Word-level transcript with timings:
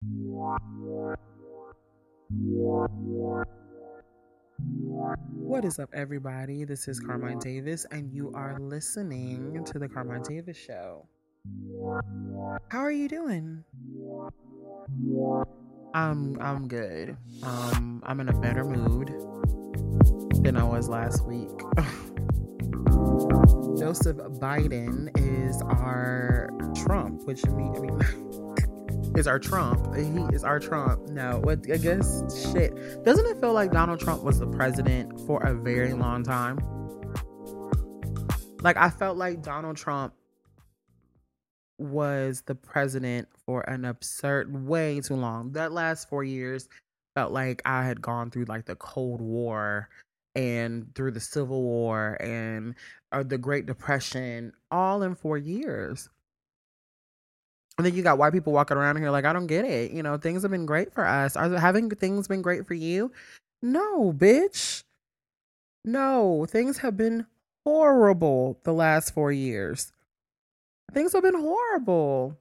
What 0.00 1.08
is 5.64 5.80
up, 5.80 5.90
everybody? 5.92 6.62
This 6.62 6.86
is 6.86 7.00
Carmine 7.00 7.40
Davis, 7.40 7.84
and 7.90 8.12
you 8.12 8.30
are 8.32 8.56
listening 8.60 9.64
to 9.64 9.80
the 9.80 9.88
Carmine 9.88 10.22
Davis 10.22 10.56
Show. 10.56 11.04
How 12.68 12.78
are 12.78 12.92
you 12.92 13.08
doing? 13.08 13.64
I'm 15.94 16.40
I'm 16.40 16.68
good. 16.68 17.16
Um, 17.42 18.00
I'm 18.06 18.20
in 18.20 18.28
a 18.28 18.40
better 18.40 18.64
mood 18.64 19.08
than 20.44 20.56
I 20.56 20.62
was 20.62 20.88
last 20.88 21.26
week. 21.26 21.50
Joseph 23.76 24.18
Biden 24.38 25.10
is 25.18 25.60
our 25.62 26.50
Trump, 26.76 27.24
which 27.26 27.44
mean 27.46 27.74
I 27.76 27.80
mean 27.80 28.27
is 29.16 29.26
our 29.26 29.38
Trump. 29.38 29.94
He 29.96 30.34
is 30.34 30.44
our 30.44 30.60
Trump. 30.60 31.08
No, 31.08 31.40
what 31.40 31.70
I 31.70 31.76
guess 31.76 32.52
shit. 32.52 32.74
Doesn't 33.04 33.26
it 33.26 33.40
feel 33.40 33.52
like 33.52 33.72
Donald 33.72 34.00
Trump 34.00 34.22
was 34.22 34.38
the 34.38 34.46
president 34.46 35.20
for 35.26 35.42
a 35.42 35.54
very 35.54 35.92
long 35.92 36.22
time? 36.22 36.58
Like 38.62 38.76
I 38.76 38.90
felt 38.90 39.16
like 39.16 39.42
Donald 39.42 39.76
Trump 39.76 40.14
was 41.78 42.42
the 42.42 42.54
president 42.54 43.28
for 43.46 43.62
an 43.62 43.84
absurd 43.84 44.66
way 44.66 45.00
too 45.00 45.14
long. 45.14 45.52
That 45.52 45.72
last 45.72 46.08
4 46.08 46.24
years 46.24 46.68
felt 47.14 47.32
like 47.32 47.62
I 47.64 47.84
had 47.84 48.02
gone 48.02 48.30
through 48.30 48.46
like 48.46 48.66
the 48.66 48.74
Cold 48.76 49.20
War 49.20 49.88
and 50.34 50.92
through 50.94 51.12
the 51.12 51.20
Civil 51.20 51.62
War 51.62 52.16
and 52.20 52.74
uh, 53.12 53.22
the 53.22 53.38
Great 53.38 53.66
Depression 53.66 54.52
all 54.70 55.02
in 55.02 55.14
4 55.14 55.38
years. 55.38 56.08
And 57.78 57.86
then 57.86 57.94
you 57.94 58.02
got 58.02 58.18
white 58.18 58.32
people 58.32 58.52
walking 58.52 58.76
around 58.76 58.96
here 58.96 59.10
like, 59.10 59.24
I 59.24 59.32
don't 59.32 59.46
get 59.46 59.64
it. 59.64 59.92
You 59.92 60.02
know, 60.02 60.16
things 60.16 60.42
have 60.42 60.50
been 60.50 60.66
great 60.66 60.92
for 60.92 61.06
us. 61.06 61.36
Are 61.36 61.48
having 61.56 61.88
things 61.90 62.26
been 62.26 62.42
great 62.42 62.66
for 62.66 62.74
you? 62.74 63.12
No, 63.62 64.12
bitch. 64.12 64.82
No, 65.84 66.44
things 66.48 66.78
have 66.78 66.96
been 66.96 67.26
horrible 67.64 68.58
the 68.64 68.72
last 68.72 69.14
four 69.14 69.30
years. 69.30 69.92
Things 70.92 71.12
have 71.12 71.22
been 71.22 71.38
horrible. 71.38 72.36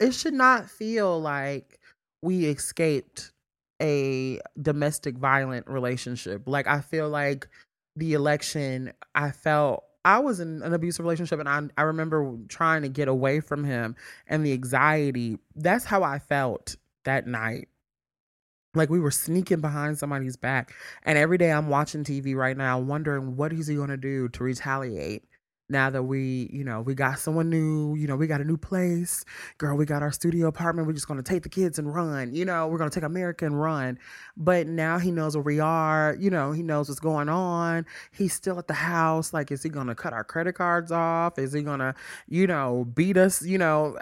It 0.00 0.14
should 0.14 0.34
not 0.34 0.70
feel 0.70 1.20
like 1.20 1.80
we 2.22 2.46
escaped 2.46 3.32
a 3.82 4.38
domestic 4.60 5.18
violent 5.18 5.66
relationship. 5.66 6.42
Like, 6.46 6.68
I 6.68 6.80
feel 6.80 7.08
like 7.08 7.48
the 7.96 8.12
election, 8.12 8.92
I 9.14 9.32
felt 9.32 9.84
I 10.04 10.18
was 10.18 10.40
in 10.40 10.62
an 10.62 10.72
abusive 10.72 11.04
relationship 11.04 11.40
and 11.40 11.48
I, 11.48 11.60
I 11.76 11.82
remember 11.82 12.36
trying 12.48 12.82
to 12.82 12.88
get 12.88 13.08
away 13.08 13.40
from 13.40 13.64
him 13.64 13.96
and 14.26 14.44
the 14.44 14.52
anxiety. 14.52 15.38
That's 15.54 15.84
how 15.84 16.02
I 16.02 16.18
felt 16.18 16.76
that 17.04 17.26
night. 17.26 17.68
Like 18.74 18.88
we 18.88 19.00
were 19.00 19.10
sneaking 19.10 19.60
behind 19.60 19.98
somebody's 19.98 20.36
back. 20.36 20.72
And 21.02 21.18
every 21.18 21.38
day 21.38 21.50
I'm 21.52 21.68
watching 21.68 22.04
TV 22.04 22.34
right 22.34 22.56
now, 22.56 22.78
wondering 22.78 23.36
what 23.36 23.52
is 23.52 23.66
he 23.66 23.74
going 23.74 23.90
to 23.90 23.96
do 23.96 24.28
to 24.30 24.44
retaliate 24.44 25.24
now 25.70 25.88
that 25.90 26.02
we, 26.02 26.50
you 26.52 26.64
know, 26.64 26.80
we 26.80 26.94
got 26.94 27.18
someone 27.18 27.48
new, 27.48 27.94
you 27.94 28.06
know, 28.06 28.16
we 28.16 28.26
got 28.26 28.40
a 28.40 28.44
new 28.44 28.56
place. 28.56 29.24
Girl, 29.58 29.76
we 29.76 29.84
got 29.86 30.02
our 30.02 30.12
studio 30.12 30.48
apartment. 30.48 30.86
We're 30.86 30.94
just 30.94 31.08
going 31.08 31.22
to 31.22 31.28
take 31.28 31.42
the 31.42 31.48
kids 31.48 31.78
and 31.78 31.94
run. 31.94 32.34
You 32.34 32.44
know, 32.44 32.66
we're 32.68 32.78
going 32.78 32.90
to 32.90 32.94
take 32.94 33.04
America 33.04 33.46
and 33.46 33.60
run. 33.60 33.98
But 34.36 34.66
now 34.66 34.98
he 34.98 35.10
knows 35.10 35.36
where 35.36 35.42
we 35.42 35.60
are. 35.60 36.16
You 36.18 36.30
know, 36.30 36.52
he 36.52 36.62
knows 36.62 36.88
what's 36.88 37.00
going 37.00 37.28
on. 37.28 37.86
He's 38.12 38.32
still 38.32 38.58
at 38.58 38.66
the 38.66 38.74
house. 38.74 39.32
Like, 39.32 39.50
is 39.50 39.62
he 39.62 39.68
going 39.68 39.86
to 39.86 39.94
cut 39.94 40.12
our 40.12 40.24
credit 40.24 40.54
cards 40.54 40.90
off? 40.92 41.38
Is 41.38 41.52
he 41.52 41.62
going 41.62 41.80
to, 41.80 41.94
you 42.28 42.46
know, 42.46 42.84
beat 42.94 43.16
us? 43.16 43.42
You 43.42 43.58
know, 43.58 43.98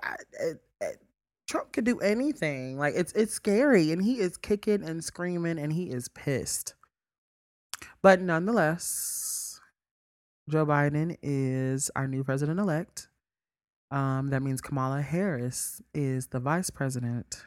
Trump 1.47 1.73
could 1.73 1.85
do 1.85 1.99
anything. 2.01 2.79
Like, 2.79 2.95
it's 2.97 3.13
it's 3.13 3.35
scary. 3.35 3.93
And 3.93 4.03
he 4.03 4.21
is 4.21 4.37
kicking 4.37 4.83
and 4.83 5.05
screaming 5.05 5.59
and 5.59 5.73
he 5.73 5.85
is 5.85 6.09
pissed. 6.09 6.75
But 8.01 8.21
nonetheless, 8.21 9.28
Joe 10.49 10.65
Biden 10.65 11.17
is 11.23 11.91
our 11.95 12.09
new 12.09 12.25
president 12.25 12.59
elect. 12.59 13.09
Um, 13.91 14.29
that 14.29 14.43
means 14.43 14.61
Kamala 14.61 15.03
Harris 15.03 15.83
is 15.95 16.29
the 16.29 16.41
vice 16.41 16.71
president 16.71 17.43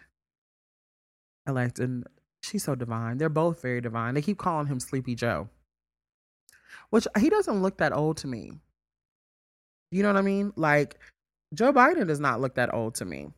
elect, 1.47 1.79
and 1.79 2.05
she's 2.43 2.63
so 2.63 2.75
divine. 2.75 3.17
They're 3.17 3.29
both 3.29 3.61
very 3.61 3.81
divine. 3.81 4.13
They 4.13 4.21
keep 4.21 4.37
calling 4.37 4.67
him 4.67 4.79
Sleepy 4.79 5.15
Joe, 5.15 5.49
which 6.91 7.07
he 7.19 7.29
doesn't 7.29 7.61
look 7.61 7.77
that 7.77 7.93
old 7.93 8.17
to 8.17 8.27
me. 8.27 8.51
You 9.91 10.03
know 10.03 10.09
what 10.09 10.19
I 10.19 10.23
mean? 10.23 10.53
Like 10.55 10.99
Joe 11.53 11.73
Biden 11.73 12.07
does 12.07 12.19
not 12.19 12.39
look 12.39 12.55
that 12.55 12.73
old 12.73 12.95
to 12.95 13.05
me. 13.05 13.29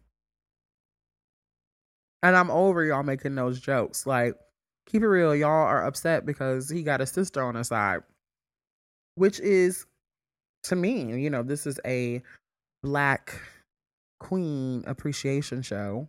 And 2.21 2.35
I'm 2.35 2.51
over 2.51 2.83
y'all 2.85 3.03
making 3.03 3.35
those 3.35 3.59
jokes. 3.59 4.05
Like, 4.05 4.35
keep 4.85 5.01
it 5.01 5.07
real, 5.07 5.35
y'all 5.35 5.49
are 5.49 5.85
upset 5.85 6.25
because 6.25 6.69
he 6.69 6.83
got 6.83 7.01
a 7.01 7.05
sister 7.05 7.43
on 7.43 7.55
his 7.55 7.67
side 7.67 8.01
which 9.15 9.39
is 9.39 9.85
to 10.63 10.75
me, 10.75 11.21
you 11.21 11.29
know, 11.29 11.43
this 11.43 11.67
is 11.67 11.79
a 11.85 12.21
black 12.81 13.39
queen 14.19 14.83
appreciation 14.87 15.61
show. 15.61 16.07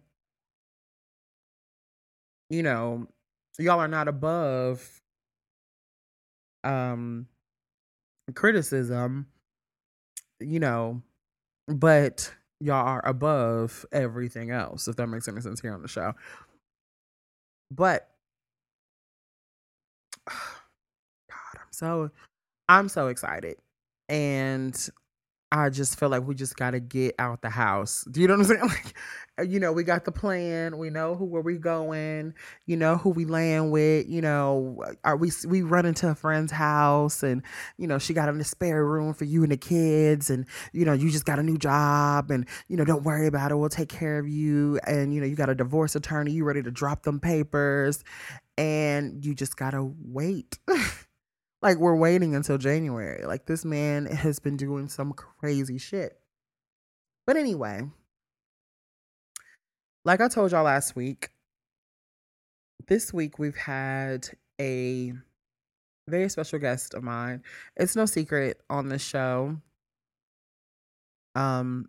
You 2.51 2.63
know, 2.63 3.09
y'all 3.59 3.81
are 3.81 3.89
not 3.89 4.09
above 4.09 5.01
um 6.63 7.27
criticism, 8.35 9.27
you 10.41 10.61
know, 10.61 11.03
but 11.69 12.33
y'all 12.61 12.87
are 12.87 13.07
above 13.07 13.85
everything 13.93 14.51
else, 14.51 14.89
if 14.89 14.97
that 14.97 15.09
makes 15.09 15.29
any 15.29 15.41
sense 15.41 15.61
here 15.61 15.75
on 15.75 15.83
the 15.83 15.89
show. 15.89 16.15
But 17.71 18.09
God, 20.29 21.57
I'm 21.57 21.73
so 21.73 22.11
I'm 22.69 22.89
so 22.89 23.09
excited. 23.09 23.57
And 24.09 24.77
I 25.55 25.71
just 25.71 26.01
feel 26.01 26.09
like 26.09 26.27
we 26.27 26.35
just 26.35 26.57
got 26.57 26.73
to 26.73 26.81
get 26.81 27.15
out 27.19 27.41
the 27.41 27.49
house. 27.49 28.05
Do 28.11 28.21
you 28.21 28.27
know 28.27 28.37
what 28.37 28.51
I'm 28.51 28.57
saying? 28.57 28.61
Like, 28.69 28.95
uh, 29.39 29.43
you 29.43 29.59
know, 29.61 29.73
we 29.73 29.83
got 29.83 30.05
the 30.05 30.13
plan. 30.13 30.79
We 30.79 30.91
know 30.91 31.15
who 31.17 31.25
where 31.25 31.43
we 31.43 31.59
going. 31.59 32.35
You 32.67 32.77
know 32.77 32.97
who 32.97 33.11
we 33.11 33.25
land 33.25 33.73
with. 33.73 34.09
You 34.09 34.21
know, 34.21 34.83
uh, 34.85 34.93
are 35.05 35.17
we 35.17 35.31
we 35.47 35.63
run 35.63 35.87
into 35.87 36.09
a 36.09 36.15
friend's 36.15 36.53
house 36.53 37.23
and 37.23 37.43
you 37.77 37.87
know 37.89 37.99
she 37.99 38.15
got 38.15 38.29
a 38.29 38.45
spare 38.45 38.85
room 38.85 39.13
for 39.13 39.25
you 39.25 39.43
and 39.43 39.51
the 39.51 39.57
kids 39.57 40.31
and 40.31 40.47
you 40.73 40.85
know 40.85 40.93
you 40.93 41.11
just 41.11 41.25
got 41.25 41.41
a 41.41 41.43
new 41.43 41.59
job 41.59 42.31
and 42.31 42.47
you 42.69 42.77
know 42.77 42.85
don't 42.85 43.03
worry 43.03 43.27
about 43.27 43.51
it. 43.51 43.57
We'll 43.57 43.69
take 43.69 43.89
care 43.89 44.19
of 44.19 44.29
you 44.29 44.79
and 44.87 45.13
you 45.15 45.21
know 45.21 45.27
you 45.27 45.35
got 45.37 45.51
a 45.51 45.55
divorce 45.55 45.97
attorney. 45.97 46.33
You 46.33 46.45
ready 46.45 46.63
to 46.63 46.71
drop 46.71 47.03
them 47.03 47.19
papers 47.19 48.05
and 48.57 49.25
you 49.25 49.35
just 49.35 49.57
gotta 49.57 49.83
wait. 49.83 50.59
Like 51.65 51.79
we're 51.79 51.97
waiting 51.97 52.35
until 52.35 52.59
January. 52.59 53.25
Like 53.25 53.47
this 53.47 53.65
man 53.65 54.05
has 54.05 54.39
been 54.39 54.59
doing 54.59 54.87
some 54.87 55.15
crazy 55.15 55.79
shit. 55.79 56.21
But 57.27 57.39
anyway, 57.39 57.89
like 60.05 60.21
I 60.21 60.29
told 60.29 60.53
y'all 60.53 60.65
last 60.65 60.95
week, 60.95 61.31
this 62.87 63.15
week 63.15 63.39
we've 63.39 63.57
had 63.57 64.29
a 64.61 65.15
very 66.07 66.29
special 66.29 66.59
guest 66.59 66.93
of 66.93 67.03
mine. 67.03 67.43
It's 67.77 67.97
no 67.97 68.05
secret 68.05 68.61
on 68.69 68.91
the 68.91 68.99
show. 68.99 69.57
Um 71.35 71.89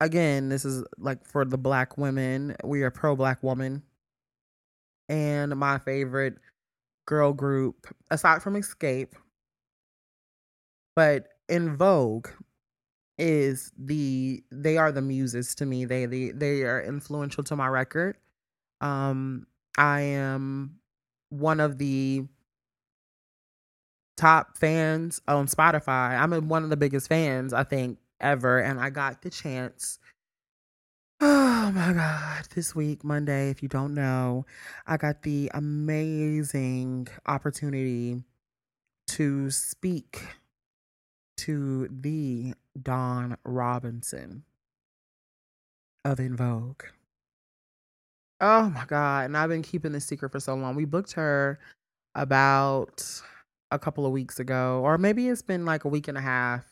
again, 0.00 0.48
this 0.48 0.64
is 0.64 0.82
like 0.98 1.24
for 1.24 1.44
the 1.44 1.58
black 1.58 1.96
women. 1.96 2.56
We 2.64 2.82
are 2.82 2.90
pro 2.90 3.14
black 3.14 3.44
woman. 3.44 3.84
And 5.08 5.54
my 5.54 5.78
favorite 5.78 6.38
girl 7.06 7.32
group 7.32 7.86
aside 8.10 8.42
from 8.42 8.54
Xscape, 8.54 9.12
but 10.94 11.28
En 11.48 11.76
Vogue 11.76 12.28
is 13.18 13.72
the 13.78 14.42
they 14.50 14.76
are 14.76 14.92
the 14.92 15.02
muses 15.02 15.54
to 15.56 15.66
me. 15.66 15.84
They 15.84 16.06
they 16.06 16.30
they 16.30 16.62
are 16.62 16.82
influential 16.82 17.44
to 17.44 17.56
my 17.56 17.68
record. 17.68 18.16
Um 18.80 19.46
I 19.78 20.00
am 20.02 20.76
one 21.30 21.60
of 21.60 21.78
the 21.78 22.26
top 24.16 24.56
fans 24.56 25.20
on 25.28 25.46
Spotify. 25.46 26.18
I'm 26.18 26.48
one 26.48 26.64
of 26.64 26.70
the 26.70 26.76
biggest 26.76 27.08
fans 27.08 27.52
I 27.52 27.64
think 27.64 27.98
ever 28.20 28.58
and 28.58 28.80
I 28.80 28.90
got 28.90 29.22
the 29.22 29.30
chance 29.30 29.98
Oh 31.20 31.72
my 31.74 31.92
God. 31.94 32.46
This 32.54 32.74
week, 32.74 33.02
Monday, 33.02 33.50
if 33.50 33.62
you 33.62 33.68
don't 33.68 33.94
know, 33.94 34.44
I 34.86 34.96
got 34.96 35.22
the 35.22 35.50
amazing 35.54 37.08
opportunity 37.26 38.22
to 39.08 39.50
speak 39.50 40.22
to 41.38 41.88
the 41.88 42.54
Dawn 42.80 43.36
Robinson 43.44 44.44
of 46.04 46.20
En 46.20 46.36
Vogue. 46.36 46.82
Oh 48.40 48.68
my 48.68 48.84
God. 48.86 49.26
And 49.26 49.36
I've 49.36 49.48
been 49.48 49.62
keeping 49.62 49.92
this 49.92 50.04
secret 50.04 50.32
for 50.32 50.40
so 50.40 50.54
long. 50.54 50.76
We 50.76 50.84
booked 50.84 51.12
her 51.12 51.58
about 52.14 53.22
a 53.70 53.78
couple 53.78 54.04
of 54.04 54.12
weeks 54.12 54.38
ago, 54.38 54.80
or 54.84 54.98
maybe 54.98 55.28
it's 55.28 55.42
been 55.42 55.64
like 55.64 55.84
a 55.84 55.88
week 55.88 56.08
and 56.08 56.18
a 56.18 56.22
half 56.22 56.64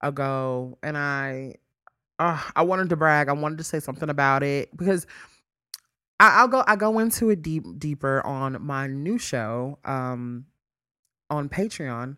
ago. 0.00 0.78
And 0.82 0.96
I 0.96 1.56
uh, 2.18 2.40
I 2.54 2.62
wanted 2.62 2.88
to 2.90 2.96
brag. 2.96 3.28
I 3.28 3.32
wanted 3.32 3.58
to 3.58 3.64
say 3.64 3.80
something 3.80 4.08
about 4.08 4.42
it 4.42 4.74
because 4.76 5.06
I, 6.18 6.42
will 6.42 6.48
go. 6.48 6.64
I 6.66 6.76
go 6.76 6.98
into 6.98 7.30
it 7.30 7.42
deep 7.42 7.64
deeper 7.78 8.24
on 8.24 8.62
my 8.62 8.86
new 8.86 9.18
show 9.18 9.78
um, 9.84 10.46
on 11.30 11.48
Patreon. 11.48 12.16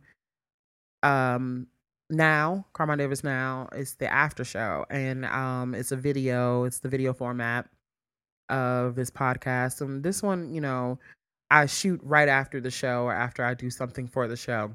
Um, 1.03 1.67
now 2.11 2.65
Carmine 2.73 2.99
Davis 2.99 3.23
now 3.23 3.69
it's 3.73 3.95
the 3.95 4.11
after 4.11 4.43
show 4.43 4.85
and 4.91 5.25
um, 5.27 5.75
it's 5.75 5.93
a 5.93 5.97
video. 5.97 6.65
It's 6.65 6.81
the 6.81 6.89
video 6.89 7.13
format 7.13 7.69
of 8.49 8.95
this 8.95 9.11
podcast. 9.11 9.81
And 9.81 10.03
this 10.03 10.23
one, 10.23 10.55
you 10.55 10.61
know, 10.61 10.99
I 11.51 11.67
shoot 11.67 12.01
right 12.03 12.29
after 12.29 12.61
the 12.61 12.71
show 12.71 13.05
or 13.05 13.13
after 13.13 13.45
I 13.45 13.55
do 13.55 13.71
something 13.71 14.07
for 14.07 14.29
the 14.29 14.37
show, 14.37 14.75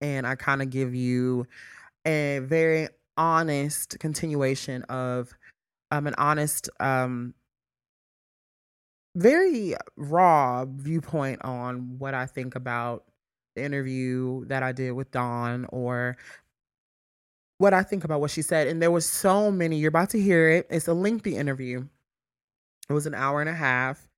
and 0.00 0.26
I 0.26 0.34
kind 0.34 0.62
of 0.62 0.70
give 0.70 0.94
you 0.94 1.46
a 2.06 2.40
very 2.42 2.88
honest 3.20 3.98
continuation 4.00 4.82
of 4.84 5.36
um 5.90 6.06
an 6.06 6.14
honest 6.16 6.70
um 6.80 7.34
very 9.14 9.74
raw 9.96 10.64
viewpoint 10.64 11.44
on 11.44 11.98
what 11.98 12.14
I 12.14 12.24
think 12.26 12.54
about 12.54 13.04
the 13.56 13.62
interview 13.62 14.46
that 14.46 14.62
I 14.62 14.72
did 14.72 14.92
with 14.92 15.10
Dawn 15.10 15.66
or 15.68 16.16
what 17.58 17.74
I 17.74 17.82
think 17.82 18.04
about 18.04 18.22
what 18.22 18.30
she 18.30 18.40
said. 18.40 18.68
And 18.68 18.80
there 18.80 18.90
was 18.90 19.04
so 19.04 19.50
many. 19.50 19.76
You're 19.76 19.90
about 19.90 20.10
to 20.10 20.20
hear 20.20 20.48
it. 20.48 20.66
It's 20.70 20.88
a 20.88 20.94
lengthy 20.94 21.36
interview. 21.36 21.84
It 22.88 22.92
was 22.94 23.06
an 23.06 23.14
hour 23.14 23.40
and 23.40 23.50
a 23.50 23.54
half. 23.54 24.08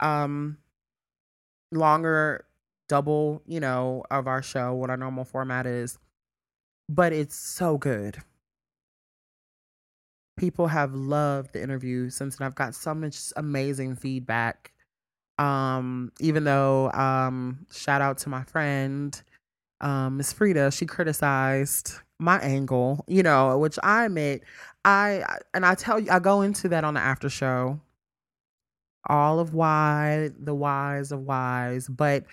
Um 0.00 0.58
longer 1.72 2.44
double, 2.88 3.42
you 3.46 3.60
know, 3.60 4.04
of 4.10 4.26
our 4.26 4.42
show, 4.42 4.74
what 4.74 4.90
our 4.90 4.96
normal 4.98 5.24
format 5.24 5.66
is. 5.66 5.98
But 6.88 7.14
it's 7.14 7.36
so 7.36 7.78
good. 7.78 8.18
People 10.36 10.66
have 10.66 10.94
loved 10.94 11.52
the 11.52 11.62
interview 11.62 12.10
since 12.10 12.36
and 12.36 12.44
I've 12.46 12.54
got 12.54 12.74
so 12.74 12.94
much 12.94 13.32
amazing 13.36 13.96
feedback. 13.96 14.72
Um, 15.38 16.12
even 16.20 16.44
though 16.44 16.90
um 16.92 17.66
shout 17.72 18.00
out 18.00 18.18
to 18.18 18.28
my 18.28 18.44
friend 18.44 19.20
um 19.80 20.16
Miss 20.16 20.32
Frida, 20.32 20.70
she 20.72 20.86
criticized 20.86 21.94
my 22.18 22.38
angle, 22.40 23.04
you 23.08 23.22
know, 23.22 23.58
which 23.58 23.78
I 23.82 24.06
admit 24.06 24.42
I 24.84 25.24
and 25.54 25.64
I 25.66 25.74
tell 25.74 26.00
you 26.00 26.10
I 26.10 26.18
go 26.18 26.42
into 26.42 26.68
that 26.70 26.84
on 26.84 26.94
the 26.94 27.00
after 27.00 27.28
show. 27.28 27.80
All 29.08 29.38
of 29.38 29.52
why, 29.54 30.30
the 30.38 30.54
whys 30.54 31.12
of 31.12 31.20
whys, 31.20 31.88
but 31.88 32.24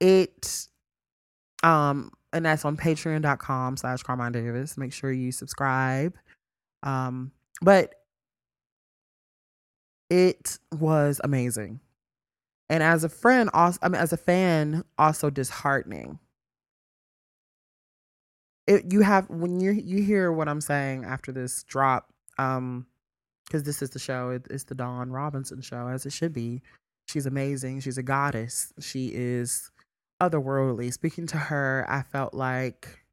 it 0.00 0.66
um 1.62 2.10
and 2.32 2.44
that's 2.44 2.64
on 2.64 2.76
patreon.com 2.76 3.76
slash 3.78 4.02
carmine 4.02 4.32
davis 4.32 4.76
make 4.76 4.92
sure 4.92 5.10
you 5.10 5.32
subscribe 5.32 6.14
um 6.82 7.32
but 7.62 7.94
it 10.10 10.58
was 10.78 11.20
amazing. 11.24 11.80
And 12.68 12.82
as 12.82 13.04
a 13.04 13.08
friend 13.08 13.50
also 13.54 13.78
i 13.82 13.88
mean 13.88 14.00
as 14.00 14.12
a 14.12 14.16
fan 14.16 14.84
also 14.98 15.30
disheartening. 15.30 16.18
It 18.66 18.92
you 18.92 19.02
have 19.02 19.28
when 19.30 19.60
you 19.60 19.70
you 19.72 20.02
hear 20.02 20.32
what 20.32 20.48
i'm 20.48 20.60
saying 20.60 21.04
after 21.04 21.30
this 21.32 21.62
drop 21.64 22.12
um 22.38 22.86
because 23.46 23.62
this 23.62 23.82
is 23.82 23.90
the 23.90 23.98
show 24.00 24.30
it, 24.30 24.46
it's 24.50 24.64
the 24.64 24.74
dawn 24.74 25.10
robinson 25.10 25.60
show 25.60 25.88
as 25.88 26.06
it 26.06 26.12
should 26.12 26.32
be. 26.32 26.62
She's 27.08 27.26
amazing 27.26 27.80
she's 27.80 27.98
a 27.98 28.02
goddess. 28.02 28.72
She 28.80 29.12
is 29.14 29.70
otherworldly. 30.22 30.92
Speaking 30.92 31.26
to 31.28 31.36
her, 31.36 31.86
I 31.88 32.02
felt 32.02 32.34
like 32.34 33.04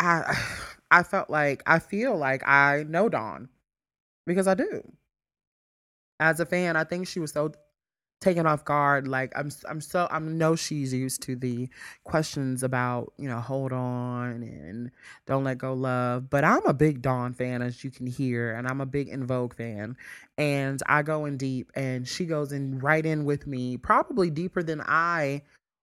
I 0.00 0.36
I 0.92 1.02
felt 1.02 1.30
like 1.30 1.62
I 1.66 1.78
feel 1.78 2.16
like 2.16 2.46
I 2.46 2.84
know 2.86 3.08
Dawn 3.08 3.48
because 4.26 4.46
I 4.46 4.54
do. 4.54 4.82
As 6.20 6.38
a 6.38 6.46
fan, 6.46 6.76
I 6.76 6.84
think 6.84 7.08
she 7.08 7.18
was 7.18 7.32
so 7.32 7.52
taken 8.20 8.46
off 8.46 8.64
guard. 8.66 9.08
Like 9.08 9.32
I'm, 9.34 9.50
I'm 9.66 9.80
so 9.80 10.06
I 10.10 10.18
know 10.18 10.54
she's 10.54 10.92
used 10.92 11.22
to 11.22 11.34
the 11.34 11.70
questions 12.04 12.62
about 12.62 13.14
you 13.16 13.26
know 13.26 13.40
hold 13.40 13.72
on 13.72 14.42
and 14.42 14.90
don't 15.26 15.44
let 15.44 15.56
go 15.56 15.72
love. 15.72 16.28
But 16.28 16.44
I'm 16.44 16.64
a 16.66 16.74
big 16.74 17.00
Dawn 17.00 17.32
fan, 17.32 17.62
as 17.62 17.82
you 17.82 17.90
can 17.90 18.06
hear, 18.06 18.52
and 18.52 18.68
I'm 18.68 18.82
a 18.82 18.86
big 18.86 19.08
En 19.08 19.26
Vogue 19.26 19.54
fan. 19.54 19.96
And 20.36 20.80
I 20.86 21.02
go 21.02 21.24
in 21.24 21.38
deep, 21.38 21.72
and 21.74 22.06
she 22.06 22.26
goes 22.26 22.52
in 22.52 22.80
right 22.80 23.04
in 23.04 23.24
with 23.24 23.46
me, 23.46 23.78
probably 23.78 24.28
deeper 24.28 24.62
than 24.62 24.82
I 24.82 25.42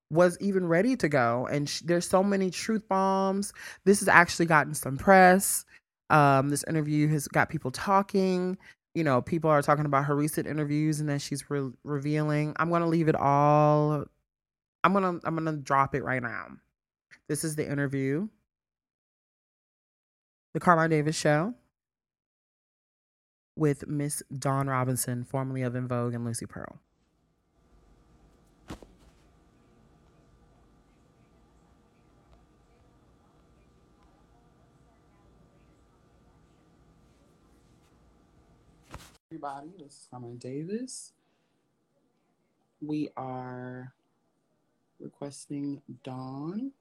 was 0.10 0.38
even 0.40 0.68
ready 0.68 0.96
to 0.98 1.10
go. 1.10 1.48
And 1.52 1.70
sh- 1.70 1.82
there's 1.86 2.08
so 2.08 2.24
many 2.24 2.50
truth 2.50 2.88
bombs. 2.88 3.54
This 3.86 4.00
has 4.00 4.08
actually 4.08 4.48
gotten 4.48 4.74
some 4.74 4.98
press. 4.98 5.66
Um, 6.10 6.50
this 6.50 6.64
interview 6.68 7.08
has 7.10 7.28
got 7.28 7.50
people 7.50 7.72
talking 7.72 8.58
you 8.96 9.04
know, 9.04 9.22
people 9.22 9.52
are 9.52 9.62
talking 9.62 9.86
about 9.86 10.06
her 10.06 10.16
recent 10.16 10.48
interviews 10.48 11.00
and 11.00 11.08
that 11.10 11.22
she's 11.22 11.48
re- 11.50 11.72
revealing. 11.84 12.56
I'm 12.58 12.70
to 12.72 12.88
leave 12.88 13.08
it 13.08 13.16
all 13.16 14.04
I'm 14.84 14.94
to 14.94 15.28
I'm 15.28 15.46
to 15.46 15.58
drop 15.58 15.96
it 15.96 16.04
right 16.04 16.22
now. 16.22 16.48
This 17.28 17.44
is 17.44 17.56
the 17.56 17.70
interview. 17.70 18.28
The 20.54 20.60
Carmine 20.60 20.90
Davis 20.90 21.16
show 21.16 21.54
with 23.56 23.88
Miss 23.88 24.24
Dawn 24.38 24.68
Robinson, 24.68 25.24
formerly 25.24 25.62
of 25.62 25.76
En 25.76 25.88
Vogue 25.88 26.14
and 26.14 26.26
Lucy 26.26 26.46
Pearl. 26.46 26.80
Everybody. 39.31 39.70
This 39.78 39.92
is 39.92 40.08
Carmine 40.10 40.38
Davis. 40.38 41.14
We 42.81 43.10
are 43.16 43.94
requesting 45.00 45.84
Dawn 46.04 46.72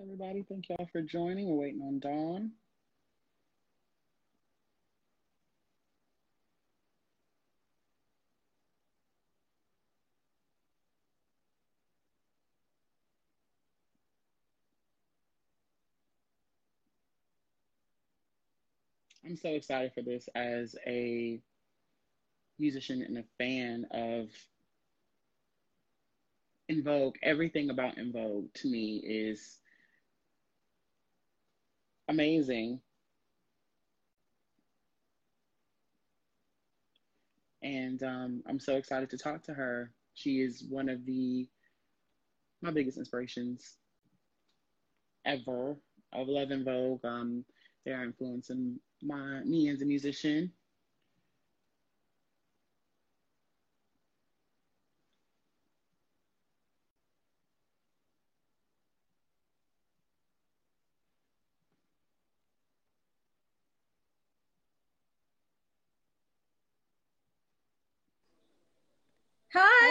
everybody. 0.00 0.44
Thank 0.48 0.68
y'all 0.68 0.88
for 0.92 1.02
joining. 1.02 1.48
We're 1.48 1.56
waiting 1.56 1.82
on 1.82 1.98
Dawn. 1.98 2.52
I'm 19.24 19.36
so 19.36 19.50
excited 19.50 19.92
for 19.94 20.02
this 20.02 20.28
as 20.34 20.76
a 20.86 21.40
musician 22.58 23.02
and 23.02 23.18
a 23.18 23.24
fan 23.36 23.86
of 23.90 24.30
En 26.68 26.82
Vogue. 26.82 27.16
Everything 27.22 27.70
about 27.70 27.98
En 27.98 28.12
Vogue 28.12 28.46
to 28.54 28.68
me 28.68 28.98
is 28.98 29.58
amazing. 32.08 32.80
And 37.62 38.02
um, 38.02 38.42
I'm 38.46 38.60
so 38.60 38.76
excited 38.76 39.10
to 39.10 39.18
talk 39.18 39.42
to 39.44 39.54
her. 39.54 39.92
She 40.14 40.40
is 40.40 40.64
one 40.68 40.88
of 40.88 41.04
the 41.04 41.46
my 42.62 42.70
biggest 42.70 42.98
inspirations 42.98 43.76
ever. 45.24 45.76
I 46.12 46.22
love 46.22 46.50
En 46.50 46.64
Vogue. 46.64 47.04
Um, 47.04 47.44
they 47.84 47.92
are 47.92 48.04
influencing 48.04 48.80
my 49.02 49.40
me 49.44 49.68
as 49.68 49.82
a 49.82 49.86
musician. 49.86 50.52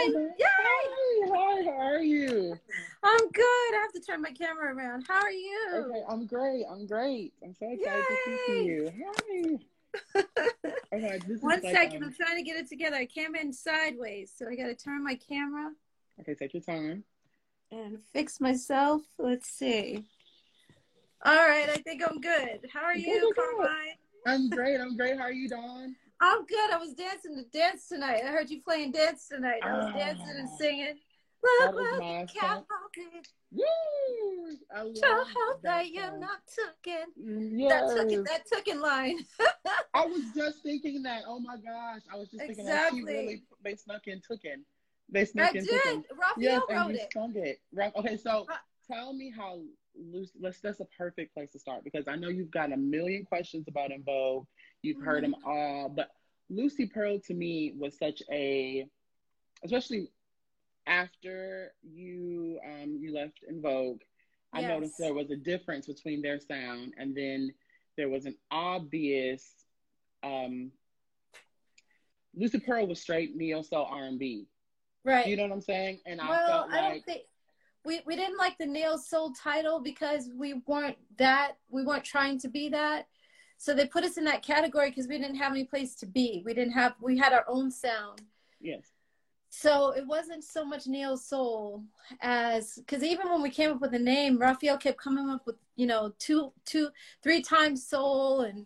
Yay. 0.07 0.29
Hi. 0.43 1.27
Hi. 1.29 1.63
How 1.63 1.95
are 1.95 2.01
you? 2.01 2.57
I'm 3.03 3.31
good. 3.31 3.43
I 3.43 3.79
have 3.81 3.93
to 3.93 4.01
turn 4.01 4.21
my 4.21 4.31
camera 4.31 4.73
around. 4.73 5.05
How 5.07 5.21
are 5.21 5.31
you? 5.31 5.69
Okay, 5.75 6.03
I'm 6.09 6.25
great. 6.25 6.65
I'm 6.69 6.87
great. 6.87 7.33
I'm 7.43 7.53
so 7.53 7.71
excited 7.71 8.05
Yay. 8.09 8.15
to 8.25 8.37
see 8.47 8.63
you. 8.65 8.91
Hi. 9.05 10.23
okay, 10.93 11.19
this 11.27 11.41
One 11.41 11.61
like, 11.61 11.75
second. 11.75 12.03
Um, 12.03 12.09
I'm 12.09 12.15
trying 12.15 12.37
to 12.37 12.43
get 12.43 12.57
it 12.57 12.69
together. 12.69 12.95
I 12.97 13.05
came 13.05 13.35
in 13.35 13.51
sideways, 13.51 14.31
so 14.35 14.47
I 14.47 14.55
got 14.55 14.67
to 14.67 14.75
turn 14.75 15.03
my 15.03 15.15
camera. 15.15 15.71
Okay, 16.19 16.35
take 16.35 16.53
your 16.53 16.63
time. 16.63 17.03
And 17.71 17.99
fix 18.13 18.39
myself. 18.39 19.01
Let's 19.17 19.49
see. 19.49 20.05
All 21.25 21.35
right, 21.35 21.69
I 21.69 21.77
think 21.77 22.01
I'm 22.07 22.21
good. 22.21 22.69
How 22.71 22.83
are 22.83 22.95
you, 22.95 23.33
Carmine? 23.35 23.69
I'm 24.25 24.49
great. 24.49 24.79
I'm 24.79 24.95
great. 24.95 25.17
How 25.17 25.23
are 25.23 25.31
you, 25.31 25.49
Dawn? 25.49 25.95
I'm 26.19 26.45
good. 26.45 26.71
I 26.71 26.77
was 26.77 26.93
dancing 26.93 27.35
to 27.35 27.57
dance 27.57 27.87
tonight. 27.87 28.23
I 28.25 28.31
heard 28.31 28.49
you 28.49 28.61
playing 28.61 28.91
dance 28.91 29.27
tonight. 29.27 29.59
I 29.63 29.77
was 29.77 29.93
dancing 29.93 30.35
and 30.37 30.49
ah. 30.51 30.57
singing. 30.57 30.95
Look 31.43 31.75
what 31.75 32.29
Woo! 33.51 34.57
I 34.75 34.81
love 34.81 35.27
hope 35.33 35.61
that, 35.63 35.89
you're 35.89 36.17
not 36.17 36.39
taken. 36.83 37.57
Yes. 37.57 37.93
That 37.93 38.09
took 38.09 38.25
that 38.25 38.41
took 38.51 38.67
in 38.67 38.81
line. 38.81 39.19
I 39.93 40.05
was 40.05 40.23
just 40.35 40.63
thinking 40.63 41.03
that. 41.03 41.23
Oh 41.27 41.39
my 41.39 41.55
gosh. 41.55 42.01
I 42.11 42.17
was 42.17 42.29
just 42.29 42.39
thinking 42.39 42.65
exactly. 42.65 43.01
that 43.01 43.07
she 43.07 43.15
really 43.15 43.43
they 43.63 43.75
snuck 43.75 44.07
in 44.07 44.21
took 44.27 44.43
in. 44.43 44.63
They 45.09 45.25
snuck 45.25 45.55
I 45.55 45.59
in 45.59 45.65
did. 45.65 46.03
Raphael 46.11 46.33
yes, 46.37 46.61
wrote 46.69 46.87
and 46.87 46.95
it. 46.95 47.13
Sung 47.13 47.33
it. 47.35 47.59
Okay, 47.97 48.17
so 48.17 48.45
tell 48.91 49.13
me 49.13 49.31
how 49.35 49.59
loose 49.95 50.31
let's 50.39 50.59
that's 50.59 50.79
a 50.79 50.87
perfect 50.97 51.33
place 51.33 51.51
to 51.51 51.59
start 51.59 51.83
because 51.83 52.07
I 52.07 52.15
know 52.15 52.29
you've 52.29 52.51
got 52.51 52.71
a 52.71 52.77
million 52.77 53.25
questions 53.25 53.67
about 53.67 53.91
En 53.91 54.03
Vogue 54.03 54.45
You've 54.87 55.03
heard 55.03 55.23
them 55.23 55.35
all, 55.45 55.89
but 55.89 56.11
Lucy 56.49 56.85
Pearl 56.85 57.19
to 57.27 57.33
me 57.33 57.73
was 57.77 57.97
such 57.97 58.21
a, 58.31 58.87
especially 59.63 60.09
after 60.85 61.73
you 61.83 62.59
um, 62.65 62.97
you 62.99 63.13
left 63.13 63.39
En 63.47 63.61
Vogue. 63.61 64.01
I 64.53 64.61
yes. 64.61 64.69
noticed 64.69 64.97
there 64.97 65.13
was 65.13 65.29
a 65.29 65.35
difference 65.35 65.87
between 65.87 66.21
their 66.21 66.39
sound, 66.39 66.93
and 66.97 67.15
then 67.15 67.53
there 67.97 68.09
was 68.09 68.25
an 68.25 68.35
obvious. 68.49 69.45
Um, 70.23 70.71
Lucy 72.35 72.59
Pearl 72.59 72.87
was 72.87 73.01
straight 73.01 73.35
neo 73.35 73.61
soul 73.61 73.87
R 73.89 74.05
and 74.05 74.17
B. 74.17 74.47
Right. 75.03 75.27
You 75.27 75.37
know 75.37 75.43
what 75.43 75.51
I'm 75.51 75.61
saying? 75.61 75.99
And 76.05 76.19
well, 76.19 76.31
I 76.31 76.47
felt 76.47 76.69
like 76.69 76.79
I 76.79 76.89
don't 76.89 77.05
think 77.05 77.21
we 77.85 78.01
we 78.05 78.15
didn't 78.15 78.37
like 78.37 78.57
the 78.57 78.65
neo 78.65 78.97
soul 78.97 79.33
title 79.33 79.81
because 79.81 80.29
we 80.35 80.61
weren't 80.65 80.97
that 81.17 81.53
we 81.69 81.83
weren't 81.83 82.03
trying 82.03 82.39
to 82.39 82.49
be 82.49 82.69
that. 82.69 83.07
So 83.57 83.73
they 83.73 83.87
put 83.87 84.03
us 84.03 84.17
in 84.17 84.23
that 84.25 84.43
category 84.43 84.89
because 84.89 85.07
we 85.07 85.17
didn't 85.17 85.35
have 85.37 85.51
any 85.51 85.63
place 85.63 85.95
to 85.95 86.05
be. 86.05 86.43
We 86.45 86.53
didn't 86.53 86.73
have, 86.73 86.93
we 87.01 87.17
had 87.17 87.33
our 87.33 87.45
own 87.47 87.71
sound. 87.71 88.21
Yes. 88.61 88.91
So 89.49 89.91
it 89.91 90.05
wasn't 90.05 90.43
so 90.43 90.63
much 90.63 90.87
neo 90.87 91.15
soul 91.15 91.83
as, 92.21 92.75
because 92.75 93.03
even 93.03 93.29
when 93.29 93.41
we 93.41 93.49
came 93.49 93.71
up 93.71 93.81
with 93.81 93.91
the 93.91 93.99
name, 93.99 94.37
Raphael 94.37 94.77
kept 94.77 94.99
coming 94.99 95.29
up 95.29 95.45
with, 95.45 95.55
you 95.75 95.87
know, 95.87 96.13
two, 96.19 96.51
two, 96.65 96.89
three 97.23 97.41
times 97.41 97.87
soul 97.87 98.41
and 98.41 98.65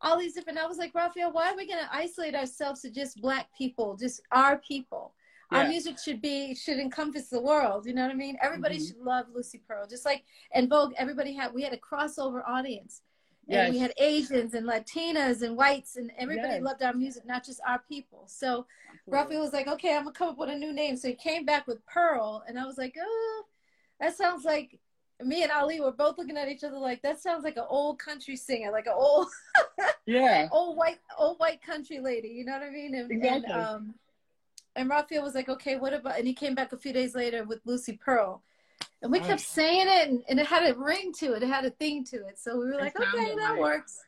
all 0.00 0.18
these 0.18 0.34
different. 0.34 0.58
I 0.58 0.66
was 0.66 0.78
like, 0.78 0.94
Raphael, 0.94 1.32
why 1.32 1.50
are 1.50 1.56
we 1.56 1.66
going 1.66 1.82
to 1.82 1.94
isolate 1.94 2.34
ourselves 2.34 2.82
to 2.82 2.90
just 2.90 3.22
black 3.22 3.48
people, 3.56 3.96
just 3.96 4.20
our 4.32 4.58
people? 4.58 5.14
Yeah. 5.50 5.58
Our 5.58 5.68
music 5.68 5.98
should 5.98 6.20
be 6.20 6.54
should 6.54 6.78
encompass 6.78 7.28
the 7.28 7.40
world. 7.40 7.86
You 7.86 7.94
know 7.94 8.02
what 8.02 8.10
I 8.10 8.14
mean? 8.14 8.36
Everybody 8.42 8.76
mm-hmm. 8.76 8.86
should 8.86 8.98
love 8.98 9.26
Lucy 9.32 9.62
Pearl. 9.66 9.86
Just 9.86 10.04
like 10.04 10.24
En 10.52 10.68
Vogue, 10.68 10.92
everybody 10.98 11.32
had 11.32 11.54
we 11.54 11.62
had 11.62 11.72
a 11.72 11.78
crossover 11.78 12.42
audience. 12.46 13.02
Yes. 13.46 13.66
And 13.66 13.74
we 13.74 13.80
had 13.80 13.92
Asians 13.98 14.54
and 14.54 14.66
Latinas 14.66 15.42
and 15.42 15.56
whites, 15.56 15.96
and 15.96 16.10
everybody 16.18 16.54
yes. 16.54 16.62
loved 16.62 16.82
our 16.82 16.94
music, 16.94 17.24
not 17.26 17.44
just 17.44 17.60
our 17.66 17.80
people. 17.88 18.24
So 18.26 18.66
Raphael 19.06 19.40
was 19.40 19.52
like, 19.52 19.68
okay, 19.68 19.96
I'm 19.96 20.04
to 20.04 20.10
come 20.10 20.30
up 20.30 20.38
with 20.38 20.50
a 20.50 20.56
new 20.56 20.72
name. 20.72 20.96
So 20.96 21.08
he 21.08 21.14
came 21.14 21.44
back 21.44 21.66
with 21.68 21.84
Pearl, 21.86 22.42
and 22.48 22.58
I 22.58 22.66
was 22.66 22.76
like, 22.76 22.96
oh, 23.00 23.44
that 24.00 24.16
sounds 24.16 24.44
like 24.44 24.80
me 25.24 25.42
and 25.42 25.52
Ali 25.52 25.80
were 25.80 25.92
both 25.92 26.18
looking 26.18 26.36
at 26.36 26.48
each 26.48 26.62
other 26.62 26.76
like 26.76 27.00
that 27.02 27.20
sounds 27.20 27.42
like 27.42 27.56
an 27.56 27.64
old 27.68 27.98
country 27.98 28.36
singer, 28.36 28.70
like 28.70 28.86
an 28.86 28.92
old 28.94 29.28
yeah 30.06 30.48
old 30.52 30.76
white 30.76 30.98
old 31.18 31.38
white 31.38 31.62
country 31.62 32.00
lady. 32.00 32.28
You 32.28 32.44
know 32.44 32.52
what 32.52 32.62
I 32.62 32.70
mean? 32.70 32.94
And, 32.94 33.10
exactly. 33.10 33.52
and 33.52 33.62
um, 33.62 33.94
and 34.74 34.90
Raphael 34.90 35.22
was 35.22 35.34
like, 35.34 35.48
okay, 35.48 35.76
what 35.76 35.94
about? 35.94 36.18
And 36.18 36.26
he 36.26 36.34
came 36.34 36.54
back 36.54 36.72
a 36.72 36.76
few 36.76 36.92
days 36.92 37.14
later 37.14 37.44
with 37.44 37.60
Lucy 37.64 37.98
Pearl, 38.02 38.42
and 39.02 39.12
we 39.12 39.20
kept 39.20 39.40
saying 39.40 39.86
it, 39.88 40.08
and, 40.08 40.22
and, 40.28 40.40
it 40.40 40.46
had 40.46 40.68
a 40.68 40.74
ring 40.78 41.12
to 41.18 41.34
it. 41.34 41.42
It 41.42 41.48
had 41.48 41.64
a 41.64 41.70
thing 41.70 42.04
to 42.06 42.16
it. 42.26 42.38
So 42.38 42.58
we 42.58 42.66
were 42.66 42.76
like, 42.76 42.98
okay, 42.98 43.34
that 43.36 43.52
like, 43.52 43.60
works. 43.60 43.98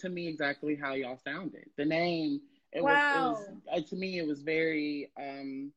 To 0.00 0.08
me, 0.08 0.26
exactly 0.28 0.74
how 0.74 0.94
y'all 0.94 1.18
sounded. 1.24 1.66
The 1.76 1.84
name. 1.84 2.40
It 2.72 2.82
wow. 2.82 3.30
Was, 3.30 3.42
it 3.42 3.50
was, 3.50 3.84
uh, 3.84 3.88
to 3.88 3.96
me, 3.96 4.18
it 4.18 4.26
was 4.26 4.42
very. 4.42 5.10
um 5.18 5.72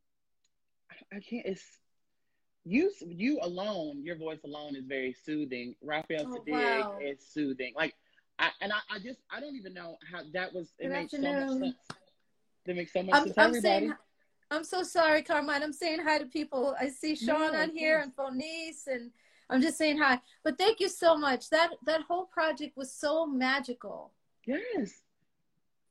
I 1.13 1.20
can't. 1.20 1.46
It's 1.46 1.63
you. 2.65 2.91
You 3.01 3.39
alone. 3.41 4.03
Your 4.03 4.15
voice 4.15 4.39
alone 4.46 4.75
is 4.75 4.86
very 4.86 5.15
soothing. 5.25 5.75
Raphael 5.81 6.25
oh, 6.27 6.39
Saadiq 6.39 6.51
wow. 6.51 6.98
is 7.01 7.20
soothing. 7.34 7.74
Like, 7.75 7.96
I 8.39 8.50
and 8.62 8.72
I, 8.72 8.77
I 8.89 9.00
just 9.00 9.20
I 9.31 9.39
don't 9.39 9.55
even 9.55 9.74
know 9.74 9.98
how 10.12 10.22
that 10.34 10.53
was. 10.53 10.70
It 10.79 10.88
Good 10.88 10.91
makes 10.91 11.13
afternoon. 11.13 11.50
so 11.50 11.60
much 11.60 11.62
sense. 11.62 11.75
It 12.65 12.75
makes 12.75 12.93
so 12.93 13.03
much 13.03 13.15
I'm, 13.15 13.24
sense. 13.25 13.38
I'm 13.38 13.46
everybody. 13.48 13.62
Saying, 13.62 13.93
I'm 14.51 14.65
so 14.65 14.84
sorry, 14.84 15.24
Carmine. 15.24 15.63
I'm 15.63 15.72
saying 15.72 16.01
hi 16.03 16.17
to 16.17 16.25
people. 16.25 16.75
I 16.79 16.89
see 16.89 17.15
Sean 17.15 17.53
no, 17.53 17.62
on 17.62 17.70
here 17.70 18.00
and 18.00 18.13
Phonice, 18.13 18.88
and 18.88 19.10
I'm 19.50 19.62
just 19.62 19.77
saying 19.77 19.98
hi. 19.98 20.20
But 20.43 20.58
thank 20.58 20.81
you 20.81 20.89
so 20.89 21.17
much. 21.17 21.50
That 21.50 21.72
that 21.86 22.01
whole 22.01 22.25
project 22.25 22.75
was 22.75 22.93
so 22.93 23.25
magical. 23.25 24.12
Yes. 24.46 25.03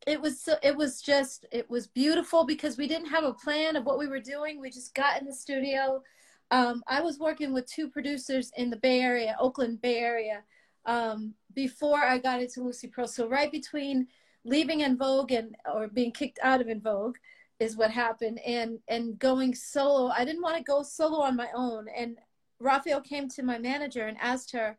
It 0.07 0.21
was 0.21 0.43
so. 0.43 0.57
It 0.62 0.76
was 0.76 1.00
just. 1.00 1.47
It 1.50 1.71
was 1.71 1.87
beautiful 1.87 2.45
because 2.45 2.76
we 2.76 2.87
didn't 2.87 3.09
have 3.09 3.25
a 3.25 3.33
plan 3.33 3.76
of 3.76 3.87
what 3.87 3.99
we 3.99 4.07
were 4.07 4.21
doing. 4.21 4.61
We 4.61 4.71
just 4.71 4.95
got 4.95 5.19
in 5.19 5.26
the 5.26 5.35
studio. 5.35 6.02
Um, 6.50 6.83
I 6.87 7.00
was 7.00 7.19
working 7.19 7.55
with 7.55 7.67
two 7.67 7.88
producers 7.88 8.52
in 8.57 8.69
the 8.69 8.76
Bay 8.76 9.00
Area, 9.00 9.37
Oakland 9.40 9.81
Bay 9.81 9.99
Area, 9.99 10.43
um, 10.85 11.33
before 11.55 12.00
I 12.00 12.19
got 12.19 12.43
into 12.43 12.62
Lucy 12.62 12.88
Pearl. 12.88 13.07
So 13.07 13.26
right 13.26 13.50
between 13.50 14.09
leaving 14.45 14.83
En 14.83 14.99
Vogue 14.99 15.33
and 15.33 15.55
or 15.73 15.88
being 15.88 16.12
kicked 16.12 16.38
out 16.43 16.61
of 16.61 16.69
En 16.69 16.81
Vogue 16.81 17.17
is 17.61 17.76
what 17.76 17.90
happened. 17.90 18.40
And 18.45 18.81
and 18.88 19.19
going 19.19 19.55
solo 19.55 20.11
i 20.17 20.25
didn't 20.25 20.43
want 20.43 20.57
to 20.57 20.62
go 20.64 20.83
solo 20.83 21.21
on 21.21 21.37
my 21.37 21.49
own. 21.55 21.87
And 21.97 22.17
raphael 22.59 23.00
came 23.00 23.29
to 23.29 23.43
my 23.43 23.59
manager 23.59 24.07
and 24.07 24.17
asked 24.21 24.50
her 24.52 24.79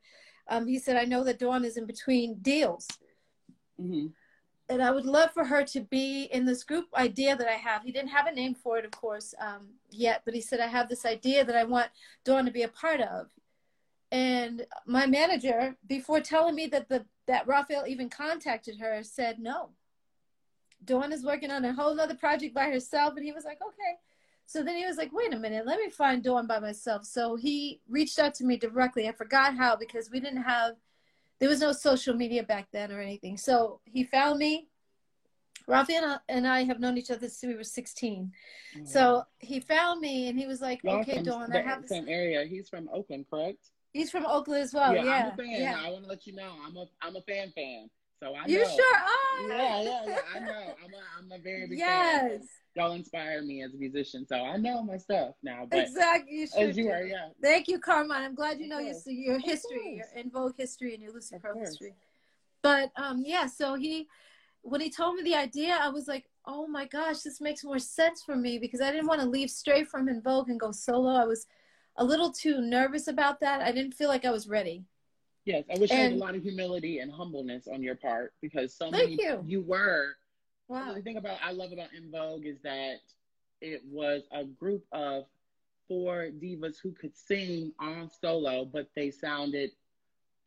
um, 0.50 0.68
he 0.68 0.80
said 0.80 0.98
i 0.98 1.06
know 1.06 1.24
that 1.24 1.40
dawn 1.40 1.64
is 1.64 1.78
in 1.78 1.86
between 1.86 2.40
deals. 2.42 2.88
Mm-hmm. 3.80 4.08
and 4.70 4.84
i 4.84 4.92
would 4.92 5.06
love 5.06 5.32
for 5.32 5.46
her 5.46 5.64
to 5.64 5.82
be 5.82 6.24
in 6.26 6.46
this 6.46 6.64
group 6.64 6.86
idea 6.96 7.36
that 7.36 7.48
i 7.48 7.54
have. 7.54 7.84
He 7.84 7.92
didn't 7.92 8.10
have 8.10 8.28
a 8.28 8.34
name 8.34 8.56
for 8.56 8.78
it 8.78 8.86
of 8.86 8.92
course 8.92 9.34
um, 9.40 9.70
yet 9.90 10.24
but 10.26 10.34
he 10.34 10.42
said 10.42 10.60
i 10.60 10.68
have 10.68 10.90
this 10.90 11.06
idea 11.06 11.46
that 11.46 11.56
i 11.56 11.64
want 11.64 11.90
dawn 12.26 12.46
to 12.46 12.52
be 12.52 12.64
a 12.64 12.68
part 12.68 13.02
of. 13.02 13.28
And 14.12 14.66
my 14.86 15.06
manager 15.06 15.78
before 15.88 16.20
telling 16.20 16.56
me 16.56 16.68
that 16.68 16.90
the 16.90 17.06
that 17.28 17.48
raphael 17.48 17.86
even 17.88 18.10
contacted 18.10 18.78
her 18.80 19.04
said 19.04 19.40
no 19.40 19.70
Dawn 20.84 21.12
is 21.12 21.24
working 21.24 21.52
on 21.52 21.66
a 21.66 21.74
whole 21.74 22.00
other 22.00 22.16
project 22.16 22.54
by 22.54 22.66
herself. 22.66 23.16
And 23.16 23.26
he 23.26 23.32
was 23.32 23.46
like, 23.46 23.60
okay. 23.62 23.98
So 24.46 24.64
then 24.64 24.76
he 24.76 24.86
was 24.86 24.98
like, 24.98 25.12
wait 25.14 25.34
a 25.34 25.40
minute, 25.40 25.66
let 25.66 25.80
me 25.80 25.90
find 25.90 26.24
Dawn 26.24 26.46
by 26.48 26.60
myself. 26.60 27.06
So 27.06 27.36
he 27.36 27.80
reached 27.88 28.20
out 28.20 28.34
to 28.36 28.44
me 28.44 28.58
directly. 28.58 29.08
I 29.08 29.14
forgot 29.14 29.56
how 29.56 29.76
because 29.76 30.10
we 30.12 30.20
didn't 30.20 30.44
have, 30.44 30.74
there 31.40 31.50
was 31.50 31.62
no 31.62 31.72
social 31.72 32.16
media 32.16 32.44
back 32.44 32.68
then 32.72 32.92
or 32.92 33.00
anything. 33.00 33.38
So 33.38 33.80
he 33.86 34.04
found 34.04 34.40
me. 34.40 34.68
Rafi 35.70 36.20
and 36.28 36.48
I 36.48 36.64
have 36.64 36.80
known 36.80 36.98
each 36.98 37.12
other 37.12 37.30
since 37.30 37.44
we 37.44 37.56
were 37.56 37.64
16. 37.64 38.32
Mm-hmm. 38.76 38.86
So 38.86 39.24
he 39.40 39.60
found 39.60 40.02
me 40.02 40.28
and 40.28 40.38
he 40.38 40.48
was 40.48 40.60
like, 40.60 40.84
Y'all 40.84 41.00
okay, 41.00 41.22
Dawn, 41.22 41.56
I 41.56 41.62
have 41.62 41.84
the 41.84 41.88
same 41.88 42.10
area. 42.10 42.44
He's 42.46 42.68
from 42.68 42.90
Oakland, 42.92 43.26
correct? 43.30 43.70
He's 43.94 44.10
from 44.10 44.26
Oakland 44.26 44.64
as 44.64 44.74
well. 44.74 44.94
Yeah, 44.94 45.04
yeah. 45.04 45.12
I'm 45.12 45.28
a 45.28 45.36
fan. 45.38 45.62
Yeah. 45.62 45.82
I 45.82 45.90
want 45.92 46.04
to 46.04 46.10
let 46.10 46.26
you 46.26 46.34
know 46.34 46.52
I'm 46.66 46.76
a 46.76 46.86
I'm 47.02 47.16
a 47.16 47.22
fan 47.22 47.52
fan. 47.52 47.90
So 48.22 48.36
I 48.36 48.46
you 48.46 48.64
sure 48.64 48.96
are. 48.98 49.48
Yeah, 49.48 49.82
yeah, 49.82 50.02
yeah. 50.06 50.18
I 50.36 50.40
know. 50.40 50.76
I'm 50.84 50.94
a, 50.94 50.98
I'm 51.18 51.40
a 51.40 51.42
very 51.42 51.68
big 51.68 51.80
yes. 51.80 52.22
fan. 52.22 52.42
Y'all 52.76 52.92
inspire 52.92 53.42
me 53.42 53.64
as 53.64 53.74
a 53.74 53.78
musician, 53.78 54.28
so 54.28 54.36
I 54.36 54.58
know 54.58 54.84
my 54.84 54.98
stuff 54.98 55.34
now. 55.42 55.68
But 55.70 55.80
exactly, 55.80 56.38
you 56.38 56.48
as 56.56 56.78
you 56.78 56.92
are, 56.92 57.02
yeah. 57.02 57.30
Thank 57.42 57.68
you, 57.68 57.80
Carmine. 57.80 58.22
I'm 58.22 58.36
glad 58.36 58.60
you 58.60 58.68
know 58.68 58.78
your, 58.78 58.94
your 59.08 59.40
history, 59.40 59.96
your 59.96 60.06
En 60.16 60.30
Vogue 60.30 60.54
history, 60.56 60.94
and 60.94 61.02
your 61.02 61.14
Lucy 61.14 61.38
Pearl 61.42 61.58
history. 61.58 61.96
But 62.62 62.92
um, 62.96 63.24
yeah, 63.26 63.48
so 63.48 63.74
he, 63.74 64.08
when 64.62 64.82
he 64.82 64.92
told 64.92 65.16
me 65.16 65.24
the 65.24 65.36
idea, 65.36 65.80
I 65.82 65.90
was 65.90 66.08
like, 66.08 66.26
oh 66.46 66.68
my 66.68 66.86
gosh, 66.86 67.22
this 67.22 67.42
makes 67.42 67.64
more 67.64 67.80
sense 67.80 68.22
for 68.24 68.36
me 68.36 68.60
because 68.60 68.82
I 68.82 68.92
didn't 68.92 69.08
want 69.08 69.22
to 69.22 69.28
leave 69.28 69.50
straight 69.50 69.88
from 69.88 70.08
En 70.08 70.22
Vogue 70.22 70.50
and 70.50 70.60
go 70.60 70.72
solo. 70.72 71.10
I 71.10 71.26
was 71.26 71.48
a 71.98 72.06
little 72.06 72.32
too 72.32 72.62
nervous 72.62 73.08
about 73.08 73.40
that. 73.40 73.62
I 73.62 73.72
didn't 73.72 73.96
feel 73.96 74.10
like 74.10 74.26
I 74.26 74.32
was 74.32 74.48
ready. 74.48 74.86
Yes, 75.46 75.64
I 75.74 75.80
wish 75.80 75.92
and, 75.92 76.00
had 76.00 76.12
a 76.14 76.16
lot 76.16 76.36
of 76.36 76.44
humility 76.44 77.00
and 77.00 77.12
humbleness 77.12 77.68
on 77.68 77.82
your 77.82 77.96
part 77.96 78.34
because 78.42 78.74
so 78.74 78.92
many 78.92 79.18
you. 79.20 79.44
you 79.46 79.62
were. 79.62 80.16
Wow. 80.68 80.94
The 80.94 81.02
thing 81.02 81.18
about 81.18 81.38
I 81.44 81.52
love 81.52 81.72
about 81.72 81.90
En 81.96 82.12
Vogue 82.12 82.46
is 82.46 82.58
that 82.64 82.98
it 83.60 83.82
was 83.90 84.24
a 84.32 84.44
group 84.44 84.84
of 84.92 85.26
four 85.88 86.30
divas 86.42 86.78
who 86.82 86.92
could 86.92 87.16
sing 87.16 87.74
on 87.80 88.10
solo, 88.22 88.66
but 88.66 88.90
they 88.96 89.12
sounded 89.12 89.72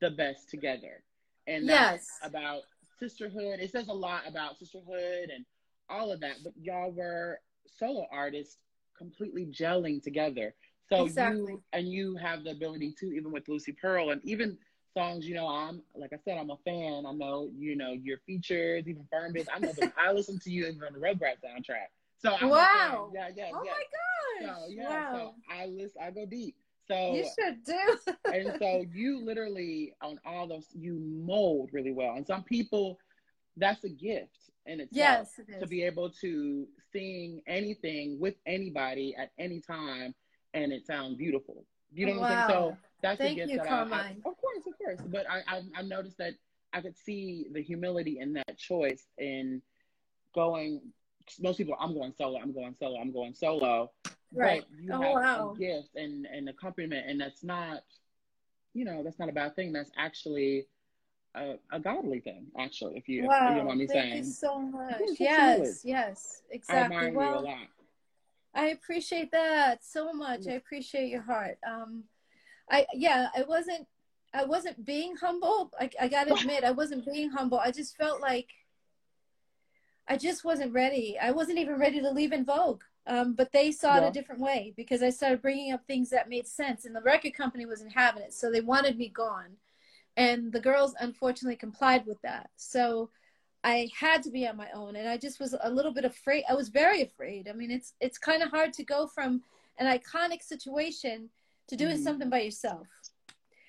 the 0.00 0.10
best 0.10 0.48
together. 0.48 1.02
And 1.46 1.68
that's 1.68 2.08
yes. 2.22 2.30
about 2.30 2.62
sisterhood. 2.98 3.58
It 3.60 3.70
says 3.70 3.88
a 3.88 3.92
lot 3.92 4.22
about 4.26 4.58
sisterhood 4.58 5.30
and 5.34 5.44
all 5.88 6.12
of 6.12 6.20
that, 6.20 6.36
but 6.42 6.54
y'all 6.60 6.92
were 6.92 7.40
solo 7.66 8.06
artists 8.10 8.58
completely 8.96 9.46
gelling 9.46 10.02
together. 10.02 10.54
So 10.88 11.04
exactly. 11.04 11.52
you 11.52 11.62
and 11.72 11.88
you 11.88 12.16
have 12.16 12.44
the 12.44 12.50
ability 12.50 12.94
to 13.00 13.06
even 13.12 13.32
with 13.32 13.48
Lucy 13.48 13.72
Pearl 13.72 14.10
and 14.10 14.20
even 14.24 14.56
songs, 14.94 15.26
you 15.26 15.34
know, 15.34 15.48
I'm 15.48 15.82
like 15.94 16.12
I 16.12 16.18
said, 16.24 16.38
I'm 16.38 16.50
a 16.50 16.56
fan. 16.64 17.04
I 17.06 17.12
know, 17.12 17.50
you 17.56 17.76
know, 17.76 17.92
your 17.92 18.18
features, 18.26 18.84
even 18.86 19.06
Firm 19.10 19.32
Biz. 19.32 19.46
I 19.54 19.58
know. 19.58 19.72
I 19.98 20.12
listen 20.12 20.38
to 20.40 20.50
you 20.50 20.66
even 20.66 20.82
on 20.84 20.92
the 20.92 20.98
Rugrats 20.98 21.42
soundtrack. 21.44 21.88
So 22.18 22.34
I'm 22.40 22.48
wow. 22.48 23.10
Yeah, 23.14 23.28
yeah, 23.36 23.50
oh 23.52 23.62
yeah. 23.64 23.72
my 23.72 24.46
gosh. 24.46 24.56
So 24.56 24.66
yeah, 24.70 25.12
wow. 25.12 25.18
so 25.18 25.34
I 25.52 25.66
listen 25.66 26.00
I 26.02 26.10
go 26.10 26.24
deep. 26.24 26.56
So 26.88 27.14
you 27.14 27.26
should 27.38 27.64
do. 27.64 28.14
and 28.32 28.56
so 28.58 28.84
you 28.92 29.24
literally 29.24 29.94
on 30.02 30.18
all 30.24 30.46
those 30.46 30.68
you 30.74 30.98
mold 31.00 31.70
really 31.72 31.92
well. 31.92 32.14
And 32.16 32.26
some 32.26 32.42
people 32.42 32.98
that's 33.56 33.84
a 33.84 33.88
gift 33.88 34.38
in 34.66 34.80
itself. 34.80 35.28
Yes, 35.38 35.38
it 35.38 35.60
to 35.60 35.66
be 35.66 35.82
able 35.82 36.10
to 36.22 36.66
sing 36.92 37.42
anything 37.46 38.18
with 38.20 38.34
anybody 38.46 39.14
at 39.18 39.30
any 39.38 39.60
time 39.60 40.14
and 40.54 40.72
it 40.72 40.86
sounds 40.86 41.16
beautiful. 41.16 41.64
You 41.92 42.06
know 42.06 42.20
what 42.20 42.30
I'm 42.30 42.48
saying? 42.48 42.50
So 42.50 42.76
that's 43.04 43.18
Thank 43.18 43.32
a 43.32 43.40
gift 43.40 43.50
you, 43.52 43.58
that 43.58 43.68
Carmine. 43.68 43.92
I, 43.92 44.28
I, 44.28 44.30
of 44.30 44.36
course, 44.36 44.66
of 44.66 44.78
course. 44.78 45.00
But 45.06 45.26
I, 45.30 45.42
I, 45.46 45.62
I 45.76 45.82
noticed 45.82 46.18
that 46.18 46.34
I 46.72 46.80
could 46.80 46.96
see 46.96 47.46
the 47.52 47.62
humility 47.62 48.18
in 48.18 48.32
that 48.34 48.58
choice 48.58 49.04
in 49.18 49.62
going. 50.34 50.80
Most 51.40 51.58
people, 51.58 51.76
I'm 51.78 51.94
going 51.94 52.12
solo. 52.16 52.38
I'm 52.38 52.52
going 52.52 52.74
solo. 52.78 52.98
I'm 52.98 53.12
going 53.12 53.34
solo. 53.34 53.92
Right. 54.32 54.64
But 54.68 54.82
you 54.82 54.92
oh, 54.92 55.00
have 55.00 55.38
wow. 55.38 55.54
a 55.54 55.58
gift 55.58 55.96
and 55.96 56.26
and 56.26 56.48
accompaniment, 56.48 57.06
and 57.08 57.20
that's 57.20 57.44
not, 57.44 57.82
you 58.72 58.84
know, 58.84 59.02
that's 59.04 59.18
not 59.18 59.28
a 59.28 59.32
bad 59.32 59.54
thing. 59.54 59.72
That's 59.72 59.90
actually 59.96 60.66
a, 61.34 61.54
a 61.72 61.80
godly 61.80 62.20
thing, 62.20 62.46
actually. 62.58 62.96
If 62.96 63.08
you, 63.08 63.24
wow. 63.24 63.48
if 63.48 63.50
you 63.50 63.56
know 63.58 63.64
what 63.66 63.72
I'm 63.72 63.78
Thank 63.78 63.90
saying. 63.90 64.16
you 64.16 64.24
so 64.24 64.60
much. 64.60 65.00
Yes, 65.18 65.82
yes, 65.84 66.42
exactly. 66.50 67.12
Well, 67.12 67.32
you 67.32 67.38
a 67.38 67.48
lot. 67.50 67.68
I 68.54 68.66
appreciate 68.66 69.32
that 69.32 69.84
so 69.84 70.12
much. 70.12 70.46
I 70.46 70.52
appreciate 70.52 71.08
your 71.08 71.22
heart. 71.22 71.58
Um, 71.66 72.04
I 72.70 72.86
yeah, 72.94 73.28
I 73.36 73.42
wasn't 73.42 73.86
I 74.32 74.44
wasn't 74.44 74.84
being 74.84 75.16
humble. 75.16 75.70
I, 75.78 75.90
I 76.00 76.08
gotta 76.08 76.34
admit, 76.40 76.64
I 76.64 76.72
wasn't 76.72 77.06
being 77.06 77.30
humble. 77.30 77.58
I 77.58 77.70
just 77.70 77.96
felt 77.96 78.20
like 78.20 78.48
I 80.08 80.16
just 80.16 80.44
wasn't 80.44 80.72
ready. 80.72 81.18
I 81.20 81.30
wasn't 81.30 81.58
even 81.58 81.78
ready 81.78 82.00
to 82.00 82.10
leave 82.10 82.32
En 82.32 82.44
Vogue. 82.44 82.82
Um, 83.06 83.34
but 83.34 83.52
they 83.52 83.70
saw 83.70 83.96
yeah. 83.96 84.04
it 84.04 84.08
a 84.08 84.12
different 84.12 84.40
way 84.40 84.72
because 84.76 85.02
I 85.02 85.10
started 85.10 85.42
bringing 85.42 85.72
up 85.72 85.86
things 85.86 86.10
that 86.10 86.28
made 86.28 86.46
sense, 86.46 86.86
and 86.86 86.96
the 86.96 87.02
record 87.02 87.34
company 87.34 87.66
wasn't 87.66 87.92
having 87.92 88.22
it, 88.22 88.32
so 88.32 88.50
they 88.50 88.62
wanted 88.62 88.96
me 88.96 89.08
gone. 89.08 89.56
And 90.16 90.52
the 90.52 90.60
girls 90.60 90.94
unfortunately 90.98 91.56
complied 91.56 92.06
with 92.06 92.20
that. 92.22 92.48
So 92.56 93.10
I 93.62 93.90
had 93.98 94.22
to 94.22 94.30
be 94.30 94.46
on 94.46 94.56
my 94.56 94.68
own, 94.74 94.96
and 94.96 95.08
I 95.08 95.18
just 95.18 95.38
was 95.38 95.54
a 95.60 95.70
little 95.70 95.92
bit 95.92 96.04
afraid. 96.04 96.44
I 96.48 96.54
was 96.54 96.68
very 96.68 97.02
afraid. 97.02 97.48
I 97.48 97.52
mean, 97.52 97.70
it's 97.70 97.94
it's 98.00 98.16
kind 98.16 98.42
of 98.42 98.50
hard 98.50 98.72
to 98.74 98.84
go 98.84 99.06
from 99.06 99.42
an 99.78 99.86
iconic 99.86 100.42
situation 100.42 101.28
to 101.68 101.76
doing 101.76 101.96
mm-hmm. 101.96 102.04
something 102.04 102.30
by 102.30 102.40
yourself. 102.40 102.86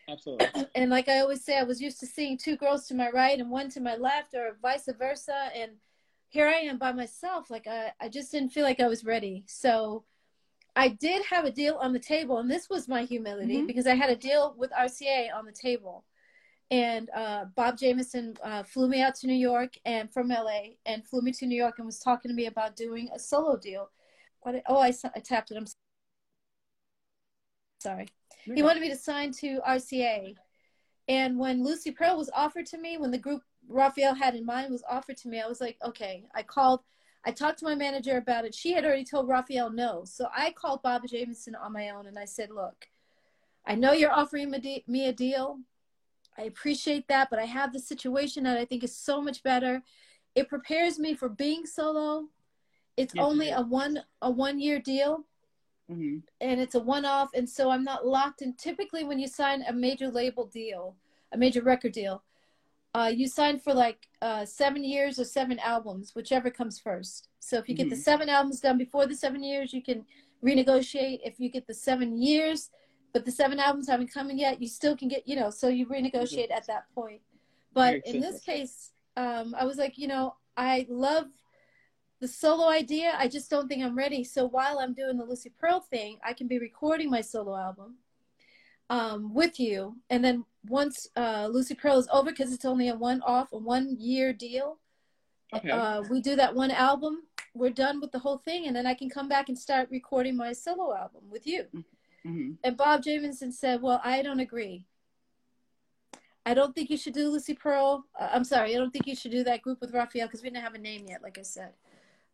Absolutely. 0.09 0.47
and 0.75 0.89
like 0.89 1.09
I 1.09 1.19
always 1.19 1.43
say, 1.43 1.57
I 1.57 1.63
was 1.63 1.81
used 1.81 1.99
to 2.01 2.07
seeing 2.07 2.37
two 2.37 2.57
girls 2.57 2.87
to 2.87 2.95
my 2.95 3.09
right 3.09 3.39
and 3.39 3.49
one 3.49 3.69
to 3.71 3.79
my 3.79 3.95
left, 3.95 4.33
or 4.33 4.57
vice 4.61 4.87
versa. 4.97 5.49
And 5.55 5.71
here 6.29 6.47
I 6.47 6.59
am 6.59 6.77
by 6.77 6.91
myself. 6.91 7.49
Like 7.49 7.67
I, 7.67 7.91
I 7.99 8.09
just 8.09 8.31
didn't 8.31 8.49
feel 8.49 8.63
like 8.63 8.79
I 8.79 8.87
was 8.87 9.05
ready. 9.05 9.43
So 9.47 10.03
I 10.75 10.89
did 10.89 11.25
have 11.25 11.45
a 11.45 11.51
deal 11.51 11.75
on 11.75 11.93
the 11.93 11.99
table, 11.99 12.39
and 12.39 12.51
this 12.51 12.69
was 12.69 12.87
my 12.87 13.03
humility 13.03 13.57
mm-hmm. 13.57 13.67
because 13.67 13.87
I 13.87 13.95
had 13.95 14.09
a 14.09 14.15
deal 14.15 14.55
with 14.57 14.71
RCA 14.71 15.33
on 15.33 15.45
the 15.45 15.51
table. 15.51 16.03
And 16.71 17.09
uh, 17.15 17.45
Bob 17.55 17.77
Jamieson 17.77 18.35
uh, 18.43 18.63
flew 18.63 18.89
me 18.89 19.01
out 19.01 19.15
to 19.15 19.27
New 19.27 19.35
York 19.35 19.75
and 19.85 20.11
from 20.11 20.29
LA 20.29 20.61
and 20.85 21.05
flew 21.05 21.21
me 21.21 21.31
to 21.33 21.45
New 21.45 21.55
York 21.55 21.75
and 21.77 21.85
was 21.85 21.99
talking 21.99 22.29
to 22.29 22.35
me 22.35 22.47
about 22.47 22.75
doing 22.75 23.07
a 23.13 23.19
solo 23.19 23.55
deal. 23.55 23.91
What? 24.41 24.61
Oh, 24.67 24.79
I, 24.79 24.91
I 25.15 25.19
tapped 25.19 25.51
it. 25.51 25.57
I'm 25.57 25.67
sorry. 27.85 28.07
He 28.43 28.63
wanted 28.63 28.81
me 28.81 28.89
to 28.89 28.95
sign 28.95 29.31
to 29.41 29.59
RCA. 29.67 30.35
And 31.07 31.37
when 31.37 31.63
Lucy 31.63 31.91
Pearl 31.91 32.17
was 32.17 32.29
offered 32.33 32.65
to 32.67 32.77
me, 32.77 32.97
when 32.97 33.11
the 33.11 33.17
group 33.17 33.41
Raphael 33.67 34.15
had 34.15 34.35
in 34.35 34.45
mind 34.45 34.71
was 34.71 34.83
offered 34.89 35.17
to 35.17 35.27
me, 35.27 35.39
I 35.39 35.47
was 35.47 35.61
like, 35.61 35.77
okay. 35.83 36.25
I 36.33 36.41
called, 36.43 36.81
I 37.25 37.31
talked 37.31 37.59
to 37.59 37.65
my 37.65 37.75
manager 37.75 38.17
about 38.17 38.45
it. 38.45 38.55
She 38.55 38.73
had 38.73 38.85
already 38.85 39.05
told 39.05 39.27
Raphael 39.27 39.69
no. 39.69 40.03
So 40.05 40.27
I 40.35 40.51
called 40.51 40.81
Bob 40.81 41.07
Jamieson 41.07 41.55
on 41.55 41.73
my 41.73 41.89
own 41.89 42.07
and 42.07 42.17
I 42.17 42.25
said, 42.25 42.49
look, 42.51 42.87
I 43.65 43.75
know 43.75 43.93
you're 43.93 44.11
offering 44.11 44.51
me 44.51 45.07
a 45.07 45.13
deal. 45.13 45.59
I 46.37 46.43
appreciate 46.43 47.07
that, 47.07 47.29
but 47.29 47.39
I 47.39 47.45
have 47.45 47.71
the 47.71 47.79
situation 47.79 48.43
that 48.43 48.57
I 48.57 48.65
think 48.65 48.83
is 48.83 48.95
so 48.95 49.21
much 49.21 49.41
better. 49.41 49.81
It 50.35 50.49
prepares 50.49 50.99
me 50.99 51.13
for 51.13 51.29
being 51.29 51.65
solo. 51.65 52.27
It's 52.97 53.15
yes, 53.15 53.23
only 53.23 53.49
a 53.49 53.61
one 53.61 54.03
a 54.21 54.29
one 54.29 54.59
year 54.59 54.79
deal. 54.79 55.25
Mm-hmm. 55.91 56.17
And 56.41 56.59
it's 56.59 56.75
a 56.75 56.79
one 56.79 57.05
off. 57.05 57.29
And 57.33 57.47
so 57.47 57.69
I'm 57.69 57.83
not 57.83 58.05
locked 58.05 58.41
in. 58.41 58.53
Typically, 58.53 59.03
when 59.03 59.19
you 59.19 59.27
sign 59.27 59.63
a 59.63 59.73
major 59.73 60.09
label 60.09 60.45
deal, 60.45 60.95
a 61.31 61.37
major 61.37 61.61
record 61.61 61.91
deal, 61.91 62.23
uh, 62.93 63.11
you 63.13 63.27
sign 63.27 63.59
for 63.59 63.73
like 63.73 64.07
uh, 64.21 64.45
seven 64.45 64.83
years 64.83 65.19
or 65.19 65.25
seven 65.25 65.59
albums, 65.59 66.15
whichever 66.15 66.49
comes 66.49 66.79
first. 66.79 67.27
So 67.39 67.57
if 67.57 67.67
you 67.67 67.75
get 67.75 67.87
mm-hmm. 67.87 67.91
the 67.91 67.97
seven 67.97 68.29
albums 68.29 68.61
done 68.61 68.77
before 68.77 69.05
the 69.05 69.15
seven 69.15 69.43
years, 69.43 69.73
you 69.73 69.83
can 69.83 70.05
renegotiate. 70.43 71.19
If 71.23 71.39
you 71.39 71.49
get 71.49 71.67
the 71.67 71.73
seven 71.73 72.17
years, 72.21 72.69
but 73.13 73.25
the 73.25 73.31
seven 73.31 73.59
albums 73.59 73.87
haven't 73.87 74.13
come 74.13 74.29
in 74.29 74.37
yet, 74.37 74.61
you 74.61 74.67
still 74.67 74.95
can 74.95 75.07
get, 75.07 75.27
you 75.27 75.35
know, 75.35 75.49
so 75.49 75.67
you 75.67 75.85
renegotiate 75.85 76.51
at 76.51 76.67
that 76.67 76.85
point. 76.95 77.21
But 77.73 78.05
in 78.05 78.21
this 78.21 78.39
case, 78.39 78.91
um, 79.17 79.53
I 79.57 79.65
was 79.65 79.77
like, 79.77 79.97
you 79.97 80.07
know, 80.07 80.35
I 80.55 80.85
love 80.89 81.25
the 82.25 82.31
solo 82.31 82.67
idea, 82.69 83.13
I 83.19 83.27
just 83.27 83.51
don't 83.51 83.67
think 83.67 83.83
I'm 83.83 83.95
ready. 83.95 84.23
So 84.23 84.47
while 84.47 84.79
I'm 84.79 84.95
doing 84.95 85.15
the 85.15 85.23
Lucy 85.23 85.51
Pearl 85.59 85.79
thing, 85.79 86.17
I 86.25 86.33
can 86.33 86.47
be 86.47 86.57
recording 86.57 87.07
my 87.07 87.21
solo 87.21 87.55
album 87.55 87.97
um, 88.89 89.31
with 89.31 89.59
you. 89.59 89.97
And 90.09 90.25
then 90.25 90.43
once 90.67 91.07
uh, 91.15 91.47
Lucy 91.51 91.75
Pearl 91.75 91.99
is 91.99 92.07
over, 92.11 92.31
because 92.31 92.51
it's 92.51 92.65
only 92.65 92.89
a 92.89 92.95
one 92.95 93.21
off, 93.21 93.53
a 93.53 93.59
one 93.59 93.95
year 93.99 94.33
deal, 94.33 94.79
okay. 95.53 95.69
uh, 95.69 96.01
we 96.09 96.19
do 96.19 96.35
that 96.35 96.55
one 96.55 96.71
album. 96.71 97.21
We're 97.53 97.69
done 97.69 98.01
with 98.01 98.11
the 98.11 98.17
whole 98.17 98.39
thing. 98.39 98.65
And 98.65 98.75
then 98.75 98.87
I 98.87 98.95
can 98.95 99.07
come 99.07 99.29
back 99.29 99.47
and 99.49 99.57
start 99.57 99.89
recording 99.91 100.35
my 100.35 100.51
solo 100.51 100.95
album 100.95 101.25
with 101.29 101.45
you. 101.45 101.65
Mm-hmm. 102.25 102.53
And 102.63 102.75
Bob 102.75 103.03
Jamieson 103.03 103.51
said, 103.51 103.83
Well, 103.83 104.01
I 104.03 104.23
don't 104.23 104.39
agree. 104.39 104.87
I 106.43 106.55
don't 106.55 106.73
think 106.73 106.89
you 106.89 106.97
should 106.97 107.13
do 107.13 107.29
Lucy 107.29 107.53
Pearl. 107.53 108.07
Uh, 108.19 108.29
I'm 108.33 108.43
sorry, 108.43 108.73
I 108.73 108.79
don't 108.79 108.91
think 108.91 109.05
you 109.05 109.15
should 109.15 109.31
do 109.31 109.43
that 109.43 109.61
group 109.61 109.79
with 109.79 109.93
Raphael 109.93 110.25
because 110.25 110.41
we 110.41 110.49
didn't 110.49 110.63
have 110.63 110.73
a 110.73 110.79
name 110.79 111.05
yet, 111.07 111.21
like 111.21 111.37
I 111.37 111.43
said. 111.43 111.73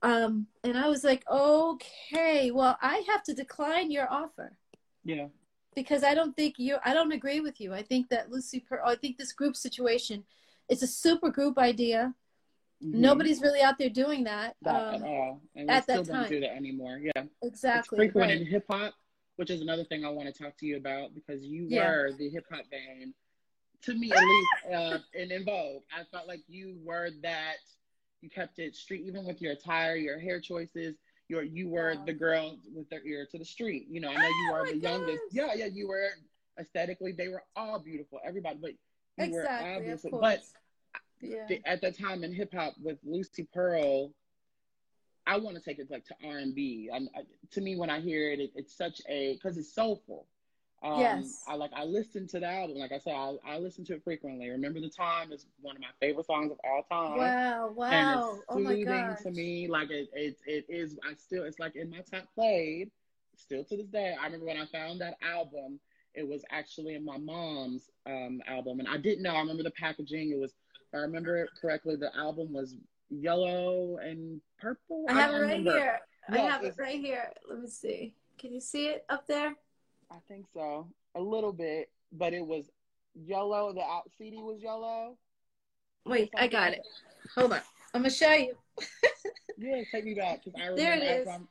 Um, 0.04 0.48
and 0.64 0.78
I 0.78 0.90
was 0.90 1.04
like, 1.04 1.24
okay, 1.30 2.52
well, 2.52 2.78
I 2.82 3.04
have 3.08 3.24
to 3.24 3.34
decline 3.34 3.92
your 3.92 4.12
offer. 4.12 4.58
Yeah. 5.04 5.28
Because 5.76 6.04
I 6.04 6.14
don't 6.14 6.36
think 6.36 6.56
you, 6.58 6.78
I 6.84 6.94
don't 6.94 7.12
agree 7.12 7.40
with 7.40 7.62
you. 7.62 7.74
I 7.74 7.84
think 7.84 8.10
that 8.10 8.32
Lucy, 8.32 8.60
per, 8.60 8.82
I 8.84 8.96
think 8.96 9.18
this 9.18 9.32
group 9.32 9.56
situation, 9.56 10.24
it's 10.70 10.82
a 10.82 10.88
super 10.88 11.30
group 11.30 11.58
idea. 11.58 12.14
Mm-hmm. 12.84 13.00
Nobody's 13.00 13.42
really 13.42 13.62
out 13.62 13.78
there 13.78 13.90
doing 13.90 14.24
that. 14.24 14.56
Not 14.64 14.96
um, 14.96 14.96
at 14.96 15.08
all. 15.08 15.42
And 15.56 15.68
we 15.68 15.74
at 15.74 15.84
still 15.84 16.04
that 16.04 16.12
don't 16.12 16.30
do 16.30 16.40
that 16.42 16.56
anymore. 16.56 17.00
Yeah. 17.02 17.24
Exactly. 17.44 17.98
It's 17.98 18.14
frequent 18.14 18.32
right. 18.32 18.42
in 18.42 18.48
hip 18.48 18.66
hop, 18.70 18.96
which 19.36 19.52
is 19.52 19.62
another 19.62 19.84
thing 19.84 20.04
I 20.04 20.10
want 20.10 20.34
to 20.34 20.44
talk 20.44 20.58
to 20.58 20.66
you 20.66 20.78
about 20.78 21.14
because 21.14 21.44
you 21.44 21.68
yeah. 21.70 21.90
were 21.90 22.12
the 22.18 22.30
hip 22.30 22.46
hop 22.52 22.66
band, 22.72 23.14
to 23.84 23.94
me 23.94 24.12
at 24.12 24.24
least, 24.24 24.76
uh, 24.76 24.98
in 25.14 25.32
En 25.32 25.46
Vogue. 25.46 25.84
I 25.96 26.04
felt 26.12 26.28
like 26.28 26.42
you 26.48 26.76
were 26.84 27.12
that 27.22 27.58
you 28.22 28.30
kept 28.30 28.60
it 28.60 28.76
street, 28.76 29.04
even 29.06 29.26
with 29.26 29.42
your 29.42 29.54
attire, 29.54 29.96
your 29.96 30.20
hair 30.20 30.40
choices. 30.40 30.96
Your 31.28 31.44
you 31.44 31.70
were 31.70 31.96
wow. 31.96 32.06
the 32.06 32.14
girl 32.14 32.58
with 32.74 32.90
their 32.90 33.06
ear 33.06 33.28
to 33.32 33.38
the 33.38 33.46
street. 33.46 33.88
You 33.90 34.02
know, 34.02 34.10
I 34.10 34.16
know 34.16 34.28
you 34.28 34.50
oh 34.50 34.54
were 34.54 34.66
the 34.68 34.80
gosh. 34.80 34.92
youngest. 34.92 35.22
Yeah, 35.32 35.54
yeah, 35.56 35.66
you 35.68 35.88
were 35.88 36.10
aesthetically. 36.60 37.14
They 37.14 37.30
were 37.30 37.44
all 37.56 37.80
beautiful, 37.80 38.20
everybody, 38.26 38.58
but 38.62 38.72
you 39.18 39.26
exactly, 39.38 39.70
were 39.70 39.76
obviously. 39.78 40.12
But 40.12 40.42
Yeah. 41.22 41.46
the, 41.48 41.62
at 41.66 41.82
that 41.82 41.98
time 41.98 42.24
in 42.24 42.34
hip 42.34 42.54
hop 42.54 42.74
with 42.82 42.98
Lucy 43.04 43.48
Pearl, 43.54 44.14
I 45.26 45.38
want 45.38 45.56
to 45.56 45.62
take 45.62 45.80
it 45.80 45.90
like 45.90 46.06
to 46.06 46.16
R 46.24 46.38
and 46.38 46.54
B. 46.54 46.90
To 47.52 47.62
me, 47.62 47.78
when 47.78 47.90
I 47.90 48.02
hear 48.02 48.32
it, 48.32 48.40
it 48.40 48.52
it's 48.56 48.76
such 48.76 49.02
a 49.08 49.34
because 49.34 49.58
it's 49.58 49.74
soulful. 49.74 50.28
Um, 50.84 51.00
Yes. 51.00 51.44
I 51.48 51.56
like 51.56 51.72
I 51.76 51.84
listen 51.84 52.28
to 52.30 52.40
the 52.40 52.48
album. 52.48 52.78
Like 52.78 52.92
I 52.92 52.98
said, 53.00 53.14
I, 53.14 53.36
I 53.46 53.58
listen 53.60 53.86
to 53.86 53.96
it 53.96 54.04
frequently. 54.04 54.50
Remember 54.50 54.80
the 54.80 54.90
time 54.90 55.32
is 55.32 55.46
one 55.62 55.76
of 55.76 55.82
my 55.82 55.88
favorite 56.00 56.26
songs 56.26 56.52
of 56.52 56.58
all 56.64 56.84
time. 56.90 57.18
Wow, 57.20 57.68
And 57.68 57.76
wow. 57.76 58.18
it's 58.18 58.42
Oh 58.50 58.60
my 58.60 58.74
soothing 58.76 59.08
gosh. 59.10 59.22
to 59.24 59.32
me. 59.32 59.68
Like 59.68 59.92
it, 59.92 60.10
it, 60.14 60.38
it 60.48 60.66
is. 60.70 60.98
I 61.08 61.14
still, 61.16 61.44
it's 61.44 61.60
like 61.60 61.76
in 61.76 61.90
my 61.90 62.02
top 62.10 62.26
played. 62.34 62.90
Still 63.36 63.64
to 63.66 63.78
this 63.78 63.88
day, 63.88 64.16
I 64.20 64.26
remember 64.26 64.46
when 64.48 64.58
I 64.58 64.66
found 64.66 65.02
that 65.02 65.16
album. 65.24 65.80
It 66.14 66.28
was 66.28 66.44
actually 66.52 66.96
in 66.96 67.06
my 67.06 67.18
mom's 67.18 67.90
um, 68.06 68.42
album, 68.46 68.80
and 68.80 68.88
I 68.90 68.98
didn't 68.98 69.24
know. 69.24 69.34
I 69.34 69.40
remember 69.40 69.64
the 69.64 69.72
packaging. 69.72 70.32
It 70.32 70.38
was, 70.38 70.52
if 70.52 70.94
I 70.94 70.98
remember 70.98 71.38
it 71.38 71.50
correctly, 71.60 71.96
the 71.96 72.14
album 72.18 72.52
was 72.52 72.76
yellow 73.10 73.98
and 73.98 74.42
purple. 74.60 75.06
I 75.08 75.14
have 75.14 75.34
it 75.34 75.40
right 75.40 75.62
here. 75.62 76.00
I 76.30 76.38
have 76.40 76.64
it 76.64 76.76
right 76.78 77.00
here. 77.00 77.32
Let 77.50 77.60
me 77.62 77.68
see. 77.70 78.14
Can 78.38 78.54
you 78.54 78.60
see 78.60 78.88
it 78.88 79.06
up 79.10 79.26
there? 79.28 79.56
I 80.12 80.18
think 80.28 80.46
so, 80.54 80.88
a 81.16 81.22
little 81.22 81.54
bit, 81.54 81.90
but 82.12 82.34
it 82.34 82.46
was 82.46 82.66
yellow. 83.16 83.74
The 83.74 83.82
out 83.82 84.10
CD 84.18 84.38
was 84.38 84.62
yellow. 84.62 85.18
Wait, 86.06 86.30
I 86.38 86.48
got 86.48 86.74
it. 86.74 86.82
Hold 87.36 87.54
on. 87.54 87.62
I'm 87.94 88.02
gonna 88.02 88.10
show 88.14 88.32
you. 88.34 88.54
Yeah, 89.58 89.84
take 89.92 90.06
me 90.06 90.16
back 90.16 90.44
because 90.44 90.60
I 90.60 90.66
remember. 90.70 90.82
There 90.82 90.94
it 90.96 91.22
is. 91.22 91.28
I'm- 91.28 91.48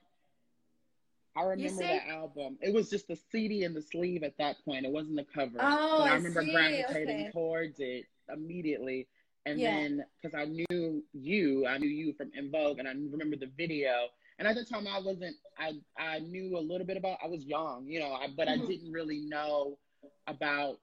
I 1.37 1.42
remember 1.44 1.83
that 1.83 2.09
album. 2.09 2.59
It 2.61 2.75
was 2.75 2.90
just 2.90 3.07
the 3.07 3.14
CD 3.31 3.62
and 3.62 3.77
the 3.77 3.83
sleeve 3.83 4.25
at 4.25 4.37
that 4.38 4.57
point. 4.64 4.85
It 4.85 4.90
wasn't 4.90 5.14
the 5.14 5.25
cover. 5.33 5.59
Oh, 5.61 5.99
but 5.99 6.09
I 6.09 6.11
I 6.11 6.14
remember 6.16 6.42
see. 6.42 6.51
gravitating 6.51 7.20
Okay. 7.20 7.31
towards 7.31 7.79
it 7.79 8.07
immediately. 8.33 9.07
And 9.46 9.61
Yeah. 9.61 9.70
then, 9.77 10.05
because 10.20 10.35
I 10.35 10.46
knew 10.46 11.05
you, 11.12 11.66
I 11.68 11.79
knew 11.79 11.88
you 11.88 12.14
from 12.14 12.33
En 12.37 12.51
Vogue, 12.51 12.81
and 12.81 12.88
I 12.88 12.92
remember 12.92 13.37
the 13.37 13.46
video. 13.57 14.09
And 14.40 14.48
at 14.48 14.57
the 14.57 14.64
time, 14.64 14.88
I 14.88 14.98
wasn't. 14.98 15.37
I 15.59 15.74
I 15.98 16.18
knew 16.20 16.57
a 16.57 16.61
little 16.61 16.87
bit 16.87 16.96
about. 16.96 17.18
I 17.22 17.29
was 17.29 17.44
young, 17.44 17.87
you 17.87 18.00
know, 18.00 18.12
I, 18.12 18.26
but. 18.37 18.48
I 18.48 18.57
mm-hmm. 18.57 18.66
didn't 18.66 18.90
really 18.90 19.20
know 19.20 19.79
about 20.26 20.79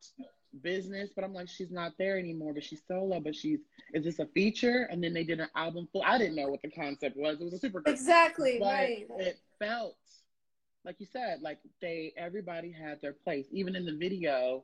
business. 0.62 1.10
But 1.16 1.26
I'm 1.26 1.34
like, 1.34 1.50
she's 1.50 1.72
not 1.72 1.94
there 1.98 2.20
anymore. 2.20 2.54
But 2.54 2.64
she's 2.64 2.82
solo. 2.88 3.20
But 3.20 3.36
she's 3.36 3.60
is 3.94 4.06
this 4.06 4.20
a 4.20 4.28
feature? 4.28 4.88
And 4.92 5.04
then 5.04 5.14
they 5.14 5.24
did 5.24 5.40
an 5.40 5.50
album 5.56 5.90
full. 5.92 6.04
I 6.06 6.20
didn't 6.20 6.36
know 6.36 6.48
what 6.48 6.62
the 6.62 6.70
concept 6.70 7.18
was. 7.18 7.42
It 7.42 7.44
was 7.46 7.54
a 7.54 7.60
super 7.60 7.82
Exactly, 7.88 8.60
right. 8.62 9.08
it 9.18 9.40
felt 9.60 9.98
like 10.88 10.96
you 11.00 11.06
said 11.06 11.42
like 11.42 11.60
they 11.82 12.14
everybody 12.18 12.72
had 12.72 13.00
their 13.02 13.12
place 13.12 13.46
even 13.52 13.76
in 13.76 13.86
the 13.86 13.96
video 13.96 14.64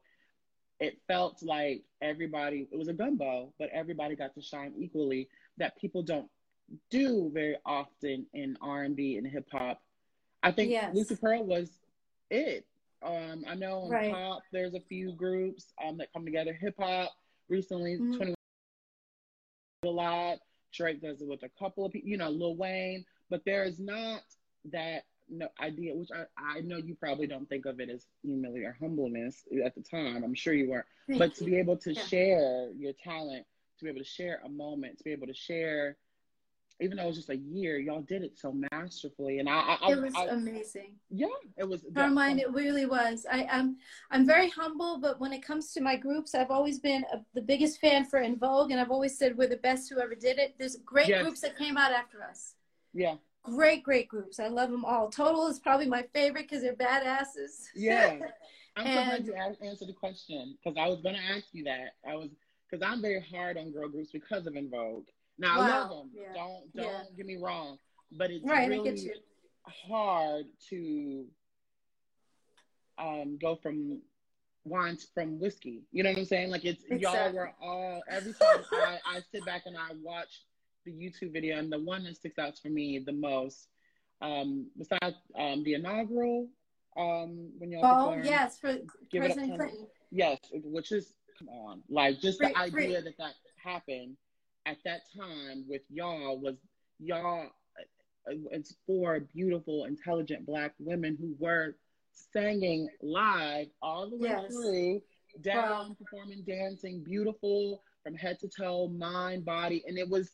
it 0.80 0.98
felt 1.06 1.44
like 1.44 1.84
everybody 2.02 2.68
it 2.72 2.78
was 2.78 2.88
a 2.88 2.94
gumbo 2.94 3.54
but 3.60 3.70
everybody 3.74 4.16
got 4.16 4.34
to 4.34 4.42
shine 4.42 4.74
equally 4.78 5.28
that 5.58 5.78
people 5.78 6.02
don't 6.02 6.30
do 6.90 7.30
very 7.34 7.56
often 7.66 8.26
in 8.34 8.58
r&b 8.62 9.18
and 9.18 9.28
hip-hop 9.28 9.82
i 10.42 10.52
think 10.52 10.72
Yes. 10.72 10.94
lucy 10.96 11.16
pearl 11.16 11.44
was 11.44 11.70
it 12.30 12.66
um, 13.04 13.44
i 13.48 13.54
know 13.56 13.84
in 13.86 13.92
Right. 13.92 14.12
pop 14.12 14.42
there's 14.52 14.74
a 14.74 14.80
few 14.80 15.12
groups 15.12 15.74
um, 15.84 15.98
that 15.98 16.12
come 16.14 16.26
together 16.26 16.54
hip-hop 16.54 17.12
recently 17.50 17.98
Mhm. 17.98 18.18
21 18.18 18.36
a 19.86 19.88
lot. 19.90 20.40
Drake 20.72 21.02
does 21.02 21.22
it 21.22 21.28
with 21.28 21.44
a 21.44 21.50
couple 21.50 21.86
of 21.86 21.92
people, 21.92 22.10
you 22.10 22.18
know, 22.18 22.30
Lil 22.30 22.56
Wayne, 22.56 23.06
but 23.30 23.44
there 23.46 23.64
is 23.66 23.80
not 23.80 24.22
that 24.72 25.04
no 25.30 25.48
idea, 25.60 25.94
which 25.94 26.10
I, 26.12 26.24
I 26.38 26.62
know 26.62 26.78
you 26.78 26.96
probably 26.96 27.28
don't 27.28 27.48
think 27.50 27.66
of 27.66 27.80
it 27.80 27.90
as 27.90 28.08
humility 28.24 28.64
or 28.66 28.76
humbleness 28.80 29.44
at 29.64 29.76
the 29.76 29.82
time. 29.82 30.24
I'm 30.24 30.34
sure 30.34 30.54
you 30.54 30.70
weren't, 30.70 30.86
Thank 31.08 31.20
but 31.20 31.36
to 31.36 31.44
you. 31.44 31.52
be 31.52 31.58
able 31.58 31.78
to 31.78 31.94
Yeah. 31.94 32.02
share 32.06 32.72
your 32.72 32.94
talent, 32.94 33.46
to 33.78 33.84
be 33.84 33.90
able 33.90 34.00
to 34.00 34.06
share 34.06 34.42
a 34.46 34.50
moment, 34.50 34.98
to 35.00 35.04
be 35.04 35.12
able 35.12 35.28
to 35.28 35.34
share, 35.34 35.98
even 36.82 36.98
though 36.98 37.04
it 37.04 37.08
was 37.08 37.16
just 37.18 37.30
a 37.30 37.38
year, 37.38 37.78
y'all 37.78 38.02
did 38.02 38.24
it 38.24 38.38
so 38.38 38.54
masterfully, 38.72 39.40
and 39.40 39.48
I, 39.48 39.78
I, 39.82 39.92
It 39.92 40.02
was 40.02 40.14
I- 40.16 40.26
amazing. 40.28 40.96
yeah, 41.10 41.28
it 41.58 41.68
was. 41.68 41.86
Carmine, 41.96 42.40
it 42.40 42.52
really 42.52 42.86
was. 42.86 43.26
I, 43.32 43.48
I'm 43.52 43.78
I'm 44.12 44.26
very 44.26 44.50
humble, 44.50 44.98
but 45.00 45.20
when 45.20 45.32
it 45.34 45.42
comes 45.44 45.72
to 45.74 45.82
my 45.82 45.96
groups, 45.96 46.34
I've 46.36 46.52
always 46.52 46.80
been 46.80 47.06
a, 47.14 47.22
the 47.36 47.42
biggest 47.42 47.80
fan 47.80 48.06
for 48.06 48.20
En 48.20 48.38
Vogue, 48.38 48.72
and 48.72 48.80
I've 48.80 48.92
always 48.92 49.18
said 49.18 49.38
we're 49.38 49.48
the 49.48 49.58
best 49.58 49.90
who 49.90 50.00
ever 50.02 50.16
did 50.16 50.40
it. 50.40 50.56
There's 50.58 50.78
great 50.78 51.08
Yes. 51.08 51.22
groups 51.24 51.42
that 51.42 51.58
came 51.58 51.78
out 51.78 51.92
after 51.92 52.24
us. 52.24 52.56
yeah, 52.94 53.16
Great, 53.44 53.84
great 53.84 54.08
groups. 54.08 54.40
I 54.40 54.48
love 54.48 54.72
them 54.72 54.86
all. 54.86 55.10
Total 55.10 55.48
is 55.48 55.60
probably 55.60 55.86
my 55.88 56.04
favorite 56.14 56.48
because 56.50 56.62
they're 56.64 56.76
badasses. 56.76 57.68
Yeah. 57.76 58.18
I'm 58.76 58.86
so 58.88 58.94
glad 58.94 59.14
And- 59.20 59.26
you 59.28 59.34
a- 59.36 59.66
answered 59.66 59.90
the 59.90 59.94
question 59.94 60.58
because 60.64 60.78
I 60.82 60.88
was 60.88 61.02
going 61.02 61.16
to 61.16 61.22
ask 61.36 61.46
you 61.52 61.64
that. 61.66 61.90
I 62.10 62.16
was 62.16 62.30
because 62.70 62.84
I'm 62.90 63.02
very 63.02 63.20
hard 63.22 63.58
on 63.58 63.72
girl 63.72 63.88
groups 63.90 64.12
because 64.12 64.48
of 64.48 64.56
En 64.56 64.70
Vogue. 64.70 65.06
Now 65.38 65.60
I 65.62 65.68
love 65.70 65.90
them. 65.90 66.10
Yeah. 66.14 66.34
Don't 66.34 66.76
don't 66.76 66.86
Yeah. 66.86 67.04
get 67.18 67.26
me 67.26 67.38
wrong, 67.38 67.78
but 68.12 68.30
it's 68.32 68.46
right, 68.46 68.70
really 68.70 69.12
hard 69.66 70.46
to 70.70 71.26
um, 72.98 73.38
go 73.42 73.56
from 73.56 74.02
wine 74.66 74.98
to- 74.98 75.08
from 75.14 75.40
whiskey. 75.40 75.84
You 75.92 76.04
know 76.04 76.10
what 76.12 76.20
I'm 76.20 76.26
saying? 76.26 76.50
Like 76.52 76.66
it's 76.66 76.84
y'all 76.90 77.32
were 77.34 77.52
all 77.62 78.02
every 78.10 78.34
time 78.34 78.64
I, 78.74 78.98
I 79.06 79.20
sit 79.32 79.46
back 79.46 79.64
and 79.66 79.76
I 79.78 79.92
watch 80.02 80.44
the 80.86 80.92
YouTube 80.92 81.34
video 81.34 81.58
and 81.58 81.72
the 81.72 81.80
one 81.80 82.04
that 82.04 82.16
sticks 82.16 82.38
out 82.38 82.58
for 82.60 82.70
me 82.70 83.00
the 83.00 83.12
most, 83.14 83.68
um, 84.22 84.68
besides 84.78 85.16
um, 85.38 85.64
the 85.64 85.74
inaugural, 85.76 86.48
um, 86.98 87.50
when 87.58 87.72
y'all 87.72 87.82
Oh 88.12 88.22
yes, 88.24 88.60
for 88.60 88.74
Give 89.12 89.24
It 89.24 89.32
Up 89.32 89.38
President 89.38 89.60
Clinton. 89.60 89.88
Yes, 90.12 90.38
which 90.52 90.92
is 90.92 91.14
come 91.40 91.50
on, 91.50 91.82
like 91.90 92.20
just 92.20 92.38
Free- 92.38 92.50
the 92.50 92.58
idea 92.60 92.72
free. 92.72 92.94
that 92.94 93.18
that 93.18 93.34
happened 93.64 94.18
at 94.66 94.78
that 94.86 95.02
time 95.16 95.66
with 95.68 95.82
y'all 95.90 96.38
was 96.40 96.56
y'all. 97.00 97.50
uh, 98.28 98.34
It's 98.52 98.76
four 98.88 99.20
beautiful, 99.20 99.86
intelligent 99.86 100.46
black 100.46 100.74
women 100.80 101.18
who 101.20 101.36
were 101.40 101.76
singing 102.12 102.88
live 103.02 103.68
all 103.82 104.10
the 104.10 104.16
way 104.16 104.30
Yes. 104.30 104.52
through, 104.52 105.02
down, 105.42 105.90
Wow. 105.90 105.96
performing, 106.00 106.44
dancing, 106.44 107.04
beautiful 107.04 107.82
from 108.04 108.16
head 108.16 108.40
to 108.40 108.48
toe, 108.48 108.88
mind, 108.88 109.44
body, 109.46 109.84
and 109.88 109.98
it 109.98 110.08
was. 110.10 110.32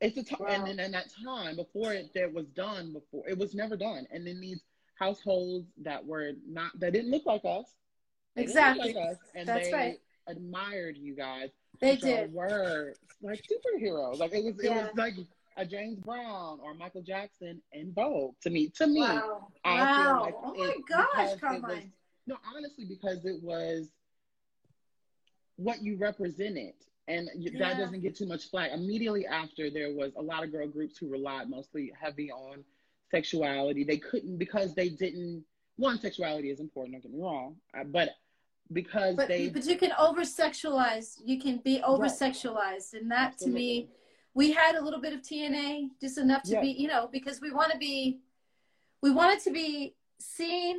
It's 0.00 0.16
a 0.16 0.24
time, 0.24 0.46
and 0.48 0.66
then 0.66 0.80
in 0.80 0.90
that 0.92 1.10
time 1.24 1.54
before 1.54 1.92
it 1.92 2.12
that 2.14 2.32
was 2.32 2.46
done 2.48 2.92
before 2.92 3.28
it 3.28 3.38
was 3.38 3.54
never 3.54 3.76
done, 3.76 4.06
and 4.10 4.26
then 4.26 4.40
these 4.40 4.60
households 4.98 5.66
that 5.82 6.04
were 6.04 6.32
not 6.46 6.72
that 6.80 6.92
didn't 6.92 7.10
look 7.12 7.24
like 7.24 7.42
us, 7.44 7.66
they 8.34 8.46
didn't 8.46 8.56
look 8.56 8.76
Exactly. 8.78 8.94
like 8.94 9.10
us, 9.12 9.18
and 9.36 9.48
That's 9.48 9.68
they 9.68 9.72
right. 9.72 10.00
Admired 10.28 10.96
you 10.96 11.14
guys. 11.16 11.50
They 11.80 11.96
did. 11.96 12.32
were 12.32 12.94
like 13.22 13.40
superheroes. 13.42 14.18
Like 14.18 14.32
it 14.32 14.44
was, 14.44 14.54
it 14.64 14.70
was 14.70 14.90
like 14.96 15.14
a 15.56 15.64
James 15.66 15.98
Brown 15.98 16.58
or 16.62 16.74
Michael 16.74 17.02
Jackson 17.02 17.60
En 17.74 17.92
Vogue 17.94 18.34
to 18.42 18.50
me. 18.50 18.68
To 18.76 18.86
me, 18.86 19.00
Wow. 19.00 19.48
I 19.64 19.74
wow. 19.80 20.20
like 20.22 20.34
oh 20.42 20.54
my 20.54 20.74
gosh, 20.88 21.08
it 21.14 21.16
was- 21.32 21.40
Carmine. 21.40 21.92
no, 22.26 22.36
honestly, 22.54 22.84
because 22.84 23.24
it 23.24 23.42
was 23.42 23.88
what 25.56 25.82
you 25.82 25.96
represented. 25.96 26.74
And 27.08 27.28
y- 27.34 27.50
that 27.58 27.78
doesn't 27.78 28.00
get 28.00 28.16
too 28.16 28.26
much 28.26 28.48
flack. 28.48 28.70
Immediately 28.72 29.26
after, 29.26 29.70
there 29.70 29.92
was 29.92 30.12
a 30.16 30.22
lot 30.22 30.44
of 30.44 30.52
girl 30.52 30.68
groups 30.68 30.96
who 30.98 31.08
relied 31.10 31.50
mostly 31.50 31.92
heavy 32.00 32.30
on 32.30 32.64
sexuality. 33.10 33.84
They 33.84 33.98
couldn't 33.98 34.38
because 34.38 34.74
they 34.74 34.88
didn't. 34.88 35.44
One, 35.76 35.98
sexuality 35.98 36.50
is 36.50 36.60
important. 36.60 36.94
Don't 36.94 37.02
get 37.02 37.12
me 37.12 37.20
wrong, 37.24 37.56
uh, 37.78 37.84
but 37.84 38.10
because 38.72 39.16
but 39.16 39.28
they 39.28 39.48
but 39.48 39.64
you 39.66 39.76
can 39.76 39.92
over 39.98 40.22
sexualize. 40.22 41.14
You 41.24 41.38
can 41.40 41.58
be 41.58 41.82
over 41.82 42.06
sexualized, 42.06 42.94
and 42.94 43.10
that 43.10 43.38
to 43.38 43.48
me, 43.48 43.88
we 44.34 44.52
had 44.52 44.74
a 44.76 44.82
little 44.82 45.00
bit 45.00 45.12
of 45.12 45.20
TNA, 45.22 45.90
just 46.00 46.18
enough 46.18 46.42
to 46.44 46.52
Yeah. 46.52 46.60
be, 46.60 46.68
you 46.68 46.88
know, 46.88 47.08
because 47.12 47.40
we 47.40 47.50
want 47.50 47.72
to 47.72 47.78
be, 47.78 48.20
we 49.02 49.10
wanted 49.10 49.40
to 49.40 49.50
be 49.50 49.94
seen 50.18 50.78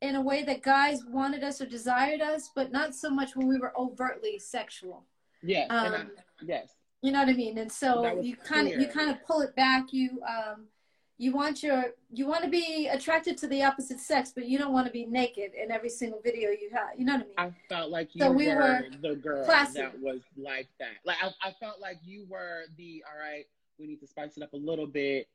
in 0.00 0.16
a 0.16 0.20
way 0.20 0.42
that 0.44 0.62
guys 0.62 1.04
wanted 1.04 1.44
us 1.44 1.60
or 1.60 1.66
desired 1.66 2.20
us, 2.22 2.50
but 2.54 2.72
not 2.72 2.94
so 2.94 3.10
much 3.10 3.36
when 3.36 3.46
we 3.46 3.58
were 3.58 3.72
overtly 3.78 4.38
sexual. 4.38 5.04
yes, 5.42 5.66
and 5.70 5.94
I, 5.94 5.98
Um, 6.00 6.10
yes, 6.44 6.74
You 7.02 7.12
know 7.12 7.20
what 7.20 7.28
I 7.28 7.32
mean? 7.34 7.56
And 7.58 7.70
so 7.70 8.20
you 8.20 8.36
kind 8.36 8.66
of 8.68 8.80
you 8.80 8.86
kind 8.88 9.10
of 9.10 9.22
pull 9.24 9.40
it 9.42 9.54
back. 9.56 9.92
You 9.92 10.20
um, 10.22 10.68
you 11.20 11.32
want 11.32 11.62
your 11.62 11.84
you 12.10 12.26
want 12.26 12.42
to 12.44 12.48
be 12.48 12.88
attracted 12.90 13.36
to 13.36 13.46
the 13.46 13.62
opposite 13.62 14.00
sex, 14.00 14.32
but 14.34 14.48
you 14.48 14.56
don't 14.56 14.72
want 14.72 14.86
to 14.86 14.92
be 14.92 15.04
naked 15.04 15.52
in 15.54 15.70
every 15.70 15.90
single 15.90 16.18
video 16.24 16.48
you 16.48 16.70
have. 16.72 16.98
You 16.98 17.04
know 17.04 17.16
what 17.18 17.26
I 17.38 17.44
mean? 17.44 17.52
I 17.68 17.74
felt 17.74 17.90
like 17.90 18.14
you 18.14 18.24
So 18.24 18.32
we 18.32 18.48
were, 18.48 18.54
were 18.54 18.84
the 19.02 19.16
girl 19.16 19.44
classy. 19.44 19.80
that 19.80 20.00
was 20.00 20.20
like 20.38 20.68
that. 20.78 20.96
Like 21.04 21.18
I, 21.22 21.28
I 21.46 21.52
felt 21.60 21.78
like 21.78 21.98
you 22.02 22.24
were 22.26 22.62
the 22.78 23.04
all 23.06 23.20
right. 23.20 23.44
We 23.78 23.86
need 23.86 24.00
to 24.00 24.06
spice 24.06 24.38
it 24.38 24.42
up 24.42 24.54
a 24.54 24.56
little 24.56 24.86
bit. 24.86 25.28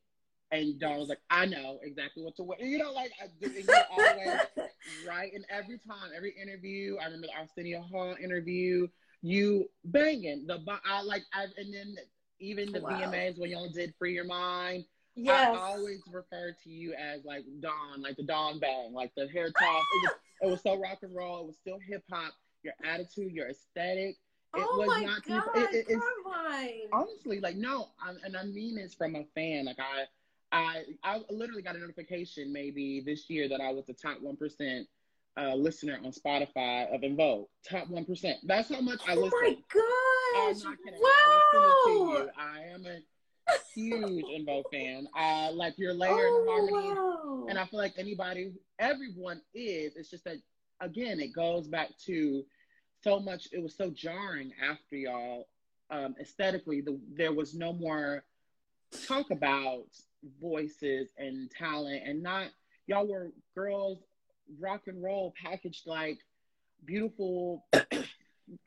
And 0.51 0.79
Dawn 0.79 0.97
was 0.97 1.09
like, 1.09 1.21
I 1.29 1.45
know 1.45 1.77
exactly 1.83 2.23
what 2.23 2.35
to 2.37 2.43
wear. 2.43 2.59
You 2.59 2.79
know, 2.79 2.91
like 2.91 3.11
you're 3.39 3.75
always 3.91 4.39
right. 5.07 5.31
And 5.35 5.45
every 5.51 5.79
time, 5.87 6.09
every 6.17 6.33
interview, 6.41 6.97
I 6.99 7.05
remember 7.05 7.27
the 7.27 7.39
Arsenio 7.39 7.81
Hall 7.81 8.15
interview. 8.19 8.87
You 9.21 9.69
banging 9.85 10.47
the 10.47 10.59
I 10.83 11.03
like, 11.03 11.23
I, 11.31 11.43
and 11.57 11.71
then 11.71 11.95
even 12.39 12.71
the 12.71 12.81
Wow. 12.81 12.89
VMAs 12.89 13.39
when 13.39 13.51
y'all 13.51 13.69
did 13.69 13.93
Free 13.99 14.13
Your 14.13 14.25
Mind. 14.25 14.85
Yes. 15.15 15.55
I 15.55 15.59
always 15.59 16.01
refer 16.11 16.55
to 16.63 16.69
you 16.69 16.93
as 16.93 17.23
like 17.25 17.43
Dawn, 17.59 18.01
like 18.01 18.17
the 18.17 18.23
Dawn 18.23 18.59
Bang, 18.59 18.93
like 18.93 19.11
the 19.15 19.27
hair 19.27 19.47
toss. 19.51 19.83
It 19.93 20.01
was, 20.03 20.11
it 20.41 20.47
was 20.51 20.61
so 20.61 20.79
rock 20.79 20.99
and 21.01 21.15
roll. 21.15 21.41
It 21.41 21.47
was 21.47 21.55
still 21.57 21.79
hip 21.87 22.03
hop. 22.11 22.33
Your 22.63 22.73
attitude, 22.83 23.31
your 23.31 23.49
aesthetic. 23.49 24.15
oh 24.55 24.77
was 24.77 24.87
my 24.87 25.01
not 25.01 25.23
god, 25.25 25.43
it, 25.55 25.75
it, 25.75 25.85
it's 25.89 26.05
honestly 26.91 27.39
like 27.39 27.55
no, 27.55 27.89
I'm, 28.03 28.17
and 28.23 28.35
I 28.35 28.43
mean 28.43 28.75
this 28.75 28.93
from 28.93 29.15
a 29.15 29.23
fan. 29.35 29.65
Like 29.65 29.77
I, 29.79 30.05
I, 30.51 30.83
I 31.03 31.21
literally 31.29 31.61
got 31.61 31.75
a 31.75 31.79
notification 31.79 32.51
maybe 32.51 33.01
this 33.05 33.29
year 33.29 33.47
that 33.49 33.61
I 33.61 33.71
was 33.71 33.85
the 33.85 33.93
top 33.93 34.19
one 34.21 34.35
percent 34.35 34.87
uh, 35.37 35.53
listener 35.53 35.99
on 36.03 36.11
Spotify 36.11 36.93
of 36.93 37.03
En 37.03 37.15
Vogue. 37.15 37.47
Top 37.69 37.87
one 37.89 38.05
percent. 38.05 38.37
That's 38.45 38.73
how 38.73 38.81
much 38.81 38.99
I 39.07 39.15
oh 39.15 39.21
listen. 39.21 39.39
my 39.41 39.47
I'm 40.37 40.53
gosh! 40.53 40.63
not 40.63 40.77
kidding. 40.83 40.99
I 41.03 41.41
listen 41.53 41.69
to 41.85 41.99
Wow! 41.99 42.17
you. 42.17 42.29
I 42.37 42.59
am 42.73 42.85
a 42.85 42.99
huge 43.73 44.25
Vogue 44.45 44.65
fan. 44.71 45.07
I 45.15 45.49
like 45.49 45.77
your 45.77 45.93
layer 45.93 46.11
and 46.11 46.19
Oh 46.21 46.45
harmony. 46.47 46.95
wow! 46.95 47.45
And 47.49 47.59
I 47.59 47.65
feel 47.65 47.79
like 47.79 47.93
anybody, 47.97 48.53
everyone 48.79 49.41
is. 49.53 49.95
It's 49.95 50.09
just 50.09 50.23
that, 50.25 50.37
again, 50.81 51.19
it 51.19 51.33
goes 51.33 51.67
back 51.67 51.89
to 52.05 52.43
so 53.03 53.19
much. 53.19 53.47
It 53.51 53.61
was 53.61 53.75
so 53.75 53.89
jarring 53.91 54.51
after 54.63 54.95
y'all. 54.95 55.47
Um, 55.91 56.15
aesthetically, 56.19 56.81
the, 56.81 56.99
there 57.13 57.33
was 57.33 57.53
no 57.53 57.71
more 57.73 58.23
talk 59.07 59.29
about 59.29 59.85
voices 60.41 61.09
and 61.17 61.51
talent, 61.51 62.01
and 62.05 62.23
not 62.23 62.47
y'all 62.87 63.07
were 63.07 63.31
girls 63.53 63.99
rock 64.59 64.83
and 64.87 65.03
roll 65.03 65.33
packaged 65.43 65.87
like 65.87 66.19
beautiful 66.85 67.65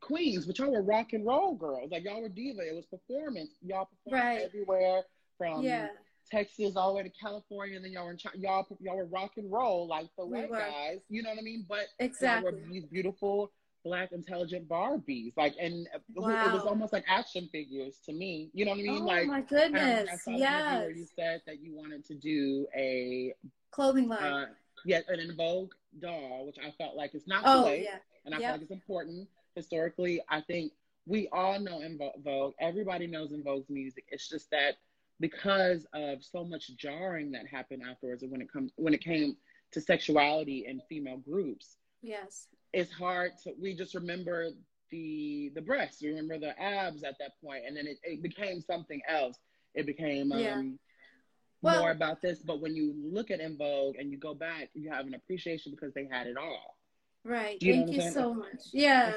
queens, 0.00 0.46
but 0.46 0.58
y'all 0.58 0.72
were 0.72 0.82
rock 0.82 1.12
and 1.12 1.24
roll 1.26 1.54
girls. 1.54 1.90
Like 1.90 2.04
y'all 2.04 2.20
were 2.22 2.28
diva. 2.28 2.60
It 2.68 2.74
was 2.74 2.86
performance. 2.86 3.50
Y'all 3.62 3.86
performed 4.04 4.24
Right. 4.24 4.44
everywhere 4.44 5.02
from 5.36 5.62
yeah, 5.64 5.88
Texas 6.30 6.76
all 6.76 6.88
the 6.90 6.96
way 6.96 7.02
to 7.04 7.10
California, 7.10 7.76
and 7.76 7.84
then 7.84 7.92
y'all 7.92 8.04
were 8.06 8.12
in 8.12 8.18
Chi- 8.18 8.30
y'all 8.36 8.66
y'all 8.80 8.96
were 8.96 9.06
rock 9.06 9.32
and 9.36 9.50
roll 9.50 9.86
like 9.86 10.08
the 10.18 10.26
We 10.26 10.40
white 10.40 10.50
were. 10.50 10.56
guys. 10.58 11.00
You 11.08 11.22
know 11.22 11.30
what 11.30 11.38
I 11.38 11.42
mean? 11.42 11.64
But 11.68 11.86
exactly. 11.98 12.50
y'all 12.50 12.60
were 12.60 12.66
these 12.72 12.84
beautiful 12.86 13.52
black 13.84 14.10
intelligent 14.12 14.68
Barbies, 14.68 15.32
like, 15.36 15.54
and 15.58 15.86
it 15.86 16.52
was 16.52 16.64
almost 16.66 16.92
like 16.92 17.04
action 17.08 17.48
figures 17.52 17.98
to 18.04 18.12
me. 18.12 18.50
You 18.52 18.64
know 18.64 18.72
what 18.72 18.80
I 18.80 18.82
mean? 18.82 19.02
oh 19.02 19.06
like. 19.06 19.26
my 19.28 19.36
I 19.36 19.40
I 19.40 19.44
goodness! 19.44 20.22
saw 20.24 20.36
Yes, 20.36 20.78
where 20.80 20.90
you 20.90 21.06
said 21.16 21.42
that 21.46 21.60
you 21.62 21.74
wanted 21.76 22.04
to 22.06 22.14
do 22.16 22.66
a 22.76 23.32
clothing 23.70 24.08
line. 24.08 24.22
uh, 24.22 24.46
yeah, 24.84 25.00
an 25.08 25.20
En 25.20 25.36
Vogue 25.36 25.72
doll, 26.00 26.46
which 26.46 26.58
I 26.58 26.72
felt 26.72 26.96
like 26.96 27.14
it's 27.14 27.28
not 27.28 27.42
oh 27.46 27.62
too 27.62 27.66
late, 27.70 27.82
yeah, 27.84 27.98
and 28.26 28.34
I 28.34 28.38
Yep. 28.38 28.46
feel 28.46 28.52
like 28.54 28.62
it's 28.62 28.70
important 28.72 29.28
historically. 29.58 30.22
I 30.28 30.40
think 30.40 30.72
we 31.06 31.28
all 31.32 31.58
know 31.60 31.80
En 31.80 31.98
Vogue. 32.24 32.54
Everybody 32.60 33.06
knows 33.06 33.32
En 33.32 33.42
Vogue's 33.42 33.68
music. 33.68 34.04
It's 34.08 34.28
just 34.28 34.50
that 34.50 34.74
because 35.20 35.86
of 35.92 36.22
so 36.24 36.44
much 36.44 36.74
jarring 36.76 37.32
that 37.32 37.46
happened 37.46 37.82
afterwards, 37.88 38.22
and 38.22 38.30
when 38.32 38.40
it 38.40 38.50
comes 38.52 38.70
when 38.76 38.94
it 38.94 39.02
came 39.02 39.36
to 39.72 39.80
sexuality 39.80 40.64
in 40.66 40.80
female 40.88 41.18
groups, 41.18 41.76
yes, 42.02 42.46
it's 42.72 42.92
hard 42.92 43.32
to. 43.42 43.52
We 43.60 43.74
just 43.74 43.94
remember 43.94 44.50
the 44.90 45.50
the 45.54 45.60
breasts, 45.60 46.00
we 46.02 46.08
remember 46.08 46.38
the 46.38 46.58
abs 46.60 47.02
at 47.02 47.16
that 47.18 47.32
point, 47.44 47.64
and 47.66 47.76
then 47.76 47.86
it, 47.86 47.98
it 48.02 48.22
became 48.22 48.60
something 48.60 49.00
else. 49.08 49.36
It 49.74 49.86
became 49.86 50.32
um, 50.32 50.38
Yeah. 50.38 50.62
Well- 51.60 51.80
more 51.80 51.90
about 51.90 52.22
this. 52.22 52.38
But 52.38 52.60
when 52.60 52.76
you 52.76 52.94
look 53.02 53.30
at 53.32 53.40
En 53.40 53.56
Vogue 53.58 53.96
and 53.98 54.12
you 54.12 54.18
go 54.18 54.32
back, 54.32 54.70
you 54.74 54.90
have 54.90 55.06
an 55.08 55.14
appreciation 55.14 55.72
because 55.72 55.92
they 55.92 56.06
had 56.10 56.26
it 56.28 56.36
all. 56.36 56.77
Right. 57.28 57.60
You 57.62 57.74
Thank 57.74 57.92
you 57.92 58.10
so 58.10 58.34
much. 58.34 58.66
Yeah, 58.72 59.12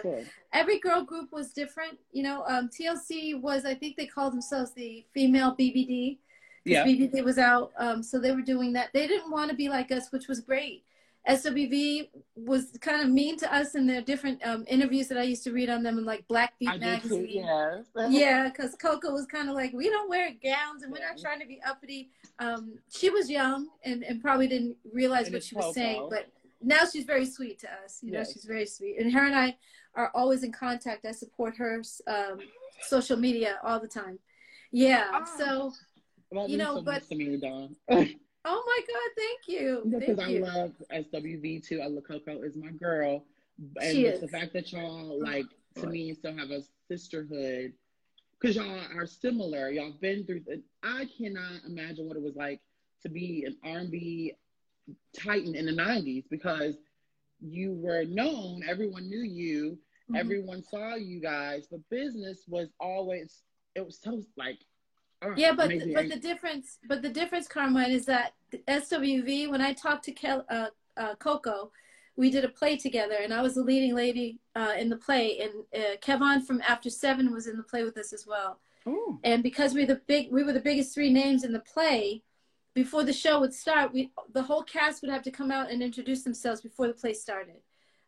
every 0.53 0.79
girl 0.79 1.03
group 1.03 1.31
was 1.31 1.51
different. 1.53 1.97
You 2.11 2.23
know, 2.23 2.43
um, 2.47 2.69
TLC 2.69 3.39
was 3.39 3.65
I 3.65 3.73
think 3.73 3.97
they 3.97 4.05
called 4.05 4.33
themselves 4.33 4.71
the 4.73 5.05
female 5.13 5.55
BBD. 5.55 6.17
Yeah. 6.63 6.85
BBD 6.85 7.23
was 7.23 7.39
out, 7.39 7.71
um, 7.77 8.03
so 8.03 8.19
they 8.19 8.31
were 8.31 8.41
doing 8.43 8.73
that. 8.73 8.89
They 8.93 9.07
didn't 9.07 9.31
want 9.31 9.49
to 9.49 9.55
be 9.55 9.67
like 9.67 9.91
us, 9.91 10.11
which 10.11 10.27
was 10.27 10.41
great. 10.41 10.83
SWV 11.29 12.09
was 12.35 12.77
kind 12.81 13.01
of 13.03 13.09
mean 13.09 13.37
to 13.37 13.53
us 13.53 13.75
in 13.75 13.85
their 13.85 14.01
different 14.01 14.45
um, 14.45 14.65
interviews 14.67 15.07
that 15.09 15.19
I 15.19 15.23
used 15.23 15.43
to 15.43 15.51
read 15.51 15.69
on 15.69 15.83
them 15.83 15.99
in 15.99 16.05
like 16.05 16.27
Black 16.27 16.57
Beat 16.59 16.69
I 16.69 16.77
magazine. 16.77 17.27
too. 17.27 17.31
Yes. 17.31 17.85
yeah, 18.09 18.49
because 18.49 18.75
Coco 18.75 19.11
was 19.11 19.27
kind 19.27 19.47
of 19.47 19.55
like, 19.55 19.71
we 19.71 19.89
don't 19.89 20.09
wear 20.09 20.31
gowns 20.43 20.81
and 20.81 20.91
we're 20.91 21.05
not 21.07 21.19
trying 21.19 21.39
to 21.39 21.45
be 21.45 21.61
uppity. 21.67 22.09
Um, 22.39 22.79
she 22.89 23.11
was 23.11 23.29
young 23.29 23.67
and, 23.85 24.03
and 24.03 24.19
probably 24.21 24.47
didn't 24.47 24.77
realize 24.91 25.27
And 25.27 25.35
what 25.35 25.43
she 25.43 25.55
was 25.55 25.75
saying, 25.75 26.07
but 26.09 26.27
now 26.63 26.85
she's 26.91 27.05
very 27.05 27.25
sweet 27.25 27.59
to 27.59 27.67
us. 27.83 27.99
You 28.01 28.11
know, 28.11 28.19
Yes. 28.19 28.33
she's 28.33 28.45
very 28.45 28.65
sweet. 28.65 28.97
And 28.99 29.11
her 29.13 29.25
and 29.25 29.35
I 29.35 29.57
are 29.95 30.11
always 30.13 30.43
in 30.43 30.51
contact. 30.51 31.05
I 31.05 31.11
support 31.11 31.55
her 31.57 31.81
um, 32.07 32.39
social 32.87 33.17
media 33.17 33.59
all 33.63 33.79
the 33.79 33.87
time. 33.87 34.19
Yeah. 34.71 35.09
Ah. 35.11 35.23
So, 35.37 35.71
That 36.31 36.49
You 36.49 36.57
know, 36.57 36.75
so 36.75 36.81
but- 36.81 36.93
much 36.93 37.07
to 37.09 37.15
me, 37.15 37.37
Dawn. 37.37 37.75
oh 37.89 37.95
my 37.95 38.79
God, 38.87 39.09
thank 39.17 39.39
you. 39.47 39.81
because 39.99 40.19
I 40.19 40.27
you. 40.29 40.45
love 40.45 40.71
SWV 40.91 41.65
too. 41.67 41.81
I 41.81 41.87
love 41.87 42.03
Coco 42.07 42.41
is 42.41 42.55
my 42.55 42.71
girl, 42.71 43.25
and 43.81 43.91
She 43.95 44.03
just 44.03 44.21
the 44.21 44.27
fact 44.27 44.53
that 44.53 44.71
y'all 44.71 45.21
like 45.21 45.45
to 45.75 45.87
me 45.87 46.13
still 46.13 46.35
have 46.37 46.51
a 46.51 46.61
sisterhood 46.87 47.73
because 48.39 48.55
y'all 48.55 48.79
are 48.95 49.05
similar. 49.05 49.69
Y'all 49.69 49.93
been 49.99 50.25
through. 50.25 50.41
I 50.83 51.07
cannot 51.17 51.61
imagine 51.67 52.07
what 52.07 52.17
it 52.17 52.23
was 52.23 52.35
like 52.35 52.61
to 53.03 53.09
be 53.09 53.43
an 53.45 53.57
R&B 53.63 54.33
titan 55.17 55.55
in 55.55 55.65
the 55.65 55.71
'90s 55.71 56.25
because 56.29 56.75
you 57.39 57.73
were 57.73 58.03
known. 58.05 58.63
Everyone 58.67 59.09
knew 59.09 59.21
you. 59.23 59.77
Mhm. 60.09 60.17
Everyone 60.17 60.61
saw 60.63 60.95
you 60.95 61.19
guys, 61.19 61.67
but 61.69 61.79
business 61.89 62.43
was 62.47 62.69
always. 62.79 63.43
It 63.75 63.85
was 63.85 63.97
so 63.99 64.21
like. 64.37 64.59
oh, 65.21 65.33
Yeah, 65.37 65.53
but 65.53 65.65
amazing. 65.67 65.93
but 65.93 66.09
the 66.09 66.17
difference, 66.19 66.77
but 66.87 67.01
the 67.01 67.09
difference, 67.09 67.47
Carmine, 67.47 67.91
is 67.91 68.05
that 68.05 68.33
the 68.51 68.59
SWV. 68.67 69.49
When 69.49 69.61
I 69.61 69.73
talked 69.73 70.03
to 70.05 70.11
Kel, 70.11 70.45
uh, 70.49 70.67
uh, 70.97 71.15
Coco, 71.15 71.71
we 72.15 72.29
did 72.29 72.43
a 72.43 72.49
play 72.49 72.77
together, 72.77 73.15
and 73.23 73.33
I 73.33 73.41
was 73.41 73.55
the 73.55 73.63
leading 73.63 73.95
lady 73.95 74.39
uh, 74.55 74.73
in 74.77 74.89
the 74.89 74.97
play, 74.97 75.39
and 75.39 75.53
uh, 75.83 75.97
Kevon 75.97 76.45
from 76.45 76.61
After 76.61 76.89
Seven 76.89 77.31
was 77.31 77.47
in 77.47 77.55
the 77.57 77.63
play 77.63 77.83
with 77.83 77.97
us 77.97 78.11
as 78.13 78.27
well. 78.27 78.59
Ooh. 78.87 79.19
And 79.23 79.41
because 79.43 79.73
we 79.73 79.85
the 79.85 80.01
big, 80.07 80.31
we 80.31 80.43
were 80.43 80.53
the 80.53 80.59
biggest 80.59 80.93
three 80.93 81.11
names 81.11 81.43
in 81.43 81.53
the 81.53 81.59
play. 81.59 82.23
Before 82.73 83.03
the 83.03 83.13
show 83.13 83.39
would 83.39 83.53
start, 83.53 83.91
we 83.93 84.11
the 84.33 84.43
whole 84.43 84.63
cast 84.63 85.01
would 85.01 85.11
have 85.11 85.23
to 85.23 85.31
come 85.31 85.51
out 85.51 85.69
and 85.69 85.83
introduce 85.83 86.23
themselves 86.23 86.61
before 86.61 86.87
the 86.87 86.93
play 86.93 87.13
started. 87.13 87.61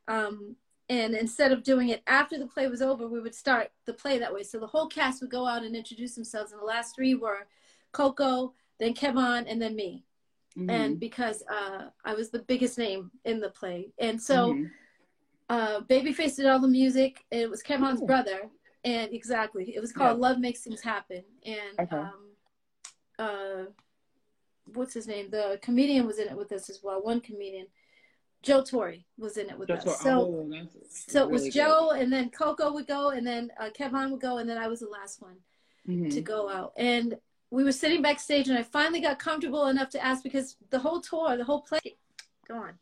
Um, 0.07 0.55
and 0.89 1.13
instead 1.15 1.51
of 1.51 1.63
doing 1.63 1.89
it 1.89 2.01
after 2.07 2.37
the 2.37 2.45
play 2.47 2.67
was 2.67 2.81
over, 2.81 3.07
we 3.07 3.19
would 3.21 3.35
start 3.35 3.71
the 3.85 3.93
play 3.93 4.19
that 4.19 4.33
way. 4.33 4.43
So 4.43 4.59
the 4.59 4.67
whole 4.67 4.87
cast 4.87 5.21
would 5.21 5.31
go 5.31 5.45
out 5.45 5.63
and 5.63 5.75
introduce 5.75 6.15
themselves, 6.15 6.51
and 6.51 6.61
the 6.61 6.65
last 6.65 6.95
three 6.95 7.15
were 7.15 7.47
Coco, 7.91 8.53
then 8.79 8.93
Kevon, 8.93 9.45
and 9.47 9.61
then 9.61 9.75
me. 9.75 10.03
Mhm. 10.57 10.69
And 10.69 10.99
because 10.99 11.43
uh, 11.49 11.89
I 12.05 12.13
was 12.13 12.29
the 12.29 12.43
biggest 12.43 12.77
name 12.77 13.11
in 13.25 13.39
the 13.39 13.49
play, 13.49 13.91
and 13.97 14.21
so 14.21 14.53
Mhm. 14.53 14.71
uh, 15.49 15.81
Babyface 15.81 16.37
did 16.37 16.45
all 16.45 16.59
the 16.59 16.67
music. 16.67 17.25
It 17.31 17.49
was 17.49 17.61
Kevon's 17.61 18.01
Oh. 18.01 18.05
brother, 18.05 18.49
and 18.85 19.13
exactly, 19.13 19.75
it 19.75 19.81
was 19.81 19.91
called 19.91 20.17
Yeah. 20.17 20.27
"Love 20.27 20.39
Makes 20.39 20.61
Things 20.61 20.81
Happen." 20.81 21.23
And 21.45 21.79
Okay. 21.79 21.97
um, 21.97 22.35
uh, 23.19 23.65
what's 24.65 24.93
his 24.93 25.07
name? 25.07 25.29
The 25.29 25.59
comedian 25.61 26.05
was 26.05 26.19
in 26.19 26.27
it 26.27 26.37
with 26.37 26.51
us 26.51 26.69
as 26.69 26.81
well. 26.83 27.01
One 27.01 27.19
comedian, 27.21 27.67
Joe 28.41 28.63
Torry, 28.63 29.05
was 29.17 29.37
in 29.37 29.49
it 29.49 29.57
with 29.57 29.67
That's 29.69 29.81
us. 29.85 29.87
what- 29.87 29.97
So, 29.99 30.21
oh, 30.21 30.49
that's 30.51 31.11
so 31.11 31.23
it 31.23 31.29
was 31.31 31.41
really 31.43 31.51
good. 31.51 31.59
Joe, 31.59 31.89
and 31.91 32.11
then 32.11 32.29
Coco 32.29 32.73
would 32.73 32.87
go, 32.87 33.09
and 33.09 33.25
then 33.25 33.51
uh, 33.59 33.69
Kevon 33.69 34.11
would 34.11 34.21
go, 34.21 34.37
and 34.37 34.49
then 34.49 34.57
I 34.57 34.67
was 34.67 34.79
the 34.81 34.89
last 34.89 35.21
one 35.21 35.37
Mhm. 35.87 36.11
to 36.13 36.21
go 36.21 36.49
out. 36.49 36.73
And 36.77 37.19
we 37.51 37.63
were 37.63 37.71
sitting 37.71 38.01
backstage, 38.01 38.49
and 38.49 38.57
I 38.57 38.63
finally 38.63 38.99
got 39.01 39.19
comfortable 39.19 39.67
enough 39.67 39.89
to 39.89 40.03
ask 40.03 40.23
because 40.23 40.55
the 40.69 40.79
whole 40.79 41.01
tour, 41.01 41.37
the 41.37 41.43
whole 41.43 41.61
play, 41.61 41.79
go 42.47 42.55
on, 42.55 42.79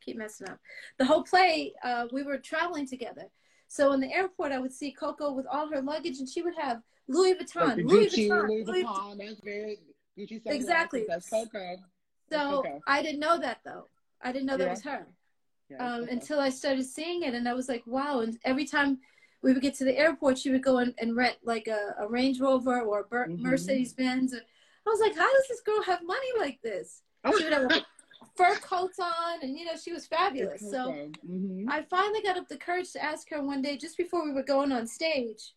keep 0.00 0.16
messing 0.16 0.48
up. 0.48 0.58
The 0.96 1.04
whole 1.04 1.22
play, 1.22 1.74
uh, 1.82 2.08
we 2.12 2.22
were 2.22 2.38
traveling 2.38 2.86
together. 2.86 3.30
So 3.68 3.92
in 3.92 4.00
the 4.00 4.10
airport, 4.12 4.52
I 4.52 4.58
would 4.58 4.72
see 4.72 4.90
Coco 4.92 5.32
with 5.32 5.46
all 5.46 5.68
her 5.68 5.82
luggage, 5.82 6.18
and 6.18 6.28
she 6.28 6.40
would 6.40 6.56
have 6.56 6.82
Louis 7.08 7.34
Vuitton, 7.34 7.76
Like 7.76 7.84
Louis 7.84 8.06
Gucci, 8.06 8.28
Vuitton, 8.28 8.48
Louis 8.48 8.64
Louis 8.64 8.84
Vuitton, 8.84 9.18
that's 9.18 9.40
very 9.40 9.80
Gucci 10.18 10.42
sunglasses, 10.42 10.46
Exactly. 10.60 11.04
That's 11.08 11.28
Coco. 11.30 11.76
So 12.30 12.62
Coco. 12.62 12.80
I 12.86 13.02
didn't 13.02 13.20
know 13.20 13.38
that 13.38 13.60
though. 13.64 13.88
I 14.20 14.32
didn't 14.32 14.46
know 14.46 14.56
that 14.56 14.64
Yeah. 14.64 14.70
was 14.70 14.82
her. 14.82 15.06
Yeah, 15.70 15.76
um, 15.94 16.00
Coco. 16.00 16.12
until 16.12 16.40
I 16.40 16.48
started 16.50 16.84
seeing 16.84 17.22
it, 17.22 17.34
and 17.34 17.48
I 17.48 17.54
was 17.54 17.68
like, 17.68 17.86
wow! 17.86 18.20
And 18.20 18.38
every 18.44 18.64
time 18.64 18.98
we 19.42 19.52
would 19.52 19.62
get 19.62 19.74
to 19.76 19.84
the 19.84 19.96
airport, 19.96 20.38
she 20.38 20.50
would 20.50 20.62
go 20.62 20.78
and, 20.78 20.94
and 20.98 21.14
rent 21.14 21.36
like 21.44 21.68
a, 21.68 21.94
a 21.98 22.08
Range 22.08 22.40
Rover 22.40 22.80
or 22.80 23.00
a 23.00 23.04
Mhm. 23.04 23.38
Mercedes 23.38 23.92
Benz. 23.92 24.34
I 24.34 24.90
was 24.90 25.00
like, 25.00 25.14
how 25.14 25.32
does 25.32 25.48
this 25.48 25.60
girl 25.60 25.82
have 25.82 26.02
money 26.02 26.26
like 26.38 26.60
this? 26.62 27.02
She 27.36 27.44
would 27.44 27.52
have 27.52 27.84
fur 28.36 28.56
coats 28.56 28.98
on, 28.98 29.42
and 29.42 29.56
you 29.56 29.64
know, 29.64 29.76
she 29.76 29.92
was 29.92 30.06
fabulous. 30.06 30.60
So. 30.60 31.10
Mhm. 31.26 31.66
I 31.70 31.82
finally 31.82 32.22
got 32.22 32.38
up 32.38 32.48
the 32.48 32.56
courage 32.56 32.92
to 32.92 33.02
ask 33.04 33.28
her 33.30 33.42
one 33.42 33.60
day, 33.60 33.76
just 33.76 33.96
before 33.98 34.24
we 34.24 34.32
were 34.32 34.42
going 34.42 34.72
on 34.72 34.86
stage. 34.86 35.54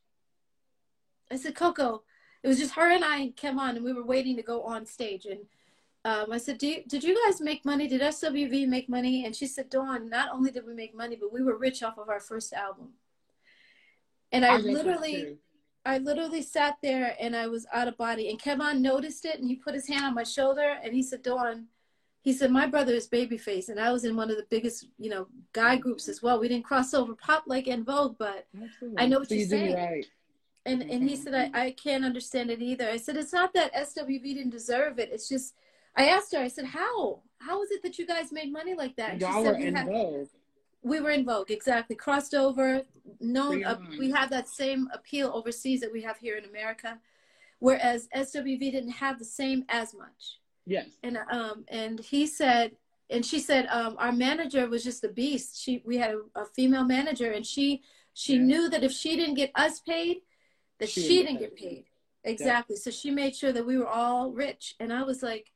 I 1.32 1.38
said, 1.38 1.56
Coco, 1.56 2.04
it 2.44 2.48
was 2.48 2.60
just 2.60 2.74
her 2.74 2.92
and 2.92 3.04
I 3.04 3.18
and 3.18 3.36
Kevon, 3.36 3.76
and 3.76 3.86
we 3.86 3.94
were 3.94 4.06
waiting 4.06 4.36
to 4.38 4.44
go 4.44 4.64
on 4.64 4.86
stage. 4.86 5.26
And 5.26 5.42
um, 6.06 6.32
I 6.32 6.38
said, 6.38 6.58
Do 6.58 6.68
you, 6.68 6.84
Did 6.88 7.04
you 7.04 7.18
guys 7.26 7.42
make 7.42 7.66
money? 7.66 7.88
Did 7.88 8.02
SWV 8.02 8.68
make 8.68 8.90
money? 8.90 9.26
And 9.26 9.36
she 9.36 9.48
said, 9.48 9.70
Dawn, 9.70 10.10
not 10.10 10.30
only 10.32 10.52
did 10.52 10.66
we 10.66 10.74
make 10.74 10.96
money, 10.96 11.16
but 11.20 11.32
we 11.32 11.44
were 11.44 11.58
rich 11.58 11.84
off 11.84 11.98
of 11.98 12.10
our 12.10 12.20
first 12.20 12.54
album. 12.54 12.90
And 14.32 14.46
I, 14.46 14.58
that 14.58 14.66
literally. 14.66 15.38
I 15.84 15.98
literally 15.98 16.44
sat 16.44 16.78
there 16.84 17.16
and 17.20 17.36
I 17.36 17.48
was 17.48 17.66
out 17.74 17.88
of 17.88 17.98
body. 17.98 18.30
And 18.30 18.40
Kevon 18.40 18.82
noticed 18.82 19.26
it 19.26 19.40
and 19.40 19.48
he 19.48 19.56
put 19.56 19.74
his 19.74 19.88
hand 19.88 20.06
on 20.06 20.14
my 20.14 20.22
shoulder 20.22 20.78
and 20.84 20.94
he 20.94 21.02
said, 21.02 21.24
Dawn, 21.24 21.70
he 22.22 22.34
said 22.34 22.52
my 22.52 22.68
brother 22.68 22.94
is 22.94 23.08
babyface 23.08 23.70
and 23.70 23.80
i 23.80 23.92
was 23.92 24.06
in 24.06 24.16
one 24.16 24.30
of 24.30 24.38
the 24.38 24.46
biggest 24.50 24.88
you 24.98 25.10
know 25.10 25.28
guy 25.54 25.76
groups 25.76 26.08
as 26.08 26.22
well 26.22 26.40
we 26.40 26.48
didn't 26.48 26.64
cross 26.64 26.94
over 26.94 27.16
pop 27.16 27.44
like 27.48 27.68
En 27.68 27.84
Vogue 27.84 28.16
but 28.18 28.48
Absolutely. 28.62 29.04
i 29.04 29.08
know 29.08 29.20
what 29.20 29.30
so 29.30 29.36
you're 29.36 29.44
you 29.44 29.50
saying 29.50 29.76
right. 29.76 30.06
And 30.66 30.82
and 30.84 31.08
he 31.10 31.16
said 31.16 31.34
I, 31.34 31.66
I 31.66 31.72
can't 31.72 32.06
understand 32.06 32.50
it 32.52 32.62
either. 32.62 32.88
I 32.90 32.98
said 32.98 33.18
it's 33.18 33.34
not 33.34 33.54
that 33.54 33.74
swv 33.74 34.24
didn't 34.24 34.52
deserve 34.52 35.00
it. 35.00 35.10
It's 35.12 35.28
just 35.30 35.56
i 35.98 36.08
asked 36.08 36.34
her 36.34 36.40
i 36.40 36.48
said 36.48 36.66
how? 36.66 37.20
How 37.40 37.62
is 37.64 37.72
it 37.72 37.82
that 37.84 37.98
you 38.00 38.06
guys 38.06 38.32
made 38.32 38.52
money 38.52 38.76
like 38.76 38.96
that? 38.98 39.12
And 39.14 39.22
Y'all 39.22 39.44
said 39.44 39.54
were 39.54 39.60
we 39.60 39.66
in 39.68 39.76
had- 39.76 39.88
vogue. 39.88 40.28
we 40.84 41.00
were 41.00 41.10
in 41.12 41.26
vogue 41.26 41.52
exactly. 41.52 41.96
Crossed 41.96 42.34
over 42.34 42.82
known 43.20 43.64
uh, 43.66 43.78
we 44.00 44.12
have 44.12 44.30
that 44.30 44.48
same 44.48 44.88
appeal 44.94 45.32
overseas 45.34 45.80
that 45.82 45.92
we 45.92 46.02
have 46.04 46.18
here 46.18 46.36
in 46.38 46.46
america 46.46 46.98
whereas 47.60 48.08
swv 48.16 48.60
didn't 48.60 48.92
have 48.92 49.20
the 49.20 49.26
same 49.26 49.66
as 49.70 49.94
much. 49.94 50.40
Yes. 50.66 50.90
and 51.04 51.18
um 51.32 51.66
and 51.70 52.00
he 52.00 52.28
said 52.28 52.72
and 53.10 53.26
she 53.26 53.40
said 53.40 53.66
um 53.72 53.96
our 53.98 54.12
manager 54.12 54.68
was 54.70 54.84
just 54.84 55.04
a 55.04 55.10
beast. 55.10 55.60
She 55.62 55.82
we 55.86 55.98
had 55.98 56.12
a, 56.12 56.22
a 56.44 56.46
female 56.46 56.86
manager 56.86 57.32
and 57.32 57.46
she 57.46 57.82
she 58.14 58.36
Yeah. 58.36 58.42
knew 58.50 58.70
that 58.70 58.84
if 58.84 58.92
she 58.92 59.16
didn't 59.16 59.36
get 59.36 59.52
us 59.56 59.80
paid 59.80 60.18
that 60.82 60.90
She 60.90 61.02
she, 61.08 61.24
didn't 61.24 61.40
get 61.40 61.56
paid. 61.56 61.86
exactly. 62.26 62.76
So 62.76 62.92
she 62.92 63.10
made 63.12 63.34
sure 63.36 63.54
that 63.54 63.66
we 63.66 63.78
were 63.78 63.88
all 63.88 64.32
rich. 64.32 64.76
And 64.82 64.92
i 64.92 65.02
was 65.04 65.24
like 65.24 65.48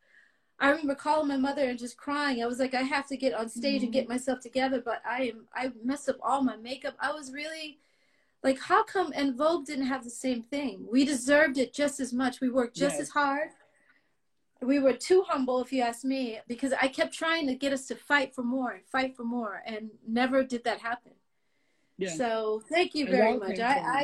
i 0.57 0.69
remember 0.69 0.95
calling 0.95 1.27
my 1.27 1.35
mother 1.47 1.65
and 1.69 1.77
just 1.77 1.97
crying. 1.97 2.41
I 2.41 2.45
was 2.45 2.59
like 2.59 2.73
i 2.73 2.81
have 2.95 3.07
to 3.07 3.17
get 3.17 3.33
on 3.33 3.49
stage 3.49 3.83
and 3.83 3.91
Mm-hmm. 3.91 3.99
get 3.99 4.07
myself 4.15 4.39
together 4.39 4.79
but 4.89 5.01
i 5.05 5.19
am 5.31 5.39
i 5.53 5.63
messed 5.83 6.07
up 6.07 6.17
all 6.23 6.41
my 6.51 6.55
makeup. 6.69 6.95
I 6.99 7.11
was 7.11 7.33
really 7.33 7.79
like 8.43 8.59
how 8.71 8.81
come 8.83 9.11
En 9.21 9.35
Vogue 9.35 9.65
didn't 9.65 9.87
have 9.87 10.03
the 10.03 10.09
same 10.25 10.41
thing? 10.43 10.75
We 10.95 11.03
deserved 11.03 11.57
it 11.57 11.73
just 11.73 11.99
as 11.99 12.11
much. 12.13 12.39
We 12.41 12.49
worked 12.49 12.75
just 12.85 12.95
Yes. 12.99 13.01
as 13.05 13.09
hard. 13.09 13.49
We 14.61 14.77
were 14.79 14.93
too 14.93 15.21
humble 15.27 15.57
if 15.61 15.69
you 15.73 15.81
ask 15.81 16.03
me 16.05 16.39
because 16.47 16.71
i 16.85 16.87
kept 16.87 17.13
trying 17.13 17.45
to 17.47 17.55
get 17.63 17.73
us 17.77 17.83
to 17.89 17.95
fight 17.95 18.29
for 18.35 18.43
more 18.55 18.71
and 18.75 18.83
fight 18.95 19.11
for 19.17 19.23
more 19.37 19.55
and 19.71 19.89
never 20.07 20.37
did 20.53 20.63
that 20.67 20.79
happen. 20.89 21.13
Yeah. 21.97 22.13
so 22.21 22.61
thank 22.73 22.89
you 22.97 23.05
very 23.17 23.37
much. 23.37 23.59
I, 23.59 23.75
I 24.01 24.03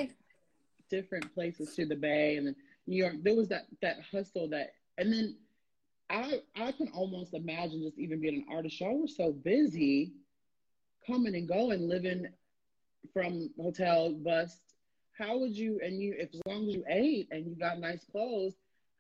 different 0.92 1.34
places 1.34 1.76
to 1.76 1.86
the 1.86 1.96
Bay 1.96 2.36
and 2.38 2.48
then 2.48 2.56
New 2.86 2.98
York. 2.98 3.16
There 3.24 3.36
was 3.36 3.48
that 3.50 3.66
that 3.82 3.98
hustle 4.12 4.50
that, 4.50 4.74
and 4.98 5.12
then 5.12 5.38
I 6.10 6.42
I 6.56 6.72
can 6.74 6.90
almost 6.94 7.34
imagine 7.34 7.82
just 7.82 7.98
even 7.98 8.20
being 8.22 8.36
an 8.36 8.46
artist. 8.54 8.80
Y'all 8.80 9.02
were 9.02 9.08
so 9.08 9.32
busy, 9.32 10.12
coming 11.08 11.36
and 11.36 11.48
going, 11.48 11.88
living 11.88 12.28
from 13.14 13.50
hotel 13.60 14.12
bus. 14.14 14.60
How 15.18 15.38
would 15.38 15.58
you 15.58 15.80
and 15.84 16.02
you 16.02 16.16
if 16.18 16.34
as 16.34 16.42
long 16.46 16.68
as 16.68 16.76
you 16.76 16.84
ate 16.90 17.30
and 17.32 17.46
you 17.46 17.56
got 17.56 17.80
nice 17.80 18.04
clothes, 18.12 18.54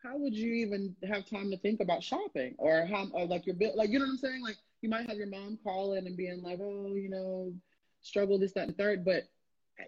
how 0.03 0.17
would 0.17 0.35
you 0.35 0.53
even 0.53 0.95
have 1.07 1.25
time 1.29 1.51
to 1.51 1.57
think 1.57 1.81
about 1.81 2.03
shopping 2.03 2.55
or 2.57 2.85
how 2.85 3.07
or 3.13 3.25
like 3.25 3.45
your 3.45 3.55
bill 3.55 3.73
like 3.75 3.89
you 3.89 3.99
know 3.99 4.05
what 4.05 4.11
I'm 4.11 4.17
saying? 4.17 4.41
Like 4.41 4.57
you 4.81 4.89
might 4.89 5.07
have 5.07 5.17
your 5.17 5.27
mom 5.27 5.59
calling 5.63 6.07
and 6.07 6.17
being 6.17 6.41
like, 6.41 6.59
oh, 6.61 6.95
you 6.95 7.09
know, 7.09 7.53
struggle 8.01 8.39
this, 8.39 8.53
that, 8.53 8.67
and 8.67 8.77
third, 8.77 9.05
but 9.05 9.23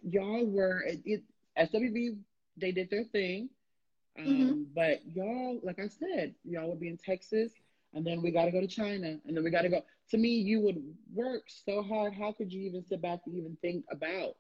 y'all 0.04 0.46
were 0.46 0.82
it, 0.82 1.02
it 1.06 1.24
SWV 1.58 2.18
they 2.58 2.72
did 2.72 2.90
their 2.90 3.04
thing. 3.04 3.50
Um, 4.18 4.26
Mhm. 4.26 4.74
but 4.76 5.04
y'all, 5.08 5.60
like 5.64 5.80
I 5.80 5.88
said, 5.88 6.36
y'all 6.44 6.70
would 6.70 6.80
be 6.80 6.88
in 6.90 6.98
Texas 6.98 7.52
and 7.94 8.06
then 8.06 8.22
we 8.22 8.30
gotta 8.32 8.52
go 8.52 8.62
to 8.62 8.68
China 8.68 9.20
and 9.26 9.36
then 9.36 9.44
we 9.44 9.50
gotta 9.50 9.70
go 9.70 9.84
to 10.10 10.18
me, 10.18 10.30
you 10.30 10.60
would 10.60 10.96
work 11.14 11.44
so 11.48 11.82
hard. 11.82 12.14
How 12.14 12.32
could 12.32 12.52
you 12.54 12.62
even 12.62 12.84
sit 12.86 13.02
back 13.02 13.22
and 13.26 13.36
even 13.36 13.56
think 13.62 13.86
about 13.90 14.36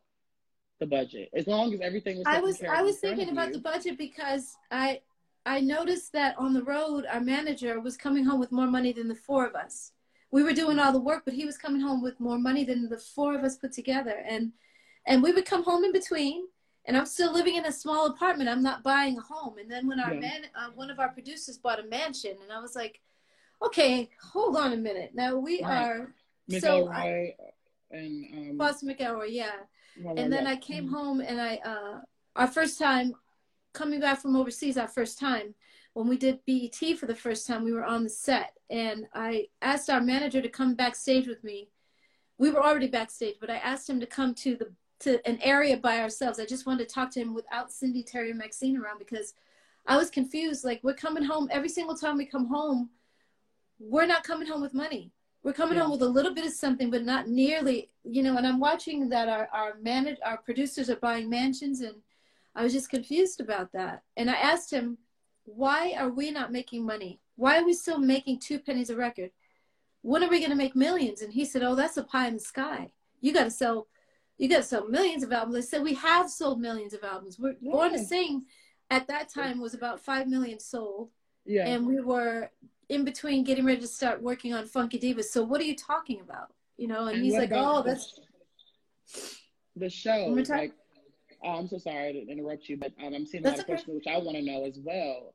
the 0.80 0.86
budget? 0.86 1.30
As 1.34 1.48
long 1.48 1.74
as 1.74 1.82
everything 1.82 2.18
was 2.20 2.28
I 2.28 2.40
was 2.40 2.62
I 2.62 2.82
was 2.84 3.00
thinking 3.00 3.30
about 3.30 3.48
you. 3.48 3.54
the 3.54 3.60
budget 3.60 3.98
because 3.98 4.56
I 4.70 5.02
I 5.46 5.60
noticed 5.60 6.14
that 6.14 6.38
on 6.38 6.54
the 6.54 6.64
road 6.64 7.06
our 7.08 7.20
manager 7.20 7.80
was 7.80 7.98
coming 7.98 8.24
home 8.26 8.40
with 8.40 8.52
more 8.52 8.68
money 8.68 8.94
than 8.94 9.08
the 9.08 9.16
four 9.16 9.46
of 9.48 9.56
us. 9.56 9.94
We 10.32 10.44
were 10.44 10.54
doing 10.54 10.80
all 10.80 10.92
the 10.92 11.00
work, 11.00 11.24
but 11.26 11.34
he 11.34 11.46
was 11.46 11.58
coming 11.58 11.82
home 11.82 12.02
with 12.02 12.20
more 12.20 12.38
money 12.40 12.64
than 12.64 12.90
the 12.90 12.98
four 12.98 13.36
of 13.36 13.44
us 13.44 13.58
put 13.58 13.72
together. 13.72 14.24
And 14.26 14.54
and 15.06 15.22
we 15.24 15.32
would 15.32 15.46
come 15.46 15.64
home 15.64 15.84
in 15.84 15.92
between. 15.92 16.48
And 16.86 16.98
I'm 16.98 17.06
still 17.06 17.32
living 17.34 17.56
in 17.56 17.66
a 17.66 17.72
small 17.72 18.08
apartment. 18.08 18.50
I'm 18.50 18.64
not 18.64 18.84
buying 18.84 19.18
a 19.18 19.22
home. 19.22 19.58
And 19.58 19.72
then 19.72 19.88
when 19.88 20.00
our 20.00 20.14
Yeah. 20.14 20.20
man, 20.20 20.46
uh, 20.56 20.70
one 20.76 20.90
of 20.90 21.00
our 21.00 21.10
producers 21.10 21.58
bought 21.58 21.80
a 21.80 21.88
mansion, 21.88 22.38
and 22.42 22.52
I 22.52 22.60
was 22.60 22.76
like, 22.76 23.00
okay, 23.62 24.10
hold 24.22 24.58
on 24.58 24.74
a 24.74 24.78
minute. 24.78 25.12
Now 25.14 25.38
we 25.38 25.64
Right. 25.64 25.72
are 25.72 26.14
Mick 26.52 26.60
so 26.62 26.92
Elroy 26.92 27.36
and 27.92 28.52
um, 28.52 28.58
Foster 28.58 28.86
McElroy, 28.88 29.28
yeah 29.30 29.52
well, 29.96 30.18
and 30.18 30.32
then. 30.34 30.46
I 30.48 30.56
came 30.58 30.88
home 30.90 31.22
and 31.22 31.40
I 31.40 31.56
uh 31.58 32.02
our 32.36 32.48
first 32.48 32.78
time 32.80 33.14
coming 33.74 34.00
back 34.00 34.20
from 34.20 34.36
overseas 34.36 34.78
our 34.78 34.88
first 34.88 35.20
time 35.20 35.56
when 35.94 36.08
we 36.08 36.18
did 36.18 36.40
BET 36.46 36.98
for 36.98 37.06
the 37.06 37.16
first 37.16 37.46
time 37.48 37.64
we 37.64 37.72
were 37.72 37.86
on 37.86 38.04
the 38.04 38.10
set 38.10 38.54
and 38.70 39.06
I 39.14 39.48
asked 39.62 39.90
our 39.90 40.02
manager 40.02 40.42
to 40.42 40.50
come 40.50 40.74
backstage 40.76 41.28
with 41.28 41.44
me 41.44 41.70
we 42.38 42.50
were 42.52 42.64
already 42.64 42.88
backstage 42.88 43.36
but 43.40 43.50
I 43.52 43.58
asked 43.58 43.90
him 43.90 44.00
to 44.00 44.08
come 44.08 44.34
to 44.36 44.56
the 44.56 44.72
to 45.04 45.26
an 45.28 45.40
area 45.42 45.78
by 45.78 46.00
ourselves 46.00 46.40
I 46.40 46.46
just 46.46 46.66
wanted 46.66 46.88
to 46.88 46.94
talk 46.94 47.12
to 47.12 47.20
him 47.22 47.34
without 47.34 47.72
Cindy 47.72 48.04
Terry 48.04 48.30
and 48.30 48.40
Maxine 48.40 48.78
around 48.78 49.00
because 49.00 49.34
I 49.86 49.98
was 49.98 50.10
confused 50.10 50.64
like 50.64 50.80
we're 50.84 50.94
coming 50.94 51.24
home 51.24 51.48
every 51.52 51.70
single 51.70 51.96
time 51.96 52.18
we 52.18 52.26
come 52.26 52.48
home 52.48 52.90
we're 53.80 54.06
not 54.06 54.24
coming 54.24 54.48
home 54.48 54.62
with 54.62 54.74
money 54.74 55.12
we're 55.44 55.54
coming 55.54 55.76
Yeah. 55.76 55.82
home 55.84 55.92
with 55.92 56.02
a 56.02 56.08
little 56.08 56.34
bit 56.34 56.46
of 56.46 56.54
something, 56.54 56.90
but 56.90 57.04
not 57.04 57.28
nearly, 57.28 57.90
you 58.06 58.24
know. 58.24 58.38
And 58.38 58.48
I'm 58.48 58.62
watching 58.62 59.10
that 59.10 59.28
our 59.28 59.50
our 59.52 59.76
manage 59.82 60.18
our 60.26 60.38
producers 60.38 60.90
are 60.90 60.96
buying 60.96 61.30
mansions, 61.30 61.82
and 61.82 61.96
I 62.56 62.64
was 62.64 62.72
just 62.72 62.90
confused 62.90 63.42
about 63.42 63.74
that. 63.74 64.04
And 64.16 64.30
I 64.30 64.36
asked 64.36 64.72
him, 64.72 64.98
why 65.44 65.96
are 66.00 66.08
we 66.08 66.32
not 66.32 66.54
making 66.54 66.86
money? 66.86 67.20
Why 67.36 67.60
are 67.60 67.66
we 67.66 67.74
still 67.74 67.98
making 68.00 68.40
two 68.40 68.58
pennies 68.58 68.90
a 68.90 68.96
record? 68.96 69.32
When 70.02 70.24
are 70.24 70.30
we 70.30 70.40
going 70.40 70.50
to 70.52 70.56
make 70.56 70.78
millions? 70.78 71.22
And 71.22 71.34
he 71.34 71.44
said, 71.44 71.62
oh, 71.62 71.76
that's 71.76 71.98
a 71.98 72.04
pie 72.04 72.28
in 72.30 72.36
the 72.36 72.40
sky. 72.40 72.94
You 73.20 73.34
got 73.34 73.44
to 73.44 73.52
sell, 73.52 73.88
you 74.38 74.50
got 74.50 74.58
to 74.58 74.64
sell 74.64 74.88
millions 74.88 75.24
of 75.24 75.32
albums. 75.32 75.58
I 75.58 75.62
said, 75.62 75.84
we 75.84 75.94
have 75.96 76.30
sold 76.30 76.60
millions 76.60 76.94
of 76.94 77.04
albums. 77.04 77.38
We're 77.40 77.56
Born 77.62 77.94
to 77.94 78.00
Sing 78.00 78.46
at 78.90 79.08
that 79.08 79.30
time 79.30 79.60
was 79.60 79.74
about 79.74 80.00
five 80.00 80.28
million 80.28 80.60
sold 80.60 81.10
yeah. 81.46 81.68
and 81.68 81.88
we 81.88 82.00
were 82.00 82.52
in 82.90 83.04
between 83.04 83.44
getting 83.44 83.66
ready 83.66 83.82
to 83.82 83.88
start 83.88 84.22
working 84.22 84.54
on 84.54 84.66
Funky 84.66 85.00
Divas. 85.00 85.26
So 85.26 85.44
what 85.44 85.60
are 85.62 85.66
you 85.66 85.76
talking 85.76 86.22
about? 86.22 86.54
You 86.78 86.88
know, 86.88 87.08
and, 87.08 87.16
And 87.16 87.24
he's 87.24 87.34
like, 87.34 87.52
"Oh, 87.54 87.82
the- 87.82 87.92
that's 87.92 88.20
the 89.76 89.90
show. 89.90 90.28
Like, 90.50 90.74
oh, 91.44 91.50
I'm 91.50 91.68
so 91.68 91.78
sorry 91.78 92.14
to 92.14 92.32
interrupt 92.32 92.68
you, 92.70 92.78
but 92.78 92.92
um, 93.04 93.14
I'm 93.14 93.26
seeing 93.26 93.46
a 93.46 93.50
lot 93.50 93.56
of 93.56 93.62
okay. 93.62 93.74
questions 93.74 93.96
which 93.96 94.08
I 94.08 94.18
want 94.18 94.38
to 94.38 94.44
know 94.44 94.66
as 94.66 94.80
well. 94.84 95.34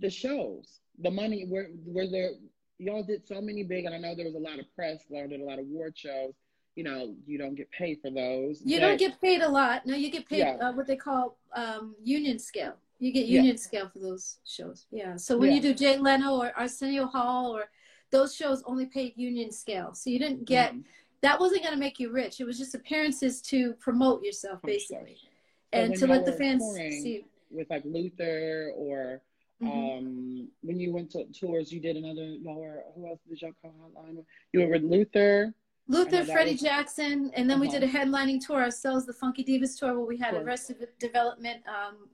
The 0.00 0.10
shows, 0.10 0.80
the 0.98 1.10
money, 1.10 1.46
where 1.48 1.68
were 1.86 2.06
there? 2.06 2.30
Y'all 2.78 3.04
did 3.04 3.26
so 3.26 3.40
many 3.40 3.62
big, 3.62 3.84
and 3.84 3.94
I 3.94 3.98
know 3.98 4.14
there 4.14 4.26
was 4.26 4.34
a 4.34 4.38
lot 4.38 4.58
of 4.58 4.66
press. 4.74 5.04
Y'all 5.08 5.28
did 5.28 5.40
a 5.40 5.44
lot 5.44 5.58
of 5.58 5.66
award 5.66 5.96
shows. 5.96 6.34
You 6.74 6.82
know, 6.84 7.14
you 7.26 7.38
don't 7.38 7.54
get 7.54 7.70
paid 7.70 8.00
for 8.02 8.10
those. 8.10 8.60
you 8.64 8.76
but- 8.80 8.86
don't 8.88 8.98
get 8.98 9.20
paid 9.20 9.42
a 9.42 9.48
lot. 9.48 9.86
No, 9.86 9.94
you 9.94 10.10
get 10.10 10.28
paid 10.28 10.38
Yeah. 10.38 10.56
uh, 10.60 10.72
what 10.72 10.86
they 10.86 10.96
call 10.96 11.38
um, 11.52 11.94
union 12.02 12.38
scale. 12.38 12.74
You 12.98 13.12
get 13.12 13.26
Yeah. 13.26 13.38
union 13.40 13.56
scale 13.58 13.88
for 13.88 14.00
those 14.00 14.38
shows. 14.44 14.86
Yeah. 14.90 15.16
So 15.16 15.38
when 15.38 15.50
Yeah. 15.50 15.56
you 15.56 15.62
do 15.62 15.74
Jay 15.74 15.98
Leno 15.98 16.36
or 16.36 16.52
Arsenio 16.58 17.06
Hall 17.06 17.56
or 17.56 17.70
those 18.10 18.34
shows 18.34 18.62
only 18.64 18.86
paid 18.86 19.12
union 19.16 19.52
scale. 19.52 19.94
So 19.94 20.10
you 20.10 20.18
didn't 20.18 20.44
get 20.46 20.72
Mhm. 20.74 20.84
that 21.20 21.38
wasn't 21.40 21.62
going 21.62 21.74
to 21.74 21.80
make 21.80 21.98
you 22.00 22.10
rich. 22.10 22.40
It 22.40 22.44
was 22.44 22.58
just 22.58 22.74
appearances 22.74 23.40
to 23.42 23.74
promote 23.74 24.22
yourself 24.24 24.60
basically. 24.62 25.16
So 25.16 25.28
and 25.72 25.96
to 25.96 26.06
let 26.06 26.24
the 26.24 26.32
fans 26.32 26.62
see. 26.74 27.24
with 27.50 27.70
like 27.70 27.84
Luther 27.84 28.72
or 28.76 29.22
Mhm. 29.62 29.68
um 29.98 30.50
when 30.62 30.78
you 30.80 30.92
went 30.92 31.10
to 31.12 31.24
tours, 31.26 31.72
you 31.72 31.78
did 31.80 31.96
another. 31.96 32.24
Y'all 32.24 32.56
were 32.60 32.84
who 32.96 33.06
else 33.06 33.20
did 33.28 33.40
y'all 33.42 33.52
call 33.62 33.72
hotline? 33.80 34.16
with? 34.16 34.26
You 34.52 34.60
were 34.60 34.68
with 34.68 34.82
Luther. 34.84 35.54
Luther, 35.86 36.24
Freddie 36.24 36.52
was- 36.52 36.60
Jackson, 36.62 37.30
and 37.34 37.48
then 37.48 37.60
we 37.60 37.68
Uh-huh. 37.68 37.80
did 37.80 37.88
a 37.88 37.92
headlining 37.92 38.44
tour 38.44 38.60
ourselves, 38.60 39.04
the 39.06 39.12
Funky 39.12 39.44
Divas 39.44 39.78
tour, 39.78 39.94
where 39.96 40.06
we 40.06 40.16
had. 40.16 40.34
Arrested 40.34 40.88
Development 40.98 41.62
um, 41.68 42.08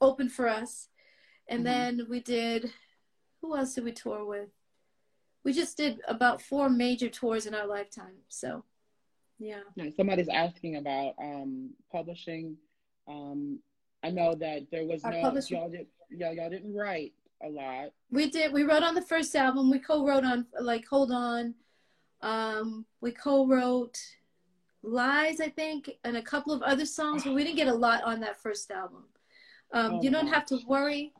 open 0.00 0.28
for 0.28 0.48
us, 0.48 0.88
and 1.48 1.60
Mhm. 1.60 1.64
then 1.64 2.06
we 2.08 2.20
did. 2.20 2.72
Who 3.40 3.54
else 3.56 3.74
did 3.74 3.84
we 3.84 3.92
tour 3.92 4.24
with? 4.24 4.50
We 5.44 5.52
just 5.52 5.76
did 5.76 6.00
about 6.08 6.40
four 6.42 6.68
major 6.68 7.08
tours 7.08 7.46
in 7.46 7.54
our 7.54 7.66
lifetime. 7.66 8.24
So, 8.28 8.64
yeah. 9.38 9.62
Somebody's 9.96 10.28
asking 10.28 10.76
about 10.76 11.14
um, 11.18 11.74
publishing. 11.92 12.58
Um, 13.06 13.62
I 14.02 14.10
know 14.10 14.34
that 14.34 14.70
there 14.70 14.84
was 14.86 15.04
Our 15.04 15.12
no 15.12 15.20
publishing- 15.20 15.58
y'all 15.58 15.68
did 15.70 15.86
y'all 16.10 16.32
y'all 16.32 16.50
didn't 16.50 16.74
write 16.74 17.14
a 17.42 17.48
lot. 17.48 17.92
We 18.10 18.30
did. 18.30 18.52
We 18.52 18.62
wrote 18.64 18.82
on 18.82 18.94
the 18.94 19.02
first 19.02 19.36
album. 19.36 19.70
We 19.70 19.78
co-wrote 19.78 20.24
on 20.24 20.46
like 20.60 20.86
Hold 20.86 21.12
On. 21.12 21.54
Um, 22.22 22.86
we 23.00 23.12
co-wrote 23.12 23.98
Lies, 24.82 25.40
I 25.40 25.48
think, 25.48 25.90
and 26.04 26.16
a 26.16 26.22
couple 26.22 26.52
of 26.52 26.62
other 26.62 26.86
songs, 26.86 27.24
but 27.24 27.34
we 27.34 27.42
didn't 27.44 27.56
get 27.56 27.68
a 27.68 27.74
lot 27.74 28.04
on 28.04 28.20
that 28.20 28.40
first 28.40 28.70
album. 28.70 29.04
Um, 29.72 29.92
Oh, 29.94 30.02
you 30.02 30.10
don't 30.10 30.28
have 30.28 30.46
to 30.46 30.58
worry. 30.66 31.12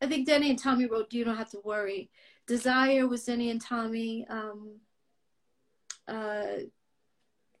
I 0.00 0.06
think 0.06 0.26
Denny 0.26 0.50
and 0.50 0.58
Tommy 0.58 0.86
wrote 0.86 1.12
"You 1.12 1.24
Don't 1.24 1.36
Have 1.36 1.50
to 1.50 1.60
Worry." 1.64 2.10
Desire 2.46 3.08
was 3.08 3.24
Denny 3.24 3.50
and 3.50 3.60
Tommy. 3.60 4.26
Um, 4.28 4.80
uh, 6.06 6.44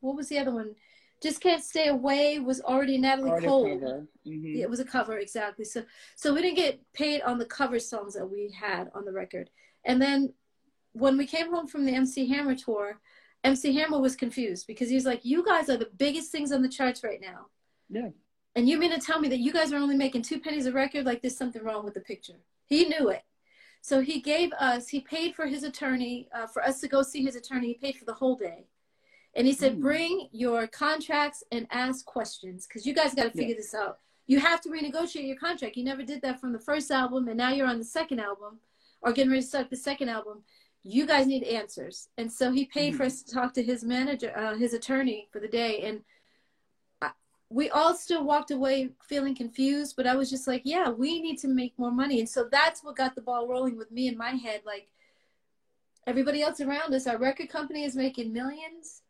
what 0.00 0.16
was 0.16 0.28
the 0.28 0.38
other 0.38 0.52
one? 0.52 0.74
Just 1.22 1.40
Can't 1.40 1.64
Stay 1.64 1.88
Away 1.88 2.38
was 2.38 2.60
already 2.60 2.98
Natalie 2.98 3.30
Already 3.30 3.46
Cole. 3.46 4.08
Mhm. 4.26 4.54
Yeah, 4.56 4.64
it 4.64 4.70
was 4.70 4.80
a 4.80 4.84
cover 4.84 5.18
exactly. 5.18 5.64
So 5.64 5.84
so 6.16 6.34
we 6.34 6.42
didn't 6.42 6.56
get 6.56 6.92
paid 6.92 7.22
on 7.22 7.38
the 7.38 7.46
cover 7.46 7.78
songs 7.78 8.14
that 8.14 8.26
we 8.26 8.50
had 8.50 8.90
on 8.94 9.04
the 9.04 9.12
record. 9.12 9.50
And 9.84 10.00
then 10.00 10.34
when 10.94 11.18
we 11.18 11.26
came 11.26 11.50
home 11.52 11.66
from 11.66 11.84
the 11.84 11.92
MC 11.92 12.26
Hammer 12.28 12.54
tour, 12.54 13.00
MC 13.42 13.74
Hammer 13.74 14.00
was 14.00 14.16
confused 14.16 14.66
because 14.66 14.88
he 14.88 14.94
was 14.94 15.04
like, 15.04 15.24
"You 15.24 15.44
guys 15.44 15.68
are 15.68 15.76
the 15.76 15.90
biggest 15.98 16.32
things 16.32 16.50
on 16.50 16.62
the 16.62 16.68
charts 16.68 17.04
right 17.04 17.20
now." 17.20 17.46
Yeah. 17.90 18.10
And 18.56 18.68
you 18.68 18.78
mean 18.78 18.92
to 18.92 18.98
tell 19.00 19.20
me 19.20 19.28
that 19.28 19.40
you 19.40 19.52
guys 19.52 19.72
are 19.72 19.76
only 19.76 19.96
making 19.96 20.22
two 20.22 20.40
pennies 20.40 20.66
a 20.66 20.72
record? 20.72 21.04
Like 21.04 21.20
there's 21.20 21.36
something 21.36 21.62
wrong 21.62 21.84
with 21.84 21.94
the 21.94 22.00
picture. 22.00 22.40
He 22.66 22.84
knew 22.84 23.08
it. 23.10 23.22
So 23.82 24.00
he 24.00 24.20
gave 24.20 24.52
us, 24.54 24.88
he 24.88 25.00
paid 25.00 25.34
for 25.34 25.46
his 25.46 25.62
attorney, 25.64 26.28
uh, 26.34 26.46
for 26.46 26.64
us 26.64 26.80
to 26.80 26.88
go 26.88 27.02
see 27.02 27.22
his 27.22 27.36
attorney. 27.36 27.68
He 27.68 27.74
paid 27.74 27.96
for 27.96 28.06
the 28.06 28.14
whole 28.14 28.36
day. 28.36 28.66
And 29.34 29.46
he 29.46 29.52
said, 29.52 29.76
Mm. 29.76 29.80
bring 29.80 30.28
your 30.32 30.66
contracts 30.68 31.42
and 31.50 31.66
ask 31.70 32.06
questions 32.06 32.66
because 32.66 32.86
you 32.86 32.94
guys 32.94 33.14
got 33.14 33.24
to 33.24 33.30
figure 33.30 33.56
this 33.56 33.74
out. 33.74 33.98
You 34.26 34.38
have 34.38 34.60
to 34.62 34.70
renegotiate 34.70 35.26
your 35.26 35.36
contract. 35.36 35.76
You 35.76 35.84
never 35.84 36.02
did 36.02 36.22
that 36.22 36.40
from 36.40 36.52
the 36.52 36.58
first 36.60 36.90
album, 36.90 37.28
and 37.28 37.36
now 37.36 37.50
you're 37.50 37.66
on 37.66 37.78
the 37.78 37.84
second 37.84 38.20
album 38.20 38.60
or 39.02 39.12
getting 39.12 39.30
ready 39.32 39.42
to 39.42 39.48
start 39.48 39.68
the 39.68 39.76
second 39.76 40.08
album. 40.08 40.44
You 40.86 41.06
guys 41.06 41.26
need 41.26 41.44
answers. 41.44 42.08
And 42.18 42.30
so 42.30 42.52
he 42.52 42.66
paid 42.66 42.94
for 42.94 43.04
Mhm. 43.04 43.06
us 43.06 43.22
to 43.22 43.32
talk 43.32 43.54
to 43.54 43.62
his 43.62 43.82
manager, 43.82 44.36
uh, 44.36 44.54
his 44.56 44.74
attorney 44.74 45.28
for 45.32 45.40
the 45.40 45.48
day. 45.48 45.80
And 45.80 46.04
I- 47.00 47.14
we 47.48 47.70
all 47.70 47.94
still 47.94 48.22
walked 48.22 48.50
away 48.50 48.90
feeling 49.02 49.34
confused, 49.34 49.96
but 49.96 50.06
I 50.06 50.14
was 50.14 50.28
just 50.28 50.46
like, 50.46 50.62
yeah, 50.64 50.90
we 50.90 51.22
need 51.22 51.38
to 51.38 51.48
make 51.48 51.78
more 51.78 51.90
money. 51.90 52.20
And 52.20 52.28
so 52.28 52.44
that's 52.44 52.84
what 52.84 52.96
got 52.96 53.14
the 53.14 53.22
ball 53.22 53.48
rolling 53.48 53.78
with 53.78 53.90
me 53.90 54.08
in 54.08 54.18
my 54.18 54.32
head. 54.32 54.62
Like 54.66 54.90
everybody 56.06 56.42
else 56.42 56.60
around 56.60 56.92
us, 56.92 57.06
our 57.06 57.16
record 57.16 57.48
company 57.48 57.82
is 57.84 57.96
making 57.96 58.30
millions. 58.30 59.02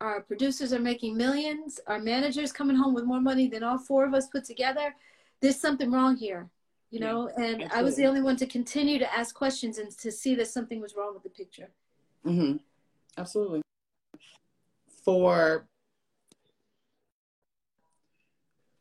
Our 0.00 0.22
producers 0.22 0.72
are 0.72 0.80
making 0.80 1.16
millions. 1.16 1.80
Our 1.86 1.98
manager's 1.98 2.50
coming 2.50 2.76
home 2.76 2.94
with 2.94 3.04
more 3.04 3.20
money 3.20 3.46
than 3.46 3.62
all 3.62 3.78
four 3.78 4.06
of 4.06 4.14
us 4.14 4.26
put 4.26 4.44
together. 4.44 4.96
There's 5.40 5.60
something 5.60 5.90
wrong 5.90 6.16
here, 6.16 6.50
you 6.94 7.00
Yeah, 7.00 7.10
know? 7.12 7.28
and 7.36 7.64
I 7.72 7.82
was 7.82 7.96
the 7.96 8.06
only 8.06 8.22
one 8.22 8.36
to 8.36 8.46
continue 8.46 9.00
to 9.00 9.12
ask 9.12 9.34
questions 9.34 9.78
and 9.78 9.90
to 9.98 10.12
see 10.12 10.36
that 10.36 10.46
something 10.46 10.80
was 10.80 10.94
wrong 10.94 11.12
with 11.12 11.24
the 11.24 11.28
picture. 11.28 11.68
Mm-hmm. 12.24 12.58
Absolutely. 13.18 13.62
For 15.04 15.66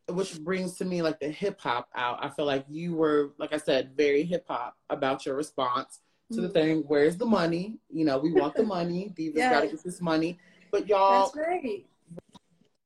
which 0.10 0.40
brings 0.42 0.78
to 0.78 0.86
me 0.86 1.02
like 1.02 1.20
the 1.20 1.30
hip 1.30 1.60
hop 1.60 1.90
out. 1.96 2.24
I 2.24 2.30
feel 2.30 2.46
like 2.46 2.66
you 2.70 2.94
were, 2.94 3.34
like 3.40 3.52
I 3.52 3.58
said, 3.58 3.94
very 3.98 4.24
hip 4.24 4.46
hop 4.48 4.78
about 4.92 5.26
your 5.26 5.36
response 5.36 6.02
to 6.34 6.42
the 6.42 6.50
Mhm. 6.50 6.54
thing. 6.54 6.84
Where's 6.88 7.18
the 7.18 7.26
money? 7.26 7.80
You 7.90 8.06
know, 8.06 8.20
we 8.20 8.32
want 8.32 8.54
the 8.56 8.64
money. 8.78 9.12
Divas 9.18 9.38
Yeah. 9.38 9.50
gotta 9.50 9.68
get 9.68 9.82
this 9.84 10.02
money. 10.02 10.38
But 10.70 10.88
y'all, 10.88 11.32
That's 11.32 11.36
right. 11.36 11.84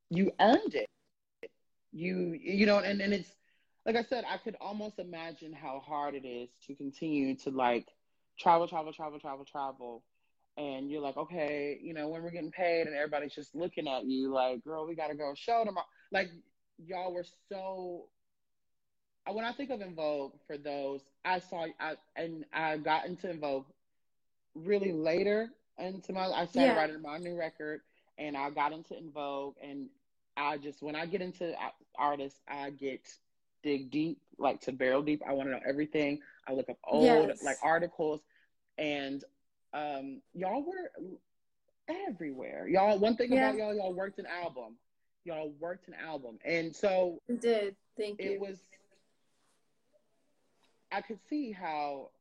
you 0.09 0.31
earned 0.39 0.75
it. 0.75 0.87
You 1.91 2.39
you 2.41 2.65
know, 2.65 2.79
and, 2.79 3.01
and 3.01 3.13
it's 3.13 3.36
like 3.87 3.95
I 3.95 4.03
said, 4.03 4.25
I 4.29 4.37
could 4.37 4.57
almost 4.61 4.99
imagine 4.99 5.53
how 5.53 5.79
hard 5.79 6.13
it 6.13 6.27
is 6.27 6.49
to 6.67 6.75
continue 6.75 7.35
to 7.37 7.51
like 7.51 7.87
travel, 8.39 8.67
travel, 8.67 8.93
travel, 8.93 9.19
travel, 9.19 9.45
travel. 9.45 10.03
And 10.57 10.91
you're 10.91 11.01
like, 11.01 11.17
okay, 11.17 11.79
you 11.81 11.93
know, 11.93 12.09
when 12.09 12.21
we're 12.23 12.31
getting 12.31 12.51
paid 12.51 12.87
and 12.87 12.95
everybody's 12.95 13.33
just 13.33 13.55
looking 13.55 13.87
at 13.87 14.05
you 14.05 14.33
like, 14.33 14.63
girl, 14.65 14.87
we 14.87 14.95
gotta 14.95 15.15
go 15.15 15.33
show 15.35 15.63
tomorrow. 15.65 15.87
Like 16.11 16.29
y'all 16.77 17.13
were 17.13 17.25
so 17.49 18.09
when 19.31 19.45
I 19.45 19.53
think 19.53 19.69
of 19.71 19.81
En 19.81 19.95
Vogue 19.95 20.33
for 20.47 20.57
those, 20.57 21.01
I 21.25 21.39
saw 21.39 21.67
I 21.79 21.95
and 22.17 22.45
I 22.53 22.77
got 22.77 23.05
into 23.05 23.29
En 23.29 23.39
Vogue 23.39 23.65
really 24.55 24.91
later 24.93 25.49
into 25.77 26.13
my 26.13 26.27
I 26.27 26.45
started 26.47 26.73
Yeah. 26.73 26.75
writing 26.75 27.01
my 27.01 27.17
new 27.19 27.37
record 27.37 27.81
and 28.17 28.35
I 28.35 28.49
got 28.49 28.73
into 28.73 28.97
En 28.97 29.11
Vogue 29.13 29.55
and 29.61 29.89
I 30.37 30.57
just 30.57 30.81
when 30.83 30.95
I 30.95 31.05
get 31.05 31.21
into 31.21 31.53
artists, 31.97 32.41
I 32.49 32.71
get 32.71 33.07
dig 33.67 33.91
deep, 33.91 34.17
like 34.37 34.61
to 34.61 34.71
barrel 34.71 35.01
deep. 35.03 35.21
I 35.27 35.33
want 35.33 35.49
to 35.49 35.51
know 35.51 35.61
everything. 35.67 36.19
I 36.47 36.53
look 36.53 36.69
up 36.69 36.77
old 36.85 37.27
Yes. 37.27 37.43
like 37.43 37.57
articles, 37.61 38.21
and 38.77 39.21
um, 39.73 40.21
y'all 40.33 40.63
were 40.63 40.91
everywhere. 41.89 42.67
Y'all, 42.67 42.97
one 42.97 43.17
thing 43.17 43.33
Yeah. 43.33 43.49
about 43.49 43.57
y'all, 43.57 43.75
y'all 43.75 43.93
worked 43.93 44.19
an 44.19 44.25
album. 44.25 44.77
Y'all 45.25 45.51
worked 45.59 45.89
an 45.89 45.95
album, 45.95 46.39
and 46.45 46.73
so 46.73 47.21
We 47.27 47.35
did. 47.35 47.75
Thank 47.97 48.19
it 48.21 48.33
you. 48.33 48.39
was. 48.39 48.57
I 50.91 51.01
could 51.01 51.19
see 51.29 51.51
how 51.51 52.11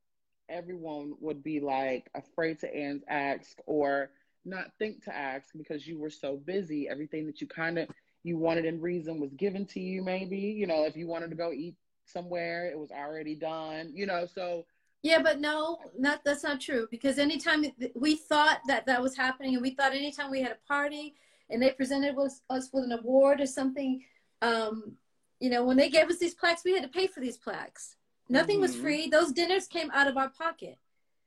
everyone 0.49 1.15
would 1.21 1.43
be 1.45 1.61
like 1.61 2.11
afraid 2.17 2.59
to 2.61 3.03
ask 3.09 3.57
or 3.67 4.11
not 4.45 4.73
think 4.79 5.05
to 5.05 5.15
ask 5.15 5.51
because 5.57 5.87
you 5.87 5.99
were 5.99 6.11
so 6.11 6.37
busy. 6.37 6.89
Everything 6.89 7.27
that 7.27 7.41
you 7.41 7.47
kind 7.47 7.79
of 7.79 7.89
you 8.27 8.37
wanted 8.37 8.65
in 8.65 8.81
reason 8.81 9.21
was 9.21 9.33
given 9.35 9.65
to 9.67 9.81
you. 9.81 10.03
Maybe 10.03 10.37
you 10.37 10.67
know 10.67 10.85
if 10.85 10.97
you 10.97 11.07
wanted 11.07 11.31
to 11.31 11.37
go 11.37 11.53
eat 11.53 11.77
somewhere, 12.05 12.67
it 12.69 12.79
was 12.79 12.91
already 12.91 13.37
done. 13.37 13.93
You 13.95 14.07
know, 14.07 14.27
so 14.27 14.67
Yeah, 15.03 15.23
but 15.23 15.39
no, 15.41 15.79
not 15.97 16.23
that's 16.25 16.43
not 16.43 16.61
true 16.61 16.89
because 16.91 17.19
anytime 17.19 17.65
we 17.95 18.17
thought 18.17 18.61
that 18.67 18.85
that 18.87 19.01
was 19.01 19.17
happening, 19.17 19.55
and 19.55 19.63
we 19.63 19.71
thought 19.71 19.93
anytime 19.95 20.31
we 20.31 20.43
had 20.43 20.53
a 20.53 20.67
party 20.67 21.15
and 21.51 21.63
they 21.63 21.71
presented 21.71 22.19
us, 22.19 22.43
us 22.51 22.69
with 22.73 22.85
an 22.85 22.93
award 22.93 23.41
or 23.41 23.47
something, 23.47 24.03
um, 24.43 24.97
you 25.39 25.49
know, 25.49 25.65
when 25.65 25.77
they 25.77 25.89
gave 25.89 26.09
us 26.11 26.19
these 26.19 26.35
plaques, 26.35 26.65
we 26.65 26.75
had 26.75 26.83
to 26.83 26.89
pay 26.89 27.07
for 27.07 27.21
these 27.21 27.37
plaques. 27.37 27.95
Nothing 28.29 28.61
was 28.61 28.75
Mhm. 28.75 28.81
free. 28.81 29.09
Those 29.09 29.31
dinners 29.31 29.69
came 29.69 29.91
out 29.93 30.09
of 30.09 30.17
our 30.17 30.31
pocket. 30.31 30.79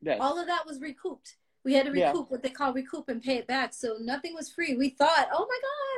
yes, 0.02 0.18
All 0.20 0.38
of 0.40 0.48
that 0.48 0.66
was 0.66 0.80
recouped. 0.82 1.38
We 1.64 1.74
had 1.74 1.86
to 1.86 1.94
Yeah. 1.98 2.12
recoup 2.12 2.30
what 2.32 2.42
they 2.42 2.50
call 2.50 2.74
recoup 2.74 3.08
and 3.10 3.22
pay 3.22 3.38
it 3.38 3.48
back. 3.48 3.74
So 3.74 3.98
nothing 4.00 4.34
was 4.34 4.50
free. 4.50 4.76
We 4.76 4.90
thought, 4.90 5.28
oh 5.32 5.46
my 5.54 5.60
God, 5.70 5.89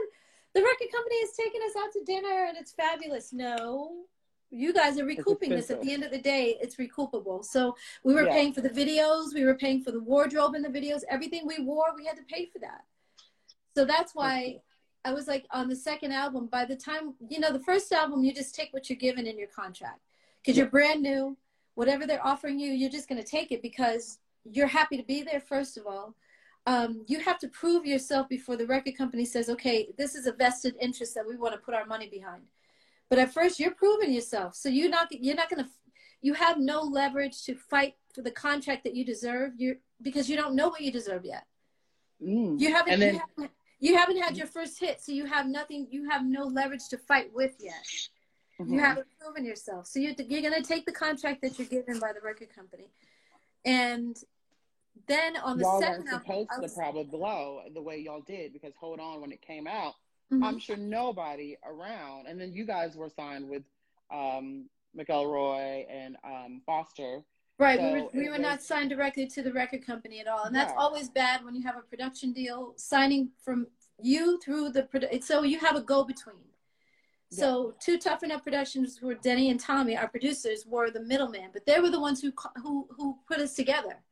the 0.54 0.62
record 0.62 0.92
company 0.92 1.16
is 1.16 1.32
taking 1.36 1.62
us 1.62 1.76
out 1.78 1.92
to 1.94 2.04
dinner 2.04 2.46
and 2.48 2.58
it's 2.58 2.72
fabulous. 2.74 3.32
No, 3.32 4.04
you 4.50 4.74
guys 4.74 5.00
are 5.00 5.06
recouping 5.06 5.50
this. 5.50 5.70
At 5.70 5.82
the 5.82 5.94
end 5.94 6.04
of 6.04 6.12
the 6.12 6.22
day, 6.22 6.58
it's 6.62 6.76
recoupable. 6.76 7.44
So 7.46 7.76
we 8.04 8.14
were 8.14 8.26
Yeah. 8.26 8.34
paying 8.34 8.54
for 8.54 8.62
the 8.62 8.70
videos, 8.70 9.34
we 9.34 9.46
were 9.46 9.56
paying 9.56 9.82
for 9.82 9.92
the 9.92 10.02
wardrobe 10.02 10.56
in 10.56 10.62
the 10.62 10.70
videos, 10.70 11.04
everything 11.10 11.48
we 11.48 11.60
wore, 11.60 11.96
we 11.96 12.06
had 12.06 12.18
to 12.18 12.24
pay 12.24 12.46
for 12.48 12.60
that. 12.60 12.84
So 13.76 13.86
that's 13.86 14.14
why 14.14 14.62
I 15.06 15.14
was 15.14 15.28
like 15.28 15.48
on 15.52 15.70
the 15.70 15.76
second 15.76 16.12
album, 16.12 16.48
by 16.48 16.66
the 16.66 16.76
time, 16.76 17.16
you 17.30 17.40
know, 17.40 17.52
the 17.52 17.62
first 17.62 17.92
album, 17.92 18.24
you 18.24 18.34
just 18.34 18.54
take 18.54 18.74
what 18.74 18.90
you're 18.90 18.98
given 18.98 19.26
in 19.26 19.38
your 19.38 19.48
contract 19.48 20.02
because 20.42 20.58
you're 20.58 20.68
brand 20.68 21.02
new. 21.02 21.38
Whatever 21.76 22.06
they're 22.06 22.26
offering 22.26 22.60
you, 22.60 22.74
you're 22.74 22.90
just 22.90 23.08
going 23.08 23.22
to 23.24 23.28
take 23.28 23.54
it 23.54 23.62
because 23.62 24.20
you're 24.44 24.68
happy 24.68 24.98
to 24.98 25.04
be 25.04 25.24
there, 25.24 25.40
first 25.40 25.78
of 25.78 25.88
all. 25.88 26.14
Um, 26.68 27.04
you 27.08 27.20
have 27.20 27.40
to 27.40 27.48
prove 27.48 27.86
yourself 27.86 28.30
before 28.30 28.56
the 28.56 28.68
record 28.68 28.96
company 28.98 29.26
says, 29.26 29.50
okay, 29.50 29.90
this 29.98 30.14
is 30.16 30.28
a 30.28 30.32
vested 30.32 30.76
interest 30.80 31.16
that 31.16 31.28
we 31.28 31.36
want 31.36 31.54
to 31.54 31.60
put 31.60 31.74
our 31.74 31.86
money 31.86 32.08
behind. 32.08 32.44
But 33.10 33.20
at 33.20 33.34
first, 33.34 33.60
you're 33.60 33.74
proving 33.74 34.12
yourself. 34.12 34.56
So 34.56 34.70
you're 34.70 34.90
not, 34.90 35.08
you're 35.12 35.36
not 35.36 35.50
going 35.50 35.66
to, 35.66 35.70
you 36.22 36.34
have 36.34 36.60
no 36.60 36.82
leverage 36.82 37.44
to 37.46 37.56
fight 37.56 37.96
for 38.14 38.22
the 38.22 38.32
contract 38.32 38.84
that 38.84 38.96
you 38.96 39.04
deserve 39.04 39.54
you 39.58 39.78
because 40.02 40.30
you 40.30 40.38
don't 40.38 40.56
know 40.56 40.70
what 40.70 40.82
you 40.82 40.92
deserve 40.92 41.26
yet. 41.26 41.46
Mm. 42.24 42.60
You 42.60 42.74
haven't. 42.74 43.00
Then, 43.00 43.16
you 43.16 43.20
haven't, 43.20 43.52
you 43.80 43.98
haven't 43.98 44.18
had 44.18 44.38
your 44.38 44.48
first 44.48 44.80
hit, 44.80 45.02
so 45.02 45.12
you 45.12 45.26
have 45.26 45.48
nothing. 45.48 45.88
You 45.90 46.10
have 46.10 46.24
no 46.24 46.44
leverage 46.44 46.88
to 46.90 46.98
fight 46.98 47.34
with 47.34 47.56
yet. 47.60 47.74
Mhm. 48.60 48.74
You 48.74 48.80
haven't 48.80 49.08
proven 49.20 49.44
yourself, 49.44 49.88
so 49.88 50.00
you're 50.00 50.14
you're 50.28 50.44
gonna 50.44 50.62
take 50.62 50.86
the 50.86 50.92
contract 50.92 51.42
that 51.42 51.58
you're 51.58 51.68
given 51.68 52.00
by 52.00 52.14
the 52.14 52.22
record 52.22 52.54
company, 52.54 52.92
and 53.66 54.16
then 55.08 55.38
on 55.38 55.58
the 55.58 55.64
y'all 55.64 55.80
second 55.82 56.06
weren't 56.06 56.10
album, 56.14 56.26
supposed 56.26 56.50
to 56.56 56.62
was- 56.62 56.74
probably 56.76 57.04
blow 57.06 57.62
the 57.74 57.82
way 57.82 57.98
y'all 57.98 58.22
did 58.22 58.54
because 58.54 58.74
hold 58.76 59.00
on 59.00 59.22
when 59.22 59.32
it 59.32 59.42
came 59.42 59.68
out 59.68 59.94
Mhm. 60.32 60.46
i'm 60.46 60.60
sure 60.60 60.78
nobody 60.78 61.58
around 61.66 62.28
and 62.28 62.40
then 62.40 62.54
you 62.54 62.66
guys 62.66 62.96
were 62.96 63.10
signed 63.10 63.48
with 63.50 63.64
um 64.12 64.70
mcelroy 64.96 65.86
and 65.90 66.18
um 66.24 66.62
foster 66.66 67.24
right. 67.58 67.80
so 67.80 67.94
we 67.94 68.02
were 68.02 68.10
we 68.14 68.30
were 68.30 68.38
not 68.38 68.62
signed 68.62 68.90
directly 68.90 69.26
to 69.28 69.42
the 69.42 69.52
record 69.54 69.86
company 69.86 70.20
at 70.20 70.28
all, 70.28 70.44
and 70.46 70.56
that's 70.56 70.72
Yeah. 70.74 70.80
always 70.80 71.10
bad 71.10 71.44
when 71.46 71.56
you 71.56 71.64
have 71.64 71.78
a 71.78 71.82
production 71.82 72.34
deal 72.34 72.74
signing 72.78 73.32
from 73.44 73.68
you 74.02 74.40
through 74.42 74.70
the 74.72 74.84
produ- 74.84 75.24
so 75.24 75.44
you 75.44 75.60
have 75.60 75.76
a 75.76 75.82
go 75.82 76.04
between. 76.04 76.44
So 77.30 77.76
two 77.80 77.98
tough 77.98 78.24
enough 78.24 78.44
productions 78.44 79.02
were 79.02 79.14
Denny 79.16 79.50
and 79.52 79.58
Tommy, 79.60 79.96
our 79.96 80.10
producers, 80.10 80.66
were 80.66 80.92
the 80.92 81.00
middleman, 81.00 81.52
but 81.54 81.66
they 81.66 81.80
were 81.80 81.90
the 81.90 82.00
ones 82.00 82.22
who 82.22 82.34
who 82.62 82.88
who 82.98 83.20
put 83.28 83.40
us 83.40 83.54
together. 83.56 84.04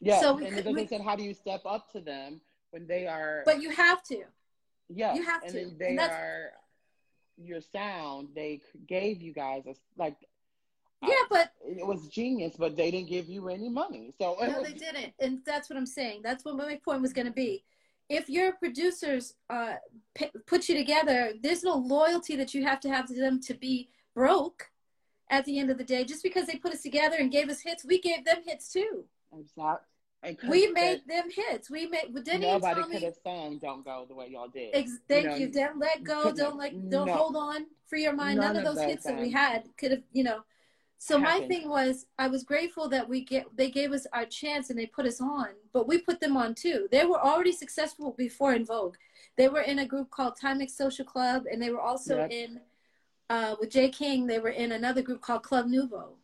Yeah 0.00 0.20
So 0.20 0.38
and 0.38 0.56
then 0.58 0.74
they 0.74 0.86
said 0.86 1.00
how 1.00 1.16
do 1.16 1.22
you 1.22 1.34
step 1.34 1.62
up 1.64 1.90
to 1.92 2.00
them 2.00 2.40
when 2.70 2.86
they 2.86 3.06
are 3.06 3.42
But 3.44 3.62
you 3.62 3.70
have 3.70 4.02
to. 4.04 4.24
yeah 4.88 5.14
you 5.14 5.22
have 5.24 5.42
and 5.42 5.52
to, 5.52 5.58
then 5.58 5.76
they 5.78 5.88
and 5.88 6.00
are 6.00 6.52
your 7.36 7.60
sound 7.60 8.28
they 8.34 8.60
gave 8.86 9.20
you 9.20 9.32
guys 9.32 9.64
a 9.66 9.74
like 9.96 10.16
Yeah, 11.02 11.14
but 11.30 11.52
it 11.64 11.86
was 11.86 12.08
genius 12.08 12.54
but 12.58 12.76
they 12.76 12.90
didn't 12.90 13.08
give 13.08 13.28
you 13.28 13.48
any 13.48 13.68
money 13.68 14.12
so 14.18 14.36
no, 14.40 14.60
was, 14.60 14.66
they 14.66 14.72
didn't, 14.72 15.12
and 15.20 15.40
that's 15.44 15.68
what 15.68 15.76
I'm 15.76 15.86
saying. 15.86 16.20
That's 16.22 16.44
what 16.44 16.56
my 16.56 16.80
point 16.84 17.02
was 17.02 17.12
going 17.12 17.26
to 17.26 17.32
be. 17.32 17.64
If 18.08 18.28
your 18.30 18.52
producers 18.52 19.34
uh, 19.50 19.74
p- 20.14 20.30
put 20.46 20.68
you 20.68 20.76
together, 20.76 21.32
there's 21.42 21.62
no 21.64 21.74
loyalty 21.74 22.36
that 22.36 22.54
you 22.54 22.64
have 22.64 22.80
to 22.80 22.88
have 22.88 23.06
to 23.08 23.14
them 23.14 23.40
to 23.42 23.54
be 23.54 23.88
broke. 24.14 24.70
At 25.28 25.44
the 25.44 25.58
end 25.58 25.70
of 25.70 25.78
the 25.78 25.82
day, 25.84 26.04
just 26.04 26.22
because 26.22 26.46
they 26.46 26.54
put 26.54 26.72
us 26.72 26.82
together 26.82 27.16
and 27.18 27.32
gave 27.32 27.48
us 27.50 27.60
hits, 27.60 27.84
we 27.84 28.00
gave 28.00 28.24
them 28.24 28.42
hits 28.44 28.72
too. 28.72 29.04
Exact- 29.38 29.86
And 30.22 30.38
we 30.48 30.68
made 30.68 31.02
them 31.06 31.28
hits. 31.30 31.70
We 31.70 31.86
made. 31.86 32.14
Didn't 32.24 32.40
nobody 32.40 32.82
could 32.82 33.02
have 33.02 33.16
sung 33.22 33.58
"Don't 33.58 33.84
Go" 33.84 34.06
the 34.08 34.14
way 34.14 34.28
y'all 34.30 34.48
did. 34.48 34.74
Ex- 34.74 34.98
thank 35.08 35.24
you, 35.24 35.30
know, 35.30 35.36
you. 35.36 35.52
Don't 35.52 35.78
let 35.78 36.04
go. 36.04 36.32
Don't 36.32 36.56
like. 36.56 36.72
Don't 36.88 37.06
no, 37.06 37.14
hold 37.14 37.36
on 37.36 37.66
Free 37.86 38.02
your 38.02 38.14
mind. 38.14 38.38
None, 38.38 38.54
none 38.54 38.66
of 38.66 38.74
those 38.74 38.84
hits 38.84 39.04
that 39.04 39.18
we 39.18 39.30
had 39.30 39.64
could 39.78 39.92
have. 39.92 40.02
You 40.12 40.24
know. 40.24 40.40
So 40.98 41.20
happened. 41.20 41.48
my 41.48 41.54
thing 41.54 41.68
was, 41.68 42.06
I 42.18 42.26
was 42.28 42.42
grateful 42.42 42.88
that 42.88 43.08
we 43.08 43.22
get 43.22 43.46
they 43.54 43.70
gave 43.70 43.92
us 43.92 44.06
our 44.12 44.24
chance 44.24 44.70
and 44.70 44.78
they 44.78 44.86
put 44.86 45.06
us 45.06 45.20
on, 45.20 45.48
but 45.72 45.86
we 45.86 45.98
put 45.98 46.20
them 46.20 46.36
on 46.36 46.54
too. 46.54 46.88
They 46.90 47.04
were 47.04 47.20
already 47.20 47.52
successful 47.52 48.14
before 48.16 48.54
En 48.54 48.64
Vogue. 48.64 48.96
They 49.36 49.48
were 49.48 49.60
in 49.60 49.80
a 49.80 49.86
group 49.86 50.10
called 50.10 50.34
Timex 50.42 50.70
Social 50.70 51.04
Club, 51.04 51.44
and 51.50 51.60
they 51.60 51.70
were 51.70 51.80
also 51.80 52.16
yep. 52.16 52.32
in 52.32 52.60
uh, 53.28 53.56
with 53.60 53.70
Jay 53.70 53.90
King. 53.90 54.26
They 54.26 54.38
were 54.38 54.48
in 54.48 54.72
another 54.72 55.02
group 55.02 55.20
called 55.20 55.42
Club 55.42 55.66
Nouveau. 55.66 56.14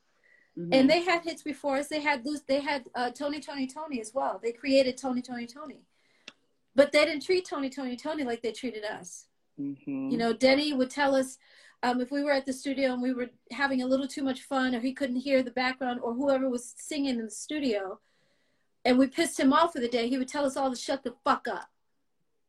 Mm-hmm. 0.59 0.73
And 0.73 0.91
they 0.91 1.03
had 1.03 1.23
hits 1.23 1.43
before 1.43 1.77
us. 1.77 1.89
They 1.89 2.01
had 2.01 2.27
loose. 2.27 2.43
they 2.47 2.61
had 2.61 2.89
uh, 2.95 3.11
Tony 3.11 3.41
Tony 3.41 3.67
Tony 3.67 4.01
as 4.01 4.13
well. 4.15 4.39
They 4.43 4.53
created 4.53 4.99
Tony 4.99 5.23
Tony 5.23 5.47
Tony, 5.47 5.81
but 6.75 6.93
they 6.93 7.05
didn't 7.07 7.25
treat 7.25 7.47
Tony 7.47 7.71
Tony 7.71 7.97
Tony 7.97 8.25
like 8.25 8.43
they 8.43 8.53
treated 8.53 8.85
us. 8.85 9.27
Mm-hmm. 9.59 10.11
You 10.11 10.19
know, 10.19 10.33
Denny 10.35 10.75
would 10.75 10.91
tell 10.91 11.15
us 11.15 11.39
um, 11.83 12.01
if 12.01 12.11
we 12.11 12.23
were 12.23 12.33
at 12.33 12.45
the 12.45 12.53
studio 12.53 12.93
and 12.93 13.03
we 13.03 13.15
were 13.15 13.31
having 13.51 13.83
a 13.83 13.87
little 13.87 14.07
too 14.07 14.23
much 14.23 14.43
fun, 14.43 14.75
or 14.75 14.81
he 14.81 14.93
couldn't 14.93 15.17
hear 15.17 15.43
the 15.43 15.51
background, 15.51 16.01
or 16.03 16.13
whoever 16.13 16.51
was 16.51 16.75
singing 16.77 17.19
in 17.19 17.25
the 17.25 17.31
studio, 17.31 17.99
and 18.85 18.99
we 18.99 19.07
pissed 19.07 19.41
him 19.41 19.55
off 19.55 19.73
for 19.73 19.81
the 19.81 19.89
day. 19.89 20.09
He 20.09 20.19
would 20.19 20.29
tell 20.29 20.45
us 20.45 20.57
all 20.57 20.71
to 20.71 20.77
shut 20.77 21.03
the 21.03 21.15
fuck 21.25 21.49
up, 21.49 21.71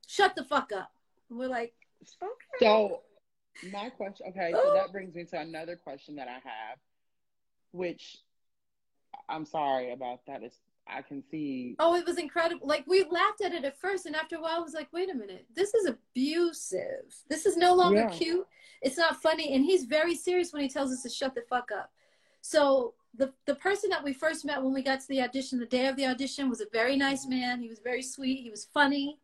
shut 0.08 0.36
the 0.36 0.44
fuck 0.44 0.74
up. 0.74 0.92
And 1.30 1.40
we're 1.40 1.48
like, 1.48 1.74
okay. 2.22 2.60
So, 2.60 3.02
my 3.72 3.90
question. 3.90 4.28
Okay, 4.30 4.52
so 4.52 4.74
that 4.74 4.92
brings 4.92 5.16
me 5.16 5.24
to 5.24 5.40
another 5.40 5.78
question 5.78 6.16
that 6.16 6.28
I 6.28 6.34
have 6.34 6.80
which 7.74 8.18
I'm 9.28 9.46
sorry 9.46 9.92
about 9.92 10.26
that. 10.28 10.44
It's 10.44 10.58
I 10.88 11.02
can 11.02 11.24
see. 11.32 11.76
Oh, 11.80 11.96
it 11.96 12.06
was 12.06 12.18
incredible. 12.18 12.68
Like 12.68 12.86
we 12.88 13.04
laughed 13.10 13.42
at 13.42 13.54
it 13.54 13.64
at 13.64 13.80
first, 13.80 14.06
and 14.06 14.16
after 14.16 14.36
a 14.36 14.42
while, 14.42 14.58
I 14.58 14.60
was 14.60 14.74
like, 14.74 14.92
"Wait 14.92 15.10
a 15.10 15.14
minute, 15.14 15.46
this 15.56 15.74
is 15.74 15.88
abusive. 15.88 17.16
This 17.30 17.46
is 17.46 17.56
no 17.58 17.74
longer 17.74 18.02
yeah. 18.02 18.10
cute. 18.10 18.48
It's 18.82 18.98
not 18.98 19.22
funny." 19.22 19.54
And 19.54 19.64
he's 19.64 19.86
very 19.86 20.16
serious 20.16 20.52
when 20.52 20.62
he 20.62 20.70
tells 20.70 20.92
us 20.92 21.04
to 21.04 21.10
shut 21.10 21.36
the 21.36 21.42
fuck 21.50 21.72
up. 21.72 21.92
So 22.42 22.94
the 23.16 23.32
the 23.46 23.56
person 23.56 23.90
that 23.92 24.04
we 24.04 24.14
first 24.14 24.46
met 24.46 24.62
when 24.62 24.74
we 24.74 24.84
got 24.84 25.00
to 25.00 25.08
the 25.08 25.22
audition, 25.22 25.60
the 25.60 25.66
day 25.66 25.88
of 25.88 25.96
the 25.96 26.08
audition, 26.08 26.50
was 26.50 26.62
a 26.62 26.68
very 26.72 26.98
nice 26.98 27.26
man. 27.26 27.62
He 27.62 27.70
was 27.70 27.80
very 27.80 28.02
sweet. 28.02 28.44
He 28.44 28.50
was 28.50 28.66
funny. 28.66 29.20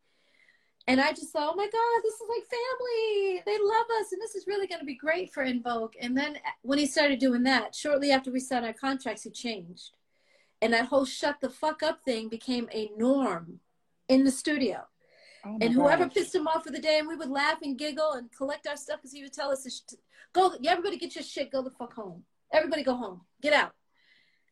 And 0.89 0.99
I 0.99 1.11
just 1.11 1.31
thought, 1.31 1.51
oh 1.53 1.55
my 1.55 1.65
God, 1.65 2.01
this 2.01 2.15
is 2.15 2.27
like 2.27 2.47
family. 2.49 3.43
They 3.45 3.63
love 3.63 3.85
us. 4.01 4.11
And 4.11 4.19
this 4.19 4.33
is 4.33 4.47
really 4.47 4.65
going 4.65 4.79
to 4.79 4.85
be 4.85 4.95
great 4.95 5.31
for 5.31 5.43
En 5.43 5.61
Vogue. 5.61 5.93
And 6.01 6.17
then 6.17 6.37
eh, 6.37 6.51
when 6.63 6.79
he 6.79 6.87
started 6.87 7.19
doing 7.19 7.43
that, 7.43 7.75
shortly 7.75 8.11
after 8.11 8.31
we 8.31 8.39
signed 8.39 8.65
our 8.65 8.73
contracts, 8.73 9.21
he 9.21 9.29
changed. 9.29 9.91
And 10.63 10.73
that 10.73 10.87
whole 10.87 11.05
shut 11.05 11.41
the 11.41 11.49
fuck 11.51 11.83
up 11.83 12.01
thing 12.01 12.27
became 12.27 12.67
a 12.71 12.89
norm 12.97 13.59
in 14.07 14.23
the 14.23 14.31
studio. 14.31 14.87
Oh 15.45 15.59
and 15.61 15.71
whoever 15.73 16.05
gosh. 16.05 16.15
pissed 16.15 16.33
him 16.33 16.47
off 16.47 16.63
for 16.63 16.71
the 16.71 16.81
day, 16.81 16.97
and 16.97 17.07
we 17.07 17.15
would 17.15 17.29
laugh 17.29 17.59
and 17.61 17.77
giggle 17.77 18.13
and 18.13 18.35
collect 18.35 18.67
our 18.67 18.75
stuff 18.75 18.97
because 18.97 19.13
he 19.13 19.21
would 19.21 19.31
tell 19.31 19.51
us, 19.51 19.63
to 19.63 19.69
sh- 19.69 19.99
"Go, 20.33 20.53
everybody, 20.65 20.97
get 20.97 21.15
your 21.15 21.23
shit, 21.23 21.51
go 21.51 21.61
the 21.61 21.69
fuck 21.69 21.93
home. 21.93 22.23
Everybody, 22.51 22.83
go 22.83 22.95
home, 22.95 23.21
get 23.41 23.53
out." 23.53 23.73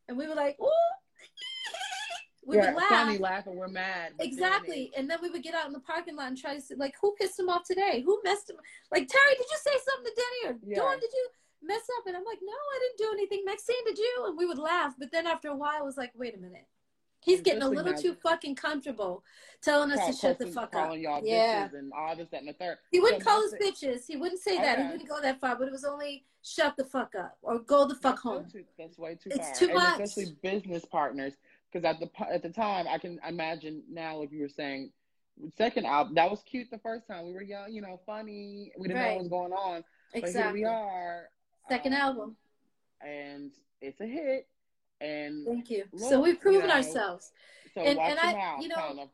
And 0.08 0.18
we 0.18 0.28
were 0.28 0.36
like, 0.36 0.56
"Ooh, 0.62 0.72
we 2.48 2.56
yeah, 2.56 2.68
would 2.68 2.78
laugh. 2.78 2.89
Funny 2.89 3.18
laugh 3.18 3.45
and 3.45 3.58
we're 3.58 3.68
mad. 3.68 4.14
Exactly. 4.20 4.89
And 4.95 5.10
then 5.10 5.20
we 5.22 5.30
would 5.30 5.43
get 5.43 5.54
out 5.54 5.68
in 5.68 5.74
the 5.74 5.82
parking 5.82 6.16
lot 6.16 6.30
and 6.30 6.38
try 6.38 6.56
to 6.56 6.62
see, 6.62 6.76
like, 6.76 6.95
who 7.02 7.14
pissed 7.20 7.38
him 7.38 7.50
off 7.50 7.66
today? 7.66 8.02
Who 8.06 8.22
messed 8.24 8.50
him? 8.50 8.56
Like, 8.89 9.10
Terry, 9.10 9.36
did 9.38 9.45
you 9.52 9.58
say 9.58 9.72
something 9.86 10.14
to 10.14 10.22
Denny 10.22 10.54
or 10.54 10.60
yeah. 10.66 10.78
Dawn? 10.78 10.98
Did 10.98 11.12
you 11.14 11.28
mess 11.62 11.82
up? 11.98 12.08
And 12.08 12.16
I'm 12.16 12.24
like, 12.24 12.39
no, 12.41 12.54
I 12.54 12.80
didn't 12.80 13.10
do 13.10 13.14
anything. 13.14 13.43
Maxine, 13.45 13.84
did 13.86 13.98
you? 13.98 14.24
And 14.28 14.38
we 14.38 14.45
would 14.45 14.60
laugh. 14.60 14.93
But 14.98 15.12
then 15.12 15.28
after 15.28 15.50
a 15.50 15.56
while, 15.56 15.76
I 15.78 15.82
was 15.82 15.98
like, 15.98 16.14
wait 16.16 16.36
a 16.36 16.39
minute. 16.39 16.68
He's 17.20 17.41
getting 17.41 17.64
a 17.64 17.70
little 17.70 17.93
too 17.93 18.14
fucking 18.14 18.56
comfortable 18.56 19.24
telling 19.62 19.91
us 19.91 20.06
to 20.08 20.14
shut 20.14 20.39
the 20.39 20.48
fuck 20.48 20.74
up. 20.74 20.93
yeah. 20.95 21.68
and 21.74 21.91
all 21.91 22.16
this, 22.16 22.30
that, 22.30 22.39
and 22.39 22.48
the 22.48 22.54
third. 22.54 22.78
He 22.91 23.02
wouldn't 23.02 23.24
so 23.24 23.30
call 23.30 23.43
us 23.43 23.54
bitches. 23.62 24.04
He 24.08 24.16
wouldn't 24.16 24.39
say 24.39 24.56
that. 24.58 24.80
Okay. 24.80 24.84
He 24.84 24.91
wouldn't 24.93 25.10
go 25.10 25.22
that 25.22 25.41
far, 25.41 25.58
but 25.58 25.68
it 25.68 25.72
was 25.72 25.84
only 25.84 26.24
shut 26.43 26.78
the 26.78 26.86
fuck 26.86 27.14
up 27.20 27.38
or 27.41 27.60
go 27.60 27.86
the 27.86 27.95
fuck 27.95 28.16
that's 28.16 28.22
home. 28.22 28.45
Too, 28.50 28.64
that's 28.78 28.98
way 28.98 29.16
too 29.16 29.32
it's 29.32 29.50
far. 29.50 29.56
Too 29.56 29.66
and 29.66 29.74
much. 29.74 30.00
Especially 30.00 30.36
business 30.41 30.86
partners 30.86 31.34
because 31.72 31.86
at 31.86 31.99
the 31.99 32.09
at 32.32 32.41
the 32.41 32.49
time 32.49 32.86
I 32.89 32.97
can 32.97 33.20
imagine 33.28 33.84
now 33.89 34.22
if 34.22 34.32
you 34.32 34.41
were 34.41 34.49
saying 34.49 34.91
second 35.57 35.86
album 35.86 36.15
that 36.15 36.30
was 36.30 36.41
cute 36.43 36.70
the 36.72 36.80
first 36.80 37.07
time. 37.07 37.26
We 37.28 37.34
were 37.34 37.43
young 37.43 37.72
you 37.72 37.82
know 37.82 37.99
funny. 38.05 38.72
We 38.78 38.88
didn't 38.88 39.01
right. 39.01 39.09
know 39.09 39.13
what 39.15 39.24
was 39.24 39.30
going 39.30 39.53
on. 39.53 39.84
Exactly. 40.13 40.34
but 40.34 40.43
here 40.43 40.53
we 40.53 40.65
are 40.65 41.30
second 41.70 41.93
um, 41.93 42.01
album. 42.01 42.36
and 43.01 43.51
it's 43.82 44.01
a 44.01 44.05
hit. 44.05 44.47
And 44.99 45.45
thank 45.45 45.70
you. 45.70 45.84
Look, 45.93 46.09
so 46.09 46.20
we've 46.20 46.39
proven 46.39 46.61
you 46.61 46.68
know, 46.68 46.74
ourselves. 46.74 47.32
so 47.76 47.82
and, 47.82 47.97
watch 47.97 48.11
and 48.11 48.20
I, 48.20 48.34
out, 48.34 48.61
you 48.61 48.70
know 48.70 48.76
kind 48.76 48.99
of. 49.01 49.09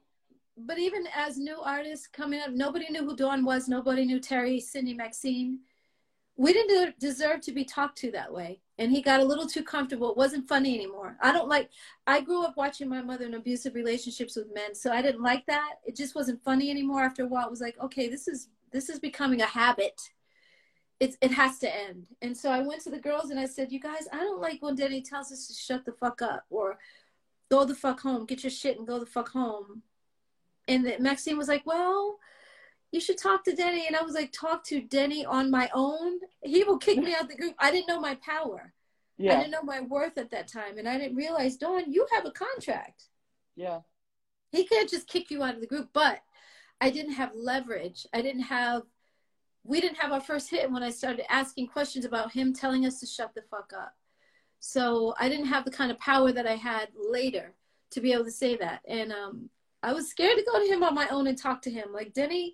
but 0.57 0.79
even 0.79 1.05
as 1.13 1.37
new 1.37 1.59
artists 1.59 2.07
coming 2.07 2.39
up 2.39 2.51
nobody 2.51 2.89
knew 2.89 3.03
who 3.03 3.15
Dawn 3.15 3.43
was. 3.43 3.67
Nobody 3.67 4.05
knew 4.05 4.19
Terry 4.19 4.59
Cindy 4.59 4.93
Maxine. 4.93 5.59
We 6.37 6.53
didn't 6.53 6.99
deserve 6.99 7.41
to 7.41 7.51
be 7.51 7.63
talked 7.65 7.97
to 7.99 8.11
that 8.11 8.33
way 8.33 8.62
and 8.79 8.91
he 8.91 9.01
got 9.01 9.19
a 9.19 9.25
little 9.25 9.45
too 9.45 9.63
comfortable. 9.63 10.09
It 10.09 10.17
wasn't 10.17 10.47
funny 10.47 10.75
anymore. 10.75 11.15
I 11.21 11.31
don't 11.31 11.47
like 11.47 11.69
i 12.07 12.21
grew 12.21 12.43
up 12.43 12.57
watching 12.57 12.89
my 12.89 13.01
mother 13.01 13.25
in 13.25 13.33
abusive 13.35 13.75
relationships 13.75 14.35
with 14.35 14.53
men 14.53 14.75
so 14.75 14.91
i 14.91 15.01
didn't 15.01 15.21
like 15.21 15.45
that. 15.45 15.75
It 15.85 15.95
just 15.95 16.15
wasn't 16.15 16.43
funny 16.43 16.69
anymore. 16.69 17.01
After 17.01 17.23
a 17.23 17.27
while 17.27 17.47
it 17.47 17.51
was 17.51 17.61
like 17.61 17.79
okay 17.81 18.07
this 18.07 18.27
is 18.27 18.49
this 18.71 18.89
is 18.89 18.99
becoming 18.99 19.41
a 19.41 19.45
habit. 19.45 19.99
It's 20.99 21.17
it 21.21 21.31
has 21.31 21.59
to 21.59 21.75
end. 21.75 22.07
And 22.21 22.35
so 22.35 22.49
i 22.51 22.61
went 22.61 22.81
to 22.83 22.89
the 22.89 22.99
girls 22.99 23.29
and 23.29 23.39
i 23.39 23.45
said 23.45 23.71
you 23.71 23.79
guys 23.79 24.07
i 24.11 24.17
don't 24.17 24.41
like 24.41 24.61
when 24.61 24.75
daddy 24.75 25.01
tells 25.01 25.31
us 25.31 25.47
to 25.47 25.53
shut 25.53 25.85
the 25.85 25.93
fuck 25.93 26.21
up 26.21 26.45
or 26.49 26.77
go 27.51 27.65
the 27.65 27.75
fuck 27.75 27.99
home 28.01 28.25
get 28.25 28.43
your 28.43 28.51
shit 28.51 28.77
and 28.77 28.87
go 28.87 28.99
the 28.99 29.05
fuck 29.05 29.29
home. 29.29 29.83
And 30.67 30.95
maxine 30.99 31.37
was 31.37 31.47
like 31.47 31.65
well 31.65 32.19
you 32.93 33.01
should 33.01 33.17
talk 33.17 33.43
to 33.43 33.55
Denny. 33.55 33.87
And 33.87 33.95
I 33.95 34.03
was 34.03 34.13
like, 34.13 34.31
talk 34.31 34.63
to 34.65 34.79
Denny 34.79 35.25
on 35.25 35.49
my 35.49 35.67
own. 35.73 36.19
He 36.43 36.63
will 36.63 36.77
kick 36.77 36.99
me 36.99 37.15
out 37.15 37.23
of 37.23 37.27
the 37.27 37.35
group. 37.35 37.55
I 37.57 37.71
didn't 37.71 37.87
know 37.87 37.99
my 37.99 38.15
power. 38.23 38.71
Yeah. 39.17 39.33
I 39.33 39.37
didn't 39.37 39.51
know 39.51 39.63
my 39.63 39.81
worth 39.81 40.19
at 40.19 40.29
that 40.29 40.47
time. 40.47 40.77
And 40.77 40.87
I 40.87 40.99
didn't 40.99 41.17
realize, 41.17 41.57
Dawn, 41.57 41.91
you 41.91 42.05
have 42.13 42.27
a 42.27 42.31
contract. 42.31 43.05
Yeah. 43.55 43.79
He 44.51 44.65
can't 44.67 44.87
just 44.87 45.07
kick 45.07 45.31
you 45.31 45.41
out 45.41 45.55
of 45.55 45.61
the 45.61 45.67
group. 45.67 45.89
But 45.91 46.19
I 46.79 46.91
didn't 46.91 47.13
have 47.13 47.31
leverage. 47.33 48.05
I 48.13 48.21
didn't 48.21 48.43
have, 48.43 48.83
we 49.63 49.81
didn't 49.81 49.97
have 49.97 50.11
our 50.11 50.21
first 50.21 50.51
hit 50.51 50.71
when 50.71 50.83
I 50.83 50.91
started 50.91 51.25
asking 51.33 51.69
questions 51.69 52.05
about 52.05 52.31
him 52.31 52.53
telling 52.53 52.85
us 52.85 52.99
to 52.99 53.07
shut 53.07 53.33
the 53.33 53.41
fuck 53.49 53.73
up. 53.75 53.95
So 54.59 55.15
I 55.19 55.29
didn't 55.29 55.47
have 55.47 55.65
the 55.65 55.71
kind 55.71 55.89
of 55.89 55.97
power 55.97 56.31
that 56.31 56.45
I 56.45 56.57
had 56.57 56.89
later 56.95 57.55
to 57.89 58.01
be 58.01 58.13
able 58.13 58.25
to 58.25 58.31
say 58.31 58.55
that. 58.57 58.81
And 58.87 59.11
um, 59.11 59.49
I 59.81 59.93
was 59.93 60.09
scared 60.09 60.37
to 60.37 60.45
go 60.45 60.59
to 60.59 60.71
him 60.71 60.83
on 60.83 60.93
my 60.93 61.07
own 61.07 61.25
and 61.25 61.37
talk 61.37 61.63
to 61.63 61.71
him. 61.71 61.87
Like, 61.91 62.13
Denny, 62.13 62.53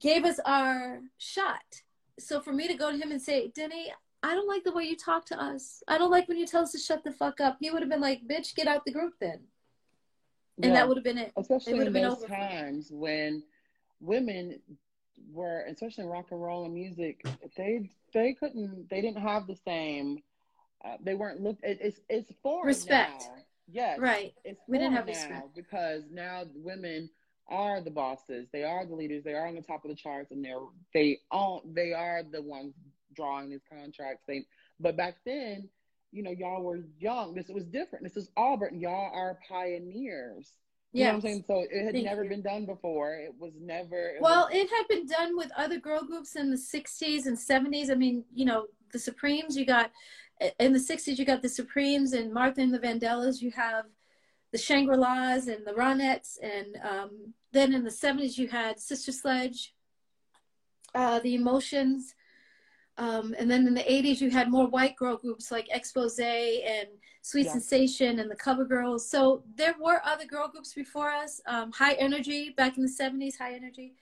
gave 0.00 0.24
us 0.24 0.38
our 0.44 1.00
shot. 1.18 1.82
So 2.18 2.40
for 2.40 2.52
me 2.52 2.66
to 2.68 2.74
go 2.74 2.90
to 2.90 2.96
him 2.96 3.10
and 3.10 3.20
say, 3.20 3.52
Denny, 3.54 3.92
I 4.22 4.34
don't 4.34 4.48
like 4.48 4.64
the 4.64 4.72
way 4.72 4.84
you 4.84 4.96
talk 4.96 5.26
to 5.26 5.40
us. 5.40 5.82
I 5.86 5.98
don't 5.98 6.10
like 6.10 6.28
when 6.28 6.38
you 6.38 6.46
tell 6.46 6.62
us 6.62 6.72
to 6.72 6.78
shut 6.78 7.04
the 7.04 7.12
fuck 7.12 7.40
up. 7.40 7.58
He 7.60 7.70
would 7.70 7.82
have 7.82 7.90
been 7.90 8.00
like, 8.00 8.26
bitch, 8.28 8.54
get 8.54 8.66
out 8.66 8.84
the 8.84 8.92
group 8.92 9.14
then. 9.20 9.40
And 10.62 10.72
yeah. 10.72 10.80
that 10.80 10.88
would 10.88 10.96
have 10.96 11.04
been 11.04 11.18
it. 11.18 11.32
Especially 11.36 11.78
it 11.78 11.86
in 11.86 11.92
those 11.92 12.24
times 12.24 12.88
when 12.90 13.42
women 14.00 14.58
were, 15.32 15.64
especially 15.68 16.04
in 16.04 16.10
rock 16.10 16.26
and 16.30 16.42
roll 16.42 16.64
and 16.64 16.74
music, 16.74 17.24
they 17.56 17.90
they 18.14 18.32
couldn't, 18.32 18.88
they 18.88 19.02
didn't 19.02 19.20
have 19.20 19.46
the 19.46 19.56
same. 19.66 20.22
Uh, 20.84 20.96
they 21.02 21.14
weren't 21.14 21.42
looked. 21.42 21.62
It, 21.62 21.78
it's 21.82 22.00
it's 22.08 22.32
for 22.42 22.64
respect. 22.64 23.24
Now. 23.28 23.42
Yes, 23.68 23.98
right. 23.98 24.32
It's 24.44 24.60
we 24.66 24.78
didn't 24.78 24.94
have 24.94 25.06
respect 25.06 25.54
because 25.54 26.04
now 26.10 26.44
women 26.54 27.10
are 27.48 27.80
the 27.80 27.90
bosses. 27.90 28.48
They 28.52 28.64
are 28.64 28.84
the 28.84 28.94
leaders. 28.94 29.24
They 29.24 29.34
are 29.34 29.46
on 29.46 29.54
the 29.54 29.62
top 29.62 29.84
of 29.84 29.90
the 29.90 29.96
charts, 29.96 30.30
and 30.30 30.44
they're 30.44 30.58
they 30.92 31.18
own. 31.30 31.60
They 31.72 31.92
are 31.92 32.22
the 32.22 32.42
ones 32.42 32.74
drawing 33.14 33.50
these 33.50 33.64
contracts. 33.70 34.22
They, 34.26 34.44
but 34.80 34.96
back 34.96 35.16
then, 35.24 35.68
you 36.12 36.22
know, 36.22 36.30
y'all 36.30 36.62
were 36.62 36.80
young. 36.98 37.34
This 37.34 37.48
was 37.48 37.64
different. 37.64 38.04
This 38.04 38.16
is 38.16 38.30
Auburn. 38.36 38.80
Y'all 38.80 39.10
are 39.14 39.38
pioneers. 39.48 40.52
You 40.92 41.00
yes. 41.00 41.06
know 41.06 41.12
what 41.12 41.14
I'm 41.16 41.20
saying? 41.20 41.44
So 41.46 41.66
it 41.70 41.84
had 41.84 41.92
Thank 41.92 42.06
never 42.06 42.24
you. 42.24 42.30
been 42.30 42.42
done 42.42 42.64
before. 42.64 43.14
It 43.14 43.34
was 43.38 43.52
never. 43.60 44.10
It 44.10 44.22
well, 44.22 44.48
was... 44.50 44.54
it 44.54 44.70
had 44.70 44.88
been 44.88 45.06
done 45.06 45.36
with 45.36 45.50
other 45.56 45.78
girl 45.78 46.02
groups 46.04 46.36
in 46.36 46.50
the 46.50 46.56
60s 46.56 47.26
and 47.26 47.36
70s. 47.36 47.90
I 47.90 47.94
mean, 47.94 48.24
you 48.32 48.44
know, 48.44 48.66
the 48.92 48.98
Supremes, 48.98 49.56
you 49.56 49.66
got, 49.66 49.90
in 50.58 50.72
the 50.72 50.78
60s, 50.78 51.18
you 51.18 51.24
got 51.24 51.42
the 51.42 51.48
Supremes 51.48 52.12
and 52.12 52.32
Martha 52.32 52.60
and 52.60 52.72
the 52.72 52.78
Vandellas. 52.78 53.42
You 53.42 53.50
have 53.50 53.84
the 54.56 54.62
Shangri-Las 54.62 55.48
and 55.48 55.66
the 55.66 55.72
Ronettes. 55.72 56.38
And 56.42 56.78
um, 56.82 57.34
then 57.52 57.74
in 57.74 57.84
the 57.84 57.90
70s, 57.90 58.38
you 58.38 58.48
had 58.48 58.80
Sister 58.80 59.12
Sledge, 59.12 59.74
uh, 60.94 61.20
the 61.20 61.34
Emotions. 61.34 62.14
Um, 62.96 63.34
and 63.38 63.50
then 63.50 63.66
in 63.66 63.74
the 63.74 63.82
80s, 63.82 64.22
you 64.22 64.30
had 64.30 64.50
more 64.50 64.66
white 64.66 64.96
girl 64.96 65.18
groups 65.18 65.52
like 65.52 65.68
Expose 65.70 66.18
and 66.18 66.88
Sweet 67.20 67.46
yeah. 67.46 67.52
Sensation 67.52 68.18
and 68.20 68.30
the 68.30 68.36
Cover 68.36 68.64
Girls. 68.64 69.06
So 69.10 69.42
there 69.56 69.74
were 69.78 70.00
other 70.04 70.24
girl 70.24 70.48
groups 70.48 70.72
before 70.72 71.10
us. 71.10 71.42
Um, 71.46 71.70
high 71.72 71.94
Energy 71.94 72.54
back 72.56 72.78
in 72.78 72.82
the 72.84 72.88
70s, 72.88 73.36
High 73.36 73.54
Energy. 73.54 73.92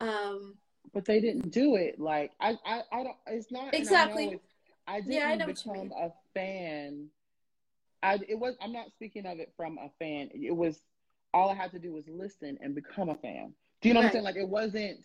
Um, 0.00 0.54
but 0.92 1.04
they 1.04 1.20
didn't 1.20 1.50
do 1.50 1.76
it 1.76 2.00
like 2.00 2.32
I, 2.40 2.56
I, 2.64 2.82
I 2.90 3.02
don't. 3.04 3.16
It's 3.26 3.52
not 3.52 3.74
exactly. 3.74 4.40
I, 4.88 4.96
I, 4.96 5.00
didn't 5.00 5.12
yeah, 5.12 5.36
I 5.40 5.46
become 5.46 5.92
a 5.96 6.10
fan 6.32 7.08
I 8.02 8.18
it 8.28 8.38
was 8.38 8.54
I'm 8.60 8.72
not 8.72 8.92
speaking 8.92 9.26
of 9.26 9.38
it 9.38 9.52
from 9.56 9.78
a 9.78 9.90
fan. 9.98 10.30
It 10.32 10.54
was 10.54 10.80
all 11.34 11.50
I 11.50 11.54
had 11.54 11.72
to 11.72 11.78
do 11.78 11.92
was 11.92 12.04
listen 12.08 12.58
and 12.60 12.74
become 12.74 13.08
a 13.08 13.14
fan. 13.16 13.52
Do 13.80 13.88
you 13.88 13.94
know 13.94 14.00
right. 14.00 14.04
what 14.04 14.08
I'm 14.08 14.12
saying? 14.12 14.24
Like 14.24 14.36
it 14.36 14.48
wasn't 14.48 15.04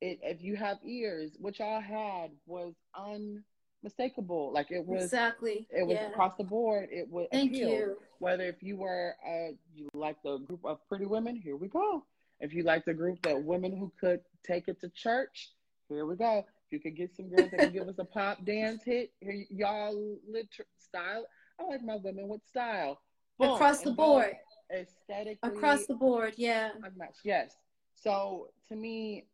it 0.00 0.18
if 0.22 0.42
you 0.42 0.56
have 0.56 0.78
ears, 0.84 1.32
what 1.38 1.58
y'all 1.58 1.80
had 1.80 2.30
was 2.46 2.74
unmistakable. 2.96 4.52
Like 4.52 4.70
it 4.70 4.84
was 4.84 5.04
exactly 5.04 5.66
it 5.70 5.86
was 5.86 5.96
yeah. 5.96 6.08
across 6.08 6.36
the 6.38 6.44
board. 6.44 6.88
It 6.90 7.08
was 7.10 7.28
thank 7.32 7.52
appeal. 7.52 7.68
you. 7.68 7.96
Whether 8.18 8.44
if 8.44 8.62
you 8.62 8.76
were 8.76 9.14
uh 9.26 9.52
you 9.74 9.88
like 9.94 10.16
the 10.22 10.38
group 10.38 10.64
of 10.64 10.86
pretty 10.88 11.06
women, 11.06 11.36
here 11.36 11.56
we 11.56 11.68
go. 11.68 12.04
If 12.40 12.54
you 12.54 12.62
like 12.62 12.84
the 12.84 12.94
group 12.94 13.20
that 13.22 13.42
women 13.42 13.76
who 13.76 13.92
could 14.00 14.20
take 14.44 14.68
it 14.68 14.80
to 14.80 14.88
church, 14.90 15.50
here 15.88 16.06
we 16.06 16.16
go. 16.16 16.44
If 16.66 16.72
you 16.72 16.80
could 16.80 16.96
get 16.96 17.16
some 17.16 17.28
girls 17.28 17.50
that 17.50 17.60
can 17.60 17.72
give 17.72 17.88
us 17.88 17.98
a 17.98 18.04
pop 18.04 18.44
dance 18.44 18.82
hit, 18.84 19.12
here 19.20 19.44
y'all 19.50 20.18
liter- 20.30 20.66
style. 20.78 21.26
I 21.60 21.64
like 21.64 21.82
my 21.82 21.96
women 21.96 22.28
with 22.28 22.46
style. 22.46 23.00
Boom. 23.38 23.52
Across 23.52 23.82
the 23.82 23.92
board. 23.92 24.34
Aesthetically. 24.72 25.38
Across 25.42 25.86
the 25.86 25.94
board, 25.94 26.34
yeah. 26.36 26.70
Unmatched, 26.82 27.20
yes. 27.24 27.56
So 27.94 28.48
to 28.68 28.76
me, 28.76 29.26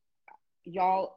y'all, 0.64 1.16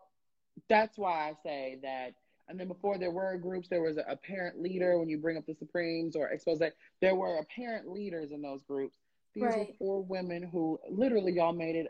that's 0.69 0.97
why 0.97 1.29
I 1.29 1.33
say 1.43 1.79
that. 1.83 2.13
And 2.49 2.59
then 2.59 2.67
before 2.67 2.97
there 2.97 3.11
were 3.11 3.37
groups, 3.37 3.67
there 3.67 3.81
was 3.81 3.97
a 3.97 4.15
parent 4.15 4.61
leader 4.61 4.97
when 4.97 5.09
you 5.09 5.17
bring 5.17 5.37
up 5.37 5.45
the 5.45 5.53
Supremes 5.53 6.15
or 6.15 6.29
expose 6.29 6.59
that 6.59 6.75
there 7.01 7.13
were 7.13 7.39
apparent 7.39 7.89
leaders 7.89 8.31
in 8.31 8.41
those 8.41 8.63
groups. 8.63 8.97
These 9.35 9.43
right. 9.43 9.57
were 9.57 9.73
four 9.77 10.01
women 10.01 10.43
who 10.43 10.79
literally 10.89 11.33
y'all 11.33 11.53
made 11.53 11.75
it 11.75 11.87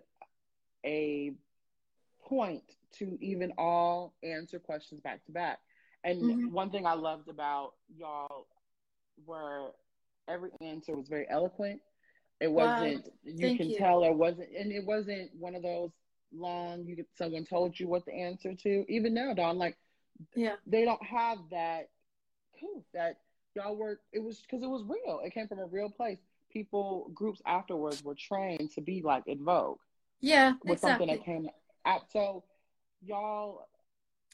a 0.83 1.33
point 2.25 2.63
to 2.97 3.17
even 3.21 3.53
all 3.57 4.13
answer 4.23 4.57
questions 4.59 4.99
back 5.01 5.23
to 5.25 5.31
back. 5.31 5.59
And 6.03 6.21
mm-hmm. 6.21 6.51
one 6.51 6.71
thing 6.71 6.85
I 6.85 6.93
loved 6.93 7.29
about 7.29 7.73
y'all 7.95 8.47
were 9.25 9.71
every 10.27 10.51
answer 10.61 10.95
was 10.95 11.07
very 11.07 11.27
eloquent. 11.29 11.81
It 12.39 12.51
wasn't 12.51 13.05
wow. 13.05 13.11
you 13.23 13.47
Thank 13.47 13.57
can 13.57 13.69
you. 13.69 13.77
tell 13.77 14.03
it 14.03 14.15
wasn't 14.15 14.49
and 14.57 14.71
it 14.71 14.85
wasn't 14.85 15.31
one 15.37 15.55
of 15.55 15.63
those 15.63 15.91
long 16.33 16.85
you 16.85 16.95
get 16.95 17.07
someone 17.17 17.45
told 17.45 17.79
you 17.79 17.87
what 17.87 18.05
the 18.05 18.13
answer 18.13 18.53
to. 18.53 18.85
Even 18.89 19.13
now, 19.13 19.33
Dawn, 19.33 19.57
like 19.57 19.77
yeah, 20.35 20.55
they 20.65 20.85
don't 20.85 21.03
have 21.03 21.37
that 21.51 21.89
Cool. 22.59 22.83
that 22.93 23.19
y'all 23.55 23.75
were 23.75 23.99
it 24.11 24.19
was 24.19 24.39
because 24.41 24.63
it 24.63 24.69
was 24.69 24.83
real. 24.87 25.21
It 25.23 25.33
came 25.33 25.47
from 25.47 25.59
a 25.59 25.65
real 25.65 25.89
place. 25.89 26.19
People 26.51 27.11
groups 27.13 27.41
afterwards 27.45 28.03
were 28.03 28.15
trained 28.15 28.71
to 28.71 28.81
be 28.81 29.01
like 29.03 29.23
En 29.27 29.43
Vogue. 29.43 29.79
Yeah, 30.21 30.53
with 30.63 30.79
exactly. 30.79 31.07
something 31.07 31.17
that 31.17 31.25
came 31.25 31.49
out. 31.85 32.11
So 32.11 32.43
y'all 33.03 33.67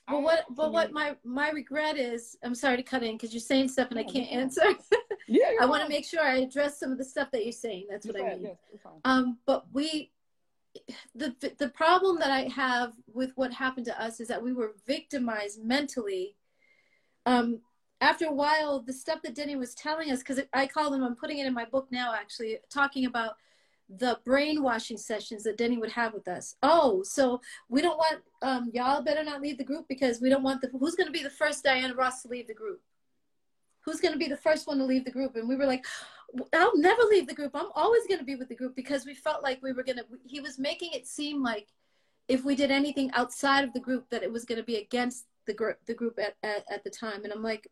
but 0.08 0.22
what 0.22 0.45
but 0.49 0.72
what 0.72 0.91
my 0.91 1.16
my 1.24 1.49
regret 1.49 1.97
is 1.97 2.38
i'm 2.43 2.56
sorry 2.56 2.78
to 2.78 2.84
cut 2.84 3.04
in 3.04 3.14
because 3.14 3.34
you're 3.34 3.39
saying 3.41 3.68
stuff 3.68 3.89
and 3.89 3.99
i 3.99 4.04
can't 4.04 4.32
answer. 4.32 4.62
Yeah 5.28 5.51
i 5.62 5.66
want 5.66 5.82
to 5.82 5.88
make 5.88 6.06
sure 6.06 6.22
i 6.22 6.39
address 6.39 6.78
some 6.78 6.91
of 6.91 6.97
the 6.97 7.04
stuff 7.06 7.32
that 7.32 7.43
you're 7.45 7.54
saying 7.54 7.88
that's 7.89 8.06
what 8.06 8.20
i 8.20 8.36
mean. 8.36 8.43
yes, 8.43 8.58
um 9.06 9.38
but 9.45 9.66
we 9.72 10.12
the 11.16 11.34
the 11.60 11.70
problem 11.70 12.20
that 12.20 12.30
i 12.30 12.41
have 12.41 12.91
with 13.08 13.32
what 13.36 13.54
happened 13.54 13.86
to 13.86 14.04
us 14.04 14.20
is 14.20 14.28
that 14.28 14.43
we 14.43 14.51
were 14.51 14.74
victimized 14.86 15.64
mentally 15.64 16.36
um 17.26 17.62
after 18.01 18.26
a 18.26 18.34
while 18.34 18.82
the 18.82 18.91
stuff 18.91 19.22
that 19.22 19.34
denny 19.34 19.56
was 19.56 19.74
telling 19.74 20.12
us 20.12 20.20
because 20.20 20.41
i 20.51 20.68
call 20.68 20.91
them 20.91 21.04
i'm 21.04 21.16
putting 21.16 21.38
it 21.38 21.47
in 21.47 21.54
my 21.54 21.66
book 21.66 21.88
now 21.89 22.14
actually 22.14 22.58
talking 22.70 23.06
about 23.06 23.36
the 23.89 24.19
brainwashing 24.25 24.97
sessions 24.97 25.43
that 25.43 25.57
Denny 25.57 25.77
would 25.77 25.91
have 25.91 26.13
with 26.13 26.27
us. 26.27 26.55
Oh, 26.63 27.03
so 27.03 27.41
we 27.69 27.81
don't 27.81 27.97
want 27.97 28.21
um, 28.41 28.71
y'all 28.73 29.01
better 29.01 29.23
not 29.23 29.41
leave 29.41 29.57
the 29.57 29.63
group 29.63 29.86
because 29.88 30.21
we 30.21 30.29
don't 30.29 30.43
want 30.43 30.61
the 30.61 30.69
who's 30.79 30.95
going 30.95 31.07
to 31.07 31.13
be 31.13 31.23
the 31.23 31.29
first 31.29 31.63
Diana 31.63 31.93
Ross 31.93 32.21
to 32.23 32.29
leave 32.29 32.47
the 32.47 32.53
group? 32.53 32.81
Who's 33.81 33.99
going 33.99 34.13
to 34.13 34.19
be 34.19 34.27
the 34.29 34.38
first 34.38 34.65
one 34.65 34.77
to 34.77 34.86
leave 34.86 35.03
the 35.05 35.11
group? 35.11 35.36
And 35.36 35.47
we 35.47 35.57
were 35.57 35.65
like, 35.65 35.86
I'll 36.53 36.77
never 36.77 37.03
leave 37.03 37.27
the 37.27 37.34
group. 37.34 37.51
I'm 37.53 37.69
always 37.75 38.07
going 38.07 38.19
to 38.19 38.25
be 38.25 38.36
with 38.36 38.47
the 38.47 38.55
group 38.55 38.75
because 38.75 39.05
we 39.05 39.13
felt 39.13 39.43
like 39.43 39.61
we 39.61 39.73
were 39.73 39.84
going 39.84 39.97
to. 39.97 40.05
He 40.25 40.39
was 40.39 40.57
making 40.57 40.91
it 40.93 41.05
seem 41.05 41.43
like 41.43 41.67
if 42.27 42.45
we 42.45 42.55
did 42.55 42.71
anything 42.71 43.11
outside 43.13 43.65
of 43.65 43.73
the 43.73 43.79
group 43.79 44.09
that 44.09 44.23
it 44.23 44.31
was 44.31 44.45
going 44.45 44.59
to 44.59 44.65
be 44.65 44.77
against 44.77 45.25
the 45.45 45.53
group 45.53 45.77
the 45.86 45.93
group 45.93 46.17
at, 46.19 46.36
at, 46.43 46.63
at 46.71 46.84
the 46.84 46.89
time. 46.89 47.23
And 47.23 47.34
I'm 47.34 47.43
like, 47.43 47.67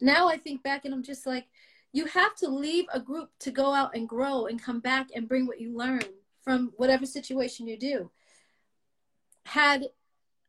now 0.00 0.28
I 0.28 0.36
think 0.36 0.62
back 0.62 0.84
and 0.84 0.94
I'm 0.94 1.02
just 1.02 1.26
like, 1.26 1.46
you 1.92 2.04
have 2.06 2.34
to 2.36 2.48
leave 2.48 2.86
a 2.92 3.00
group 3.00 3.30
to 3.40 3.50
go 3.50 3.72
out 3.74 3.94
and 3.94 4.08
grow 4.08 4.46
and 4.46 4.62
come 4.62 4.80
back 4.80 5.08
and 5.14 5.28
bring 5.28 5.46
what 5.46 5.60
you 5.60 5.76
learn 5.76 6.02
from 6.42 6.72
whatever 6.76 7.04
situation 7.04 7.66
you 7.66 7.76
do. 7.76 8.10
Had 9.44 9.86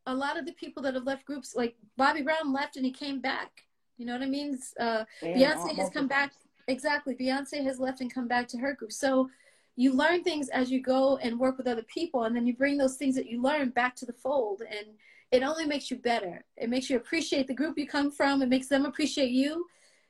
a 0.05 0.13
lot 0.13 0.37
of 0.37 0.45
the 0.45 0.53
people 0.53 0.83
that 0.83 0.93
have 0.93 1.05
left 1.05 1.25
groups, 1.25 1.55
like 1.55 1.75
Bobby 1.97 2.21
Brown 2.21 2.53
left 2.53 2.77
and 2.77 2.85
he 2.85 2.91
came 2.91 3.19
back. 3.19 3.65
You 3.97 4.05
know 4.05 4.13
what 4.13 4.23
I 4.23 4.27
mean? 4.27 4.57
Uh, 4.79 5.03
Beyonce 5.21 5.75
has 5.75 5.89
come 5.89 6.07
back. 6.07 6.33
Exactly. 6.67 7.15
Beyonce 7.15 7.63
has 7.63 7.79
left 7.79 8.01
and 8.01 8.13
come 8.13 8.27
back 8.27 8.47
to 8.49 8.57
her 8.57 8.73
group. 8.73 8.91
So 8.91 9.29
you 9.75 9.93
learn 9.93 10.23
things 10.23 10.49
as 10.49 10.71
you 10.71 10.81
go 10.81 11.17
and 11.17 11.39
work 11.39 11.57
with 11.57 11.67
other 11.67 11.83
people, 11.83 12.23
and 12.23 12.35
then 12.35 12.45
you 12.45 12.55
bring 12.55 12.77
those 12.77 12.97
things 12.97 13.15
that 13.15 13.27
you 13.27 13.41
learn 13.41 13.69
back 13.69 13.95
to 13.97 14.05
the 14.05 14.13
fold. 14.13 14.61
And 14.69 14.87
it 15.31 15.43
only 15.43 15.65
makes 15.65 15.89
you 15.89 15.97
better. 15.97 16.43
It 16.57 16.69
makes 16.69 16.89
you 16.89 16.97
appreciate 16.97 17.47
the 17.47 17.53
group 17.53 17.77
you 17.77 17.87
come 17.87 18.11
from. 18.11 18.41
It 18.41 18.49
makes 18.49 18.67
them 18.67 18.85
appreciate 18.85 19.31
you 19.31 19.65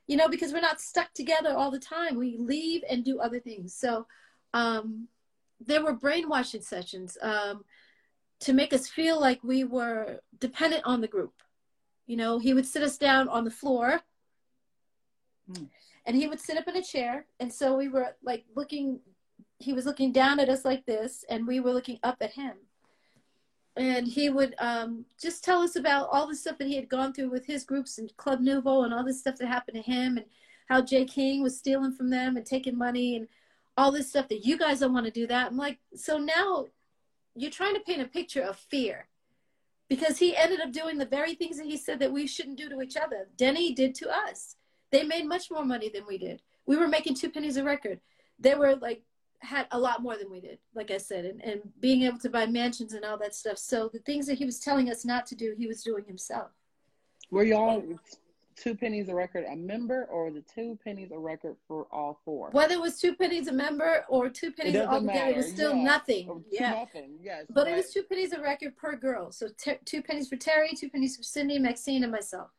you 0.08 0.18
know, 0.18 0.28
because 0.28 0.52
we're 0.52 0.62
not 0.62 0.82
stuck 0.82 1.14
together 1.14 1.54
all 1.56 1.72
the 1.72 1.80
time. 1.80 2.18
We 2.18 2.38
leave 2.38 2.84
and 2.90 3.04
do 3.04 3.20
other 3.20 3.40
things. 3.40 3.76
So 3.76 4.08
um, 4.54 5.08
there 5.60 5.84
were 5.84 5.94
brainwashing 5.94 6.62
sessions 6.62 7.18
um, 7.22 7.64
to 8.42 8.54
make 8.54 8.74
us 8.74 8.88
feel 8.88 9.20
like 9.20 9.44
we 9.44 9.64
were 9.64 10.20
dependent 10.40 10.84
on 10.86 11.02
the 11.02 11.08
group. 11.08 11.34
You 12.08 12.18
know, 12.18 12.40
he 12.40 12.54
would 12.54 12.66
sit 12.66 12.84
us 12.84 12.98
down 12.98 13.30
on 13.30 13.46
the 13.46 13.52
floor 13.52 14.02
mm. 15.50 15.70
and 16.06 16.16
he 16.16 16.28
would 16.28 16.42
sit 16.42 16.58
up 16.58 16.68
in 16.68 16.76
a 16.76 16.84
chair. 16.84 17.26
And 17.40 17.54
so 17.54 17.78
we 17.78 17.88
were 17.88 18.16
like 18.24 18.46
looking, 18.56 19.00
he 19.60 19.74
was 19.74 19.86
looking 19.86 20.12
down 20.12 20.40
at 20.40 20.50
us 20.50 20.66
like 20.66 20.86
this, 20.86 21.24
and 21.30 21.48
we 21.48 21.60
were 21.60 21.72
looking 21.72 22.00
up 22.04 22.18
at 22.22 22.34
him 22.34 22.54
and 23.82 24.08
he 24.08 24.30
would 24.30 24.54
um, 24.60 25.06
just 25.20 25.44
tell 25.44 25.64
us 25.64 25.76
about 25.76 26.08
all 26.12 26.28
the 26.28 26.36
stuff 26.36 26.60
that 26.60 26.68
he 26.68 26.76
had 26.76 26.88
gone 26.88 27.14
through 27.14 27.32
with 27.32 27.48
his 27.48 27.64
groups 27.64 27.98
and 27.98 28.16
Club 28.16 28.40
Nouveau 28.40 28.84
and 28.84 28.94
all 28.94 29.04
this 29.04 29.20
stuff 29.20 29.38
that 29.38 29.48
happened 29.48 29.76
to 29.76 29.82
him 29.82 30.18
and 30.18 30.26
how 30.70 30.84
Jay 30.84 31.04
King 31.04 31.42
was 31.42 31.58
stealing 31.58 31.92
from 31.92 32.12
them 32.12 32.38
and 32.38 32.46
taking 32.46 32.78
money 32.78 33.16
and 33.16 33.28
all 33.76 33.92
this 33.92 34.10
stuff 34.10 34.28
that 34.28 34.46
you 34.46 34.56
guys 34.56 34.82
don't 34.82 34.94
want 34.94 35.08
to 35.08 35.12
do 35.12 35.26
that. 35.26 35.48
I'm 35.48 35.58
like, 35.58 35.80
so 35.96 36.20
now 36.20 36.68
you're 37.36 37.50
trying 37.50 37.74
to 37.74 37.80
paint 37.80 38.04
a 38.04 38.08
picture 38.08 38.44
of 38.44 38.56
fear 38.56 39.08
because 39.90 40.20
he 40.20 40.38
ended 40.38 40.62
up 40.62 40.72
doing 40.72 41.00
the 41.00 41.06
very 41.06 41.34
things 41.34 41.58
that 41.58 41.66
he 41.66 41.76
said 41.76 41.98
that 42.00 42.14
we 42.14 42.28
shouldn't 42.28 42.60
do 42.60 42.70
to 42.70 42.82
each 42.82 42.96
other. 42.96 43.30
Denny 43.36 43.74
did 43.74 43.96
to 43.96 44.10
us. 44.12 44.58
They 44.92 45.02
made 45.02 45.26
much 45.26 45.50
more 45.50 45.66
money 45.66 45.90
than 45.90 46.04
we 46.08 46.20
did. 46.20 46.44
We 46.68 46.78
were 46.78 46.88
making 46.88 47.16
two 47.16 47.32
pennies 47.32 47.58
a 47.58 47.64
record. 47.64 48.00
They 48.38 48.54
were 48.54 48.76
like 48.76 49.02
had 49.42 49.68
a 49.72 49.80
lot 49.80 50.02
more 50.02 50.18
than 50.18 50.30
we 50.30 50.40
did, 50.40 50.60
like 50.76 50.92
I 50.92 50.98
said, 50.98 51.26
and, 51.26 51.44
and 51.44 51.62
being 51.80 52.04
able 52.04 52.20
to 52.20 52.30
buy 52.30 52.46
mansions 52.46 52.94
and 52.94 53.04
all 53.04 53.18
that 53.18 53.36
stuff. 53.36 53.58
So 53.58 53.90
the 53.92 54.00
things 54.00 54.28
that 54.28 54.38
he 54.38 54.46
was 54.46 54.60
telling 54.60 54.90
us 54.90 55.04
not 55.04 55.26
to 55.28 55.36
do, 55.36 55.56
he 55.58 55.68
was 55.68 55.84
doing 55.84 56.06
himself. 56.06 56.52
Were 57.32 57.44
y'all 57.44 57.84
two 58.56 58.76
pennies 58.76 59.10
a 59.10 59.16
record 59.16 59.46
a 59.50 59.56
member 59.56 60.06
or 60.12 60.30
the 60.30 60.44
two 60.54 60.78
pennies 60.84 61.12
a 61.12 61.18
record 61.18 61.56
for 61.68 61.88
all 61.92 62.20
four? 62.24 62.50
Whether 62.52 62.76
it 62.76 62.82
was 62.82 63.00
two 63.00 63.16
pennies 63.16 63.48
a 63.48 63.54
member 63.54 64.06
or 64.10 64.30
two 64.30 64.52
pennies 64.52 64.76
altogether, 64.76 65.06
matter. 65.06 65.32
it 65.32 65.38
was 65.38 65.50
still 65.50 65.76
yeah. 65.76 65.84
nothing. 65.84 66.28
Oh, 66.30 66.44
yeah. 66.52 66.72
Nothing. 66.72 67.18
Yes. 67.22 67.46
But 67.50 67.66
right. 67.66 67.74
it 67.74 67.78
was 67.78 67.92
two 67.92 68.04
pennies 68.04 68.34
a 68.34 68.42
record 68.42 68.78
per 68.78 68.96
girl. 68.96 69.32
So 69.32 69.48
t- 69.58 69.80
two 69.86 70.04
pennies 70.04 70.30
for 70.30 70.36
Terry, 70.36 70.72
two 70.76 70.90
pennies 70.90 71.18
for 71.18 71.24
Cindy, 71.24 71.58
Maxine, 71.58 72.04
and 72.04 72.12
myself. 72.12 72.50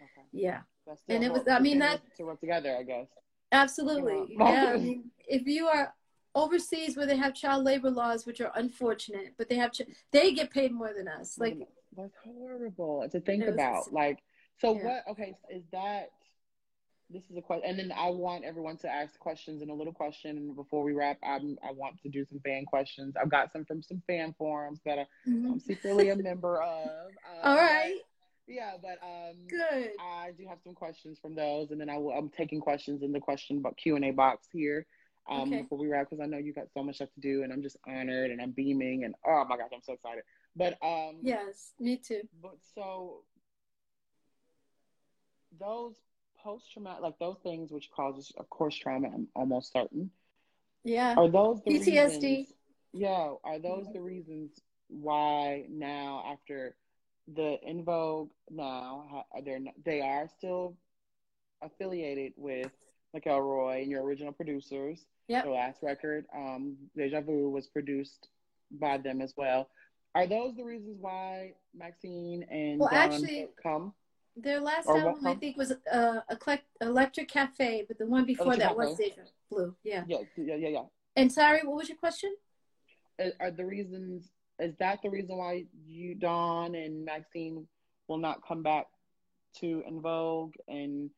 Okay. 0.00 0.26
Yeah. 0.32 0.60
And 1.08 1.22
it 1.24 1.32
was, 1.32 1.46
I 1.48 1.60
mean, 1.60 1.78
that. 1.78 2.00
To 2.16 2.24
work 2.24 2.40
together, 2.40 2.76
I 2.76 2.82
guess. 2.82 3.06
Absolutely. 3.52 4.36
Yeah. 4.36 4.72
I 4.74 4.76
mean, 4.78 5.10
if 5.26 5.46
you 5.46 5.68
are 5.68 5.94
overseas 6.34 6.96
where 6.96 7.06
they 7.06 7.16
have 7.16 7.34
child 7.34 7.64
labor 7.64 7.90
laws, 7.90 8.26
which 8.26 8.40
are 8.40 8.52
unfortunate, 8.54 9.34
but 9.38 9.48
they 9.48 9.56
have 9.56 9.72
ch- 9.72 9.82
they 10.10 10.32
get 10.32 10.50
paid 10.50 10.72
more 10.72 10.92
than 10.96 11.08
us. 11.08 11.38
Like 11.38 11.58
that's 11.96 12.16
horrible 12.24 13.06
to 13.10 13.20
think 13.20 13.44
about. 13.46 13.92
Like, 13.92 14.18
so 14.58 14.76
yeah. 14.76 14.84
what? 14.84 15.04
Okay, 15.10 15.34
is 15.50 15.64
that? 15.72 16.10
This 17.10 17.24
is 17.30 17.36
a 17.36 17.42
question, 17.42 17.68
and 17.68 17.78
then 17.78 17.92
I 17.94 18.08
want 18.08 18.44
everyone 18.44 18.78
to 18.78 18.88
ask 18.88 19.18
questions 19.18 19.60
and 19.60 19.70
a 19.70 19.74
little 19.74 19.92
question 19.92 20.54
before 20.54 20.82
we 20.82 20.94
wrap. 20.94 21.18
I'm, 21.22 21.58
I 21.62 21.70
want 21.72 22.00
to 22.02 22.08
do 22.08 22.24
some 22.24 22.40
fan 22.40 22.64
questions. 22.64 23.14
I've 23.20 23.30
got 23.30 23.52
some 23.52 23.66
from 23.66 23.82
some 23.82 24.02
fan 24.06 24.34
forums 24.38 24.80
that 24.86 24.98
I, 24.98 25.06
mm-hmm. 25.28 25.52
I'm 25.52 25.60
secretly 25.60 26.08
a 26.08 26.16
member 26.16 26.62
of. 26.62 26.88
Um, 27.42 27.50
All 27.50 27.56
right. 27.56 27.98
Yeah, 28.46 28.72
but 28.80 28.98
um, 29.02 29.36
good. 29.48 29.90
I 30.00 30.30
do 30.36 30.46
have 30.48 30.58
some 30.64 30.74
questions 30.74 31.18
from 31.20 31.34
those, 31.34 31.70
and 31.70 31.80
then 31.80 31.90
I 31.90 31.98
will. 31.98 32.12
I'm 32.12 32.30
taking 32.30 32.60
questions 32.60 33.02
in 33.02 33.12
the 33.12 33.20
question 33.20 33.62
Q 33.76 33.96
and 33.96 34.04
A 34.06 34.10
box 34.10 34.48
here 34.52 34.86
um, 35.28 35.42
okay. 35.42 35.62
before 35.62 35.78
we 35.78 35.88
wrap 35.88 36.10
because 36.10 36.22
I 36.22 36.26
know 36.26 36.38
you 36.38 36.52
got 36.52 36.66
so 36.74 36.82
much 36.82 36.96
stuff 36.96 37.08
to 37.14 37.20
do, 37.20 37.42
and 37.42 37.52
I'm 37.52 37.62
just 37.62 37.76
honored 37.86 38.30
and 38.30 38.40
I'm 38.40 38.50
beaming, 38.50 39.04
and 39.04 39.14
oh 39.26 39.44
my 39.48 39.56
gosh, 39.56 39.70
I'm 39.74 39.82
so 39.82 39.92
excited. 39.94 40.24
But 40.56 40.78
um, 40.82 41.16
yes, 41.22 41.72
me 41.78 41.96
too. 41.96 42.22
But 42.42 42.56
so 42.74 43.22
those 45.58 45.96
post 46.42 46.72
traumatic, 46.72 47.02
like 47.02 47.18
those 47.18 47.38
things 47.42 47.70
which 47.70 47.90
causes, 47.94 48.32
of 48.36 48.48
course, 48.50 48.74
trauma. 48.74 49.08
I'm 49.08 49.28
almost 49.34 49.72
certain. 49.72 50.10
Yeah. 50.84 51.14
Are 51.16 51.28
those 51.28 51.60
the 51.64 51.78
PTSD? 51.78 52.22
Reasons, 52.22 52.54
yeah. 52.92 53.32
Are 53.44 53.58
those 53.58 53.86
the 53.92 54.00
reasons 54.00 54.60
why 54.88 55.64
now 55.70 56.24
after 56.30 56.76
the 57.32 57.56
En 57.64 57.84
Vogue 57.84 58.30
now 58.50 59.24
they're 59.44 59.60
they 59.84 60.00
are 60.00 60.28
still 60.36 60.76
affiliated 61.62 62.32
with 62.36 62.72
McElroy 63.14 63.82
and 63.82 63.90
your 63.90 64.02
original 64.02 64.32
producers. 64.32 65.06
Yep. 65.28 65.44
Their 65.44 65.52
last 65.52 65.82
record, 65.82 66.26
um, 66.34 66.76
Deja 66.96 67.20
Vu, 67.20 67.50
was 67.50 67.66
produced 67.68 68.28
by 68.72 68.98
them 68.98 69.20
as 69.20 69.34
well. 69.36 69.68
Are 70.14 70.26
those 70.26 70.54
the 70.56 70.64
reasons 70.64 70.96
why 71.00 71.54
Maxine 71.74 72.42
and 72.50 72.80
Well, 72.80 72.90
actually- 72.92 73.48
come? 73.62 73.94
Their 74.34 74.60
last 74.60 74.86
Or 74.86 74.96
album, 74.98 75.26
I 75.26 75.34
think, 75.34 75.58
was 75.58 75.72
uh, 75.90 76.20
Electric 76.80 77.28
Cafe, 77.28 77.84
but 77.86 77.98
the 77.98 78.06
one 78.06 78.24
before 78.24 78.46
Electric 78.54 78.68
that 78.68 78.76
was 78.76 78.96
Deja 78.96 79.22
Blue. 79.50 79.76
Yeah. 79.84 80.04
Yeah, 80.08 80.18
yeah, 80.38 80.54
yeah, 80.56 80.68
yeah. 80.68 80.84
And 81.16 81.30
sorry, 81.30 81.60
what 81.64 81.76
was 81.76 81.88
your 81.90 81.98
question? 81.98 82.34
Are- 83.20 83.32
Are 83.40 83.50
the 83.50 83.66
reasons? 83.66 84.30
Is 84.58 84.74
that 84.78 85.00
the 85.02 85.10
reason 85.10 85.36
why 85.36 85.66
you, 85.86 86.14
Dawn 86.14 86.74
and 86.74 87.04
Maxine, 87.04 87.66
will 88.08 88.16
not 88.16 88.46
come 88.46 88.62
back 88.62 88.86
to 89.60 89.82
En 89.86 90.00
Vogue? 90.00 90.54
And 90.66 91.10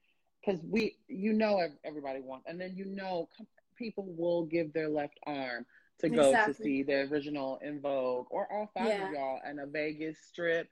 because 0.44 0.60
we, 0.68 0.96
you 1.08 1.32
know, 1.32 1.60
everybody 1.84 2.20
wants, 2.20 2.46
and 2.48 2.60
then 2.60 2.74
you 2.76 2.84
know, 2.84 3.28
people 3.76 4.04
will 4.16 4.44
give 4.44 4.72
their 4.72 4.88
left 4.88 5.18
arm 5.26 5.64
to 6.00 6.08
go 6.08 6.32
to 6.32 6.52
see 6.54 6.82
the 6.82 7.08
original 7.10 7.58
En 7.62 7.80
Vogue 7.80 8.26
or 8.30 8.50
all 8.52 8.70
five 8.74 8.88
Yeah. 8.88 9.06
of 9.08 9.12
y'all 9.12 9.40
and 9.46 9.60
a 9.60 9.66
Vegas 9.66 10.18
strip. 10.28 10.68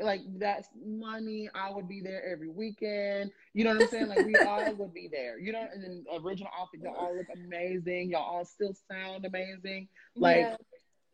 Like 0.00 0.20
that's 0.38 0.68
money. 0.84 1.48
I 1.54 1.70
would 1.70 1.88
be 1.88 2.00
there 2.02 2.22
every 2.30 2.48
weekend. 2.48 3.30
You 3.54 3.64
know 3.64 3.72
what 3.74 3.82
I'm 3.84 3.88
saying? 3.88 4.08
Like 4.08 4.26
we 4.26 4.34
all 4.46 4.74
would 4.74 4.92
be 4.92 5.08
there. 5.10 5.38
You 5.38 5.52
know, 5.52 5.66
and 5.72 5.82
then 5.82 6.04
original 6.12 6.50
outfit. 6.58 6.80
Y'all 6.82 6.94
all 6.94 7.16
look 7.16 7.26
amazing. 7.34 8.10
Y'all 8.10 8.22
all 8.22 8.44
still 8.44 8.74
sound 8.90 9.24
amazing. 9.24 9.88
Like 10.14 10.38
Yeah. 10.38 10.56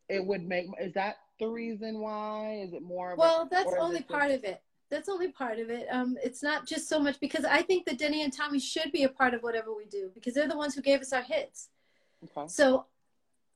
it 0.09 0.25
would 0.27 0.43
make. 0.43 0.67
Is 0.81 0.93
that 0.95 1.17
the 1.39 1.47
reason 1.47 2.01
why? 2.01 2.63
Is 2.67 2.73
it 2.73 2.83
more? 2.83 3.13
Of 3.13 3.19
Well, 3.19 3.43
a, 3.43 3.49
that's 3.49 3.73
only 3.79 4.03
part 4.03 4.31
just- 4.31 4.39
of 4.39 4.45
it. 4.45 4.63
That's 4.93 5.09
only 5.09 5.29
part 5.29 5.59
of 5.59 5.71
it. 5.71 5.87
Um, 5.91 6.19
it's 6.23 6.43
not 6.43 6.67
just 6.67 6.87
so 6.87 7.01
much 7.01 7.19
because 7.19 7.47
I 7.47 7.63
think 7.63 7.87
that 7.87 7.97
Denny 7.99 8.23
and 8.25 8.33
Tommy 8.33 8.61
should 8.61 8.93
be 8.93 9.05
a 9.05 9.09
part 9.09 9.33
of 9.33 9.43
whatever 9.43 9.75
we 9.75 9.87
do 9.87 10.11
because 10.15 10.35
they're 10.35 10.47
the 10.47 10.57
ones 10.57 10.75
who 10.75 10.83
gave 10.83 11.01
us 11.01 11.15
our 11.15 11.23
hits. 11.23 11.71
Okay. 12.23 12.47
So 12.47 12.85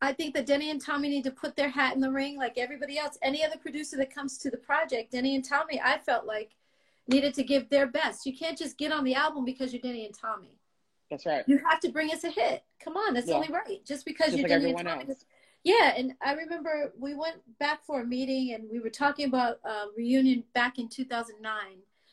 I 0.01 0.15
think 0.15 0.33
that 0.35 0.47
Denny 0.47 0.71
and 0.71 0.81
Tommy 0.81 1.11
need 1.11 1.25
to 1.25 1.31
put 1.31 1.55
their 1.55 1.69
hat 1.69 1.95
in 1.95 2.01
the 2.01 2.11
ring 2.11 2.39
like 2.39 2.57
everybody 2.57 2.99
else. 2.99 3.19
Any 3.21 3.45
other 3.45 3.59
producer 3.59 3.99
that 3.99 4.13
comes 4.15 4.39
to 4.39 4.51
the 4.51 4.57
project, 4.57 5.13
Denny 5.13 5.35
and 5.35 5.45
Tommy, 5.45 5.79
I 5.79 5.99
felt 5.99 6.25
like 6.25 6.57
needed 7.07 7.35
to 7.35 7.45
give 7.45 7.69
their 7.69 7.87
best. 7.87 8.25
You 8.25 8.35
can't 8.35 8.57
just 8.57 8.79
get 8.79 8.91
on 8.91 9.05
the 9.05 9.15
album 9.15 9.45
because 9.45 9.75
you're 9.75 9.83
Denny 9.83 10.07
and 10.07 10.15
Tommy. 10.19 10.57
That's 11.11 11.27
right. 11.27 11.45
You 11.47 11.59
have 11.69 11.81
to 11.81 11.91
bring 11.91 12.11
us 12.13 12.25
a 12.25 12.31
hit. 12.31 12.65
Come 12.81 12.97
on, 12.97 13.13
that's 13.13 13.29
Yeah. 13.29 13.35
only 13.35 13.49
right. 13.49 13.85
Just 13.85 14.07
because 14.07 14.29
Just 14.29 14.39
you're 14.39 14.49
like 14.49 14.59
Denny 14.63 14.71
and 14.71 14.79
Tommy. 14.89 15.05
else. 15.11 15.27
Yeah, 15.65 15.95
and 15.97 16.13
I 16.23 16.33
remember 16.35 16.93
we 16.99 17.15
went 17.15 17.37
back 17.59 17.85
for 17.85 18.01
a 18.01 18.05
meeting 18.07 18.55
and 18.55 18.69
we 18.71 18.79
were 18.81 18.91
talking 18.91 19.27
about 19.27 19.59
uh, 19.65 19.87
reunion 19.97 20.45
back 20.55 20.79
in 20.79 20.89
2009, 20.89 21.55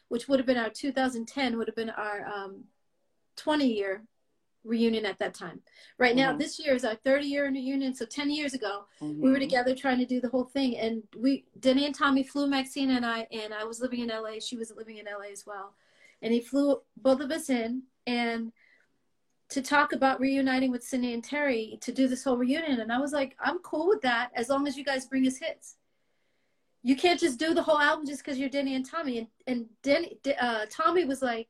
which 0.07 0.27
would 0.27 0.39
have 0.39 0.47
been 0.47 0.57
our 0.57 0.69
2010 0.69 1.57
would 1.57 1.67
have 1.67 1.75
been 1.75 1.91
our 1.91 2.25
um, 2.25 2.63
20 3.35 3.67
year 3.67 4.03
reunion 4.63 5.05
at 5.05 5.19
that 5.19 5.33
time. 5.33 5.61
Right 5.99 6.15
now, 6.15 6.33
Mhm. 6.33 6.39
this 6.39 6.57
year 6.57 6.73
is 6.73 6.85
our 6.85 6.95
30 6.95 7.27
year 7.27 7.47
reunion. 7.47 7.93
So 7.93 8.05
10 8.05 8.31
years 8.31 8.53
ago, 8.53 8.85
we 9.01 9.29
were 9.29 9.35
Mhm. 9.37 9.41
together 9.41 9.75
trying 9.75 9.99
to 9.99 10.05
do 10.05 10.19
the 10.21 10.29
whole 10.29 10.45
thing, 10.45 10.77
and 10.77 11.03
we 11.17 11.45
Denny 11.59 11.85
and 11.85 11.93
Tommy 11.93 12.23
flew 12.23 12.47
Maxine 12.47 12.89
and 12.91 13.05
I, 13.05 13.27
and 13.31 13.53
I 13.53 13.65
was 13.65 13.81
living 13.81 13.99
in 13.99 14.09
LA. 14.09 14.39
She 14.39 14.55
was 14.57 14.71
living 14.71 14.97
in 14.97 15.07
LA 15.07 15.31
as 15.31 15.45
well, 15.45 15.75
and 16.21 16.33
he 16.33 16.39
flew 16.39 16.81
both 16.97 17.19
of 17.19 17.29
us 17.29 17.49
in 17.49 17.83
and 18.07 18.51
to 19.53 19.61
talk 19.61 19.93
about 19.93 20.19
reuniting 20.19 20.71
with 20.71 20.83
Cindy 20.83 21.13
and 21.13 21.23
Terry 21.23 21.77
to 21.81 21.91
do 21.91 22.07
this 22.07 22.23
whole 22.23 22.37
reunion. 22.37 22.79
And 22.79 22.91
I 22.91 22.99
was 22.99 23.13
like, 23.13 23.35
I'm 23.39 23.59
cool 23.59 23.87
with 23.87 24.01
that 24.01 24.31
as 24.35 24.49
long 24.49 24.67
as 24.67 24.75
you 24.75 24.83
guys 24.83 25.05
bring 25.05 25.27
us 25.27 25.37
hits. 25.37 25.75
You 26.81 26.95
can't 26.95 27.19
just 27.19 27.39
do 27.39 27.53
the 27.53 27.61
whole 27.63 27.79
album 27.79 28.05
just 28.05 28.23
because 28.23 28.37
you're 28.39 28.49
Denny 28.49 28.75
and 28.75 28.85
Tommy. 28.85 29.19
And 29.19 29.27
and 29.47 29.65
Denny, 29.83 30.17
uh, 30.41 30.65
Tommy 30.69 31.05
was 31.05 31.21
like, 31.21 31.49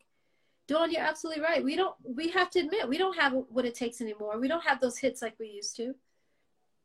Dawn, 0.68 0.92
you're 0.92 1.02
absolutely 1.02 1.42
right. 1.42 1.64
We 1.64 1.76
don't. 1.76 1.96
We 2.04 2.30
have 2.30 2.50
to 2.52 2.60
admit 2.60 2.88
we 2.88 2.98
don't 2.98 3.18
have 3.18 3.34
what 3.50 3.66
it 3.66 3.74
takes 3.74 4.02
anymore. 4.02 4.40
We 4.40 4.48
don't 4.48 4.64
have 4.64 4.80
those 4.80 4.98
hits 4.98 5.22
like 5.22 5.36
we 5.40 5.48
used 5.48 5.76
to. 5.78 5.96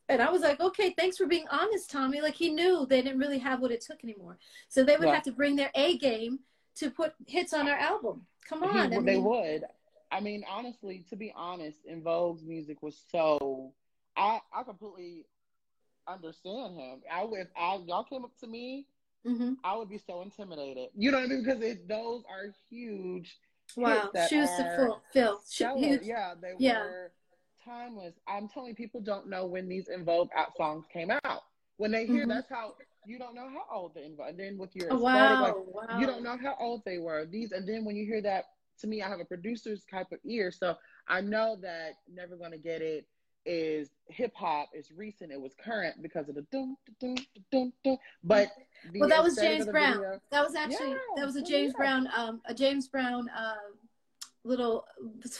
And 0.08 0.22
I 0.22 0.30
was 0.30 0.40
like, 0.40 0.60
okay, 0.60 0.94
thanks 0.96 1.18
for 1.18 1.26
being 1.26 1.44
honest, 1.50 1.90
Tommy. 1.90 2.20
Like 2.22 2.34
he 2.34 2.48
knew 2.50 2.86
they 2.88 3.02
didn't 3.02 3.18
really 3.18 3.38
have 3.38 3.60
what 3.60 3.72
it 3.72 3.82
took 3.82 4.02
anymore. 4.02 4.38
So 4.68 4.82
they 4.82 4.96
would 4.96 5.08
have 5.08 5.24
to 5.24 5.32
bring 5.32 5.54
their 5.56 5.70
A 5.74 5.98
game 5.98 6.38
to 6.76 6.90
put 6.90 7.12
hits 7.26 7.52
on 7.52 7.68
our 7.68 7.76
album. 7.76 8.24
Come 8.48 8.62
He- 8.62 8.68
on, 8.78 8.94
I 8.94 9.00
they 9.00 9.18
would. 9.18 9.64
I 10.10 10.20
mean, 10.20 10.44
honestly, 10.48 11.04
to 11.10 11.16
be 11.16 11.32
honest, 11.36 11.78
En 11.88 12.02
Vogue's 12.02 12.42
music 12.44 12.82
was 12.82 12.98
so. 13.10 13.72
I 14.16 14.40
I 14.52 14.62
completely 14.62 15.26
understand 16.06 16.76
him. 16.78 17.00
I 17.12 17.24
would 17.24 17.40
if 17.40 17.48
I 17.56 17.78
y'all 17.86 18.04
came 18.04 18.24
up 18.24 18.36
to 18.40 18.46
me, 18.46 18.86
mhm. 19.26 19.56
I 19.64 19.76
would 19.76 19.88
be 19.88 19.98
so 19.98 20.22
intimidated. 20.22 20.88
You 20.96 21.10
know 21.10 21.18
what 21.18 21.24
I 21.26 21.28
mean? 21.28 21.44
Because 21.44 21.62
it, 21.62 21.88
those 21.88 22.24
are 22.28 22.54
huge. 22.70 23.38
wow, 23.76 24.10
shoes 24.28 24.48
to 24.56 24.64
fill. 24.74 25.02
Huge- 25.76 26.02
Yeah, 26.02 26.34
they 26.40 26.54
Yeah. 26.58 26.82
were 26.84 27.12
timeless. 27.64 28.14
I'm 28.26 28.48
telling 28.48 28.70
you, 28.70 28.74
people 28.74 29.00
don't 29.00 29.28
know 29.28 29.46
when 29.46 29.68
these 29.68 29.88
En 29.88 30.04
Vogue 30.04 30.30
out 30.34 30.56
songs 30.56 30.86
came 30.92 31.10
out. 31.24 31.42
When 31.76 31.90
they 31.90 32.06
hear, 32.06 32.24
Mhm. 32.24 32.28
that's 32.28 32.48
how 32.48 32.76
you 33.04 33.18
don't 33.18 33.34
know 33.34 33.48
how 33.48 33.64
old 33.70 33.94
the 33.94 34.02
En 34.04 34.16
Vogue. 34.16 34.30
And 34.30 34.40
then 34.40 34.58
with 34.58 34.74
your 34.74 34.92
Oh, 34.92 34.98
wow, 34.98 35.40
like 35.40 35.54
wow. 35.66 35.98
you 36.00 36.06
don't 36.06 36.22
know 36.22 36.36
how 36.38 36.56
old 36.58 36.84
they 36.84 36.98
were. 36.98 37.26
These, 37.26 37.52
and 37.52 37.68
then 37.68 37.84
when 37.84 37.94
you 37.96 38.04
hear 38.06 38.22
that, 38.22 38.46
to 38.80 38.86
me, 38.86 39.02
I 39.02 39.08
have 39.08 39.20
a 39.20 39.24
producer's 39.24 39.84
type 39.90 40.12
of 40.12 40.18
ear, 40.24 40.50
so 40.50 40.76
I 41.06 41.20
know 41.20 41.56
that 41.62 41.94
Never 42.12 42.36
Gonna 42.36 42.58
Get 42.58 42.82
It 42.82 43.06
is 43.46 43.90
hip 44.08 44.32
hop. 44.34 44.68
It's 44.72 44.90
recent. 44.92 45.32
It 45.32 45.40
was 45.40 45.54
current 45.54 46.02
because 46.02 46.28
of 46.28 46.34
the 46.34 46.42
dum 46.52 46.76
dum 47.00 47.16
dum. 47.50 47.98
But 48.22 48.48
the 48.92 49.00
Well, 49.00 49.08
that 49.08 49.22
was 49.22 49.36
James 49.36 49.66
Brown. 49.66 49.94
video- 49.94 50.20
That 50.30 50.44
was 50.44 50.54
actually 50.54 50.90
Yeah, 50.90 50.98
that 51.16 51.24
was 51.26 51.36
a 51.36 51.42
James 51.42 51.72
yeah. 51.72 51.78
Brown 51.78 52.08
um 52.14 52.42
a 52.44 52.52
James 52.54 52.88
Brown 52.88 53.28
uh 53.30 53.56
little 54.44 54.86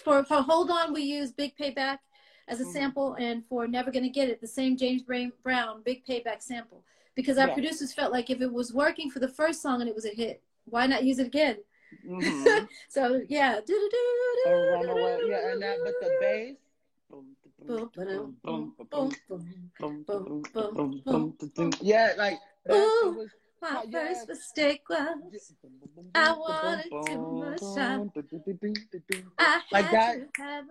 for 0.03 0.25
for 0.25 0.43
Hold 0.43 0.71
On 0.71 0.93
we 0.93 1.03
use 1.03 1.33
Big 1.33 1.55
Payback 1.57 1.99
as 2.47 2.61
a 2.61 2.65
Mhm. 2.65 2.73
sample 2.73 3.15
and 3.15 3.45
for 3.47 3.67
Never 3.69 3.91
Gonna 3.91 4.09
Get 4.09 4.29
It 4.31 4.41
the 4.41 4.47
same 4.47 4.77
James 4.77 5.03
Brown 5.03 5.83
Big 5.83 6.05
Payback 6.07 6.41
sample 6.43 6.85
because 7.15 7.37
our 7.37 7.49
Yeah. 7.49 7.55
producers 7.55 7.93
felt 7.93 8.13
like 8.13 8.31
if 8.31 8.41
it 8.41 8.53
was 8.53 8.73
working 8.73 9.11
for 9.11 9.19
the 9.19 9.29
first 9.29 9.61
song 9.61 9.81
and 9.81 9.89
it 9.89 9.95
was 9.95 10.07
a 10.07 10.15
hit 10.15 10.43
why 10.65 10.87
not 10.87 11.05
use 11.05 11.19
it 11.19 11.27
again 11.27 11.59
Mhm. 12.07 12.69
so 12.89 13.23
yeah 13.29 13.61
A 14.47 14.51
runaway, 14.51 15.21
yeah, 15.27 15.53
and 15.53 15.63
that, 15.63 15.79
but 15.85 15.95
the 16.01 16.11
bass. 16.21 16.57
Yeah, 21.81 22.13
like. 22.17 22.39
Ooh. 22.71 23.15
Was. 23.17 23.29
my 23.61 23.85
Yeah. 23.89 24.15
first 24.15 24.29
mistake 24.29 24.83
was 24.89 25.19
I 26.15 26.33
wanted 26.33 26.91
too 27.07 27.19
much 27.19 27.61
time. 27.75 28.13
I 29.39 29.63
Like 29.73 29.87
had 29.87 29.93
that. 29.93 30.35
to 30.37 30.43
have. 30.43 30.65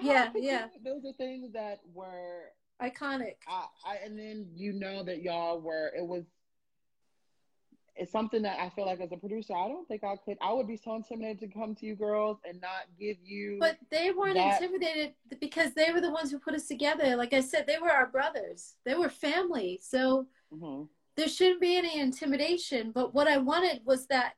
Yeah, 0.00 0.30
yeah. 0.36 0.68
Those 0.84 1.04
are 1.04 1.12
things 1.14 1.52
that 1.52 1.80
were, 1.92 2.52
iconic 2.80 3.34
I, 3.48 3.66
I, 3.84 3.96
and 4.04 4.16
then 4.18 4.48
you 4.54 4.72
know 4.72 5.02
that 5.02 5.22
y'all 5.22 5.60
were. 5.60 5.92
It 5.96 6.06
was. 6.06 6.24
It's 7.98 8.12
something 8.12 8.42
that 8.42 8.60
I 8.60 8.68
feel 8.70 8.86
like 8.86 9.00
as 9.00 9.10
a 9.10 9.16
producer, 9.16 9.54
I 9.54 9.66
don't 9.66 9.86
think 9.88 10.04
I 10.04 10.14
could. 10.16 10.38
I 10.40 10.52
would 10.52 10.68
be 10.68 10.76
so 10.76 10.94
intimidated 10.94 11.40
to 11.40 11.58
come 11.58 11.74
to 11.74 11.86
you 11.86 11.96
girls 11.96 12.38
and 12.48 12.60
not 12.60 12.84
give 12.98 13.16
you. 13.24 13.56
But 13.58 13.76
they 13.90 14.12
weren't 14.12 14.34
that- 14.36 14.62
intimidated 14.62 15.14
because 15.40 15.74
they 15.74 15.90
were 15.92 16.00
the 16.00 16.12
ones 16.12 16.30
who 16.30 16.38
put 16.38 16.54
us 16.54 16.68
together. 16.68 17.16
Like 17.16 17.32
I 17.32 17.40
said, 17.40 17.66
they 17.66 17.78
were 17.78 17.90
our 17.90 18.06
brothers. 18.06 18.76
They 18.84 18.94
were 18.94 19.08
family. 19.08 19.80
So 19.82 20.28
Mhm. 20.52 20.88
there 21.16 21.28
shouldn't 21.28 21.60
be 21.60 21.76
any 21.76 21.98
intimidation. 21.98 22.92
But 22.92 23.14
what 23.14 23.26
I 23.26 23.38
wanted 23.38 23.84
was 23.84 24.06
that 24.06 24.34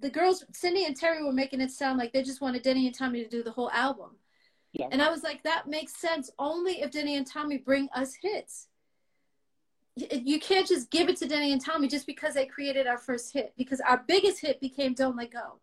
the 0.00 0.10
girls, 0.10 0.44
Cindy 0.52 0.84
and 0.84 0.96
Terry, 0.96 1.22
were 1.22 1.32
making 1.32 1.60
it 1.60 1.70
sound 1.70 1.96
like 1.96 2.12
they 2.12 2.24
just 2.24 2.40
wanted 2.40 2.62
Denny 2.62 2.88
and 2.88 2.94
Tommy 2.94 3.22
to 3.22 3.28
do 3.28 3.44
the 3.44 3.52
whole 3.52 3.70
album. 3.70 4.18
Yeah. 4.72 4.88
And 4.90 5.00
I 5.00 5.10
was 5.10 5.22
like, 5.22 5.44
that 5.44 5.68
makes 5.68 5.94
sense 5.94 6.28
only 6.40 6.80
if 6.80 6.90
Denny 6.90 7.14
and 7.14 7.26
Tommy 7.26 7.58
bring 7.58 7.88
us 7.94 8.14
hits. 8.14 8.68
You 9.96 10.40
can't 10.40 10.66
just 10.66 10.90
give 10.90 11.08
it 11.10 11.16
to 11.18 11.28
Denny 11.28 11.52
and 11.52 11.62
Tommy 11.62 11.86
just 11.86 12.06
because 12.06 12.34
they 12.34 12.46
created 12.46 12.86
our 12.86 12.96
first 12.96 13.32
hit. 13.32 13.52
Because 13.58 13.80
our 13.80 14.02
biggest 14.06 14.40
hit 14.40 14.60
became 14.60 14.94
"Dawn't 14.94 15.16
Let 15.16 15.30
Go," 15.32 15.58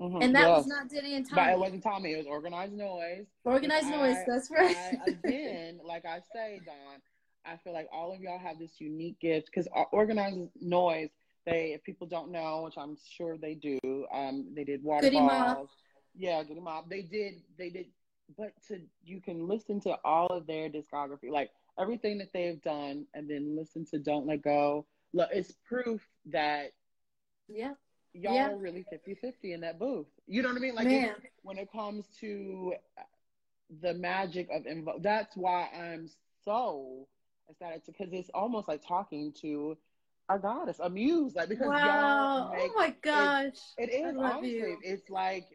Mhm. 0.00 0.24
and 0.24 0.34
that 0.34 0.48
was 0.48 0.66
not 0.66 0.88
Denny 0.88 1.14
and 1.16 1.28
But 1.28 1.36
Tommy. 1.36 1.52
it 1.52 1.58
wasn't 1.58 1.82
Tommy. 1.82 2.12
It 2.12 2.16
was 2.18 2.26
Organized 2.26 2.72
Noize. 2.72 3.26
Organized 3.44 3.86
Which 3.86 3.94
noise. 3.96 4.16
I- 4.16 4.24
That's 4.26 4.50
right. 4.50 4.76
I, 4.76 5.10
again, 5.10 5.80
like 5.84 6.06
I 6.06 6.22
say, 6.32 6.60
Don, 6.64 7.02
I 7.44 7.58
feel 7.58 7.74
like 7.74 7.88
all 7.92 8.12
of 8.14 8.20
y'all 8.22 8.38
have 8.38 8.58
this 8.58 8.80
unique 8.80 9.20
gift 9.20 9.46
because 9.46 9.68
Organized 9.92 10.38
Noize. 10.62 11.10
They, 11.46 11.72
if 11.72 11.82
people 11.84 12.06
don't 12.06 12.30
know, 12.30 12.62
which 12.64 12.76
I'm 12.76 12.96
sure 13.16 13.36
they 13.38 13.54
do, 13.54 13.78
um, 14.12 14.54
they 14.54 14.62
did 14.64 14.82
waterfalls. 14.84 15.70
Yeah, 16.14 16.42
Goodie 16.44 16.60
Mob. 16.60 16.88
They 16.90 17.02
did. 17.02 17.42
They 17.56 17.70
did. 17.70 17.86
But 18.36 18.52
to 18.68 18.80
you 19.04 19.20
can 19.20 19.48
listen 19.48 19.80
to 19.80 19.98
all 20.04 20.26
of 20.28 20.46
their 20.46 20.68
discography, 20.68 21.30
like 21.30 21.50
everything 21.80 22.18
that 22.18 22.32
they've 22.32 22.60
done, 22.62 23.06
and 23.14 23.28
then 23.28 23.56
listen 23.56 23.84
to 23.86 23.98
"Don't 23.98 24.26
Let 24.26 24.42
Go." 24.42 24.86
Look, 25.12 25.30
it's 25.32 25.52
proof 25.66 26.06
that 26.26 26.72
yeah, 27.48 27.74
y'all 28.12 28.34
Yeah. 28.34 28.48
are 28.54 28.56
really 28.58 28.84
50-50 28.84 29.52
in 29.52 29.60
that 29.60 29.78
booth. 29.78 30.06
You 30.26 30.42
know 30.42 30.48
what 30.48 30.58
I 30.58 30.60
mean? 30.60 30.74
Like 30.74 30.90
it's- 30.90 31.10
when 31.42 31.58
it 31.58 31.70
comes 31.72 32.08
to 32.20 32.74
the 33.80 33.94
magic 33.94 34.48
of 34.50 34.66
En 34.66 34.84
Vogue 34.84 35.02
that's 35.02 35.36
why 35.36 35.68
I'm 35.74 36.08
so 36.44 37.08
excited 37.48 37.82
because 37.86 38.12
it's 38.12 38.30
almost 38.30 38.68
like 38.68 38.82
talking 38.86 39.32
to 39.40 39.76
a 40.28 40.38
goddess, 40.38 40.80
a 40.80 40.88
muse, 40.90 41.34
like 41.34 41.48
because 41.48 41.72
Wow. 41.72 41.82
y'all 41.82 42.42
make 42.50 42.72
Oh 42.72 42.74
my 42.76 42.90
gosh. 43.02 43.76
it 43.78 43.90
I 44.04 44.10
love 44.12 44.42
honestly 44.42 44.46
you. 44.46 44.78
it's 44.82 45.08
like 45.10 45.46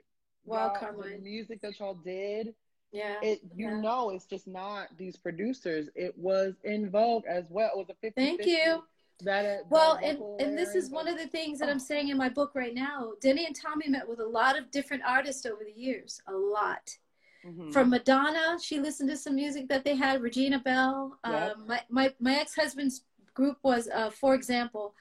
Wow, 0.45 0.95
the 1.11 1.17
music 1.17 1.61
that 1.61 1.80
y'all 1.80 1.95
did, 1.95 2.53
Yeah. 2.96 3.20
it 3.22 3.41
you 3.56 3.68
Yeah. 3.70 3.80
know 3.82 4.10
it's 4.12 4.26
just 4.26 4.48
not 4.48 4.88
these 4.98 5.16
producers. 5.18 5.89
It 5.96 6.18
was 6.18 6.56
En 6.64 6.89
Vogue 6.89 7.26
as 7.28 7.46
well. 7.50 7.72
It 7.74 7.78
was 7.78 7.89
a 7.89 7.96
50 7.96 8.10
Thank 8.22 8.46
you. 8.46 8.84
That, 9.22 9.43
that 9.43 9.70
Well, 9.70 9.98
and, 10.04 10.20
and 10.41 10.58
this 10.58 10.76
is 10.76 10.89
one 10.89 11.08
of 11.08 11.18
the 11.18 11.28
things 11.28 11.60
that 11.60 11.70
Oh. 11.70 11.72
I'm 11.72 11.80
saying 11.80 12.10
in 12.10 12.18
my 12.18 12.30
book 12.30 12.52
right 12.54 12.74
now. 12.74 13.14
Denny 13.22 13.46
and 13.46 13.56
Tommy 13.56 13.88
met 13.88 14.08
with 14.08 14.20
a 14.20 14.26
lot 14.26 14.58
of 14.58 14.72
different 14.72 15.04
artists 15.06 15.46
over 15.46 15.64
the 15.64 15.72
years, 15.72 16.22
a 16.28 16.34
lot. 16.34 16.98
Mhm. 17.46 17.72
From 17.72 17.89
Madonna, 17.91 18.58
she 18.62 18.80
listened 18.80 19.10
to 19.12 19.18
some 19.18 19.36
music 19.36 19.68
that 19.70 19.84
they 19.86 19.96
had. 19.96 20.22
Regina 20.22 20.60
Belle. 20.60 21.18
Yep. 21.26 21.58
Um, 21.58 21.68
my 21.68 21.82
my 21.89 22.14
my 22.20 22.36
ex 22.39 22.56
husband's 22.56 23.06
group 23.34 23.58
was, 23.64 23.88
uh, 23.89 24.10
for 24.10 24.34
example, 24.34 24.96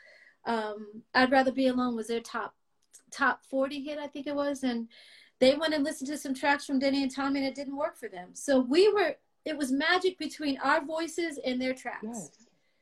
um, 0.44 1.02
"I'd 1.14 1.30
Rather 1.32 1.52
Be 1.52 1.68
Alone" 1.68 1.96
was 1.96 2.08
their 2.08 2.20
top 2.20 2.54
top 3.10 3.44
40 3.46 3.80
hit, 3.82 3.98
I 3.98 4.08
think 4.08 4.26
it 4.26 4.34
was, 4.34 4.62
and 4.64 4.88
they 5.44 5.56
went 5.56 5.74
and 5.74 5.84
listened 5.84 6.08
to 6.08 6.18
some 6.18 6.34
tracks 6.34 6.64
from 6.64 6.78
Denny 6.78 7.02
and 7.02 7.14
Tommy, 7.14 7.40
and 7.40 7.48
it 7.48 7.54
didn't 7.54 7.76
work 7.76 7.96
for 7.96 8.08
them. 8.08 8.30
So 8.32 8.60
we 8.60 8.92
were. 8.92 9.16
It 9.44 9.56
was 9.58 9.70
magic 9.70 10.18
between 10.18 10.58
our 10.58 10.82
voices 10.82 11.38
and 11.44 11.60
their 11.60 11.74
tracks. 11.74 12.02
yes, 12.02 12.30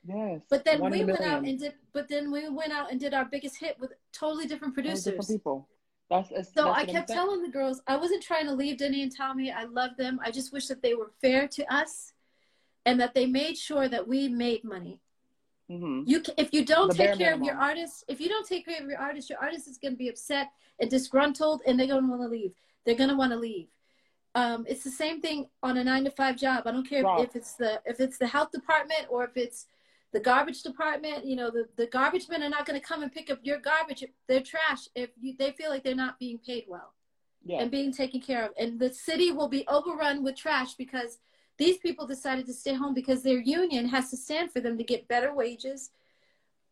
yes. 0.04 0.42
But 0.48 0.64
then 0.64 0.80
we 0.80 1.04
went 1.04 1.20
out 1.20 1.44
and 1.44 1.58
did. 1.58 1.74
But 1.92 2.08
then 2.08 2.30
we 2.30 2.48
went 2.48 2.72
out 2.72 2.90
and 2.90 3.00
did 3.00 3.14
our 3.14 3.24
biggest 3.24 3.58
hit 3.58 3.78
with 3.80 3.92
totally 4.12 4.46
different 4.46 4.76
All 4.76 4.82
different 4.82 5.04
producers. 5.04 5.26
people. 5.26 5.68
That's, 6.08 6.28
that's 6.28 6.54
So 6.54 6.64
that's 6.64 6.78
I 6.78 6.84
kept 6.84 7.08
telling 7.08 7.42
the 7.42 7.48
girls 7.48 7.80
I 7.86 7.96
wasn't 7.96 8.22
trying 8.22 8.46
to 8.46 8.54
leave 8.54 8.78
Denny 8.78 9.02
and 9.02 9.14
Tommy. 9.14 9.50
I 9.50 9.64
love 9.64 9.96
them. 9.96 10.20
I 10.24 10.30
just 10.30 10.52
wish 10.52 10.68
that 10.68 10.82
they 10.82 10.94
were 10.94 11.10
fair 11.20 11.48
to 11.48 11.74
us, 11.74 12.12
and 12.86 13.00
that 13.00 13.14
they 13.14 13.26
made 13.26 13.56
sure 13.56 13.88
that 13.88 14.06
we 14.06 14.28
made 14.28 14.62
money. 14.62 15.00
Mhm. 15.72 16.04
You, 16.06 16.20
ca- 16.22 16.34
if 16.36 16.52
you 16.52 16.64
don't 16.64 16.88
The 16.88 16.94
take 16.94 17.18
care 17.18 17.32
of 17.34 17.40
your 17.40 17.54
minimum. 17.54 17.62
artists, 17.62 18.04
if 18.08 18.20
you 18.20 18.28
don't 18.28 18.46
take 18.46 18.66
care 18.66 18.80
of 18.82 18.88
your 18.88 18.98
artist, 18.98 19.30
your 19.30 19.38
artist 19.38 19.66
is 19.68 19.78
going 19.78 19.94
to 19.94 19.98
be 19.98 20.08
upset 20.08 20.48
and 20.78 20.90
disgruntled, 20.90 21.62
and 21.66 21.78
they're 21.78 21.86
going 21.86 22.02
to 22.04 22.08
want 22.10 22.22
to 22.22 22.28
leave. 22.28 22.52
They're 22.84 22.94
going 22.94 23.10
to 23.10 23.16
want 23.16 23.32
to 23.32 23.38
leave. 23.38 23.68
Um, 24.34 24.64
it's 24.68 24.84
the 24.84 24.90
same 24.90 25.20
thing 25.20 25.48
on 25.62 25.76
a 25.76 25.84
nine 25.84 26.04
to 26.04 26.10
five 26.10 26.36
job. 26.36 26.66
I 26.66 26.72
don't 26.72 26.88
care 26.88 27.02
Right. 27.04 27.20
if, 27.20 27.30
if 27.30 27.36
it's 27.36 27.54
the 27.54 27.80
if 27.84 28.00
it's 28.00 28.18
the 28.18 28.26
health 28.26 28.50
department 28.50 29.06
or 29.10 29.24
if 29.24 29.36
it's 29.36 29.66
the 30.12 30.20
garbage 30.20 30.62
department. 30.62 31.24
You 31.26 31.36
know, 31.36 31.50
the 31.50 31.68
the 31.76 31.86
garbage 31.86 32.28
men 32.28 32.42
are 32.42 32.48
not 32.48 32.64
going 32.66 32.78
to 32.80 32.86
come 32.86 33.02
and 33.02 33.12
pick 33.12 33.30
up 33.30 33.40
your 33.42 33.58
garbage. 33.58 34.04
They're 34.28 34.40
trash 34.40 34.88
if 34.94 35.10
you, 35.20 35.34
they 35.38 35.52
feel 35.52 35.70
like 35.70 35.84
they're 35.84 35.94
not 35.94 36.18
being 36.18 36.38
paid 36.38 36.64
well 36.66 36.94
Yeah. 37.44 37.60
and 37.60 37.70
being 37.70 37.92
taken 37.92 38.20
care 38.20 38.44
of. 38.46 38.52
And 38.58 38.80
the 38.80 38.92
city 38.92 39.32
will 39.32 39.48
be 39.48 39.66
overrun 39.68 40.22
with 40.22 40.36
trash 40.36 40.74
because 40.74 41.18
these 41.58 41.78
people 41.78 42.06
decided 42.06 42.46
to 42.46 42.52
stay 42.54 42.74
home 42.74 42.94
because 42.94 43.22
their 43.22 43.38
union 43.38 43.88
has 43.88 44.10
to 44.10 44.16
stand 44.16 44.52
for 44.52 44.60
them 44.60 44.76
to 44.78 44.84
get 44.84 45.08
better 45.08 45.34
wages, 45.34 45.90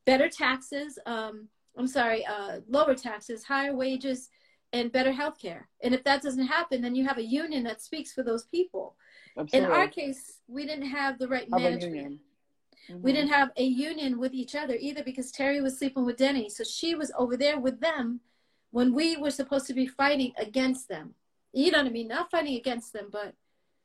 better 0.07 0.29
taxes. 0.29 0.99
Um, 1.07 1.49
I'm 1.77 1.87
sorry, 1.87 2.25
uh, 2.27 2.61
lower 2.69 2.95
taxes, 2.95 3.45
higher 3.45 3.75
wages, 3.75 4.31
and 4.73 4.91
better 4.93 5.13
health 5.13 5.39
care. 5.39 5.69
And 5.83 5.95
if 5.95 6.03
that 6.05 6.23
doesn't 6.23 6.47
happen, 6.47 6.81
then 6.83 6.95
you 6.95 7.07
have 7.07 7.19
a 7.19 7.25
union 7.25 7.65
that 7.65 7.83
speaks 7.83 8.13
for 8.13 8.23
those 8.23 8.45
people. 8.45 8.97
In 9.53 9.65
our 9.65 9.89
case, 9.89 10.39
we 10.49 10.67
didn't 10.67 10.87
have 10.89 11.19
the 11.19 11.29
right 11.29 11.49
Have 11.53 11.63
management. 11.63 11.95
union. 11.95 12.21
We 13.03 13.13
didn't 13.13 13.31
have 13.31 13.51
a 13.57 13.63
union 13.63 14.19
with 14.19 14.35
each 14.35 14.55
other 14.57 14.77
either 14.79 15.05
because 15.05 15.31
Terry 15.31 15.61
was 15.61 15.79
sleeping 15.79 16.05
with 16.05 16.17
Denny. 16.17 16.49
So 16.49 16.65
she 16.65 16.95
was 16.97 17.13
over 17.17 17.37
there 17.37 17.59
with 17.61 17.81
them 17.81 18.21
when 18.73 18.93
we 18.93 19.17
were 19.17 19.31
supposed 19.31 19.67
to 19.69 19.75
be 19.75 19.87
fighting 19.87 20.33
against 20.37 20.89
them. 20.89 21.15
You 21.53 21.71
know 21.71 21.79
what 21.79 21.87
I 21.89 21.91
mean? 21.91 22.09
Not 22.09 22.31
fighting 22.31 22.57
against 22.57 22.93
them, 22.93 23.09
but 23.11 23.35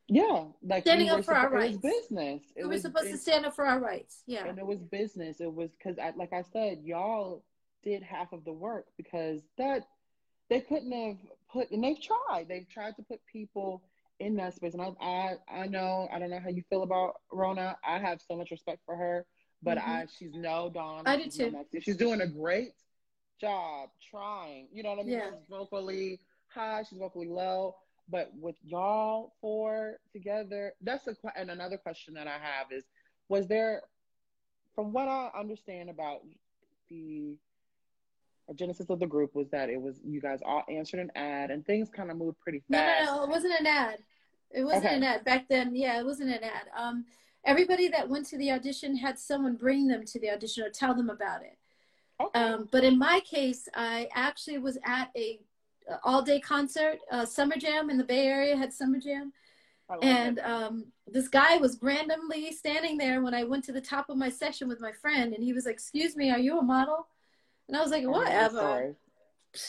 Yeah, 0.08 0.46
like 0.62 0.84
Standing 0.84 1.08
we 1.08 1.12
up 1.14 1.26
for 1.26 1.34
our 1.34 1.48
It 1.48 1.58
rights. 1.58 1.78
business. 1.78 2.42
It 2.56 2.62
we 2.62 2.64
were 2.64 2.70
was 2.74 2.82
supposed 2.84 3.10
to 3.10 3.18
stand 3.18 3.46
up 3.46 3.56
for 3.56 3.66
our 3.66 3.80
rights. 3.80 4.22
Yeah. 4.28 4.46
and 4.46 4.60
it 4.60 4.66
was 4.66 4.80
business. 4.80 5.42
It 5.42 5.52
was 5.54 5.72
because, 5.72 5.98
like 6.16 6.32
I 6.32 6.44
said, 6.54 6.82
y'all 6.84 7.44
did 7.84 8.04
half 8.04 8.32
of 8.32 8.46
the 8.46 8.54
work 8.54 8.86
because 8.98 9.42
that 9.58 9.88
they 10.50 10.62
couldn't 10.62 10.92
have 10.92 11.18
put, 11.52 11.72
and 11.72 11.84
they've 11.84 12.00
tried. 12.00 12.48
They've 12.48 12.70
tried 12.70 12.96
to 12.98 13.04
put 13.04 13.20
people 13.26 13.82
in 14.20 14.36
that 14.36 14.54
space. 14.54 14.74
And 14.76 14.82
I, 14.84 14.92
I, 15.02 15.34
I 15.64 15.68
know, 15.68 16.08
I 16.14 16.20
don't 16.20 16.30
know 16.30 16.40
how 16.40 16.50
you 16.50 16.64
feel 16.70 16.84
about 16.84 17.16
Rhona. 17.34 17.76
I 17.84 17.98
have 17.98 18.22
so 18.22 18.38
much 18.38 18.52
respect 18.52 18.82
for 18.86 18.96
her, 18.96 19.26
but 19.64 19.78
Mhm. 19.80 19.88
I, 19.88 20.06
she's 20.18 20.34
no 20.36 20.70
Dawn. 20.70 21.04
I 21.08 21.18
do 21.18 21.24
she's 21.24 21.52
no 21.52 21.66
too. 21.72 21.82
She's 21.82 21.98
doing 21.98 22.22
a 22.22 22.28
great 22.28 22.74
job 23.42 23.90
trying. 24.12 24.68
You 24.72 24.84
know 24.84 24.92
what 24.92 25.00
I 25.00 25.04
mean? 25.04 25.14
Yeah. 25.14 25.32
She's 25.32 25.50
vocally 25.50 26.20
high. 26.48 26.84
She's 26.88 27.00
vocally 27.00 27.28
low. 27.28 27.76
But 28.10 28.32
with 28.40 28.56
y'all 28.64 29.34
four 29.42 30.00
together, 30.12 30.74
that's 30.82 31.08
a 31.08 31.16
and 31.36 31.50
another 31.50 31.78
question 31.78 32.14
that 32.16 32.28
I 32.28 32.38
have 32.42 32.72
is, 32.72 32.84
was 33.30 33.48
there, 33.48 33.82
from 34.76 34.94
what 34.94 35.08
I 35.08 35.32
understand 35.38 35.90
about 35.90 36.22
the 36.90 37.36
genesis 38.54 38.90
of 38.92 39.00
the 39.00 39.08
group, 39.08 39.34
was 39.34 39.50
that 39.50 39.70
it 39.70 39.82
was 39.82 40.00
you 40.06 40.22
guys 40.22 40.40
all 40.46 40.64
answered 40.70 41.00
an 41.00 41.12
ad 41.16 41.50
and 41.50 41.66
things 41.66 41.90
kind 41.90 42.12
of 42.12 42.18
moved 42.18 42.40
pretty 42.40 42.62
fast. 42.72 43.06
no, 43.06 43.14
no. 43.14 43.18
no, 43.18 43.24
It 43.24 43.30
wasn't 43.30 43.60
an 43.60 43.66
ad. 43.66 43.98
It 44.52 44.64
wasn't 44.64 44.86
Okay. 44.86 44.96
an 44.98 45.04
ad 45.04 45.26
back 45.26 45.48
then. 45.50 45.76
Yeah, 45.76 46.00
it 46.00 46.06
wasn't 46.06 46.30
an 46.30 46.44
ad. 46.44 46.68
Um, 46.78 47.06
everybody 47.44 47.88
that 47.88 48.08
went 48.08 48.28
to 48.28 48.38
the 48.38 48.52
audition 48.52 48.96
had 48.96 49.18
someone 49.18 49.56
bring 49.56 49.88
them 49.88 50.06
to 50.06 50.20
the 50.20 50.30
audition 50.30 50.64
or 50.64 50.70
tell 50.70 50.94
them 50.94 51.10
about 51.10 51.42
it. 51.42 51.58
Okay. 52.22 52.40
Um, 52.40 52.70
but 52.72 52.84
in 52.84 53.00
my 53.00 53.20
case, 53.22 53.68
I 53.74 54.08
actually 54.14 54.60
was 54.60 54.78
at 54.86 55.10
a 55.18 55.40
all 56.04 56.22
day 56.22 56.40
concert, 56.40 57.00
uh, 57.12 57.26
Summer 57.26 57.56
Jam 57.58 57.90
in 57.90 57.98
the 57.98 58.04
Bay 58.04 58.28
Area 58.28 58.56
had 58.56 58.74
Summer 58.74 59.00
Jam, 59.00 59.34
and 60.02 60.40
um, 60.40 60.86
this 61.08 61.28
guy 61.28 61.58
was 61.58 61.78
randomly 61.82 62.52
standing 62.52 62.98
there 62.98 63.22
when 63.22 63.34
I 63.34 63.44
went 63.44 63.64
to 63.66 63.72
the 63.72 63.82
top 63.82 64.10
of 64.10 64.18
my 64.18 64.30
section 64.30 64.68
with 64.68 64.82
my 64.82 64.92
friend, 64.92 65.34
and 65.34 65.44
he 65.44 65.54
was 65.54 65.66
like, 65.66 65.76
"Excuse 65.76 66.16
me, 66.16 66.32
are 66.32 66.40
you 66.40 66.58
a 66.60 66.64
model?" 66.64 67.08
And 67.68 67.78
I 67.78 67.82
was 67.82 67.92
like, 67.92 68.04
the 68.04 68.10
"Whatever." 68.10 68.96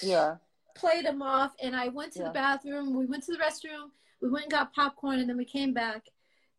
Yeah. 0.02 0.36
Played 0.74 1.04
him 1.04 1.22
off, 1.22 1.54
and 1.62 1.74
I 1.76 1.88
went 1.88 2.12
to 2.14 2.20
Yeah. 2.20 2.26
the 2.26 2.32
bathroom. 2.32 2.94
We 2.94 3.06
went 3.06 3.24
to 3.24 3.32
the 3.32 3.38
restroom. 3.38 3.90
We 4.20 4.28
went 4.30 4.44
and 4.44 4.52
got 4.52 4.74
popcorn, 4.74 5.20
and 5.20 5.28
then 5.28 5.36
we 5.36 5.44
came 5.44 5.72
back, 5.72 6.06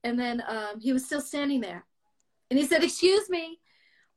and 0.04 0.20
then 0.20 0.44
um, 0.48 0.80
he 0.80 0.94
was 0.94 1.06
still 1.06 1.22
standing 1.22 1.62
there, 1.62 1.86
and 2.50 2.60
he 2.60 2.66
said, 2.66 2.84
"Excuse 2.84 3.30
me." 3.30 3.60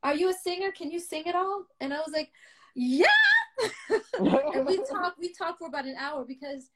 Are 0.03 0.15
you 0.15 0.29
a 0.29 0.33
singer? 0.33 0.71
Can 0.71 0.89
you 0.89 0.99
sing 0.99 1.27
at 1.27 1.35
all? 1.35 1.67
And 1.79 1.93
I 1.93 1.97
was 1.99 2.11
like, 2.11 2.31
yeah. 2.73 3.05
and 4.19 4.65
we 4.65 4.77
talked 4.77 5.19
we 5.19 5.33
talked 5.33 5.59
for 5.59 5.67
about 5.67 5.85
an 5.85 5.95
hour 5.97 6.25
because 6.25 6.69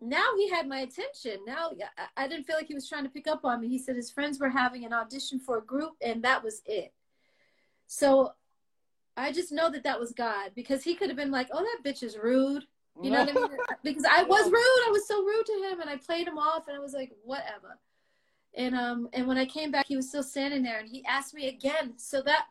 now 0.00 0.26
he 0.36 0.48
had 0.50 0.68
my 0.68 0.80
attention. 0.80 1.38
Now 1.46 1.70
I- 1.96 2.24
i 2.24 2.28
didn't 2.28 2.44
feel 2.44 2.56
like 2.56 2.66
he 2.66 2.74
was 2.74 2.88
trying 2.88 3.04
to 3.04 3.10
pick 3.10 3.26
up 3.26 3.44
on 3.44 3.60
me. 3.60 3.68
He 3.68 3.78
said 3.78 3.96
his 3.96 4.10
friends 4.10 4.38
were 4.38 4.48
having 4.50 4.84
an 4.84 4.92
audition 4.92 5.38
for 5.40 5.58
a 5.58 5.62
group 5.62 5.92
and 6.00 6.22
that 6.24 6.42
was 6.44 6.62
it. 6.66 6.92
So 7.86 8.32
i 9.18 9.32
just 9.32 9.50
know 9.50 9.70
that 9.70 9.82
that 9.84 9.98
was 9.98 10.12
god 10.12 10.50
because 10.54 10.82
he 10.84 10.94
could 10.94 11.08
have 11.08 11.16
been 11.16 11.30
like 11.30 11.48
oh 11.50 11.64
that 11.64 11.80
bitch 11.90 12.02
is 12.02 12.18
rude. 12.18 12.64
You 13.02 13.10
know 13.10 13.20
what 13.20 13.30
i 13.30 13.32
mean? 13.32 13.58
Because 13.82 14.04
i 14.04 14.22
was 14.22 14.44
rude. 14.50 14.86
I 14.86 14.90
was 14.90 15.06
so 15.08 15.22
rude 15.22 15.46
to 15.46 15.52
him 15.70 15.80
and 15.80 15.88
i 15.88 15.96
played 15.96 16.26
him 16.28 16.38
off 16.38 16.68
and 16.68 16.76
i 16.76 16.80
was 16.80 16.92
like 16.92 17.12
whatever. 17.24 17.78
And 18.54 18.74
um 18.74 19.08
and 19.14 19.26
when 19.26 19.38
i 19.38 19.46
came 19.46 19.70
back 19.70 19.86
he 19.86 19.96
was 19.96 20.08
still 20.08 20.22
standing 20.22 20.62
there 20.62 20.78
and 20.80 20.88
he 20.88 21.04
asked 21.06 21.32
me 21.34 21.48
again. 21.48 21.94
So 21.96 22.20
that 22.22 22.46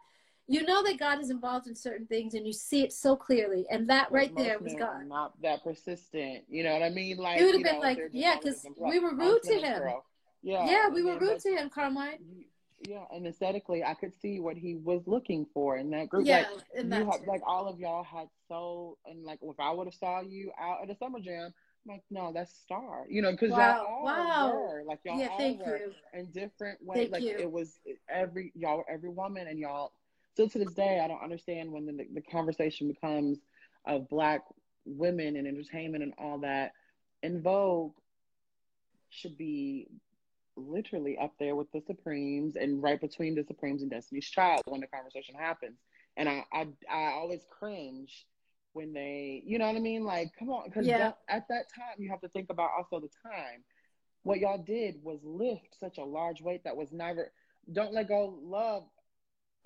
you 0.47 0.63
know 0.63 0.83
that 0.83 0.99
God 0.99 1.19
is 1.19 1.29
involved 1.29 1.67
in 1.67 1.75
certain 1.75 2.05
things 2.05 2.33
and 2.35 2.45
you 2.45 2.53
see 2.53 2.83
it 2.83 2.93
so 2.93 3.15
clearly. 3.15 3.65
And 3.69 3.89
that 3.89 4.11
right 4.11 4.35
there 4.35 4.59
was 4.59 4.75
God. 4.75 5.07
Not 5.07 5.41
that 5.41 5.63
persistent. 5.63 6.43
You 6.47 6.63
know 6.63 6.73
what 6.73 6.83
I 6.83 6.89
mean? 6.89 7.17
Like 7.17 7.39
It 7.39 7.45
would 7.45 7.55
have 7.55 7.63
been 7.63 7.75
know, 7.75 7.79
like, 7.81 7.99
yeah, 8.11 8.37
because 8.41 8.65
we 8.77 8.99
were 8.99 9.15
rude 9.15 9.41
to 9.43 9.53
him. 9.53 9.79
girl. 9.79 10.05
Yeah. 10.43 10.65
Yeah, 10.65 10.89
we 10.89 11.03
were 11.03 11.17
rude 11.17 11.39
to 11.39 11.49
him, 11.49 11.69
Carmine. 11.69 12.19
Yeah, 12.87 13.05
and 13.11 13.25
aesthetically, 13.25 13.83
I 13.83 13.95
could 13.95 14.13
see 14.13 14.39
what 14.39 14.57
he 14.57 14.75
was 14.75 15.01
looking 15.07 15.47
for 15.53 15.77
in 15.77 15.89
that 15.91 16.09
group. 16.09 16.27
Yeah, 16.27 16.37
like, 16.37 16.47
and 16.77 16.91
that 16.91 16.99
too. 16.99 17.25
like 17.27 17.41
all 17.47 17.67
of 17.67 17.79
y'all 17.79 18.03
had 18.03 18.27
so, 18.47 18.97
and 19.07 19.23
like 19.23 19.39
if 19.41 19.59
I 19.59 19.71
would 19.71 19.87
have 19.87 19.95
saw 19.95 20.21
you 20.21 20.51
out 20.59 20.83
at 20.83 20.89
a 20.91 20.95
summer 20.95 21.19
jam, 21.19 21.51
I'm 21.85 21.95
like, 21.95 22.03
no, 22.11 22.31
that's 22.31 22.53
Star. 22.53 23.05
You 23.09 23.23
know, 23.23 23.31
because 23.31 23.51
Wow, 23.51 23.57
y'all 23.57 23.87
all 23.87 24.05
wow. 24.05 24.53
were 24.53 24.83
like 24.85 24.99
y'all 25.03 25.19
Yeah, 25.19 25.29
all 25.31 25.57
were 25.57 25.77
you. 25.77 25.93
in 26.13 26.25
different 26.27 26.77
ways. 26.83 27.09
Thank 27.09 27.11
like 27.11 27.23
you. 27.23 27.37
it 27.39 27.51
was 27.51 27.79
eh, 27.89 27.93
every 28.09 28.51
y'all, 28.55 28.83
every 28.87 29.09
woman, 29.09 29.47
and 29.47 29.57
y'all 29.57 29.91
still 30.35 30.49
to 30.49 30.59
this 30.59 30.73
day, 30.73 30.99
I 31.01 31.07
don't 31.07 31.23
understand 31.23 31.71
when 31.71 31.85
the, 31.85 32.05
the 32.13 32.21
conversation 32.21 32.89
becomes 32.89 33.39
of 33.85 34.09
black 34.09 34.41
women 34.85 35.37
and 35.37 35.47
entertainment 35.47 36.03
and 36.03 36.13
all 36.17 36.39
that. 36.39 36.73
En 37.23 37.41
Vogue 37.41 37.93
should 39.09 39.37
be 39.37 39.87
literally 40.57 41.17
up 41.17 41.33
there 41.39 41.55
with 41.55 41.71
the 41.71 41.81
Supremes 41.87 42.57
and 42.57 42.83
right 42.83 42.99
between 42.99 43.33
the 43.33 43.45
Supremes 43.47 43.81
and 43.81 43.89
Destiny's 43.89 44.29
Child 44.29 44.61
when 44.67 44.81
the 44.81 44.87
conversation 44.87 45.35
happens. 45.35 45.77
And 46.17 46.27
I, 46.27 46.43
I, 46.51 46.67
I 46.91 47.11
always 47.13 47.45
cringe 47.49 48.25
when 48.73 48.91
they, 48.91 49.41
you 49.45 49.57
know 49.57 49.67
what 49.67 49.77
I 49.77 49.79
mean? 49.79 50.03
Like, 50.03 50.31
come 50.37 50.49
on, 50.49 50.65
because 50.65 50.85
Yeah. 50.85 51.13
at 51.29 51.47
that 51.47 51.67
time 51.73 51.95
you 51.97 52.09
have 52.09 52.21
to 52.21 52.29
think 52.29 52.47
about 52.49 52.71
also 52.77 52.99
the 52.99 53.09
time. 53.23 53.63
What 54.23 54.39
y'all 54.39 54.57
did 54.61 54.95
was 55.01 55.19
lift 55.23 55.79
such 55.79 55.97
a 55.97 56.03
large 56.03 56.41
weight 56.41 56.65
that 56.65 56.75
was 56.75 56.91
never. 56.91 57.31
Don't 57.71 57.93
let 57.93 58.09
go. 58.09 58.37
Love 58.43 58.83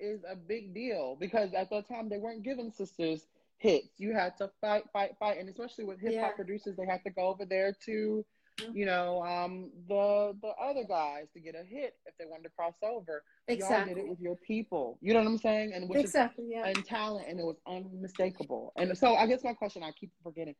is 0.00 0.22
a 0.28 0.36
big 0.36 0.74
deal 0.74 1.16
because 1.20 1.52
at 1.54 1.70
that 1.70 1.88
time 1.88 2.08
they 2.08 2.18
weren't 2.18 2.42
giving 2.42 2.70
sisters 2.70 3.26
hits. 3.58 3.98
You 3.98 4.12
had 4.14 4.36
to 4.38 4.50
fight, 4.60 4.84
fight, 4.92 5.16
fight, 5.18 5.38
and 5.38 5.48
especially 5.48 5.84
with 5.84 6.00
hip 6.00 6.14
hop 6.18 6.30
Yeah. 6.30 6.36
producers, 6.36 6.76
they 6.76 6.86
had 6.86 7.02
to 7.04 7.10
go 7.10 7.28
over 7.28 7.44
there 7.44 7.72
to, 7.86 8.24
you 8.72 8.86
know, 8.86 9.22
um, 9.24 9.70
the 9.88 10.36
the 10.42 10.48
other 10.62 10.84
guys 10.84 11.28
to 11.34 11.40
get 11.40 11.54
a 11.54 11.64
hit 11.64 11.96
if 12.06 12.16
they 12.18 12.24
wanted 12.26 12.44
to 12.44 12.50
cross 12.50 12.74
over. 12.82 13.22
Y'all 13.48 13.84
did 13.84 13.98
it 13.98 14.06
with 14.08 14.20
your 14.20 14.36
people. 14.36 14.98
You 15.00 15.12
know 15.14 15.20
what 15.20 15.28
I'm 15.28 15.38
saying? 15.38 15.72
And 15.74 15.88
which 15.88 16.00
Exactly. 16.00 16.46
Yeah. 16.50 16.66
and 16.66 16.84
talent, 16.84 17.26
and 17.28 17.38
it 17.38 17.44
was 17.44 17.56
unmistakable. 17.66 18.72
And 18.76 18.96
so 18.96 19.14
I 19.14 19.26
guess 19.26 19.44
my 19.44 19.54
question 19.54 19.82
I 19.82 19.92
keep 19.92 20.10
forgetting: 20.22 20.54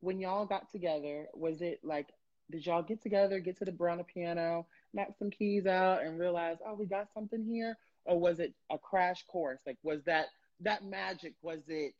when 0.00 0.18
y'all 0.20 0.46
got 0.46 0.70
together, 0.70 1.26
was 1.34 1.62
it 1.62 1.80
like 1.84 2.08
did 2.50 2.66
y'all 2.66 2.82
get 2.82 3.02
together, 3.02 3.38
get 3.40 3.56
to 3.58 3.64
the 3.64 3.72
brown 3.72 4.02
piano, 4.04 4.66
knock 4.92 5.08
some 5.18 5.30
keys 5.30 5.66
out, 5.66 6.02
and 6.02 6.18
realize, 6.18 6.58
oh, 6.66 6.74
we 6.74 6.84
got 6.86 7.08
something 7.14 7.42
here, 7.44 7.78
or 8.04 8.18
was 8.18 8.40
it 8.40 8.52
a 8.70 8.78
crash 8.78 9.24
course? 9.26 9.60
Like, 9.66 9.78
was 9.82 10.02
that 10.04 10.26
that 10.60 10.84
magic? 10.84 11.34
Was 11.42 11.60
it 11.68 11.94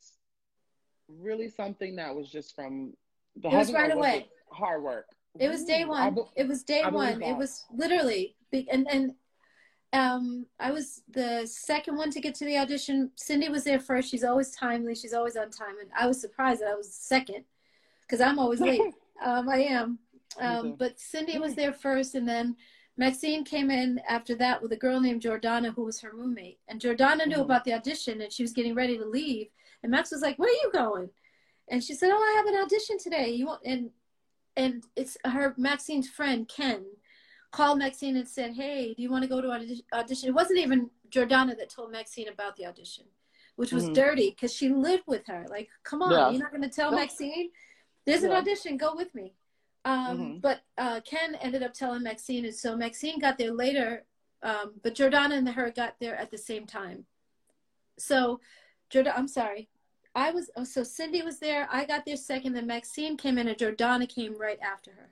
really 1.08 1.48
something 1.48 1.96
that 1.96 2.14
was 2.14 2.30
just 2.30 2.54
from 2.54 2.92
the 3.36 3.48
it 3.48 3.54
was 3.54 3.72
right 3.72 3.92
away. 3.92 4.28
hard 4.50 4.82
work? 4.82 5.06
It 5.38 5.48
was 5.48 5.64
day 5.64 5.84
one. 5.84 6.14
be- 6.14 6.22
it 6.36 6.46
was 6.46 6.62
day 6.62 6.82
one. 6.88 7.20
That. 7.20 7.30
it 7.30 7.36
was 7.36 7.64
literally 7.72 8.36
and 8.52 8.86
and 8.90 9.12
um 9.94 10.46
i 10.58 10.70
was 10.70 11.02
the 11.10 11.46
second 11.46 11.96
one 11.96 12.10
to 12.10 12.20
get 12.20 12.34
to 12.36 12.44
the 12.44 12.58
audition. 12.58 13.10
Cindy 13.16 13.48
was 13.48 13.64
there 13.64 13.80
first. 13.80 14.10
She's 14.10 14.24
always 14.24 14.54
timely. 14.54 14.94
She's 14.94 15.14
always 15.14 15.36
on 15.36 15.50
time. 15.50 15.78
And 15.80 15.90
i 15.98 16.06
was 16.06 16.20
surprised 16.20 16.60
that 16.62 16.68
i 16.70 16.74
was 16.74 16.94
second 16.94 17.44
because 18.02 18.20
i'm 18.20 18.38
always 18.38 18.60
late. 18.60 18.80
Um 19.24 19.48
i 19.48 19.58
am. 19.58 19.98
Um 20.40 20.74
but 20.78 20.98
cindy 20.98 21.38
was 21.38 21.54
there 21.54 21.72
first 21.72 22.14
and 22.14 22.28
then 22.28 22.56
Maxine 22.96 23.44
came 23.44 23.70
in 23.70 24.00
after 24.08 24.34
that 24.36 24.60
with 24.60 24.72
a 24.72 24.76
girl 24.76 25.00
named 25.00 25.22
Jordana 25.22 25.74
who 25.74 25.84
was 25.84 26.00
her 26.00 26.10
roommate. 26.12 26.58
And 26.68 26.80
Jordana 26.80 27.26
knew 27.26 27.36
mm-hmm. 27.36 27.42
about 27.42 27.64
the 27.64 27.72
audition 27.72 28.20
and 28.20 28.32
she 28.32 28.42
was 28.42 28.52
getting 28.52 28.74
ready 28.74 28.98
to 28.98 29.04
leave. 29.04 29.48
And 29.82 29.90
Max 29.90 30.10
was 30.10 30.20
like, 30.20 30.38
"Where 30.38 30.50
are 30.50 30.62
you 30.62 30.70
going?" 30.72 31.10
And 31.68 31.82
she 31.82 31.94
said, 31.94 32.10
"Oh, 32.12 32.16
I 32.16 32.36
have 32.36 32.46
an 32.46 32.62
audition 32.62 32.98
today. 32.98 33.30
You 33.30 33.46
want?" 33.46 33.62
And 33.64 33.90
and 34.56 34.84
it's 34.96 35.16
her 35.24 35.54
Maxine's 35.56 36.08
friend 36.08 36.46
Ken 36.48 36.84
called 37.50 37.78
Maxine 37.78 38.16
and 38.16 38.28
said, 38.28 38.54
"Hey, 38.54 38.94
do 38.94 39.02
you 39.02 39.10
want 39.10 39.22
to 39.22 39.28
go 39.28 39.40
to 39.40 39.50
audition?" 39.92 40.28
It 40.28 40.34
wasn't 40.34 40.60
even 40.60 40.90
Jordana 41.10 41.56
that 41.58 41.70
told 41.70 41.90
Maxine 41.90 42.28
about 42.28 42.56
the 42.56 42.66
audition, 42.66 43.04
which 43.56 43.72
was 43.72 43.84
mm-hmm. 43.84 43.94
dirty 43.94 44.30
because 44.30 44.52
she 44.52 44.68
lived 44.68 45.04
with 45.06 45.26
her. 45.26 45.46
Like, 45.48 45.68
come 45.82 46.02
on, 46.02 46.12
yeah. 46.12 46.30
you're 46.30 46.42
not 46.42 46.50
going 46.50 46.62
to 46.62 46.68
tell 46.68 46.92
Maxine 46.92 47.50
there's 48.04 48.22
an 48.22 48.32
audition. 48.32 48.76
Go 48.76 48.94
with 48.94 49.14
me. 49.14 49.34
Um, 49.84 50.18
mm-hmm. 50.18 50.38
But 50.38 50.60
uh, 50.78 51.00
Ken 51.00 51.34
ended 51.36 51.62
up 51.62 51.74
telling 51.74 52.02
Maxine, 52.02 52.44
and 52.44 52.54
so 52.54 52.76
Maxine 52.76 53.18
got 53.18 53.38
there 53.38 53.52
later. 53.52 54.04
Um, 54.42 54.74
but 54.82 54.94
Jordana 54.94 55.34
and 55.34 55.48
her 55.48 55.70
got 55.70 55.96
there 56.00 56.16
at 56.16 56.30
the 56.30 56.38
same 56.38 56.66
time. 56.66 57.04
So, 57.98 58.40
Jordana, 58.92 59.16
I'm 59.16 59.28
sorry, 59.28 59.68
I 60.14 60.30
was 60.30 60.50
oh, 60.56 60.64
so 60.64 60.82
Cindy 60.82 61.22
was 61.22 61.38
there. 61.38 61.68
I 61.70 61.84
got 61.84 62.04
there 62.04 62.16
second. 62.16 62.52
Then 62.52 62.66
Maxine 62.66 63.16
came 63.16 63.38
in, 63.38 63.48
and 63.48 63.56
Jordana 63.56 64.08
came 64.08 64.38
right 64.38 64.58
after 64.60 64.90
her. 64.92 65.10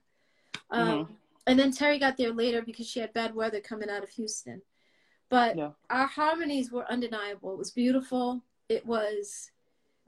Um, 0.70 0.88
mm-hmm. 0.88 1.12
And 1.46 1.58
then 1.58 1.72
Terry 1.72 1.98
got 1.98 2.16
there 2.16 2.32
later 2.32 2.62
because 2.62 2.86
she 2.86 3.00
had 3.00 3.12
bad 3.12 3.34
weather 3.34 3.60
coming 3.60 3.90
out 3.90 4.02
of 4.02 4.10
Houston. 4.10 4.62
But 5.30 5.56
yeah. 5.56 5.70
our 5.88 6.06
harmonies 6.06 6.70
were 6.70 6.90
undeniable. 6.90 7.52
It 7.52 7.58
was 7.58 7.70
beautiful. 7.70 8.42
It 8.68 8.84
was 8.84 9.50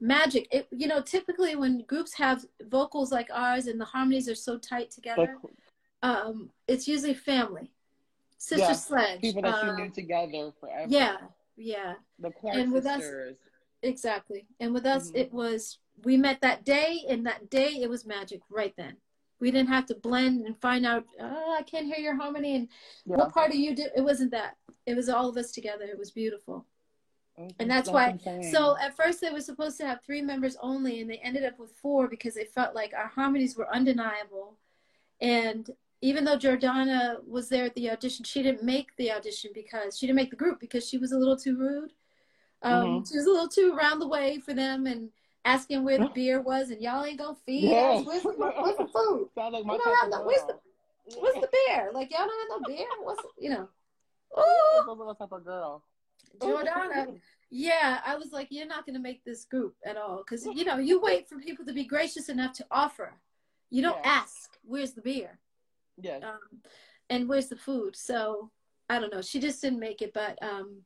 magic. 0.03 0.47
It 0.51 0.67
you 0.71 0.87
know 0.87 1.01
typically 1.01 1.55
when 1.55 1.83
groups 1.87 2.13
have 2.13 2.45
vocals 2.61 3.11
like 3.11 3.29
ours 3.33 3.67
and 3.67 3.79
the 3.79 3.85
harmonies 3.85 4.29
are 4.29 4.35
so 4.35 4.57
tight 4.57 4.91
together, 4.91 5.37
um, 6.03 6.51
it's 6.67 6.87
usually 6.87 7.13
family, 7.13 7.71
sister 8.37 8.67
yeah, 8.67 8.73
sled, 8.73 9.21
people 9.21 9.41
that 9.41 9.65
you 9.65 9.73
knew 9.73 9.85
um, 9.85 9.91
together 9.91 10.51
forever. 10.59 10.87
Yeah, 10.89 11.17
yeah. 11.55 11.93
The 12.19 12.31
Clark 12.31 12.57
and 12.57 12.71
with 12.71 12.83
sisters. 12.83 13.33
Us, 13.33 13.37
Exactly. 13.83 14.47
And 14.59 14.73
with 14.73 14.85
us, 14.85 15.09
mm-hmm. 15.09 15.17
it 15.17 15.33
was, 15.33 15.77
we 16.03 16.17
met 16.17 16.41
that 16.41 16.65
day, 16.65 17.01
and 17.09 17.25
that 17.27 17.49
day 17.49 17.79
it 17.81 17.89
was 17.89 18.05
magic 18.05 18.39
right 18.49 18.73
then. 18.77 18.95
We 19.39 19.51
didn't 19.51 19.69
have 19.69 19.85
to 19.87 19.95
blend 19.95 20.45
and 20.45 20.59
find 20.61 20.85
out, 20.85 21.03
oh, 21.19 21.57
I 21.59 21.63
can't 21.63 21.85
hear 21.85 21.97
your 21.97 22.15
harmony 22.15 22.55
and 22.55 22.69
yeah. 23.05 23.17
what 23.17 23.33
part 23.33 23.49
of 23.49 23.57
you 23.57 23.75
did. 23.75 23.91
It 23.95 24.01
wasn't 24.01 24.31
that. 24.31 24.55
It 24.85 24.95
was 24.95 25.09
all 25.09 25.27
of 25.27 25.35
us 25.35 25.51
together. 25.51 25.83
It 25.83 25.99
was 25.99 26.11
beautiful. 26.11 26.65
Mm-hmm. 27.39 27.49
And 27.59 27.69
that's, 27.69 27.89
that's 27.89 28.25
why. 28.25 28.41
So 28.51 28.77
at 28.79 28.95
first 28.95 29.21
they 29.21 29.31
were 29.31 29.41
supposed 29.41 29.77
to 29.77 29.87
have 29.87 30.01
three 30.03 30.21
members 30.21 30.55
only, 30.61 31.01
and 31.01 31.09
they 31.09 31.17
ended 31.17 31.43
up 31.43 31.57
with 31.57 31.71
four 31.71 32.07
because 32.07 32.35
they 32.35 32.45
felt 32.45 32.75
like 32.75 32.93
our 32.93 33.07
harmonies 33.07 33.55
were 33.55 33.73
undeniable. 33.73 34.57
And 35.19 35.69
even 36.01 36.25
though 36.25 36.37
Jordana 36.37 37.25
was 37.27 37.49
there 37.49 37.65
at 37.65 37.75
the 37.75 37.89
audition, 37.89 38.25
she 38.25 38.43
didn't 38.43 38.63
make 38.63 38.95
the 38.97 39.11
audition 39.11 39.51
because 39.53 39.97
she 39.97 40.05
didn't 40.05 40.17
make 40.17 40.29
the 40.29 40.35
group 40.35 40.59
because 40.59 40.87
she 40.87 40.97
was 40.97 41.11
a 41.11 41.17
little 41.17 41.37
too 41.37 41.57
rude. 41.57 41.91
Um, 42.61 42.83
mm-hmm. 42.83 43.09
She 43.09 43.17
was 43.17 43.25
a 43.25 43.29
little 43.29 43.47
too 43.47 43.73
around 43.75 43.99
the 43.99 44.07
way 44.07 44.39
for 44.39 44.53
them 44.53 44.85
and 44.85 45.09
asking 45.45 45.83
where 45.83 45.97
the 45.97 46.09
beer 46.15 46.41
was, 46.41 46.69
and 46.69 46.81
y'all 46.81 47.05
ain't 47.05 47.19
gonna 47.19 47.37
feed 47.45 47.69
yes. 47.69 48.01
us. 48.01 48.05
Where's, 48.05 48.23
where's 48.23 48.77
the 48.77 48.87
food? 48.93 49.29
Sound 49.35 49.53
like 49.53 49.65
my 49.65 49.77
type 49.77 50.09
no, 50.09 50.23
where's 50.23 50.43
the 50.43 50.59
what's 51.19 51.39
the 51.39 51.49
beer? 51.51 51.89
Like 51.93 52.11
y'all 52.11 52.27
don't 52.27 52.51
have 52.51 52.61
no 52.61 52.75
beer. 52.75 52.87
What's 53.01 53.23
you 53.39 53.49
know? 53.49 53.69
Ooh. 54.37 55.15
type 55.19 55.31
of 55.31 55.45
girl. 55.45 55.83
Jordana. 56.39 57.19
Yeah, 57.49 57.99
I 58.05 58.15
was 58.15 58.31
like, 58.31 58.47
you're 58.49 58.67
not 58.67 58.85
going 58.85 58.95
to 58.95 59.01
make 59.01 59.23
this 59.23 59.45
group 59.45 59.75
at 59.85 59.95
all 59.95 60.17
because 60.17 60.45
you 60.45 60.65
know 60.65 60.77
you 60.77 60.99
wait 60.99 61.29
for 61.29 61.37
people 61.37 61.65
to 61.65 61.73
be 61.73 61.85
gracious 61.85 62.29
enough 62.29 62.53
to 62.53 62.65
offer. 62.71 63.13
You 63.69 63.81
don't 63.81 64.03
ask, 64.03 64.57
"Where's 64.63 64.93
the 64.93 65.01
beer?" 65.01 65.39
Yeah. 66.01 66.17
Um, 66.17 66.61
and 67.09 67.29
where's 67.29 67.47
the 67.47 67.55
food? 67.55 67.95
So 67.95 68.49
I 68.89 68.99
don't 68.99 69.13
know. 69.13 69.21
She 69.21 69.39
just 69.39 69.61
didn't 69.61 69.79
make 69.79 70.01
it, 70.01 70.13
but 70.13 70.41
um, 70.41 70.83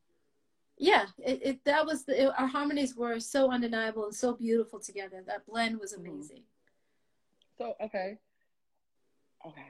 yeah 0.77 1.05
it, 1.17 1.41
it 1.43 1.65
that 1.65 1.85
was 1.85 2.03
the, 2.05 2.23
it, 2.23 2.31
our 2.37 2.47
harmonies 2.47 2.95
were 2.95 3.19
so 3.19 3.51
undeniable 3.51 4.05
and 4.05 4.13
so 4.13 4.33
beautiful 4.33 4.79
together 4.79 5.23
that 5.25 5.45
blend 5.45 5.79
was 5.79 5.93
mm-hmm. 5.93 6.11
amazing 6.11 6.43
so 7.57 7.73
okay 7.81 8.17
okay 9.45 9.67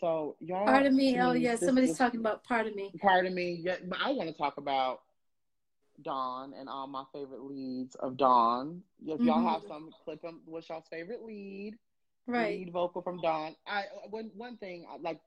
so 0.00 0.36
y'all 0.40 0.64
part 0.64 0.86
of 0.86 0.92
me 0.92 1.20
oh 1.20 1.32
yeah 1.32 1.54
somebody's 1.56 1.90
this, 1.90 1.98
talking 1.98 2.20
about 2.20 2.42
part 2.44 2.66
of 2.66 2.74
me 2.74 2.90
part 3.00 3.26
of 3.26 3.32
me 3.32 3.60
yeah 3.62 3.76
but 3.86 3.98
i 4.02 4.10
want 4.10 4.28
to 4.28 4.36
talk 4.36 4.56
about 4.56 5.00
dawn 6.02 6.52
and 6.58 6.68
all 6.68 6.86
my 6.86 7.04
favorite 7.12 7.42
leads 7.42 7.94
of 7.96 8.16
dawn 8.16 8.82
if 9.04 9.16
mm-hmm. 9.16 9.26
y'all 9.26 9.46
have 9.46 9.62
some 9.68 9.90
click 10.04 10.22
them 10.22 10.40
what's 10.46 10.68
y'all's 10.68 10.86
favorite 10.90 11.24
lead 11.24 11.74
right 12.26 12.58
lead 12.58 12.72
vocal 12.72 13.02
from 13.02 13.20
dawn 13.20 13.54
i 13.66 13.82
one 14.10 14.30
one 14.36 14.56
thing 14.56 14.86
like 15.00 15.20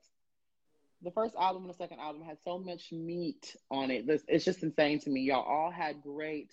the 1.02 1.10
first 1.10 1.34
album 1.36 1.62
and 1.62 1.70
the 1.70 1.76
second 1.76 1.98
album 1.98 2.22
had 2.22 2.38
so 2.44 2.58
much 2.58 2.92
meat 2.92 3.56
on 3.70 3.90
it. 3.90 4.06
This 4.06 4.22
it's 4.28 4.44
just 4.44 4.62
insane 4.62 5.00
to 5.00 5.10
me. 5.10 5.22
Y'all 5.22 5.42
all 5.42 5.70
had 5.70 6.02
great 6.02 6.52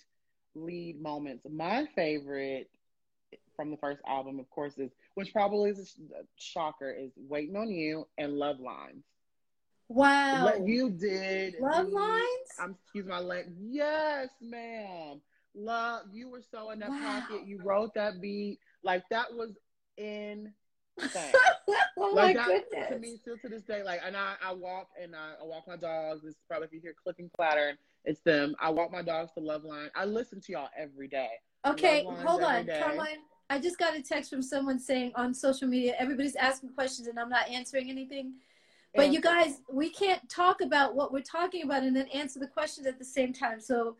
lead 0.54 1.00
moments. 1.00 1.46
My 1.48 1.86
favorite 1.94 2.68
from 3.54 3.70
the 3.70 3.76
first 3.76 4.00
album, 4.06 4.40
of 4.40 4.50
course, 4.50 4.76
is 4.78 4.90
which 5.14 5.32
probably 5.32 5.70
is 5.70 5.96
a 6.12 6.24
shocker, 6.36 6.90
is 6.90 7.12
"Waiting 7.16 7.56
on 7.56 7.70
You" 7.70 8.06
and 8.18 8.38
"Luv 8.38 8.58
Lines." 8.58 9.04
Wow, 9.90 10.44
what 10.44 10.68
you 10.68 10.88
did, 10.90 11.56
"Luv 11.60 11.88
Lines." 11.88 12.24
I'm 12.60 12.76
excuse 12.80 13.06
my 13.06 13.18
leg. 13.18 13.46
Yes, 13.58 14.28
ma'am. 14.40 15.20
Love, 15.54 16.02
you 16.12 16.30
were 16.30 16.42
so 16.48 16.70
in 16.70 16.78
that 16.78 16.90
wow. 16.90 17.20
pocket. 17.28 17.44
You 17.44 17.60
wrote 17.62 17.92
that 17.94 18.20
beat 18.20 18.60
like 18.84 19.02
that 19.10 19.34
was 19.34 19.50
in 19.96 20.52
oh 21.96 22.12
like 22.14 22.36
my 22.36 22.42
that, 22.42 22.46
goodness. 22.70 22.88
To 22.90 22.98
me, 22.98 23.16
still 23.16 23.36
to 23.38 23.48
this 23.48 23.62
day, 23.62 23.82
like, 23.82 24.00
and 24.04 24.16
I, 24.16 24.34
I 24.44 24.52
walk 24.52 24.88
and 25.00 25.16
I, 25.16 25.32
I 25.40 25.44
walk 25.44 25.64
my 25.66 25.76
dogs. 25.76 26.22
This 26.22 26.34
is 26.34 26.40
probably 26.48 26.66
if 26.68 26.72
you 26.72 26.80
hear 26.80 26.94
clicking 27.02 27.30
clatter, 27.36 27.76
it's 28.04 28.20
them. 28.20 28.54
I 28.60 28.70
walk 28.70 28.92
my 28.92 29.02
dogs 29.02 29.32
to 29.34 29.40
Loveline. 29.40 29.88
I 29.96 30.04
listen 30.04 30.40
to 30.42 30.52
y'all 30.52 30.68
every 30.78 31.08
day. 31.08 31.30
Okay, 31.66 32.04
hold 32.04 32.42
on, 32.42 32.66
Carmine. 32.66 33.18
I 33.50 33.58
just 33.58 33.78
got 33.78 33.96
a 33.96 34.02
text 34.02 34.30
from 34.30 34.42
someone 34.42 34.78
saying 34.78 35.10
on 35.16 35.34
social 35.34 35.66
media, 35.66 35.94
everybody's 35.98 36.36
asking 36.36 36.70
questions 36.70 37.08
and 37.08 37.18
I'm 37.18 37.28
not 37.28 37.48
answering 37.48 37.90
anything. 37.90 38.34
But 38.94 39.12
you 39.12 39.20
guys, 39.20 39.60
we 39.70 39.90
can't 39.90 40.28
talk 40.28 40.60
about 40.60 40.94
what 40.96 41.12
we're 41.12 41.20
talking 41.20 41.62
about 41.62 41.84
and 41.84 41.94
then 41.94 42.08
answer 42.08 42.40
the 42.40 42.48
questions 42.48 42.86
at 42.86 42.98
the 42.98 43.04
same 43.04 43.32
time. 43.32 43.60
So 43.60 43.96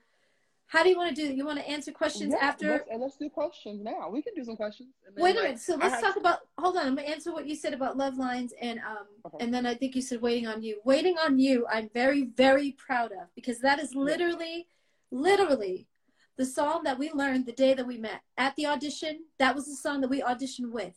how 0.70 0.84
do 0.84 0.88
you 0.88 0.96
want 0.96 1.16
to 1.16 1.20
do? 1.20 1.34
You 1.34 1.44
want 1.44 1.58
to 1.58 1.68
answer 1.68 1.90
questions 1.90 2.32
yeah, 2.32 2.46
after? 2.46 2.70
Let's, 2.70 3.00
let's, 3.00 3.16
do 3.16 3.28
questions 3.28 3.82
now. 3.82 4.08
We 4.08 4.22
can 4.22 4.34
do 4.34 4.44
some 4.44 4.54
questions. 4.54 4.90
Wait 5.16 5.32
a 5.32 5.34
like, 5.34 5.44
minute. 5.44 5.60
So 5.60 5.74
let's 5.74 6.00
talk 6.00 6.14
about. 6.14 6.38
Hold 6.58 6.76
on. 6.76 6.86
I'm 6.86 6.94
gonna 6.94 7.08
answer 7.08 7.32
what 7.32 7.46
you 7.46 7.56
said 7.56 7.74
about 7.74 7.96
love 7.96 8.18
lines, 8.18 8.52
and 8.60 8.78
um, 8.78 9.06
okay. 9.26 9.44
and 9.44 9.52
then 9.52 9.66
I 9.66 9.74
think 9.74 9.96
you 9.96 10.02
said 10.02 10.20
waiting 10.22 10.46
on 10.46 10.62
you. 10.62 10.80
Waiting 10.84 11.16
on 11.18 11.40
you. 11.40 11.66
I'm 11.68 11.90
very 11.92 12.26
very 12.36 12.70
proud 12.70 13.10
of 13.10 13.34
because 13.34 13.58
that 13.60 13.80
is 13.80 13.96
literally, 13.96 14.68
literally, 15.10 15.88
the 16.36 16.46
song 16.46 16.84
that 16.84 17.00
we 17.00 17.10
learned 17.10 17.46
the 17.46 17.52
day 17.52 17.74
that 17.74 17.86
we 17.86 17.98
met 17.98 18.20
at 18.38 18.54
the 18.54 18.66
audition. 18.66 19.24
That 19.40 19.56
was 19.56 19.66
the 19.66 19.74
song 19.74 20.02
that 20.02 20.08
we 20.08 20.22
auditioned 20.22 20.70
with. 20.70 20.94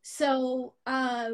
So 0.00 0.72
uh, 0.86 1.32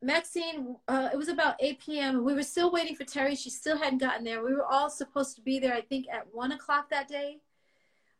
Maxine, 0.00 0.76
uh, 0.86 1.08
it 1.12 1.16
was 1.16 1.28
about 1.28 1.56
8 1.60 1.80
p.m. 1.80 2.24
We 2.24 2.34
were 2.34 2.42
still 2.42 2.70
waiting 2.70 2.94
for 2.94 3.04
Terry. 3.04 3.34
She 3.34 3.50
still 3.50 3.76
hadn't 3.76 3.98
gotten 3.98 4.24
there. 4.24 4.44
We 4.44 4.54
were 4.54 4.64
all 4.64 4.90
supposed 4.90 5.34
to 5.36 5.42
be 5.42 5.58
there, 5.58 5.74
I 5.74 5.80
think, 5.80 6.06
at 6.08 6.32
1 6.32 6.52
o'clock 6.52 6.90
that 6.90 7.08
day. 7.08 7.38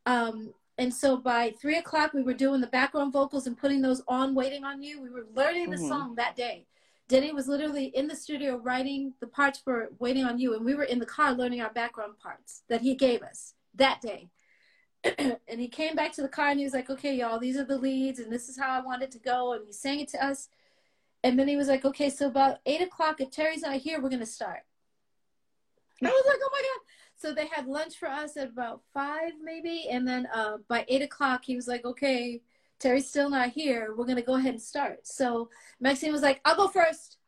Um, 0.05 0.55
and 0.77 0.93
so 0.93 1.17
by 1.17 1.55
3 1.61 1.79
o'clock, 1.79 2.13
we 2.13 2.23
were 2.23 2.35
doing 2.35 2.61
the 2.61 2.67
background 2.67 3.13
vocals 3.13 3.47
and 3.47 3.57
putting 3.57 3.83
those 3.83 4.03
on, 4.09 4.35
waiting 4.35 4.65
on 4.65 4.83
you. 4.83 5.01
We 5.01 5.11
were 5.11 5.27
learning 5.35 5.71
the 5.71 5.77
mm-hmm. 5.77 5.89
song 5.89 6.15
that 6.17 6.35
day. 6.35 6.67
Denny 7.09 7.33
was 7.33 7.49
literally 7.49 7.87
in 7.87 8.07
the 8.07 8.15
studio 8.15 8.57
writing 8.57 9.15
the 9.21 9.27
parts 9.27 9.59
for 9.59 9.89
Waiting 9.99 10.25
on 10.25 10.39
You, 10.39 10.55
and 10.55 10.65
we 10.65 10.75
were 10.75 10.85
in 10.85 10.99
the 10.99 11.07
car 11.07 11.33
learning 11.33 11.61
our 11.61 11.73
background 11.73 12.19
parts 12.23 12.63
that 12.69 12.83
he 12.83 12.95
gave 12.95 13.23
us 13.23 13.55
that 13.75 14.01
day. 14.03 14.29
and 15.19 15.39
he 15.61 15.69
came 15.69 15.95
back 15.95 16.13
to 16.13 16.23
the 16.23 16.29
car 16.29 16.49
and 16.49 16.59
he 16.59 16.65
was 16.65 16.75
like, 16.75 16.91
okay, 16.91 17.15
y'all, 17.15 17.39
these 17.39 17.57
are 17.57 17.65
the 17.65 17.79
leads, 17.79 18.19
and 18.19 18.31
this 18.31 18.49
is 18.49 18.59
how 18.59 18.69
I 18.69 18.85
want 18.85 19.03
it 19.03 19.11
to 19.13 19.19
go. 19.19 19.55
And 19.55 19.65
he 19.65 19.73
sang 19.73 20.01
it 20.01 20.09
to 20.09 20.25
us 20.25 20.49
and 21.25 21.39
then 21.39 21.49
he 21.49 21.57
was 21.57 21.69
like, 21.69 21.85
okay, 21.85 22.11
so 22.11 22.29
about 22.29 22.59
eight 22.67 22.81
o'clock, 22.81 23.21
if 23.21 23.31
Terry's 23.31 23.63
not 23.63 23.77
here, 23.77 24.01
we're 24.01 24.09
going 24.09 24.21
to 24.21 24.27
start. 24.27 24.61
I 26.03 26.07
was 26.07 26.25
like, 26.27 26.39
oh 26.41 26.51
my 26.53 26.61
God. 26.63 26.81
So 27.17 27.35
they 27.35 27.49
had 27.49 27.67
lunch 27.67 27.97
for 27.99 28.07
us 28.07 28.37
at 28.37 28.49
about 28.49 28.83
five, 28.95 29.33
maybe. 29.43 29.89
And 29.91 30.07
then 30.07 30.29
uh, 30.33 30.59
by 30.69 30.85
eight 30.87 31.03
o'clock, 31.03 31.43
he 31.45 31.57
was 31.57 31.67
like, 31.67 31.85
okay, 31.85 32.41
Terry's 32.79 33.09
still 33.09 33.29
not 33.29 33.51
here. 33.51 33.93
We're 33.97 34.07
gonna 34.07 34.23
go 34.23 34.37
ahead 34.37 34.53
and 34.55 34.63
start. 34.63 35.05
So 35.09 35.51
Maxine 35.81 36.13
was 36.13 36.23
like, 36.23 36.41
I'll 36.45 36.55
go 36.55 36.69
first. 36.69 37.19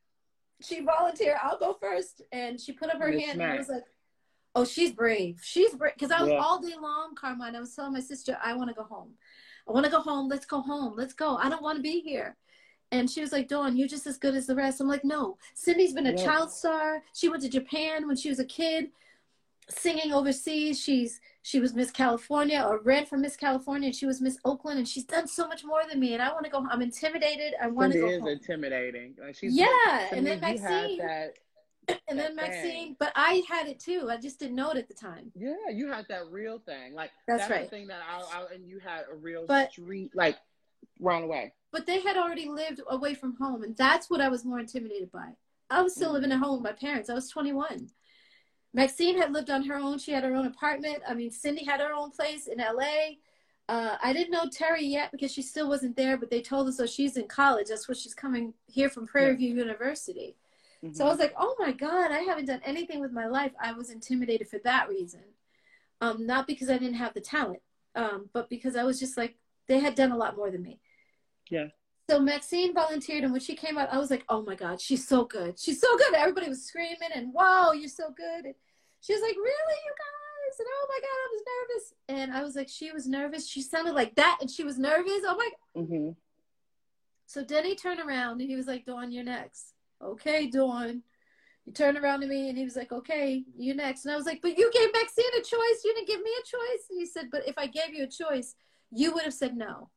She 0.62 0.80
volunteered, 0.84 1.38
I'll 1.42 1.58
go 1.58 1.76
first. 1.80 2.22
And 2.30 2.60
she 2.60 2.70
put 2.72 2.90
up 2.90 3.00
her 3.00 3.10
hand 3.10 3.40
and 3.42 3.58
was 3.58 3.68
like, 3.68 3.82
Oh, 4.54 4.64
she's 4.64 4.92
brave. 4.92 5.40
She's 5.42 5.74
brave. 5.74 5.94
Because 5.94 6.10
I 6.10 6.20
was 6.20 6.30
Yeah. 6.30 6.38
all 6.40 6.60
day 6.60 6.74
long, 6.80 7.14
Carmine. 7.14 7.56
I 7.56 7.60
was 7.60 7.74
telling 7.74 7.92
my 7.92 8.00
sister, 8.00 8.36
I 8.42 8.54
want 8.54 8.68
to 8.68 8.74
go 8.74 8.84
home. 8.84 9.14
I 9.68 9.72
want 9.72 9.86
to 9.86 9.90
go 9.92 10.00
home. 10.00 10.28
Let's 10.28 10.46
go 10.46 10.60
home. 10.60 10.94
Let's 10.96 11.14
go. 11.14 11.36
I 11.36 11.48
don't 11.48 11.62
want 11.62 11.76
to 11.76 11.82
be 11.82 12.00
here. 12.00 12.36
And 12.92 13.08
she 13.08 13.20
was 13.20 13.30
like, 13.32 13.48
Dawn, 13.48 13.76
you're 13.76 13.88
just 13.88 14.06
as 14.06 14.18
good 14.18 14.34
as 14.34 14.46
the 14.46 14.54
rest. 14.54 14.80
I'm 14.80 14.88
like, 14.88 15.04
no. 15.04 15.38
Cindy's 15.54 15.92
been 15.92 16.06
a 16.08 16.12
Yeah. 16.12 16.24
child 16.24 16.50
star. 16.50 17.02
She 17.14 17.28
went 17.28 17.42
to 17.42 17.48
Japan 17.48 18.06
when 18.08 18.16
she 18.16 18.28
was 18.28 18.40
a 18.40 18.44
kid, 18.44 18.90
singing 19.68 20.12
overseas. 20.12 20.80
She's 20.80 21.20
she 21.42 21.58
was 21.60 21.72
Miss 21.72 21.90
California 21.90 22.62
or 22.68 22.80
ran 22.80 23.06
for 23.06 23.16
Miss 23.16 23.36
California. 23.36 23.86
And 23.88 23.96
she 23.96 24.06
was 24.06 24.20
Miss 24.20 24.38
Oakland, 24.44 24.78
and 24.78 24.88
she's 24.88 25.04
done 25.04 25.26
so 25.28 25.46
much 25.48 25.64
more 25.64 25.80
than 25.88 26.00
me. 26.00 26.14
And 26.14 26.22
I 26.22 26.32
want 26.32 26.44
to 26.44 26.50
go. 26.50 26.66
I'm 26.70 26.82
intimidated. 26.82 27.54
I 27.62 27.68
want 27.68 27.92
to 27.92 28.00
go 28.00 28.08
is 28.08 28.18
home. 28.20 28.28
intimidating. 28.28 29.14
Like 29.20 29.36
she's 29.36 29.54
Yeah, 29.56 30.08
and 30.12 30.26
then 30.26 30.40
Maxine, 30.40 30.98
that. 30.98 31.34
and 32.08 32.18
then 32.18 32.34
that 32.34 32.48
Maxine. 32.48 32.62
thing. 32.62 32.96
But 32.98 33.12
I 33.14 33.42
had 33.48 33.68
it 33.68 33.78
too. 33.80 34.08
I 34.10 34.16
just 34.18 34.38
didn't 34.40 34.56
know 34.56 34.70
it 34.72 34.76
at 34.76 34.88
the 34.88 34.94
time. 34.94 35.30
Yeah, 35.34 35.54
you 35.72 35.88
had 35.90 36.06
that 36.08 36.28
real 36.30 36.58
thing. 36.58 36.92
Like 36.94 37.10
That's 37.26 37.42
that's, 37.42 37.50
right. 37.50 37.64
the 37.64 37.70
thing 37.70 37.86
that 37.86 38.00
I, 38.06 38.20
I 38.40 38.54
and 38.54 38.66
you 38.68 38.80
had 38.80 39.04
a 39.10 39.14
real 39.14 39.46
But- 39.46 39.70
street 39.72 40.10
like 40.14 40.36
run 40.98 41.22
away. 41.24 41.52
But 41.72 41.86
they 41.86 42.00
had 42.00 42.16
already 42.16 42.48
lived 42.48 42.80
away 42.88 43.14
from 43.14 43.36
home, 43.36 43.62
and 43.62 43.76
that's 43.76 44.10
what 44.10 44.20
I 44.20 44.28
was 44.28 44.44
more 44.44 44.58
intimidated 44.58 45.10
by. 45.12 45.36
I 45.70 45.82
was 45.82 45.94
still 45.94 46.10
Mhm. 46.10 46.14
living 46.14 46.32
at 46.32 46.38
home 46.38 46.54
with 46.54 46.62
my 46.62 46.72
parents. 46.72 47.08
I 47.08 47.14
was 47.14 47.28
21. 47.28 47.90
Maxine 48.72 49.18
had 49.18 49.32
lived 49.32 49.50
on 49.50 49.64
her 49.64 49.76
own. 49.76 49.98
She 49.98 50.12
had 50.12 50.24
her 50.24 50.34
own 50.34 50.46
apartment. 50.46 51.02
I 51.06 51.14
mean, 51.14 51.30
Cindy 51.30 51.64
had 51.64 51.80
her 51.80 51.92
own 51.92 52.10
place 52.10 52.46
in 52.46 52.60
LA. 52.60 53.18
Uh, 53.68 53.96
I 54.02 54.12
didn't 54.12 54.32
know 54.32 54.48
Terry 54.50 54.84
yet 54.84 55.12
because 55.12 55.32
she 55.32 55.42
still 55.42 55.68
wasn't 55.68 55.96
there, 55.96 56.16
but 56.16 56.30
they 56.30 56.42
told 56.42 56.66
us, 56.68 56.76
so 56.76 56.86
she's 56.86 57.16
in 57.16 57.28
college. 57.28 57.68
That's 57.68 57.88
what 57.88 57.98
she's 57.98 58.14
coming 58.14 58.54
here 58.66 58.88
from 58.88 59.06
Prairie 59.06 59.36
View 59.36 59.54
University. 59.54 60.36
So 60.92 61.04
I 61.04 61.08
was 61.10 61.18
like, 61.18 61.34
oh 61.36 61.54
my 61.58 61.72
God, 61.72 62.10
I 62.10 62.20
haven't 62.20 62.46
done 62.46 62.62
anything 62.64 63.00
with 63.00 63.12
my 63.12 63.26
life. 63.26 63.52
I 63.60 63.72
was 63.74 63.90
intimidated 63.90 64.48
for 64.48 64.58
that 64.64 64.88
reason. 64.88 65.22
Um, 66.00 66.26
not 66.26 66.46
because 66.46 66.70
I 66.70 66.78
didn't 66.78 66.94
have 66.94 67.12
the 67.12 67.20
talent, 67.20 67.60
um, 67.94 68.30
but 68.32 68.48
because 68.48 68.76
I 68.76 68.84
was 68.84 68.98
just 68.98 69.18
like, 69.18 69.36
they 69.70 69.78
had 69.78 69.94
done 69.94 70.10
a 70.12 70.16
lot 70.16 70.36
more 70.36 70.50
than 70.50 70.62
me. 70.62 70.80
Yeah. 71.48 71.68
So 72.10 72.18
Maxine 72.18 72.74
volunteered, 72.74 73.22
and 73.22 73.32
when 73.32 73.40
she 73.40 73.54
came 73.54 73.78
out, 73.78 73.92
I 73.92 73.98
was 73.98 74.10
like, 74.10 74.24
oh 74.28 74.42
my 74.42 74.56
God, 74.56 74.80
she's 74.80 75.06
so 75.06 75.24
good. 75.24 75.58
She's 75.58 75.80
so 75.80 75.96
good. 75.96 76.12
Everybody 76.14 76.48
was 76.48 76.66
screaming, 76.66 77.10
and 77.14 77.32
wow, 77.32 77.70
you're 77.72 77.88
so 77.88 78.10
good. 78.16 78.44
And 78.46 78.54
she 79.00 79.12
was 79.14 79.22
like, 79.22 79.36
really, 79.36 79.78
you 79.86 79.92
guys? 80.04 80.58
And 80.58 80.66
oh 80.68 80.86
my 80.88 81.00
God, 81.00 81.18
I 81.24 81.28
was 81.32 81.42
nervous. 81.54 81.94
And 82.08 82.32
I 82.36 82.42
was 82.42 82.56
like, 82.56 82.68
she 82.68 82.90
was 82.90 83.06
nervous. 83.06 83.48
She 83.48 83.62
sounded 83.62 83.94
like 83.94 84.16
that, 84.16 84.38
and 84.40 84.50
she 84.50 84.64
was 84.64 84.76
nervous. 84.78 85.22
Oh 85.24 85.36
my 85.36 85.48
Mm-hmm. 85.80 86.10
so 87.26 87.44
Denny 87.44 87.76
turned 87.76 88.00
around 88.00 88.40
and 88.40 88.50
he 88.50 88.56
was 88.56 88.66
like, 88.66 88.84
Dawn, 88.84 89.12
you're 89.12 89.22
next. 89.24 89.72
Okay, 90.02 90.48
Dawn. 90.50 91.02
He 91.64 91.70
turned 91.70 91.96
around 91.96 92.22
to 92.22 92.26
me 92.26 92.48
and 92.48 92.58
he 92.58 92.64
was 92.64 92.74
like, 92.74 92.90
Okay, 92.90 93.44
you 93.56 93.72
next. 93.74 94.04
And 94.04 94.12
I 94.12 94.16
was 94.16 94.26
like, 94.26 94.40
But 94.42 94.58
you 94.58 94.68
gave 94.72 94.92
Maxine 94.92 95.24
a 95.38 95.42
choice. 95.42 95.80
You 95.84 95.94
didn't 95.94 96.08
give 96.08 96.22
me 96.22 96.30
a 96.42 96.44
choice. 96.44 96.82
And 96.90 96.98
he 96.98 97.06
said, 97.06 97.26
But 97.30 97.46
if 97.46 97.56
I 97.56 97.66
gave 97.68 97.94
you 97.94 98.02
a 98.02 98.08
choice, 98.08 98.56
you 98.90 99.12
would 99.14 99.24
have 99.24 99.34
said 99.34 99.56
no. 99.56 99.90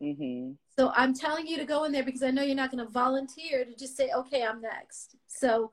hmm 0.00 0.52
So 0.76 0.92
I'm 0.94 1.14
telling 1.14 1.46
you 1.46 1.56
to 1.58 1.64
go 1.64 1.84
in 1.84 1.92
there 1.92 2.04
because 2.04 2.22
I 2.22 2.30
know 2.30 2.42
you're 2.42 2.54
not 2.56 2.70
going 2.70 2.84
to 2.84 2.90
volunteer 2.90 3.64
to 3.64 3.74
just 3.74 3.96
say, 3.96 4.10
Okay, 4.14 4.42
I'm 4.44 4.60
next. 4.60 5.16
So 5.26 5.70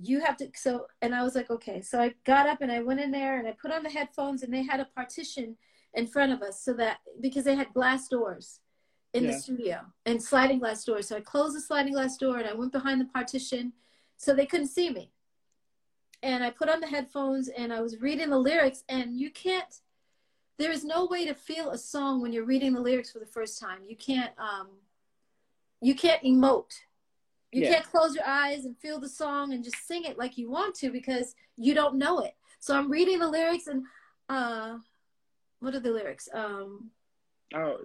you 0.00 0.20
have 0.20 0.36
to. 0.38 0.50
So, 0.56 0.86
and 1.02 1.14
I 1.14 1.22
was 1.22 1.34
like, 1.34 1.50
Okay. 1.50 1.80
So 1.80 2.00
I 2.00 2.14
got 2.24 2.48
up 2.48 2.60
and 2.60 2.72
I 2.72 2.82
went 2.82 3.00
in 3.00 3.10
there 3.10 3.38
and 3.38 3.48
I 3.48 3.52
put 3.52 3.72
on 3.72 3.82
the 3.82 3.90
headphones 3.90 4.42
and 4.42 4.52
they 4.52 4.62
had 4.62 4.80
a 4.80 4.88
partition 4.96 5.56
in 5.94 6.06
front 6.06 6.32
of 6.32 6.42
us 6.42 6.62
so 6.62 6.72
that 6.74 6.98
because 7.20 7.44
they 7.44 7.54
had 7.54 7.72
glass 7.74 8.08
doors 8.08 8.60
in 9.14 9.24
the 9.26 9.32
studio 9.34 9.80
and 10.06 10.22
sliding 10.22 10.58
glass 10.58 10.84
doors. 10.84 11.08
So 11.08 11.16
I 11.16 11.20
closed 11.20 11.54
the 11.54 11.60
sliding 11.60 11.92
glass 11.92 12.16
door 12.16 12.38
and 12.38 12.48
I 12.48 12.54
went 12.54 12.72
behind 12.72 13.00
the 13.00 13.04
partition 13.06 13.72
so 14.16 14.34
they 14.34 14.46
couldn't 14.46 14.68
see 14.68 14.88
me. 14.90 15.10
And 16.22 16.42
I 16.44 16.50
put 16.50 16.70
on 16.70 16.80
the 16.80 16.86
headphones 16.86 17.48
and 17.48 17.72
I 17.72 17.80
was 17.82 18.00
reading 18.00 18.30
the 18.30 18.38
lyrics 18.38 18.84
and 18.88 19.18
you 19.18 19.30
can't 19.30 19.74
there 20.58 20.70
is 20.70 20.84
no 20.84 21.06
way 21.06 21.26
to 21.26 21.34
feel 21.34 21.70
a 21.70 21.78
song 21.78 22.20
when 22.20 22.32
you're 22.32 22.44
reading 22.44 22.72
the 22.74 22.80
lyrics 22.80 23.10
for 23.12 23.18
the 23.18 23.26
first 23.26 23.60
time. 23.60 23.80
You 23.86 23.96
can't 23.96 24.32
um 24.38 24.68
you 25.80 25.94
can't 25.94 26.22
emote. 26.22 26.72
You 27.50 27.62
Yeah. 27.62 27.72
can't 27.74 27.84
close 27.90 28.14
your 28.14 28.26
eyes 28.26 28.64
and 28.64 28.78
feel 28.78 28.98
the 29.00 29.08
song 29.08 29.52
and 29.52 29.62
just 29.64 29.86
sing 29.86 30.04
it 30.04 30.16
like 30.16 30.38
you 30.38 30.50
want 30.50 30.74
to 30.76 30.90
because 30.90 31.34
you 31.56 31.74
don't 31.74 31.96
know 31.96 32.20
it. 32.20 32.34
So 32.60 32.76
I'm 32.76 32.90
reading 32.90 33.18
the 33.18 33.28
lyrics 33.28 33.66
and 33.66 33.84
uh 34.28 34.78
what 35.60 35.74
are 35.74 35.80
the 35.80 35.90
lyrics? 35.90 36.28
Um 36.32 36.90
Oh, 37.54 37.78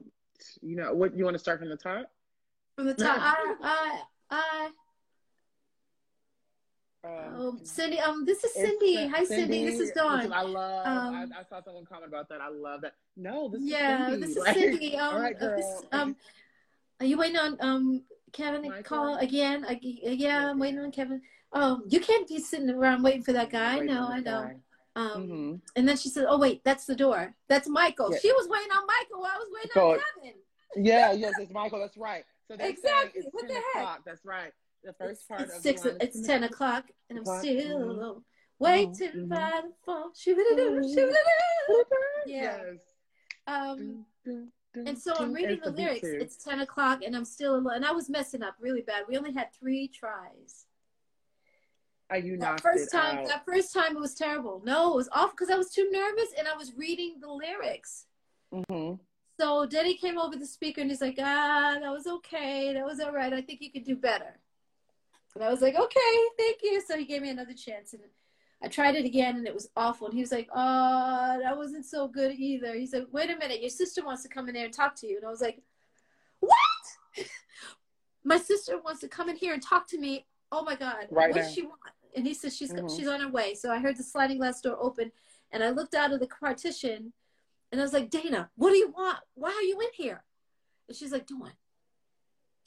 you 0.62 0.76
know 0.76 0.94
what? 0.94 1.18
You 1.18 1.26
want 1.26 1.36
to 1.36 1.40
start 1.40 1.60
from 1.60 1.70
the 1.70 1.78
top? 1.78 2.12
from 2.76 2.86
the 2.86 2.94
top 2.94 3.18
I 3.22 3.56
I 3.62 4.02
I 4.30 4.70
Um, 7.08 7.42
um 7.42 7.60
Cindy 7.64 8.00
um 8.00 8.26
this 8.26 8.44
is 8.44 8.54
Cindy. 8.54 9.08
Hi 9.08 9.24
Cindy, 9.24 9.66
this 9.66 9.80
is 9.80 9.92
Dawn. 9.92 10.32
I 10.34 10.42
love. 10.42 10.86
Um, 10.88 11.16
I, 11.36 11.40
I 11.40 11.44
saw 11.44 11.62
someone 11.62 11.86
comment 11.86 12.08
about 12.08 12.28
that. 12.30 12.42
I 12.42 12.50
love 12.50 12.82
that. 12.82 12.94
No, 13.16 13.50
this 13.50 13.62
Yeah, 13.64 14.08
is 14.08 14.12
Cindy. 14.12 14.26
this 14.28 14.36
is 14.38 14.44
Like, 14.44 14.56
Cindy. 14.58 14.96
Um, 14.98 15.16
all 15.16 15.22
right, 15.22 15.36
uh, 15.36 15.40
girl. 15.40 15.58
this, 15.58 15.82
um, 15.92 16.16
are 17.00 17.06
you 17.06 17.18
waiting 17.18 17.38
on 17.38 17.58
um 17.62 18.04
Kevin 18.34 18.64
to 18.72 18.84
call 18.84 19.18
again? 19.18 19.66
Uh, 19.66 19.76
yeah, 19.82 20.50
I'm 20.50 20.60
waiting 20.60 20.80
on 20.80 20.92
Kevin. 20.92 21.22
Um, 21.54 21.84
you 21.88 22.00
can't 22.00 22.28
be 22.28 22.40
sitting 22.40 22.70
around 22.70 23.04
waiting 23.04 23.24
for 23.24 23.34
that 23.34 23.50
guy. 23.50 23.78
I 23.78 23.80
know, 23.80 24.08
I 24.10 24.20
know. 24.20 24.44
guy. 24.44 24.56
Um, 24.96 25.28
Mhm. 25.28 25.62
and 25.76 25.88
then 25.88 25.96
she 25.96 26.10
said, 26.10 26.26
"Oh 26.28 26.40
wait, 26.40 26.64
that's 26.64 26.86
the 26.86 26.96
door. 26.96 27.36
That's 27.48 27.70
Michael." 27.70 28.12
Yeah. 28.12 28.18
She 28.20 28.32
was 28.34 28.48
waiting 28.50 28.72
on 28.72 28.86
Michael. 28.88 29.22
while 29.22 29.32
I 29.34 29.38
was 29.38 29.50
waiting 29.54 29.72
So- 29.74 29.92
on 29.94 30.00
Kevin. 30.16 30.34
Yeah, 30.76 31.12
yes, 31.14 31.34
it's 31.40 31.52
Michael. 31.52 31.80
That's 31.80 31.98
right. 31.98 32.26
So 32.48 32.58
they're 32.58 32.70
Exactly. 32.70 33.22
What 33.32 33.48
the 33.48 33.54
heck? 33.54 33.64
o'clock. 33.76 34.02
That's 34.06 34.26
right. 34.26 34.52
The 34.88 34.94
first 34.94 35.20
It's, 35.20 35.28
part 35.28 35.42
it's 35.42 35.56
of 35.58 35.62
six. 35.62 35.82
the 35.82 35.90
line 35.90 35.98
It's 36.00 36.22
ten 36.22 36.44
o'clock, 36.44 36.86
and 37.10 37.20
I'm 37.20 37.24
o'clock. 37.24 37.40
still 37.42 37.78
Mhm. 37.80 37.90
alone, 37.90 38.26
waiting 38.58 39.12
Mhm. 39.12 39.28
by 39.28 39.62
the 39.66 39.74
phone. 39.86 40.14
Shoo-ba-doo-doo, 40.16 40.82
shoo-ba-doo-doo. 40.94 41.84
Yeah. 42.26 42.64
Yes. 42.64 42.80
Um, 43.48 44.06
And 44.76 44.98
so 44.98 45.14
I'm 45.16 45.34
reading 45.34 45.60
the 45.60 45.72
lyrics. 45.72 46.02
too. 46.08 46.20
It's 46.22 46.38
10 46.38 46.60
o'clock 46.62 47.02
and 47.04 47.16
I'm 47.18 47.26
still 47.26 47.56
alone. 47.56 47.74
And 47.76 47.86
I 47.86 47.92
was 47.92 48.10
messing 48.10 48.44
up 48.44 48.56
really 48.60 48.82
bad. 48.82 49.08
We 49.10 49.18
only 49.18 49.34
had 49.34 49.52
three 49.52 49.88
tries. 49.90 50.68
Are 52.10 52.18
you 52.20 52.38
That 52.38 52.46
knocked 52.52 52.62
first 52.62 52.92
time, 52.92 53.18
out? 53.20 53.28
that 53.28 53.44
first 53.44 53.74
time 53.74 53.98
it 53.98 54.00
was 54.00 54.14
terrible. 54.16 54.62
No, 54.64 54.94
it 54.94 54.96
was 54.96 55.10
awful 55.12 55.32
because 55.32 55.50
I 55.50 55.58
was 55.58 55.72
too 55.72 55.90
nervous 55.92 56.32
and 56.38 56.48
I 56.48 56.56
was 56.56 56.74
reading 56.76 57.20
the 57.20 57.30
lyrics. 57.30 58.06
hmm 58.54 58.94
So 59.40 59.66
Denny 59.66 59.98
came 59.98 60.18
over 60.18 60.36
the 60.38 60.46
speaker 60.46 60.80
and 60.82 60.90
he's 60.90 61.02
like, 61.02 61.18
ah, 61.20 61.78
that 61.82 61.92
was 61.92 62.08
okay. 62.08 62.74
That 62.74 62.86
was 62.86 63.00
all 63.02 63.12
right. 63.12 63.34
I 63.34 63.42
think 63.42 63.62
you 63.62 63.72
could 63.72 63.84
do 63.84 63.96
better. 63.98 64.40
And 65.38 65.46
I 65.46 65.52
was 65.52 65.62
like, 65.62 65.76
okay, 65.76 66.18
thank 66.36 66.62
you. 66.64 66.82
So 66.82 66.98
he 66.98 67.06
gave 67.06 67.22
me 67.22 67.30
another 67.30 67.54
chance. 67.54 67.94
And 67.94 68.02
I 68.64 68.68
tried 68.68 68.96
it 68.96 69.06
again 69.06 69.36
and 69.36 69.46
it 69.46 69.54
was 69.54 69.70
awful. 69.78 70.08
And 70.08 70.16
he 70.16 70.22
was 70.22 70.32
like, 70.32 70.50
oh, 70.52 71.40
that 71.44 71.56
wasn't 71.56 71.86
so 71.86 72.08
good 72.08 72.34
either. 72.34 72.74
He 72.74 72.88
said, 72.88 73.06
wait 73.12 73.30
a 73.30 73.38
minute, 73.38 73.62
your 73.62 73.70
sister 73.70 74.04
wants 74.04 74.24
to 74.24 74.30
come 74.30 74.48
in 74.48 74.56
there 74.56 74.66
and 74.66 74.74
talk 74.74 74.96
to 74.96 75.08
you. 75.08 75.18
And 75.18 75.26
I 75.28 75.30
was 75.30 75.42
like, 75.42 75.62
what? 76.40 76.58
My 78.24 78.40
sister 78.40 78.80
wants 78.84 79.00
to 79.02 79.08
come 79.08 79.30
in 79.30 79.36
here 79.36 79.54
and 79.54 79.62
talk 79.62 79.88
to 79.90 80.00
me. 80.00 80.26
Oh 80.52 80.64
my 80.64 80.76
God. 80.76 81.06
Right 81.12 81.30
what 81.30 81.36
does 81.36 81.54
she 81.54 81.62
want? 81.62 81.78
And 82.16 82.26
he 82.26 82.34
says, 82.34 82.58
she's, 82.58 82.74
Mhm. 82.74 82.98
she's 82.98 83.08
on 83.08 83.22
her 83.22 83.30
way. 83.30 83.54
So 83.54 83.72
I 83.72 83.78
heard 83.78 83.96
the 83.96 84.04
sliding 84.04 84.40
glass 84.40 84.60
door 84.60 84.76
open 84.82 85.12
and 85.52 85.64
I 85.64 85.70
looked 85.70 85.94
out 85.94 86.12
of 86.12 86.20
the 86.20 86.26
partition 86.28 87.14
and 87.72 87.80
I 87.80 87.84
was 87.84 87.94
like, 87.94 88.10
Dana, 88.10 88.50
what 88.56 88.72
do 88.72 88.78
you 88.78 88.90
want? 88.90 89.20
Why 89.36 89.52
are 89.52 89.62
you 89.62 89.80
in 89.82 89.90
here? 89.94 90.24
And 90.88 90.98
she's 90.98 91.12
like, 91.12 91.28
Dawn. 91.28 91.52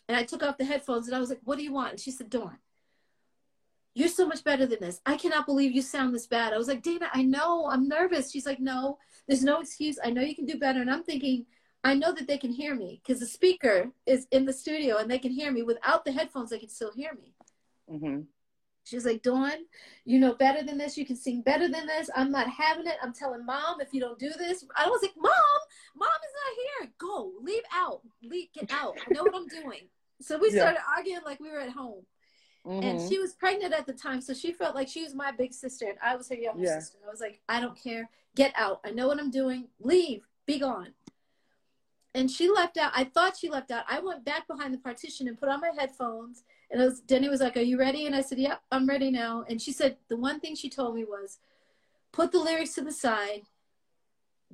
And 0.08 0.16
I 0.16 0.22
took 0.22 0.42
off 0.44 0.56
the 0.56 0.64
headphones 0.64 1.08
and 1.08 1.16
I 1.16 1.20
was 1.20 1.30
like, 1.30 1.40
what 1.44 1.58
do 1.58 1.64
you 1.64 1.72
want? 1.72 1.90
And 1.90 2.00
she 2.00 2.10
said, 2.12 2.30
Dawn, 2.30 2.58
you're 3.94 4.08
so 4.08 4.26
much 4.26 4.44
better 4.44 4.66
than 4.66 4.80
this. 4.80 5.00
I 5.04 5.16
cannot 5.16 5.46
believe 5.46 5.72
you 5.72 5.82
sound 5.82 6.14
this 6.14 6.26
bad. 6.26 6.52
I 6.52 6.58
was 6.58 6.68
like, 6.68 6.82
Dana, 6.82 7.08
I 7.12 7.22
know. 7.22 7.68
I'm 7.70 7.88
nervous. 7.88 8.30
She's 8.30 8.46
like, 8.46 8.60
no, 8.60 8.98
there's 9.26 9.42
no 9.44 9.60
excuse. 9.60 9.98
I 10.02 10.10
know 10.10 10.22
you 10.22 10.34
can 10.36 10.46
do 10.46 10.58
better. 10.58 10.80
And 10.80 10.90
I'm 10.90 11.02
thinking, 11.02 11.46
I 11.82 11.94
know 11.94 12.12
that 12.12 12.28
they 12.28 12.38
can 12.38 12.52
hear 12.52 12.74
me 12.74 13.00
because 13.02 13.20
the 13.20 13.26
speaker 13.26 13.90
is 14.06 14.26
in 14.30 14.44
the 14.44 14.52
studio 14.52 14.98
and 14.98 15.10
they 15.10 15.18
can 15.18 15.32
hear 15.32 15.50
me. 15.50 15.62
Without 15.62 16.04
the 16.04 16.12
headphones, 16.12 16.50
they 16.50 16.58
can 16.58 16.68
still 16.68 16.92
hear 16.92 17.12
me. 17.14 17.34
hmm 17.88 18.20
She's 18.84 19.04
like, 19.04 19.22
Dawn, 19.22 19.52
you 20.04 20.18
know 20.18 20.34
better 20.34 20.64
than 20.64 20.78
this. 20.78 20.96
You 20.96 21.06
can 21.06 21.14
sing 21.14 21.42
better 21.42 21.68
than 21.68 21.86
this. 21.86 22.10
I'm 22.16 22.32
not 22.32 22.48
having 22.48 22.86
it. 22.86 22.96
I'm 23.02 23.12
telling 23.12 23.44
mom 23.44 23.80
if 23.80 23.92
you 23.92 24.00
don't 24.00 24.18
do 24.18 24.30
this. 24.36 24.64
I 24.76 24.88
was 24.88 25.02
like, 25.02 25.12
Mom, 25.16 25.32
mom 25.94 26.08
is 26.08 26.34
not 26.34 26.86
here. 26.86 26.92
Go, 26.98 27.32
leave 27.42 27.62
out, 27.72 28.00
leave, 28.22 28.48
get 28.52 28.70
out. 28.72 28.96
I 29.06 29.10
know 29.10 29.24
what 29.24 29.34
I'm 29.34 29.48
doing. 29.48 29.88
So 30.22 30.38
we 30.38 30.50
Yeah. 30.50 30.60
started 30.60 30.80
arguing 30.96 31.20
like 31.24 31.40
we 31.40 31.50
were 31.50 31.60
at 31.60 31.70
home. 31.70 32.04
And 32.64 32.98
Mhm. 32.98 33.08
she 33.08 33.18
was 33.18 33.32
pregnant 33.32 33.72
at 33.72 33.86
the 33.86 33.92
time, 33.92 34.20
so 34.20 34.34
she 34.34 34.52
felt 34.52 34.74
like 34.74 34.88
she 34.88 35.02
was 35.02 35.14
my 35.14 35.30
big 35.30 35.52
sister 35.52 35.88
and 35.88 35.98
I 36.02 36.14
was 36.14 36.28
her 36.28 36.34
younger 36.34 36.62
Yeah. 36.62 36.78
sister. 36.78 36.98
I 37.06 37.10
was 37.10 37.20
like, 37.20 37.40
I 37.48 37.60
don't 37.60 37.76
care. 37.76 38.10
Get 38.34 38.52
out. 38.56 38.80
I 38.84 38.90
know 38.90 39.08
what 39.08 39.18
I'm 39.18 39.30
doing. 39.30 39.68
Leave. 39.80 40.26
Be 40.46 40.58
gone. 40.58 40.94
And 42.14 42.30
she 42.30 42.50
left 42.50 42.76
out. 42.76 42.92
I 42.94 43.04
thought 43.04 43.36
she 43.36 43.48
left 43.48 43.70
out. 43.70 43.84
I 43.88 44.00
went 44.00 44.24
back 44.24 44.46
behind 44.46 44.74
the 44.74 44.78
partition 44.78 45.28
and 45.28 45.38
put 45.38 45.48
on 45.48 45.60
my 45.60 45.70
headphones. 45.78 46.44
And 46.70 46.82
I 46.82 46.84
was, 46.84 47.00
Denny 47.00 47.28
was 47.28 47.40
like, 47.40 47.56
Are 47.56 47.60
you 47.60 47.78
ready? 47.78 48.06
And 48.06 48.14
I 48.14 48.20
said, 48.20 48.38
Yep, 48.38 48.62
I'm 48.70 48.86
ready 48.86 49.10
now. 49.10 49.44
And 49.48 49.60
she 49.60 49.72
said, 49.72 49.96
The 50.08 50.16
one 50.16 50.40
thing 50.40 50.54
she 50.54 50.68
told 50.68 50.94
me 50.94 51.04
was, 51.04 51.38
Put 52.12 52.32
the 52.32 52.40
lyrics 52.40 52.74
to 52.74 52.82
the 52.82 52.92
side. 52.92 53.42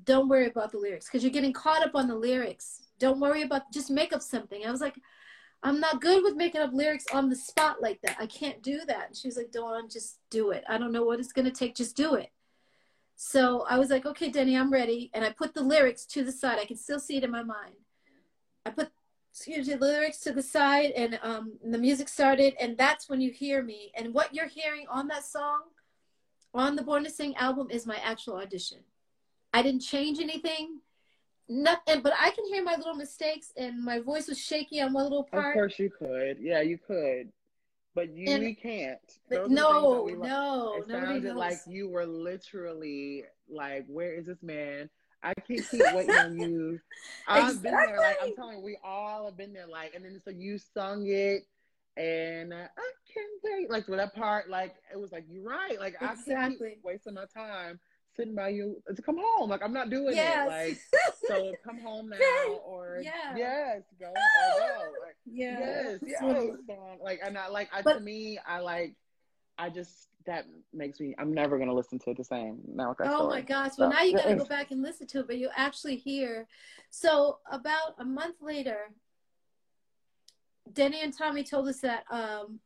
Don't 0.04 0.28
worry 0.28 0.46
about 0.46 0.72
the 0.72 0.78
lyrics 0.78 1.06
because 1.06 1.22
you're 1.22 1.32
getting 1.32 1.54
caught 1.54 1.82
up 1.82 1.94
on 1.94 2.06
the 2.06 2.14
lyrics 2.14 2.82
don't 2.98 3.20
worry 3.20 3.42
about 3.42 3.70
just 3.72 3.90
make 3.90 4.12
up 4.12 4.22
something. 4.22 4.64
I 4.64 4.70
was 4.70 4.80
like, 4.80 4.96
I'm 5.66 5.80
not 5.80 6.00
good 6.00 6.22
with 6.22 6.36
making 6.36 6.60
up 6.60 6.72
lyrics 6.72 7.06
on 7.12 7.28
the 7.28 7.34
spot 7.34 7.82
like 7.82 8.00
that. 8.02 8.16
I 8.20 8.26
can't 8.26 8.62
do 8.62 8.82
that. 8.86 9.08
And 9.08 9.16
she 9.16 9.26
was 9.26 9.36
like, 9.36 9.50
Dawn, 9.50 9.88
just 9.90 10.20
do 10.30 10.52
it. 10.52 10.62
I 10.68 10.78
don't 10.78 10.92
know 10.92 11.02
what 11.02 11.18
it's 11.18 11.32
gonna 11.32 11.50
take, 11.50 11.74
just 11.74 11.96
do 11.96 12.14
it. 12.14 12.30
So 13.16 13.66
I 13.68 13.76
was 13.76 13.90
like, 13.90 14.06
okay, 14.06 14.30
Denny, 14.30 14.56
I'm 14.56 14.72
ready. 14.72 15.10
And 15.12 15.24
I 15.24 15.30
put 15.30 15.54
the 15.54 15.64
lyrics 15.64 16.06
to 16.06 16.22
the 16.22 16.30
side. 16.30 16.60
I 16.60 16.66
can 16.66 16.76
still 16.76 17.00
see 17.00 17.16
it 17.16 17.24
in 17.24 17.32
my 17.32 17.42
mind. 17.42 17.74
I 18.64 18.70
put 18.70 18.92
excuse 19.32 19.66
me, 19.66 19.74
the 19.74 19.84
lyrics 19.84 20.20
to 20.20 20.32
the 20.32 20.42
side 20.42 20.92
and 20.92 21.18
um, 21.20 21.54
the 21.68 21.78
music 21.78 22.08
started. 22.08 22.54
And 22.60 22.78
that's 22.78 23.08
when 23.08 23.20
you 23.20 23.32
hear 23.32 23.60
me. 23.60 23.90
And 23.96 24.14
what 24.14 24.32
you're 24.32 24.46
hearing 24.46 24.86
on 24.88 25.08
that 25.08 25.24
song, 25.24 25.62
on 26.54 26.76
the 26.76 26.82
Born 26.82 27.02
to 27.02 27.10
Sing 27.10 27.34
album, 27.38 27.70
is 27.72 27.86
my 27.86 27.96
actual 28.04 28.36
audition. 28.36 28.78
I 29.52 29.62
didn't 29.62 29.82
change 29.82 30.20
anything. 30.20 30.78
Nothing, 31.48 32.00
but 32.02 32.12
I 32.18 32.30
can 32.30 32.44
hear 32.46 32.64
my 32.64 32.74
little 32.76 32.94
mistakes, 32.94 33.52
and 33.56 33.84
my 33.84 34.00
voice 34.00 34.28
was 34.28 34.38
shaky 34.38 34.80
on 34.80 34.92
one 34.92 35.04
little 35.04 35.24
part. 35.24 35.48
Of 35.48 35.54
course, 35.54 35.78
you 35.78 35.90
could. 35.90 36.38
Yeah, 36.40 36.60
you 36.60 36.78
could 36.78 37.30
but 37.96 38.14
you 38.14 38.30
and, 38.30 38.44
we 38.44 38.54
can't. 38.54 39.00
Those 39.30 39.48
no, 39.50 40.02
we, 40.04 40.12
no, 40.12 40.74
it 40.76 40.88
sounded 40.88 41.24
knows. 41.24 41.36
like 41.36 41.58
you 41.66 41.88
were 41.88 42.04
literally 42.04 43.24
like, 43.48 43.86
"Where 43.88 44.12
is 44.12 44.26
this 44.26 44.42
man?" 44.42 44.88
I 45.22 45.32
can't 45.34 45.68
keep 45.68 45.80
waiting 45.94 46.14
on 46.14 46.38
you. 46.38 46.78
I've 47.26 47.54
exactly. 47.54 47.70
been 47.70 47.86
there, 47.86 47.96
like 47.96 48.18
I'm 48.22 48.34
telling 48.36 48.58
you, 48.58 48.64
we 48.64 48.78
all 48.84 49.24
have 49.24 49.36
been 49.36 49.54
there, 49.54 49.66
like, 49.66 49.94
and 49.94 50.04
then 50.04 50.20
so 50.22 50.30
you 50.30 50.58
sung 50.58 51.06
it, 51.06 51.46
and 51.96 52.52
uh, 52.52 52.68
I 52.76 52.90
can't 53.12 53.30
wait, 53.42 53.70
like 53.70 53.86
for 53.86 53.96
that 53.96 54.14
part, 54.14 54.50
like 54.50 54.74
it 54.92 55.00
was 55.00 55.10
like 55.10 55.24
you're 55.28 55.42
right, 55.42 55.80
like 55.80 55.94
exactly. 55.94 56.34
I 56.34 56.38
can't 56.38 56.58
keep 56.58 56.84
wasting 56.84 57.14
my 57.14 57.24
time 57.34 57.80
sitting 58.16 58.34
by 58.34 58.48
you 58.48 58.82
to 58.94 59.02
come 59.02 59.16
home. 59.18 59.50
Like 59.50 59.62
I'm 59.62 59.72
not 59.72 59.90
doing 59.90 60.14
yes. 60.14 60.46
it. 60.46 60.50
Like 60.50 60.78
so 61.28 61.52
come 61.64 61.78
home 61.80 62.08
now 62.08 62.54
or 62.64 63.00
yeah. 63.02 63.36
yes, 63.36 63.82
go, 64.00 64.06
go. 64.58 64.78
Like, 65.04 65.16
yeah. 65.26 65.58
Yes, 65.60 65.98
yes. 66.04 66.54
Like 67.02 67.20
and 67.24 67.36
I 67.36 67.48
like 67.48 67.68
I, 67.72 67.82
but, 67.82 67.94
to 67.94 68.00
me, 68.00 68.38
I 68.46 68.60
like 68.60 68.94
I 69.58 69.70
just 69.70 70.08
that 70.26 70.44
makes 70.72 70.98
me 70.98 71.14
I'm 71.18 71.32
never 71.32 71.58
gonna 71.58 71.74
listen 71.74 71.98
to 72.00 72.10
it 72.10 72.16
the 72.16 72.24
same 72.24 72.58
now 72.66 72.94
Oh 73.00 73.04
story. 73.04 73.28
my 73.28 73.40
gosh. 73.42 73.72
Well 73.78 73.90
now 73.90 74.02
you 74.02 74.16
gotta 74.16 74.34
go 74.34 74.44
back 74.44 74.70
and 74.70 74.82
listen 74.82 75.06
to 75.08 75.20
it, 75.20 75.26
but 75.26 75.38
you 75.38 75.50
actually 75.56 75.96
hear 75.96 76.46
so 76.90 77.38
about 77.50 77.94
a 77.98 78.04
month 78.04 78.36
later, 78.40 78.90
Denny 80.72 81.00
and 81.02 81.16
Tommy 81.16 81.44
told 81.44 81.68
us 81.68 81.80
that 81.80 82.04
um, 82.10 82.60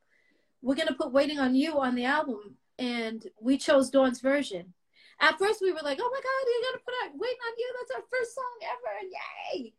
we're 0.62 0.74
gonna 0.74 0.94
put 0.94 1.12
Waiting 1.12 1.38
on 1.38 1.54
You 1.54 1.78
on 1.78 1.94
the 1.94 2.04
album 2.04 2.56
and 2.78 3.26
we 3.40 3.58
chose 3.58 3.90
Dawn's 3.90 4.20
version. 4.20 4.72
At 5.20 5.38
first, 5.38 5.60
we 5.60 5.72
were 5.72 5.82
like, 5.82 5.98
"Oh 6.00 6.10
my 6.10 6.20
God, 6.20 6.46
you 6.46 6.62
gotta 6.64 6.84
put 6.84 6.94
out 7.02 7.18
Waiting 7.18 7.38
on 7.46 7.52
You! 7.58 7.74
That's 7.78 8.00
our 8.00 8.06
first 8.10 8.34
song 8.34 8.58
ever! 8.62 9.08
Yay!" 9.54 9.74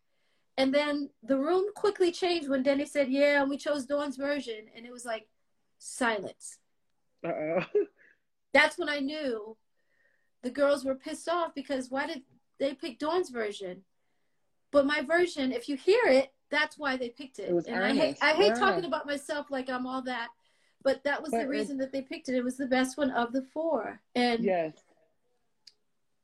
And 0.57 0.73
then 0.73 1.09
the 1.23 1.37
room 1.37 1.65
quickly 1.75 2.11
changed 2.11 2.47
when 2.47 2.61
Denny 2.61 2.85
said, 2.85 3.09
"Yeah," 3.09 3.41
and 3.41 3.49
we 3.49 3.57
chose 3.57 3.85
Dawn's 3.85 4.17
version, 4.17 4.67
and 4.75 4.85
it 4.85 4.91
was 4.91 5.05
like 5.05 5.27
silence. 5.79 6.59
Uh-oh. 7.25 7.65
That's 8.53 8.77
when 8.77 8.89
I 8.89 8.99
knew 8.99 9.57
the 10.43 10.49
girls 10.51 10.85
were 10.85 10.95
pissed 10.95 11.29
off 11.29 11.55
because 11.55 11.89
why 11.89 12.05
did 12.05 12.21
they 12.59 12.73
pick 12.73 12.99
Dawn's 12.99 13.29
version? 13.29 13.83
But 14.71 14.85
my 14.85 15.01
version, 15.01 15.51
if 15.51 15.67
you 15.67 15.75
hear 15.75 16.03
it, 16.05 16.31
that's 16.49 16.77
why 16.77 16.97
they 16.97 17.09
picked 17.09 17.39
it. 17.39 17.49
it 17.49 17.67
and 17.67 17.77
earnest. 17.77 18.21
I 18.21 18.33
hate 18.33 18.35
I 18.39 18.43
hate 18.43 18.55
talking 18.55 18.85
about 18.85 19.05
myself 19.05 19.49
like 19.49 19.69
I'm 19.69 19.87
all 19.87 20.01
that, 20.03 20.29
but 20.83 21.03
that 21.05 21.21
was 21.21 21.31
but 21.31 21.41
the 21.41 21.47
reason 21.47 21.77
that 21.77 21.91
they 21.91 22.01
picked 22.01 22.29
it. 22.29 22.35
It 22.35 22.43
was 22.43 22.57
the 22.57 22.67
best 22.67 22.97
one 22.97 23.11
of 23.11 23.31
the 23.31 23.43
four. 23.53 24.01
And 24.15 24.43
yes 24.43 24.73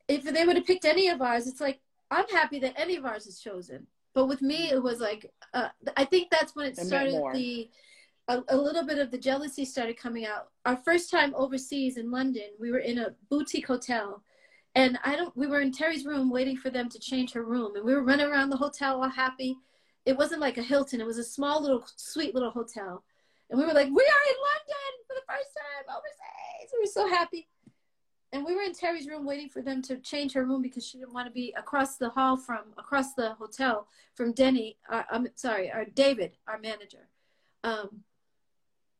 if 0.08 0.24
they 0.24 0.44
would 0.44 0.56
have 0.56 0.66
picked 0.66 0.86
any 0.86 1.08
of 1.08 1.22
ours, 1.22 1.46
it's 1.46 1.60
like 1.60 1.80
I'm 2.10 2.28
happy 2.28 2.58
that 2.60 2.74
any 2.76 2.96
of 2.96 3.04
ours 3.04 3.26
is 3.26 3.38
chosen. 3.38 3.86
But 4.14 4.26
with 4.26 4.42
me, 4.42 4.70
it 4.70 4.82
was 4.82 5.00
like 5.00 5.30
uh, 5.54 5.68
I 5.96 6.04
think 6.04 6.30
that's 6.30 6.56
when 6.56 6.66
it 6.66 6.76
started. 6.76 7.22
The 7.32 7.68
a, 8.28 8.42
a, 8.48 8.56
little 8.56 8.84
bit 8.84 8.98
of 8.98 9.10
the 9.10 9.18
jealousy 9.18 9.64
started 9.64 9.96
coming 9.96 10.26
out. 10.26 10.48
Our 10.66 10.76
first 10.76 11.10
time 11.10 11.34
overseas 11.34 11.96
in 11.96 12.10
London, 12.10 12.50
we 12.60 12.70
were 12.70 12.78
in 12.78 12.98
a 12.98 13.14
boutique 13.30 13.66
hotel, 13.66 14.22
and 14.74 14.98
I 15.04 15.16
don't. 15.16 15.36
We 15.36 15.46
were 15.46 15.60
in 15.60 15.72
Terry's 15.72 16.04
room 16.04 16.30
waiting 16.30 16.56
for 16.56 16.70
them 16.70 16.88
to 16.88 16.98
change 16.98 17.32
her 17.32 17.44
room, 17.44 17.76
and 17.76 17.84
we 17.84 17.94
were 17.94 18.02
running 18.02 18.26
around 18.26 18.50
the 18.50 18.56
hotel 18.56 19.02
all 19.02 19.08
happy. 19.08 19.56
It 20.04 20.16
wasn't 20.16 20.40
like 20.40 20.58
a 20.58 20.62
Hilton; 20.62 21.00
it 21.00 21.06
was 21.06 21.18
a 21.18 21.24
small 21.24 21.60
little, 21.60 21.84
sweet 21.96 22.34
little 22.34 22.50
hotel, 22.50 23.04
and 23.50 23.58
we 23.58 23.66
were 23.66 23.74
like, 23.74 23.88
"We 23.88 24.02
are 24.02 24.24
in 24.30 24.36
London 24.50 24.92
for 25.06 25.14
the 25.14 25.26
first 25.28 25.50
time 25.54 25.96
overseas." 25.96 26.70
We 26.72 26.80
were 26.80 26.86
so 26.86 27.08
happy 27.08 27.48
and 28.32 28.44
we 28.44 28.54
were 28.54 28.62
in 28.62 28.74
Terry's 28.74 29.08
room 29.08 29.24
waiting 29.24 29.48
for 29.48 29.62
them 29.62 29.80
to 29.82 29.96
change 29.98 30.32
her 30.34 30.44
room 30.44 30.60
because 30.60 30.86
she 30.86 30.98
didn't 30.98 31.14
want 31.14 31.26
to 31.26 31.32
be 31.32 31.54
across 31.56 31.96
the 31.96 32.10
hall 32.10 32.36
from 32.36 32.60
across 32.76 33.14
the 33.14 33.34
hotel 33.34 33.88
from 34.14 34.32
Denny. 34.32 34.76
Uh, 34.90 35.04
I'm 35.10 35.28
sorry, 35.34 35.70
our 35.70 35.84
David, 35.86 36.36
our 36.46 36.58
manager. 36.58 37.08
Um, 37.64 38.02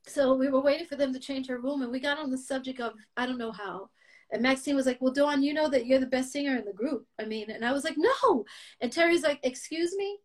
so 0.06 0.34
we 0.34 0.48
were 0.48 0.62
waiting 0.62 0.86
for 0.86 0.96
them 0.96 1.12
to 1.12 1.20
change 1.20 1.46
her 1.48 1.58
room, 1.58 1.82
and 1.82 1.92
we 1.92 2.00
got 2.00 2.18
on 2.18 2.30
the 2.30 2.38
subject 2.38 2.80
of 2.80 2.94
I 3.16 3.26
don't 3.26 3.38
know 3.38 3.52
how. 3.52 3.90
And 4.30 4.42
Maxine 4.42 4.76
was 4.76 4.86
like, 4.86 5.00
"Well, 5.00 5.12
Dawn, 5.12 5.42
you 5.42 5.52
know 5.52 5.68
that 5.68 5.86
you're 5.86 6.00
the 6.00 6.06
best 6.06 6.32
singer 6.32 6.56
in 6.56 6.64
the 6.64 6.72
group. 6.72 7.06
I 7.18 7.24
mean," 7.24 7.50
and 7.50 7.64
I 7.64 7.72
was 7.72 7.84
like, 7.84 7.96
"No." 7.98 8.44
And 8.80 8.90
Terry's 8.90 9.22
like, 9.22 9.40
"Excuse 9.42 9.94
me." 9.96 10.18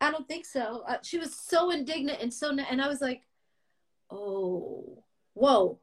I 0.00 0.10
don't 0.10 0.28
think 0.28 0.46
so. 0.46 0.84
Uh, 0.88 0.98
she 1.02 1.18
was 1.18 1.34
so 1.34 1.70
indignant 1.70 2.20
and 2.22 2.32
so, 2.32 2.50
and 2.50 2.80
I 2.80 2.88
was 2.88 3.02
like, 3.02 3.22
"Oh, 4.10 5.02
whoa." 5.34 5.80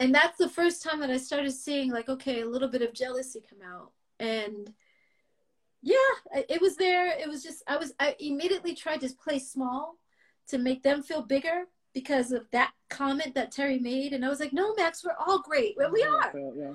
And 0.00 0.14
that's 0.14 0.38
the 0.38 0.48
first 0.48 0.82
time 0.82 1.00
that 1.00 1.10
I 1.10 1.16
started 1.16 1.52
seeing 1.52 1.90
like 1.90 2.08
okay 2.08 2.40
a 2.40 2.46
little 2.48 2.68
bit 2.68 2.82
of 2.82 2.92
jealousy 2.92 3.42
come 3.48 3.60
out. 3.66 3.92
And 4.18 4.72
yeah 5.82 5.96
it 6.48 6.60
was 6.60 6.76
there. 6.76 7.16
It 7.18 7.28
was 7.28 7.42
just 7.42 7.62
I 7.66 7.76
was 7.76 7.92
I 8.00 8.16
immediately 8.18 8.74
tried 8.74 9.00
to 9.02 9.10
play 9.14 9.38
small 9.38 9.96
to 10.48 10.58
make 10.58 10.82
them 10.82 11.02
feel 11.02 11.22
bigger 11.22 11.64
because 11.92 12.32
of 12.32 12.46
that 12.50 12.72
comment 12.90 13.34
that 13.34 13.52
Terry 13.52 13.78
made. 13.78 14.12
And 14.12 14.24
I 14.24 14.28
was 14.28 14.40
like 14.40 14.52
no 14.52 14.74
Max 14.74 15.04
we're 15.04 15.12
all 15.18 15.40
great. 15.40 15.74
Well, 15.76 15.92
we 15.92 16.02
are. 16.02 16.32
yeah. 16.56 16.72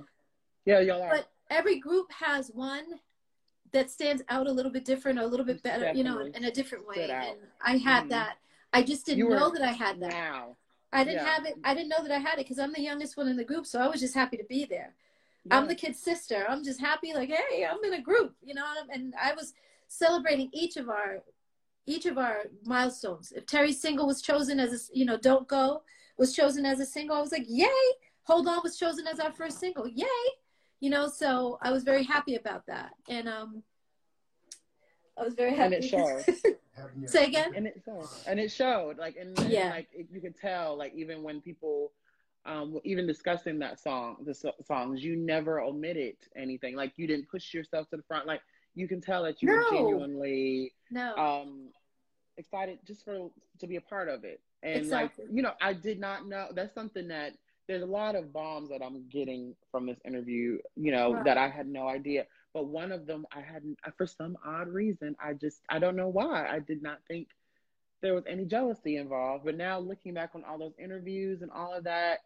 Yeah 0.65 0.79
y'all 0.79 1.03
are. 1.03 1.09
But 1.09 1.29
every 1.49 1.79
group 1.79 2.11
has 2.11 2.49
one 2.49 2.85
that 3.71 3.91
stands 3.91 4.23
out 4.29 4.47
a 4.47 4.51
little 4.51 4.71
bit 4.71 4.85
different 4.85 5.19
or 5.19 5.23
a 5.23 5.27
little 5.27 5.45
bit 5.45 5.61
better 5.61 5.85
Definitely. 5.85 5.99
you 5.99 6.03
know 6.03 6.37
in 6.37 6.45
a 6.45 6.51
different 6.51 6.87
way. 6.87 7.09
and 7.11 7.37
I 7.61 7.77
had 7.77 8.01
mm-hmm. 8.01 8.09
that. 8.09 8.37
I 8.71 8.83
just 8.83 9.05
didn't 9.05 9.27
know 9.29 9.49
that 9.49 9.63
I 9.63 9.71
had 9.71 9.99
that. 9.99 10.11
now 10.11 10.55
I 10.91 11.03
didn't 11.03 11.23
yeah. 11.23 11.35
have 11.35 11.45
it. 11.45 11.55
I 11.63 11.73
didn't 11.73 11.89
know 11.89 12.01
that 12.01 12.11
I 12.11 12.17
had 12.17 12.35
it 12.39 12.45
because 12.45 12.59
I'm 12.59 12.73
the 12.73 12.81
youngest 12.81 13.15
one 13.15 13.27
in 13.27 13.37
the 13.37 13.43
group, 13.43 13.65
so 13.65 13.79
I 13.79 13.87
was 13.87 13.99
just 13.99 14.15
happy 14.15 14.37
to 14.37 14.43
be 14.45 14.65
there. 14.65 14.95
Yeah. 15.45 15.57
I'm 15.57 15.67
the 15.67 15.75
kid's 15.75 15.99
sister. 15.99 16.45
I'm 16.49 16.63
just 16.63 16.79
happy, 16.79 17.13
like, 17.13 17.29
hey, 17.29 17.65
I'm 17.65 17.83
in 17.83 17.93
a 17.93 18.01
group, 18.01 18.35
you 18.43 18.53
know. 18.53 18.65
And 18.91 19.13
I 19.21 19.33
was 19.33 19.53
celebrating 19.87 20.49
each 20.51 20.77
of 20.77 20.89
our, 20.89 21.19
each 21.85 22.05
of 22.05 22.17
our 22.17 22.43
milestones. 22.65 23.31
If 23.31 23.45
Terry's 23.45 23.79
single 23.79 24.07
was 24.07 24.21
chosen 24.21 24.59
as 24.59 24.73
a, 24.73 24.97
you 24.97 25.05
know, 25.05 25.17
"Don't 25.17 25.47
Go" 25.47 25.83
was 26.17 26.35
chosen 26.35 26.65
as 26.65 26.79
a 26.79 26.85
single, 26.85 27.15
I 27.15 27.21
was 27.21 27.31
like, 27.31 27.45
yay! 27.47 27.67
Hold 28.23 28.47
On 28.47 28.59
was 28.63 28.77
chosen 28.77 29.07
as 29.07 29.19
our 29.19 29.31
first 29.31 29.59
single, 29.59 29.87
yay! 29.87 30.05
You 30.79 30.89
know, 30.89 31.07
so 31.07 31.57
I 31.61 31.71
was 31.71 31.83
very 31.83 32.03
happy 32.03 32.35
about 32.35 32.65
that, 32.67 32.91
and 33.07 33.27
um, 33.27 33.63
I 35.19 35.23
was 35.23 35.33
very 35.33 35.55
happy. 35.55 35.75
And 35.75 35.83
it 35.83 35.87
showed. 35.87 36.23
Say 37.05 37.25
again. 37.25 37.53
And 37.55 37.67
it 37.67 37.81
showed. 37.85 38.07
And 38.27 38.39
it 38.39 38.51
showed. 38.51 38.97
Like 38.97 39.17
and, 39.19 39.37
and 39.39 39.51
yeah. 39.51 39.69
like 39.69 39.87
it, 39.93 40.07
you 40.11 40.21
could 40.21 40.37
tell. 40.37 40.77
Like 40.77 40.93
even 40.95 41.23
when 41.23 41.41
people, 41.41 41.91
um, 42.45 42.79
even 42.83 43.05
discussing 43.05 43.59
that 43.59 43.79
song, 43.79 44.17
the 44.25 44.33
so- 44.33 44.55
songs, 44.65 45.03
you 45.03 45.15
never 45.15 45.59
omitted 45.59 46.15
anything. 46.35 46.75
Like 46.75 46.93
you 46.95 47.07
didn't 47.07 47.29
push 47.29 47.53
yourself 47.53 47.89
to 47.89 47.97
the 47.97 48.03
front. 48.03 48.27
Like 48.27 48.41
you 48.75 48.87
can 48.87 49.01
tell 49.01 49.23
that 49.23 49.41
you 49.41 49.49
no. 49.49 49.55
were 49.55 49.65
genuinely 49.71 50.73
no. 50.91 51.15
um 51.15 51.69
excited 52.37 52.79
just 52.85 53.03
for 53.03 53.29
to 53.59 53.67
be 53.67 53.75
a 53.75 53.81
part 53.81 54.07
of 54.07 54.23
it. 54.23 54.39
And 54.63 54.77
exactly. 54.77 55.25
like 55.25 55.35
you 55.35 55.41
know, 55.41 55.53
I 55.61 55.73
did 55.73 55.99
not 55.99 56.27
know. 56.27 56.47
That's 56.53 56.73
something 56.73 57.07
that 57.09 57.33
there's 57.67 57.83
a 57.83 57.87
lot 57.87 58.15
of 58.15 58.33
bombs 58.33 58.69
that 58.69 58.81
I'm 58.83 59.07
getting 59.09 59.53
from 59.69 59.85
this 59.85 59.99
interview. 60.05 60.59
You 60.75 60.91
know 60.91 61.13
right. 61.13 61.25
that 61.25 61.37
I 61.37 61.49
had 61.49 61.67
no 61.67 61.87
idea 61.87 62.25
but 62.53 62.67
one 62.67 62.91
of 62.91 63.05
them 63.05 63.25
I 63.35 63.41
hadn't 63.41 63.77
for 63.97 64.07
some 64.07 64.37
odd 64.45 64.67
reason 64.67 65.15
I 65.23 65.33
just 65.33 65.61
I 65.69 65.79
don't 65.79 65.95
know 65.95 66.07
why 66.07 66.47
I 66.47 66.59
did 66.59 66.81
not 66.81 66.99
think 67.07 67.29
there 68.01 68.13
was 68.13 68.23
any 68.27 68.45
jealousy 68.45 68.97
involved. 68.97 69.45
But 69.45 69.57
now 69.57 69.79
looking 69.79 70.13
back 70.13 70.31
on 70.35 70.43
all 70.43 70.57
those 70.57 70.75
interviews 70.81 71.41
and 71.41 71.51
all 71.51 71.73
of 71.73 71.83
that, 71.85 72.19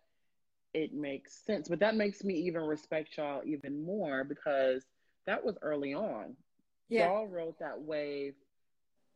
it 0.73 0.93
makes 0.93 1.33
sense. 1.45 1.67
But 1.67 1.79
that 1.79 1.95
makes 1.95 2.23
me 2.23 2.35
even 2.35 2.61
respect 2.61 3.17
y'all 3.17 3.41
even 3.45 3.83
more 3.83 4.23
because 4.23 4.85
that 5.25 5.43
was 5.43 5.55
early 5.61 5.93
on. 5.93 6.35
Yeah. 6.89 7.07
Y'all 7.07 7.27
rode 7.27 7.55
that 7.59 7.81
wave 7.81 8.33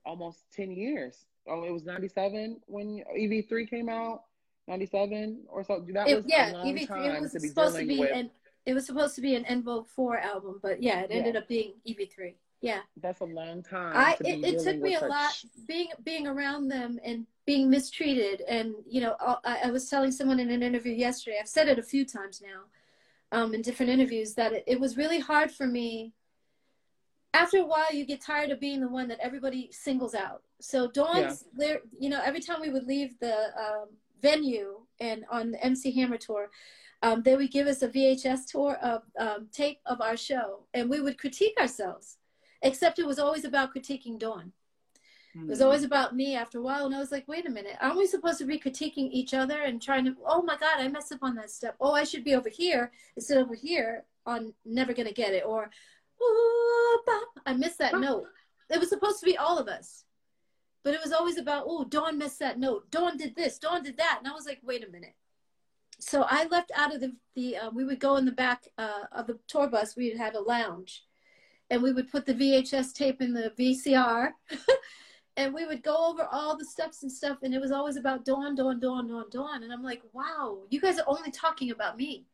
almost 0.05 0.45
10 0.55 0.71
years. 0.71 1.25
Oh, 1.47 1.63
it 1.63 1.71
was 1.71 1.84
97 1.84 2.61
when 2.65 3.03
EV3 3.17 3.69
came 3.69 3.89
out, 3.89 4.23
97 4.67 5.43
or 5.47 5.63
so. 5.63 5.85
That 5.93 6.07
was 6.07 6.25
yeah, 6.27 6.51
a 6.51 6.53
long 6.53 6.65
EV3 6.65 6.88
time 6.88 7.15
it 7.15 7.21
was 7.21 7.31
to 7.34 7.39
be 7.39 7.47
supposed 7.49 7.77
to 7.77 7.85
be 7.85 8.01
an 8.03 8.29
it 8.68 8.73
was 8.73 8.85
supposed 8.85 9.15
to 9.15 9.22
be 9.22 9.34
an 9.34 9.45
En 9.45 9.64
Vogue 9.64 9.88
4 9.88 10.18
album, 10.19 10.60
but 10.61 10.84
yeah, 10.84 10.99
it 10.99 11.10
ended 11.10 11.35
yeah. 11.35 11.39
up 11.39 11.48
being 11.48 11.73
EV3. 11.88 12.34
Yeah. 12.60 12.80
That's 13.02 13.22
a 13.22 13.26
long 13.26 13.64
time. 13.64 13.94
I 13.95 14.18
it, 14.19 14.44
it 14.44 14.60
took 14.61 14.77
me 14.81 14.95
a 14.95 14.99
such... 14.99 15.10
lot 15.10 15.45
being 15.68 15.88
being 16.03 16.27
around 16.27 16.68
them 16.68 16.99
and 17.03 17.26
being 17.45 17.69
mistreated 17.69 18.41
and 18.41 18.73
you 18.85 18.99
know 18.99 19.15
I, 19.22 19.60
I, 19.65 19.72
was 19.72 19.89
telling 19.89 20.11
someone 20.11 20.39
in 20.39 20.49
an 20.49 20.61
interview 20.61 20.91
yesterday. 20.91 21.38
I've 21.39 21.48
said 21.48 21.69
it 21.69 21.80
a 21.80 21.84
few 21.84 22.03
times 22.03 22.41
now, 22.41 22.64
um, 23.31 23.53
in 23.53 23.61
different 23.61 23.91
interviews 23.91 24.34
that 24.34 24.52
it, 24.52 24.64
it 24.68 24.80
was 24.80 24.98
really 24.98 25.19
hard 25.19 25.49
for 25.52 25.68
me 25.68 26.14
after 27.34 27.60
a 27.60 27.65
while 27.65 27.94
you 27.94 28.06
get 28.06 28.22
tired 28.22 28.49
of 28.49 28.60
being 28.60 28.81
the 28.81 28.89
one 28.89 29.07
that 29.07 29.19
everybody 29.22 29.69
singles 29.72 30.15
out. 30.15 30.41
So 30.60 30.89
Dawn's 30.89 31.45
Yeah. 31.45 31.49
there, 31.53 31.81
you 31.98 32.10
know, 32.10 32.22
every 32.22 32.41
time 32.41 32.60
we 32.60 32.72
would 32.72 32.88
leave 32.88 33.18
the 33.19 33.57
um, 33.57 33.89
venue 34.22 34.81
and 34.99 35.23
on 35.30 35.52
the 35.52 35.64
MC 35.64 35.91
Hammer 35.91 36.18
tour, 36.18 36.49
um, 37.02 37.22
they 37.24 37.36
would 37.36 37.52
give 37.52 37.68
us 37.68 37.82
a 37.82 37.90
VHS 37.90 38.48
tour 38.48 38.76
of 38.82 39.03
um, 39.19 39.48
tape 39.52 39.80
of 39.86 40.02
our 40.02 40.18
show, 40.18 40.64
and 40.74 40.90
we 40.90 40.99
would 41.02 41.18
critique 41.18 41.60
ourselves. 41.60 42.18
Except 42.64 42.98
it 42.98 43.06
was 43.06 43.19
always 43.19 43.45
about 43.45 43.76
critiquing 43.76 44.18
Dawn. 44.19 44.52
It 45.36 45.40
Mm-hmm. 45.40 45.49
was 45.49 45.61
always 45.61 45.84
about 45.84 46.15
me 46.15 46.36
after 46.36 46.57
a 46.57 46.61
while, 46.64 46.88
and 46.88 46.95
I 46.95 46.99
was 46.99 47.11
like, 47.11 47.28
wait 47.28 47.45
a 47.45 47.52
minute, 47.52 47.76
aren't 47.80 47.98
we 47.98 48.07
supposed 48.07 48.40
to 48.40 48.45
be 48.45 48.57
critiquing 48.57 49.10
each 49.11 49.36
other 49.36 49.61
and 49.61 49.80
trying 49.80 50.06
to? 50.06 50.15
Oh 50.26 50.41
my 50.41 50.57
God, 50.57 50.80
I 50.80 50.88
messed 50.88 51.11
up 51.11 51.22
on 51.22 51.36
that 51.36 51.52
step. 51.52 51.76
Oh, 51.80 51.91
I 51.91 52.06
should 52.06 52.24
be 52.24 52.34
over 52.34 52.49
here 52.49 52.91
instead 53.15 53.38
of 53.38 53.45
over 53.45 53.53
here 53.56 54.06
on 54.26 54.53
Never 54.65 54.94
Gonna 54.94 55.11
Get 55.11 55.34
It, 55.34 55.44
or 55.45 55.69
I 57.45 57.53
missed 57.53 57.78
that 57.80 57.99
note. 57.99 58.26
It 58.69 58.80
was 58.80 58.90
supposed 58.90 59.19
to 59.19 59.26
be 59.26 59.38
all 59.38 59.60
of 59.60 59.68
us, 59.68 60.06
but 60.84 60.95
it 60.95 61.02
was 61.03 61.14
always 61.14 61.38
about 61.38 61.65
oh, 61.68 61.86
Dawn 61.86 62.18
missed 62.18 62.40
that 62.40 62.57
note. 62.57 62.90
Dawn 62.90 63.18
did 63.18 63.36
this. 63.36 63.60
Dawn 63.60 63.84
did 63.84 63.98
that, 63.98 64.18
and 64.19 64.28
I 64.28 64.32
was 64.34 64.45
like, 64.48 64.60
wait 64.64 64.84
a 64.88 64.91
minute. 64.91 65.14
So 65.99 66.26
I 66.28 66.45
left 66.45 66.72
out 66.76 66.94
of 66.94 67.02
the 67.02 67.15
the. 67.36 67.57
Uh, 67.57 67.69
we 67.72 67.84
would 67.84 67.99
go 67.99 68.18
in 68.18 68.26
the 68.26 68.32
back 68.32 68.68
uh, 68.78 69.06
of 69.11 69.28
the 69.28 69.40
tour 69.48 69.68
bus. 69.68 69.95
We 69.95 70.15
had 70.15 70.36
a 70.36 70.41
lounge, 70.41 71.03
and 71.69 71.82
we 71.82 71.91
would 71.91 72.11
put 72.11 72.26
the 72.26 72.36
VHS 72.36 72.94
tape 72.94 73.22
in 73.22 73.34
the 73.34 73.52
VCR. 73.57 74.32
and 75.38 75.53
we 75.53 75.65
would 75.65 75.84
go 75.84 76.10
over 76.10 76.28
all 76.32 76.57
the 76.57 76.65
steps 76.65 77.03
and 77.03 77.11
stuff 77.11 77.38
and 77.44 77.53
it 77.53 77.61
was 77.61 77.72
always 77.72 77.95
about 77.95 78.26
dawn 78.26 78.56
dawn 78.56 78.80
dawn 78.80 79.07
dawn 79.07 79.26
dawn 79.32 79.64
and 79.64 79.72
i'm 79.72 79.84
like 79.84 80.02
wow 80.11 80.57
you 80.69 80.82
guys 80.82 80.99
are 80.99 81.06
only 81.07 81.32
talking 81.32 81.72
about 81.72 81.95
me 81.95 82.26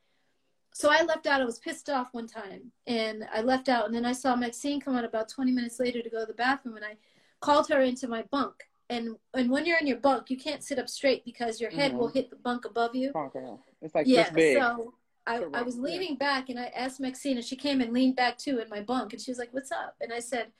so 0.74 0.90
i 0.90 1.04
left 1.04 1.28
out 1.28 1.42
i 1.42 1.46
was 1.46 1.60
pissed 1.60 1.90
off 1.90 2.14
one 2.14 2.28
time 2.28 2.72
and 2.88 3.26
i 3.34 3.42
left 3.42 3.70
out 3.70 3.86
and 3.86 3.94
then 3.94 4.06
i 4.06 4.14
saw 4.14 4.36
maxine 4.36 4.80
come 4.80 4.96
out 4.96 5.06
about 5.06 5.30
20 5.30 5.52
minutes 5.52 5.80
later 5.80 6.02
to 6.02 6.10
go 6.10 6.22
to 6.22 6.26
the 6.26 6.34
bathroom 6.34 6.78
and 6.78 6.86
i 6.86 6.96
called 7.42 7.68
her 7.68 7.82
into 7.82 8.08
my 8.08 8.24
bunk 8.32 8.64
and 8.94 9.16
and 9.34 9.50
when 9.50 9.66
you're 9.66 9.78
in 9.80 9.88
your 9.88 9.98
bunk 9.98 10.30
you 10.30 10.38
can't 10.38 10.64
sit 10.64 10.80
up 10.80 10.90
straight 10.90 11.24
because 11.26 11.60
your 11.62 11.72
head 11.72 11.92
Mhm. 11.92 11.98
will 11.98 12.08
hit 12.10 12.30
the 12.30 12.36
bunk 12.36 12.66
above 12.66 12.96
you 12.96 13.12
Okay. 13.16 13.56
It's 13.82 13.96
like 13.96 14.08
yeah 14.08 14.24
this 14.30 14.36
big. 14.36 14.58
so 14.58 14.94
I, 15.26 15.42
I 15.54 15.62
was 15.62 15.76
yeah. 15.78 15.84
leaning 15.84 16.16
back 16.18 16.50
and 16.50 16.60
I 16.60 16.66
asked 16.76 17.00
Maxine, 17.00 17.38
and 17.38 17.46
she 17.46 17.56
came 17.56 17.80
and 17.80 17.94
leaned 17.94 18.18
back 18.18 18.38
too 18.38 18.60
in 18.60 18.68
my 18.68 18.82
bunk. 18.82 19.14
And 19.14 19.22
she 19.22 19.32
was 19.32 19.38
like, 19.38 19.54
What's 19.54 19.72
up? 19.72 19.96
And 20.02 20.12
I 20.12 20.20
said, 20.20 20.52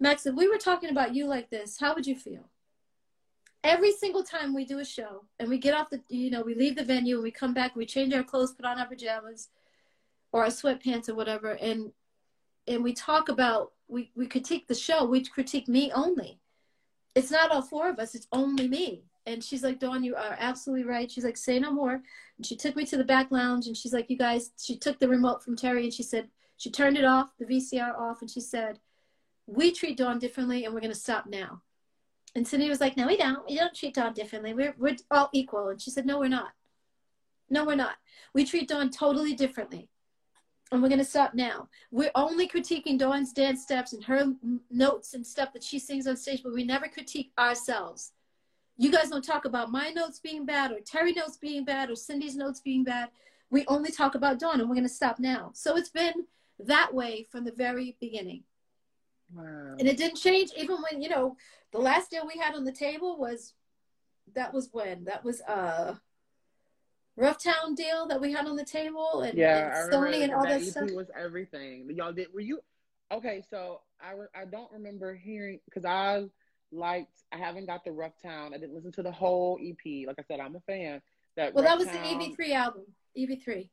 Max, 0.00 0.26
if 0.26 0.34
we 0.34 0.48
were 0.48 0.58
talking 0.58 0.90
about 0.90 1.14
you 1.14 1.26
like 1.26 1.50
this, 1.50 1.78
how 1.78 1.94
would 1.94 2.04
you 2.04 2.16
feel? 2.16 2.50
Every 3.62 3.92
single 3.92 4.24
time 4.24 4.54
we 4.54 4.64
do 4.64 4.80
a 4.80 4.84
show 4.84 5.24
and 5.38 5.48
we 5.48 5.58
get 5.58 5.74
off 5.74 5.90
the, 5.90 6.02
you 6.08 6.30
know, 6.32 6.42
we 6.42 6.54
leave 6.56 6.74
the 6.74 6.84
venue 6.84 7.14
and 7.14 7.22
we 7.22 7.30
come 7.30 7.54
back, 7.54 7.76
we 7.76 7.86
change 7.86 8.12
our 8.12 8.24
clothes, 8.24 8.52
put 8.52 8.64
on 8.64 8.80
our 8.80 8.86
pajamas 8.86 9.50
or 10.32 10.42
our 10.42 10.48
sweatpants 10.50 11.08
or 11.08 11.14
whatever, 11.14 11.52
and 11.52 11.92
and 12.66 12.82
we 12.82 12.92
talk 12.92 13.28
about, 13.28 13.72
we, 13.86 14.10
we 14.16 14.26
critique 14.26 14.66
the 14.68 14.74
show, 14.74 15.04
we 15.04 15.24
critique 15.24 15.68
me 15.68 15.90
only. 15.92 16.40
It's 17.18 17.32
not 17.32 17.50
all 17.50 17.62
four 17.62 17.88
of 17.90 17.98
us, 17.98 18.14
it's 18.14 18.28
only 18.32 18.68
me. 18.68 19.02
And 19.26 19.42
she's 19.42 19.64
like, 19.64 19.80
Dawn, 19.80 20.04
you 20.04 20.14
are 20.14 20.36
absolutely 20.38 20.86
right. 20.86 21.10
She's 21.10 21.24
like, 21.24 21.36
say 21.36 21.58
no 21.58 21.72
more. 21.72 22.00
And 22.36 22.46
she 22.46 22.56
took 22.56 22.76
me 22.76 22.86
to 22.86 22.96
the 22.96 23.04
back 23.04 23.30
lounge 23.30 23.66
and 23.66 23.76
she's 23.76 23.92
like, 23.92 24.08
you 24.08 24.16
guys, 24.16 24.52
she 24.56 24.76
took 24.76 25.00
the 25.00 25.08
remote 25.08 25.42
from 25.42 25.56
Terry 25.56 25.82
and 25.84 25.92
she 25.92 26.04
said, 26.04 26.28
she 26.56 26.70
turned 26.70 26.96
it 26.96 27.04
off, 27.04 27.36
the 27.36 27.44
VCR 27.44 27.98
off, 27.98 28.20
and 28.20 28.30
she 28.30 28.40
said, 28.40 28.78
we 29.46 29.72
treat 29.72 29.98
Dawn 29.98 30.18
differently 30.20 30.64
and 30.64 30.72
we're 30.72 30.80
going 30.80 30.92
to 30.92 30.98
stop 30.98 31.26
now. 31.26 31.62
And 32.36 32.46
Cindy 32.46 32.68
was 32.68 32.80
like, 32.80 32.96
no, 32.96 33.08
we 33.08 33.16
don't. 33.16 33.44
We 33.48 33.56
don't 33.56 33.74
treat 33.74 33.94
Dawn 33.94 34.12
differently. 34.12 34.54
We're, 34.54 34.74
we're 34.78 34.96
all 35.10 35.28
equal. 35.32 35.68
And 35.68 35.80
she 35.82 35.90
said, 35.90 36.06
no, 36.06 36.20
we're 36.20 36.28
not. 36.28 36.52
No, 37.50 37.64
we're 37.64 37.74
not. 37.74 37.96
We 38.32 38.44
treat 38.44 38.68
Dawn 38.68 38.90
totally 38.90 39.34
differently. 39.34 39.88
And 40.70 40.82
we're 40.82 40.88
going 40.88 40.98
to 40.98 41.04
stop 41.04 41.34
now. 41.34 41.68
We're 41.90 42.10
only 42.14 42.46
critiquing 42.46 42.98
Dawn's 42.98 43.32
dance 43.32 43.62
steps 43.62 43.94
and 43.94 44.04
her 44.04 44.34
notes 44.70 45.14
and 45.14 45.26
stuff 45.26 45.52
that 45.54 45.62
she 45.62 45.78
sings 45.78 46.06
on 46.06 46.16
stage, 46.16 46.42
but 46.42 46.52
we 46.52 46.64
never 46.64 46.88
critique 46.88 47.32
ourselves. 47.38 48.12
You 48.76 48.92
guys 48.92 49.08
don't 49.08 49.24
talk 49.24 49.44
about 49.44 49.72
my 49.72 49.90
notes 49.90 50.20
being 50.20 50.44
bad 50.44 50.70
or 50.70 50.80
Terry 50.80 51.12
notes 51.12 51.36
being 51.36 51.64
bad 51.64 51.90
or 51.90 51.96
Cindy's 51.96 52.36
notes 52.36 52.60
being 52.60 52.84
bad. 52.84 53.08
We 53.50 53.64
only 53.66 53.90
talk 53.90 54.14
about 54.14 54.38
Dawn 54.38 54.60
and 54.60 54.68
we're 54.68 54.76
going 54.76 54.86
to 54.86 54.92
stop 54.92 55.18
now. 55.18 55.50
So 55.54 55.76
it's 55.76 55.88
been 55.88 56.26
that 56.60 56.92
way 56.92 57.26
from 57.30 57.44
the 57.44 57.52
very 57.52 57.96
beginning. 58.00 58.44
Wow. 59.34 59.76
And 59.78 59.88
it 59.88 59.96
didn't 59.96 60.16
change 60.16 60.50
even 60.56 60.76
when, 60.76 61.02
you 61.02 61.08
know, 61.08 61.36
the 61.72 61.78
last 61.78 62.10
deal 62.10 62.26
we 62.26 62.40
had 62.40 62.54
on 62.54 62.64
the 62.64 62.72
table 62.72 63.18
was 63.18 63.54
that 64.34 64.52
was 64.52 64.68
when? 64.72 65.04
That 65.04 65.24
was 65.24 65.40
uh 65.42 65.94
Rough 67.18 67.42
Town 67.42 67.74
deal 67.74 68.06
that 68.06 68.20
we 68.20 68.32
had 68.32 68.46
on 68.46 68.56
the 68.56 68.64
table 68.64 69.22
and, 69.22 69.36
Yeah, 69.36 69.82
and 69.84 69.92
Sony 69.92 70.22
and 70.22 70.32
all 70.32 70.44
that 70.44 70.60
EP 70.62 70.68
stuff. 70.68 70.90
was 70.92 71.10
everything. 71.18 71.90
Y'all 71.94 72.12
did. 72.12 72.32
Were 72.32 72.40
you 72.40 72.60
okay? 73.12 73.42
So 73.50 73.80
I 74.00 74.12
re- 74.12 74.26
I 74.34 74.44
don't 74.44 74.70
remember 74.70 75.14
hearing 75.14 75.58
because 75.64 75.84
I 75.84 76.24
liked. 76.70 77.22
I 77.32 77.36
haven't 77.36 77.66
got 77.66 77.84
the 77.84 77.90
Rough 77.92 78.12
Town. 78.22 78.54
I 78.54 78.58
didn't 78.58 78.74
listen 78.74 78.92
to 78.92 79.02
the 79.02 79.10
whole 79.12 79.58
EP. 79.62 80.06
Like 80.06 80.18
I 80.18 80.22
said, 80.28 80.38
I'm 80.40 80.54
a 80.56 80.60
fan. 80.60 81.02
That 81.36 81.54
Well, 81.54 81.64
that 81.64 81.76
was 81.76 81.88
the 81.88 81.94
Town- 81.98 82.20
EV3 82.20 82.52
album. 82.52 82.82
E 83.16 83.26
EV3. 83.26 83.68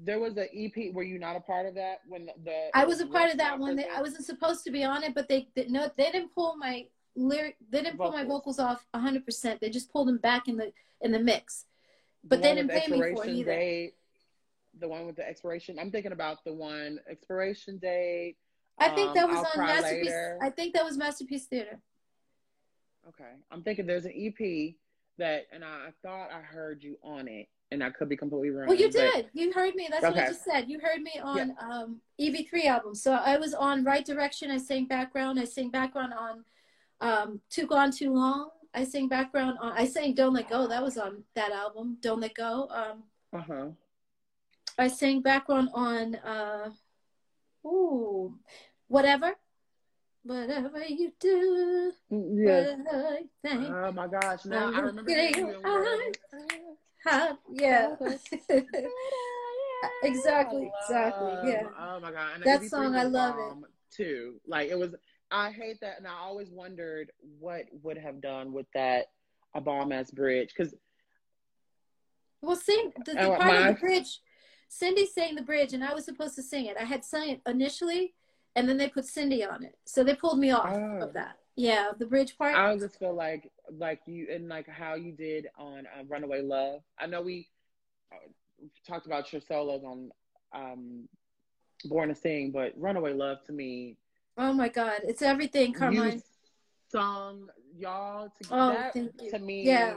There 0.00 0.20
was 0.20 0.36
an 0.36 0.48
EP. 0.54 0.94
Were 0.94 1.02
you 1.02 1.18
not 1.18 1.36
a 1.36 1.40
part 1.40 1.66
of 1.66 1.74
that 1.74 2.00
when 2.08 2.26
the? 2.26 2.32
the 2.44 2.70
I 2.72 2.84
was 2.84 3.00
a 3.00 3.06
part 3.06 3.24
Rough 3.24 3.32
of 3.32 3.38
that 3.38 3.58
one. 3.58 3.76
They, 3.76 3.86
I 3.88 4.00
wasn't 4.00 4.24
supposed 4.24 4.64
to 4.64 4.70
be 4.70 4.84
on 4.84 5.02
it, 5.02 5.14
but 5.14 5.28
they, 5.28 5.48
they 5.54 5.66
no, 5.66 5.90
they 5.96 6.10
didn't 6.12 6.34
pull 6.34 6.56
my 6.56 6.86
lyric. 7.16 7.56
They 7.70 7.82
didn't 7.82 7.98
pull 7.98 8.12
my 8.12 8.22
Vocals. 8.22 8.56
vocals 8.56 8.58
off 8.60 8.86
100. 8.92 9.24
percent 9.26 9.60
They 9.60 9.68
just 9.70 9.92
pulled 9.92 10.08
them 10.08 10.18
back 10.18 10.46
in 10.48 10.56
the 10.56 10.72
in 11.02 11.10
the 11.12 11.18
mix. 11.18 11.66
The 12.24 12.28
But 12.28 12.42
they 12.42 12.48
one 12.48 12.56
didn't 12.56 12.72
the 12.72 12.80
pay 12.80 12.86
me 12.88 12.98
for 12.98 13.08
expiration 13.08 13.36
either. 13.36 13.52
Date, 13.52 13.94
the 14.80 14.88
one 14.88 15.06
with 15.06 15.16
the 15.16 15.28
expiration. 15.28 15.78
I'm 15.78 15.90
thinking 15.90 16.12
about 16.12 16.44
the 16.44 16.52
one 16.52 16.98
expiration 17.08 17.78
date. 17.78 18.36
I 18.78 18.90
think 18.90 19.14
that 19.14 19.24
um, 19.24 19.30
was 19.30 19.46
I'll 19.54 19.60
on 19.62 19.66
Masterpiece. 19.66 20.06
Later. 20.06 20.38
I 20.42 20.50
think 20.50 20.74
that 20.74 20.84
was 20.84 20.96
Masterpiece 20.96 21.46
Theater. 21.46 21.80
Okay. 23.08 23.32
I'm 23.50 23.62
thinking 23.62 23.86
there's 23.86 24.04
an 24.04 24.12
EP 24.16 24.74
that, 25.18 25.46
and 25.52 25.64
I, 25.64 25.88
I 25.88 25.90
thought 26.02 26.28
I 26.32 26.40
heard 26.40 26.82
you 26.82 26.96
on 27.02 27.26
it, 27.26 27.48
and 27.70 27.82
I 27.82 27.90
could 27.90 28.08
be 28.08 28.16
completely 28.16 28.50
wrong. 28.50 28.68
Well, 28.68 28.76
you 28.76 28.90
did. 28.90 29.30
You 29.32 29.52
heard 29.52 29.74
me. 29.74 29.88
That's 29.90 30.02
what 30.02 30.16
I 30.16 30.26
just 30.28 30.44
said. 30.44 30.68
You 30.68 30.78
heard 30.80 31.02
me 31.02 31.20
on 31.22 31.54
um, 31.60 32.00
EV3 32.20 32.66
album. 32.66 32.94
So 32.94 33.12
I 33.12 33.36
was 33.36 33.54
on 33.54 33.84
Right 33.84 34.04
Direction. 34.04 34.50
I 34.50 34.58
sang 34.58 34.86
background. 34.86 35.40
I 35.40 35.44
sang 35.44 35.70
background 35.70 36.12
on 36.14 36.44
um, 37.00 37.40
Too 37.50 37.66
Gone 37.66 37.90
Too 37.90 38.12
Long. 38.12 38.50
I 38.74 38.84
sang 38.84 39.08
background 39.08 39.58
on. 39.60 39.72
I 39.72 39.86
sang 39.86 40.14
Don't 40.14 40.34
Let 40.34 40.48
Go. 40.48 40.68
That 40.68 40.82
was 40.82 40.98
on 40.98 41.24
that 41.34 41.50
album. 41.52 41.96
Don't 42.00 42.20
Let 42.20 42.34
Go. 42.34 42.68
Um, 42.70 43.02
Uh-huh. 43.32 43.68
I 44.78 44.88
sang 44.88 45.20
background 45.22 45.70
on. 45.74 46.14
Uh, 46.16 46.70
ooh, 47.66 48.34
whatever. 48.86 49.34
Whatever 50.22 50.84
you 50.84 51.12
do. 51.18 51.92
Yes. 52.10 52.78
what 53.42 53.70
Oh 53.70 53.92
my 53.92 54.06
gosh! 54.08 54.44
Now 54.44 54.66
I 54.66 54.76
I'm 54.76 54.84
remember 54.84 55.10
getting 55.10 55.34
hearing 55.34 55.60
you 55.64 55.68
in 55.70 56.12
How- 57.04 57.38
yeah. 57.50 57.96
exactly. 60.02 60.70
I 60.74 60.80
Exactly. 60.84 61.50
Yeah. 61.50 61.62
Oh 61.78 62.00
my 62.00 62.10
god! 62.12 62.34
And 62.34 62.44
That 62.44 62.64
song, 62.64 62.94
I 62.94 63.04
was 63.04 63.12
love 63.12 63.36
it. 63.38 63.68
Too. 63.90 64.40
Like 64.46 64.68
it 64.70 64.78
was. 64.78 64.94
I 65.30 65.50
hate 65.50 65.80
that, 65.80 65.98
and 65.98 66.06
I 66.06 66.14
always 66.20 66.50
wondered 66.50 67.12
what 67.38 67.64
would 67.82 67.98
have 67.98 68.20
done 68.20 68.52
with 68.52 68.66
that 68.74 69.06
a 69.54 69.60
bomb 69.60 69.92
ass 69.92 70.10
bridge 70.10 70.52
because 70.56 70.74
Well, 72.40 72.56
sing 72.56 72.92
the, 73.04 73.14
the 73.14 73.32
Oh, 73.32 73.36
part 73.36 73.56
of 73.56 73.66
the 73.74 73.80
bridge. 73.80 74.20
Cindy 74.70 75.06
sang 75.06 75.34
the 75.34 75.42
bridge, 75.42 75.72
and 75.72 75.82
I 75.82 75.94
was 75.94 76.04
supposed 76.04 76.34
to 76.36 76.42
sing 76.42 76.66
it. 76.66 76.76
I 76.78 76.84
had 76.84 77.02
sung 77.04 77.28
it 77.30 77.40
initially, 77.46 78.14
and 78.54 78.68
then 78.68 78.76
they 78.76 78.88
put 78.88 79.06
Cindy 79.06 79.42
on 79.44 79.64
it, 79.64 79.76
so 79.86 80.04
they 80.04 80.14
pulled 80.14 80.38
me 80.38 80.50
off 80.50 80.70
Oh. 80.70 80.98
of 81.06 81.12
that. 81.14 81.38
Yeah, 81.56 81.90
the 81.98 82.06
bridge 82.06 82.36
part. 82.38 82.54
I 82.54 82.76
just 82.76 82.98
feel 82.98 83.14
like 83.14 83.50
like 83.70 84.00
you 84.06 84.28
and 84.32 84.48
like 84.48 84.68
how 84.68 84.94
you 84.94 85.10
did 85.12 85.48
on 85.58 85.86
uh, 85.86 86.04
Runaway 86.06 86.42
Love. 86.42 86.82
I 86.98 87.06
know 87.06 87.20
we 87.22 87.48
uh, 88.12 88.16
talked 88.86 89.06
about 89.06 89.32
your 89.32 89.42
solos 89.42 89.82
on 89.84 90.10
um, 90.52 91.08
Born 91.86 92.10
to 92.10 92.14
Sing, 92.14 92.52
but 92.52 92.74
Runaway 92.76 93.12
Love 93.14 93.38
to 93.46 93.52
me, 93.52 93.96
oh 94.38 94.52
my 94.52 94.68
God, 94.68 95.00
it's 95.04 95.22
everything, 95.22 95.72
Carmine. 95.72 96.14
you 96.14 96.22
sung 96.90 97.48
y'all 97.76 98.32
to 98.40 98.48
Oh, 98.50 98.68
that 98.70 98.94
thank 98.94 99.12
you. 99.20 99.30
to 99.30 99.38
me 99.38 99.62
Yeah. 99.64 99.94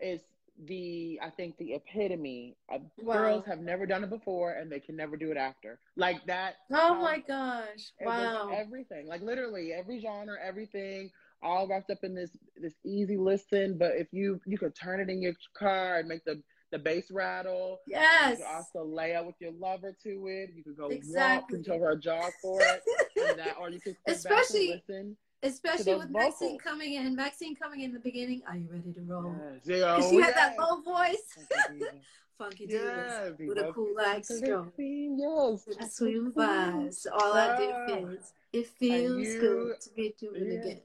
is 0.00 0.20
the 0.66 1.18
I 1.22 1.30
think 1.30 1.56
the 1.58 1.74
epitome 1.74 2.56
of 2.70 2.82
Wow. 2.98 3.14
girls 3.14 3.46
have 3.46 3.60
never 3.60 3.86
done 3.86 4.04
it 4.04 4.10
before 4.10 4.52
and 4.52 4.70
they 4.70 4.80
can 4.80 4.96
never 4.96 5.16
do 5.16 5.30
it 5.30 5.36
after. 5.36 5.78
Like 5.96 6.24
that. 6.26 6.56
Oh 6.72 6.94
um, 6.94 7.02
my 7.02 7.18
gosh! 7.26 7.92
Wow. 8.00 8.48
everything, 8.52 9.06
like 9.06 9.22
literally 9.22 9.72
every 9.72 10.00
genre, 10.00 10.36
everything, 10.44 11.10
all 11.42 11.66
wrapped 11.68 11.90
up 11.90 12.02
in 12.04 12.14
this 12.14 12.30
this 12.56 12.74
easy 12.84 13.16
listen. 13.16 13.78
But 13.78 13.92
if 13.96 14.08
you 14.12 14.40
you 14.46 14.58
could 14.58 14.74
turn 14.74 15.00
it 15.00 15.10
in 15.10 15.22
your 15.22 15.34
car 15.54 15.98
and 15.98 16.08
make 16.08 16.24
the 16.24 16.42
the 16.72 16.78
bass 16.78 17.10
rattle. 17.10 17.78
Yes. 17.86 18.38
You 18.38 18.44
could 18.44 18.54
also 18.54 18.84
lay 18.84 19.14
out 19.14 19.26
with 19.26 19.36
your 19.38 19.52
lover 19.52 19.94
to 20.02 20.26
it. 20.26 20.50
You 20.56 20.64
could 20.64 20.76
go 20.76 20.88
Exactly. 20.88 21.58
walk 21.58 21.66
until 21.68 21.84
her 21.84 21.96
jog 21.96 22.32
for 22.42 22.60
it, 22.60 22.82
and 23.16 23.38
that, 23.38 23.56
or 23.60 23.70
you 23.70 23.80
could 23.80 23.96
Especially- 24.06 24.82
listen. 24.88 25.16
Especially 25.44 25.96
with 25.96 26.08
Maxine 26.10 26.56
coming 26.56 26.94
in. 26.94 27.16
Maxine 27.16 27.56
coming 27.56 27.80
in 27.80 27.92
the 27.92 27.98
beginning. 27.98 28.42
Are 28.48 28.56
you 28.56 28.68
ready 28.70 28.92
to 28.92 29.00
roll? 29.00 29.34
Yes. 29.36 29.60
Yeah, 29.64 29.96
Because 29.96 30.10
she 30.10 30.16
oh, 30.18 30.22
had 30.22 30.34
that 30.36 30.56
low 30.56 30.80
voice. 30.82 31.16
Thank 31.36 31.80
you, 31.80 31.86
Jesus. 31.86 31.94
funky 32.38 32.66
Yes, 32.68 33.32
divas 33.40 33.48
with 33.48 33.58
a 33.58 33.72
cool 33.72 33.92
like 33.96 34.24
stroke. 34.24 34.72
Yes. 34.78 35.64
With 35.66 35.78
the 35.78 35.86
sweet 35.88 36.34
vibes, 36.34 37.06
all 37.12 37.32
I 37.34 37.56
do 37.56 38.06
is 38.06 38.32
it 38.52 38.66
feels 38.68 39.26
you- 39.26 39.40
good 39.40 39.80
to 39.80 39.90
be 39.94 40.14
doing 40.18 40.46
yeah. 40.46 40.52
it 40.52 40.64
again. 40.64 40.80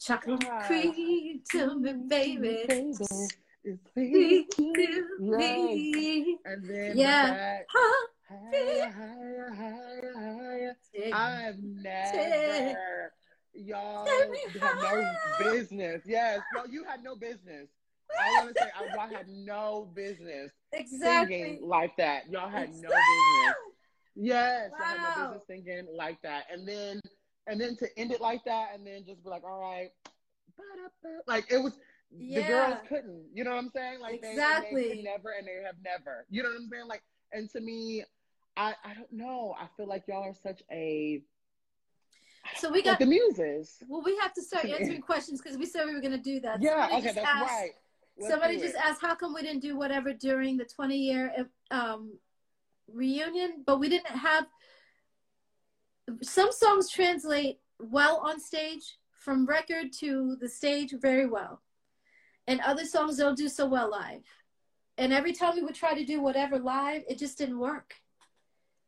Chocolate 0.00 0.44
Ah. 0.50 0.64
cream 0.66 1.42
to 1.50 1.78
me, 1.78 1.92
baby. 2.08 2.48
It's 2.70 3.28
Sweet. 3.92 4.50
to 4.56 5.06
Yes. 5.18 5.18
me. 5.18 6.38
And 6.44 6.68
then 6.68 6.96
Yeah. 6.96 7.62
higher, 8.28 8.90
higher, 8.90 9.50
higher, 9.50 10.12
higher. 10.14 10.76
I've 11.12 11.62
never, 11.62 13.12
y'all 13.52 14.06
had 14.06 14.28
no 14.80 15.04
business. 15.38 16.02
Yes, 16.06 16.40
no, 16.54 16.64
you 16.70 16.84
had 16.84 17.02
no 17.02 17.16
business. 17.16 17.68
I 18.18 18.32
want 18.38 18.54
to 18.54 18.62
say 18.62 18.70
I, 18.76 18.86
I 18.98 19.08
had 19.08 19.28
no 19.28 19.90
business 19.94 20.52
Exactly. 20.72 21.36
singing 21.38 21.60
like 21.62 21.96
that. 21.96 22.30
Y'all 22.30 22.48
had 22.48 22.70
no 22.70 22.88
business. 22.88 23.54
Yes, 24.16 24.70
I 24.78 24.84
had 24.84 25.02
no 25.02 25.22
business 25.22 25.46
singing 25.46 25.86
like 25.96 26.20
that. 26.22 26.44
And 26.50 26.66
then, 26.66 27.00
and 27.46 27.60
then 27.60 27.76
to 27.76 27.98
end 27.98 28.12
it 28.12 28.20
like 28.20 28.44
that, 28.44 28.70
and 28.74 28.86
then 28.86 29.04
just 29.06 29.22
be 29.22 29.30
like, 29.30 29.44
all 29.44 29.60
right, 29.60 29.90
like 31.26 31.46
it 31.50 31.58
was. 31.58 31.78
The 32.12 32.42
girls 32.42 32.74
couldn't. 32.88 33.26
You 33.32 33.44
know 33.44 33.50
what 33.50 33.58
I'm 33.58 33.70
saying? 33.70 34.00
Like 34.00 34.20
Exactly. 34.22 34.82
they 34.82 34.96
could 34.96 35.04
never, 35.04 35.30
and 35.38 35.46
they 35.46 35.62
have 35.64 35.76
never. 35.84 36.26
You 36.30 36.42
know 36.42 36.48
what 36.50 36.56
I'm 36.60 36.68
saying? 36.68 36.88
Like, 36.88 37.02
and 37.32 37.48
to 37.50 37.60
me, 37.60 38.04
I 38.56 38.74
I 38.84 38.94
don't 38.94 39.12
know. 39.12 39.54
I 39.58 39.66
feel 39.76 39.86
like 39.86 40.04
y'all 40.08 40.24
are 40.28 40.34
such 40.34 40.62
a 40.72 41.22
So 42.56 42.68
we 42.68 42.76
like 42.78 42.84
got 42.84 42.98
the 42.98 43.06
muses. 43.06 43.76
well, 43.88 44.02
we 44.02 44.16
have 44.18 44.32
to 44.34 44.42
start 44.42 44.64
answering 44.80 45.00
questions 45.00 45.40
because 45.40 45.56
we 45.56 45.66
said 45.66 45.86
we 45.86 45.94
were 45.94 46.00
going 46.00 46.10
to 46.12 46.18
do 46.18 46.40
that. 46.40 46.60
Yeah, 46.60 46.70
Somebody 46.88 46.94
okay, 46.94 47.02
just 47.04 47.14
that's 47.16 47.28
asked- 47.28 47.50
right. 47.50 47.70
Let's 48.18 48.32
somebody 48.32 48.58
just 48.58 48.74
asked 48.76 49.00
how 49.00 49.14
come 49.14 49.32
we 49.32 49.40
didn't 49.40 49.62
do 49.62 49.78
whatever 49.78 50.12
during 50.12 50.58
the 50.58 50.64
20 50.66 50.94
year 50.96 51.32
um, 51.70 52.18
reunion, 52.92 53.62
but 53.64 53.78
we 53.78 53.88
didn't 53.88 54.08
have 54.08 54.46
some 56.22 56.50
songs 56.52 56.90
translate 56.90 57.60
well 57.78 58.18
on 58.18 58.38
stage 58.40 58.98
from 59.12 59.46
record 59.46 59.92
to 60.00 60.36
the 60.40 60.48
stage 60.48 60.92
very 61.00 61.26
well, 61.26 61.62
and 62.46 62.60
other 62.60 62.84
songs 62.84 63.16
don't 63.16 63.36
do 63.36 63.48
so 63.48 63.66
well 63.66 63.90
live. 63.90 64.22
And 64.98 65.12
every 65.12 65.32
time 65.32 65.54
we 65.54 65.62
would 65.62 65.74
try 65.74 65.94
to 65.94 66.04
do 66.04 66.20
whatever 66.20 66.58
live, 66.58 67.02
it 67.08 67.18
just 67.18 67.38
didn't 67.38 67.58
work. 67.58 67.94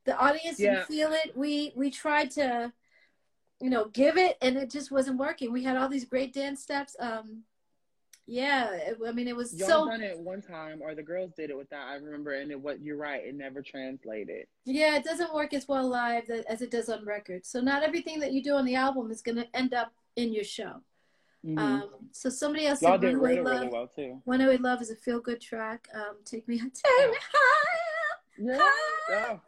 The 0.04 0.16
audience 0.18 0.58
Yeah. 0.58 0.74
didn't 0.74 0.86
feel 0.88 1.12
it. 1.12 1.36
We 1.36 1.72
we 1.76 1.90
tried 1.90 2.30
to, 2.32 2.72
you 3.60 3.70
know, 3.70 3.86
give 3.86 4.16
it, 4.16 4.36
and 4.42 4.56
it 4.56 4.70
just 4.70 4.90
wasn't 4.90 5.18
working. 5.18 5.52
We 5.52 5.62
had 5.62 5.76
all 5.76 5.88
these 5.88 6.04
great 6.04 6.32
dance 6.34 6.62
steps. 6.62 6.96
Um, 6.98 7.44
yeah, 8.26 8.72
it, 8.72 8.98
I 9.06 9.12
mean, 9.12 9.26
it 9.26 9.34
was 9.34 9.52
Y'all 9.54 9.68
so 9.68 9.86
done 9.88 10.00
it 10.00 10.18
one 10.18 10.42
time, 10.42 10.80
or 10.80 10.94
the 10.94 11.02
girls 11.02 11.32
did 11.36 11.50
it 11.50 11.56
with 11.56 11.68
that. 11.70 11.88
I 11.88 11.94
remember, 11.96 12.32
and 12.34 12.50
it 12.50 12.60
what 12.60 12.80
you're 12.80 12.96
right. 12.96 13.24
It 13.24 13.34
never 13.34 13.62
translated. 13.62 14.46
Yeah, 14.64 14.96
it 14.96 15.04
doesn't 15.04 15.34
work 15.34 15.54
as 15.54 15.66
well 15.66 15.88
live 15.88 16.30
as 16.30 16.62
it 16.62 16.70
does 16.70 16.88
on 16.88 17.04
record. 17.04 17.44
So 17.44 17.60
not 17.60 17.82
everything 17.82 18.20
that 18.20 18.32
you 18.32 18.42
do 18.42 18.54
on 18.54 18.64
the 18.64 18.76
album 18.76 19.10
is 19.10 19.22
going 19.22 19.36
to 19.36 19.56
end 19.56 19.74
up 19.74 19.92
in 20.16 20.32
your 20.32 20.44
show. 20.44 20.82
Mhm. 21.44 21.58
Um, 21.58 22.08
so 22.12 22.28
somebody 22.30 22.66
else 22.66 22.82
Y'all 22.82 22.98
did 22.98 23.16
really, 23.16 23.40
Love. 23.40 23.68
well 23.72 23.88
too. 23.88 24.22
Runaway 24.26 24.58
Love 24.58 24.80
is 24.80 24.90
a 24.90 24.96
feel 24.96 25.20
good 25.20 25.40
track. 25.40 25.88
Um, 25.92 26.18
take 26.24 26.46
me, 26.46 26.58
take 26.58 27.10
me 27.10 27.16
higher, 27.32 28.20
Yeah. 28.38 28.58
higher. 29.08 29.40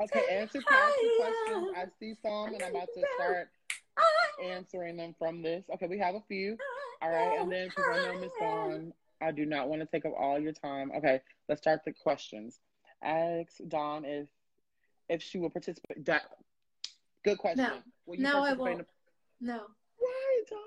Okay, 0.00 0.24
answer 0.30 0.60
past 0.62 0.94
questions. 1.18 1.68
I 1.76 1.86
see 2.00 2.14
some, 2.22 2.54
and 2.54 2.62
I'm 2.62 2.74
about 2.74 2.88
to 2.94 3.04
start 3.14 3.50
answering 4.42 4.96
them 4.96 5.14
from 5.16 5.42
this. 5.42 5.64
Okay, 5.74 5.86
we 5.86 5.98
have 5.98 6.16
a 6.16 6.22
few. 6.26 6.56
All 7.02 7.10
right, 7.10 7.38
and 7.40 7.52
then 7.52 7.68
because 7.68 7.84
I 7.88 8.12
know 8.12 8.20
Miss 8.20 8.32
Dawn, 8.40 8.92
I 9.20 9.30
do 9.30 9.46
not 9.46 9.68
want 9.68 9.80
to 9.82 9.86
take 9.86 10.04
up 10.04 10.14
all 10.18 10.40
your 10.40 10.52
time. 10.52 10.90
Okay, 10.96 11.20
let's 11.48 11.60
start 11.60 11.80
the 11.84 11.92
questions. 11.92 12.58
Ask 13.02 13.58
Dawn 13.68 14.04
if 14.04 14.28
if 15.08 15.22
she 15.22 15.38
will 15.38 15.50
participate. 15.50 16.04
That 16.06 16.22
good 17.24 17.38
question. 17.38 17.64
No. 17.64 17.78
Will 18.06 18.16
you 18.16 18.22
No, 18.22 18.42
I 18.42 18.52
won't. 18.54 18.86
No. 19.40 19.66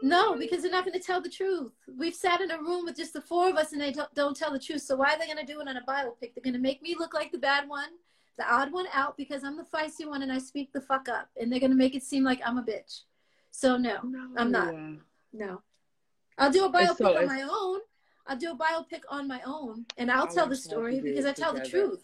No, 0.02 0.36
because 0.36 0.62
they're 0.62 0.72
not 0.72 0.86
going 0.86 1.00
to 1.00 1.06
tell 1.06 1.22
the 1.22 1.30
truth. 1.30 1.72
We've 1.98 2.14
sat 2.14 2.42
in 2.42 2.52
a 2.52 2.58
room 2.58 2.86
with 2.86 2.96
just 2.96 3.14
the 3.14 3.22
four 3.22 3.50
of 3.50 3.56
us 3.56 3.72
and 3.72 3.82
they 3.82 3.92
don't, 3.92 4.14
don't 4.14 4.36
tell 4.36 4.52
the 4.52 4.60
truth. 4.60 4.82
So 4.82 4.96
why 4.96 5.14
are 5.14 5.20
they 5.20 5.26
going 5.26 5.46
to 5.46 5.52
do 5.52 5.60
it 5.62 5.68
on 5.68 5.78
a 5.78 5.82
biopic? 5.82 6.34
They're 6.34 6.44
going 6.44 6.54
to 6.54 6.60
make 6.60 6.82
me 6.82 6.96
look 6.98 7.14
like 7.14 7.32
the 7.32 7.38
bad 7.38 7.68
one, 7.68 7.90
the 8.38 8.52
odd 8.52 8.72
one 8.72 8.86
out 8.94 9.18
because 9.18 9.44
I'm 9.44 9.58
the 9.58 9.64
feisty 9.64 10.08
one 10.08 10.22
and 10.22 10.32
I 10.32 10.38
speak 10.38 10.72
the 10.74 10.82
fuck 10.82 11.10
up. 11.10 11.30
And 11.40 11.52
they're 11.52 11.60
going 11.60 11.72
to 11.72 11.78
make 11.78 11.96
it 11.96 12.04
seem 12.04 12.24
like 12.24 12.40
I'm 12.46 12.58
a 12.58 12.64
bitch. 12.64 13.02
So 13.52 13.78
no, 13.78 14.00
no, 14.04 14.28
I'm 14.38 14.52
not. 14.52 14.74
no. 15.34 15.62
I'll 16.38 16.52
do 16.52 16.66
a 16.66 16.72
biopic 16.72 16.98
so 16.98 17.18
on 17.18 17.28
my 17.28 17.48
own. 17.50 17.80
I'll 18.28 18.38
do 18.38 18.52
a 18.52 18.58
biopic 18.58 19.02
on 19.10 19.28
my 19.28 19.42
own 19.46 19.86
and 19.98 20.12
I'll 20.12 20.28
I 20.28 20.34
tell 20.34 20.48
the 20.48 20.56
story 20.56 21.00
because 21.00 21.26
I 21.26 21.32
tell 21.32 21.54
the 21.54 21.62
truth. 21.62 22.04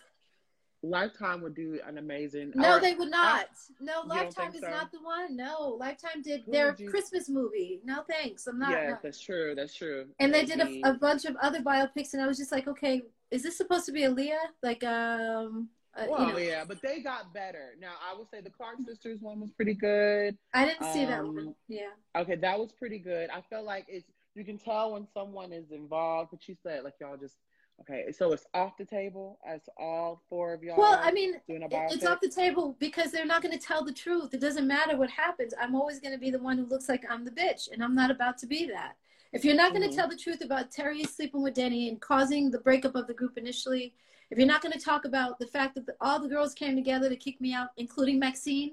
Lifetime 0.84 1.42
would 1.42 1.54
do 1.54 1.80
an 1.88 1.98
amazing. 2.00 2.54
No, 2.56 2.78
or- 2.78 2.80
they 2.82 2.96
would 2.96 3.12
not. 3.12 3.48
No, 3.80 4.02
Lifetime 4.06 4.54
is 4.56 4.62
so? 4.62 4.70
not 4.70 4.92
the 4.92 5.00
one. 5.02 5.36
No, 5.36 5.78
Lifetime 5.80 6.22
did 6.24 6.42
Who 6.46 6.52
their 6.52 6.74
Christmas 6.74 7.30
movie. 7.30 7.80
No 7.84 8.04
thanks. 8.10 8.48
I'm 8.48 8.58
not. 8.58 8.72
yes, 8.72 8.90
no. 8.90 8.98
that's 9.04 9.20
true. 9.20 9.54
That's 9.56 9.76
true. 9.76 10.08
and 10.20 10.34
they 10.34 10.44
did 10.46 10.60
a, 10.60 10.90
a 10.90 10.94
bunch 10.94 11.26
of 11.26 11.36
other 11.42 11.62
biopics 11.62 12.14
and 12.14 12.22
i 12.22 12.28
was 12.28 12.38
just 12.38 12.52
like 12.52 12.68
okay 12.68 13.04
is 13.30 13.44
this 13.44 13.56
supposed 13.58 13.86
to 13.86 13.92
be 13.92 14.02
Aaliyah? 14.02 14.38
like 14.64 14.84
um 14.84 15.70
uh, 15.96 16.06
Well, 16.10 16.28
you 16.28 16.34
know 16.34 16.38
yeah, 16.40 16.64
but 16.68 16.82
they 16.82 17.02
got 17.02 17.34
better. 17.34 17.76
Now, 17.80 17.94
I 18.10 18.18
would 18.18 18.30
say 18.30 18.40
the 18.42 18.50
Clark 18.50 18.78
sisters 18.86 19.20
one 19.22 19.40
was 19.42 19.52
pretty 19.52 19.74
good. 19.74 20.38
i 20.54 20.66
didn't 20.66 20.86
see 20.94 21.06
that 21.06 21.20
Um, 21.20 21.36
one 21.36 21.56
yeah 21.68 21.90
Okay, 22.18 22.36
that 22.36 22.58
was 22.60 22.72
pretty 22.72 22.98
good. 23.00 23.30
I 23.30 23.42
felt 23.50 23.66
like 23.66 23.86
it's 23.88 24.06
you 24.36 24.44
can 24.46 24.58
tell 24.58 24.94
when 24.94 25.06
someone 25.14 25.52
is 25.52 25.72
involved, 25.72 26.30
but 26.32 26.48
you 26.48 26.56
said 26.64 26.84
like 26.84 26.94
y'all 27.02 27.18
just 27.18 27.36
okay. 27.82 28.12
So 28.12 28.32
it's 28.32 28.46
off 28.54 28.78
the 28.78 28.86
table 28.86 29.40
as 29.46 29.62
all 29.78 30.22
four 30.30 30.54
of 30.54 30.64
y'all. 30.64 30.78
well 30.78 31.00
i 31.04 31.12
mean 31.12 31.36
doing 31.48 31.64
a 31.64 31.68
it's 31.92 32.06
off 32.06 32.20
the 32.22 32.30
table 32.30 32.76
because 32.80 33.12
they're 33.12 33.26
not 33.26 33.42
going 33.42 33.58
to 33.58 33.64
tell 33.64 33.84
the 33.84 33.94
truth 33.94 34.34
it 34.34 34.42
doesn't 34.42 34.68
matter 34.68 34.98
what 34.98 35.10
happens 35.10 35.54
i'm 35.60 35.76
always 35.76 36.00
going 36.00 36.14
to 36.14 36.20
be 36.20 36.30
the 36.30 36.40
one 36.40 36.58
who 36.58 36.66
looks 36.66 36.90
like 36.90 37.04
i'm 37.10 37.26
the 37.26 37.32
bitch 37.32 37.72
and 37.72 37.84
i'm 37.84 37.96
not 37.96 38.12
about 38.12 38.38
to 38.38 38.48
be 38.48 38.68
that 38.68 38.96
if 39.34 39.46
you're 39.46 39.56
not 39.56 39.72
going 39.72 39.82
to 39.82 39.88
mm-hmm. 39.88 39.98
tell 39.98 40.08
the 40.08 40.16
truth 40.16 40.44
about 40.44 40.72
terry 40.72 41.04
sleeping 41.04 41.42
with 41.42 41.54
denny 41.54 41.90
and 41.90 42.02
causing 42.02 42.52
the 42.52 42.60
breakup 42.60 42.96
of 42.96 43.08
the 43.08 43.14
group 43.14 43.38
initially 43.38 43.94
if 44.30 44.38
you're 44.38 44.48
not 44.48 44.62
going 44.62 44.72
to 44.72 44.80
talk 44.80 45.04
about 45.04 45.38
the 45.40 45.48
fact 45.48 45.76
that 45.76 45.86
the, 45.86 45.96
all 46.00 46.20
the 46.20 46.30
girls 46.30 46.54
came 46.54 46.76
together 46.76 47.10
to 47.10 47.16
kick 47.16 47.40
me 47.42 47.54
out 47.54 47.70
including 47.78 48.20
maxine 48.20 48.72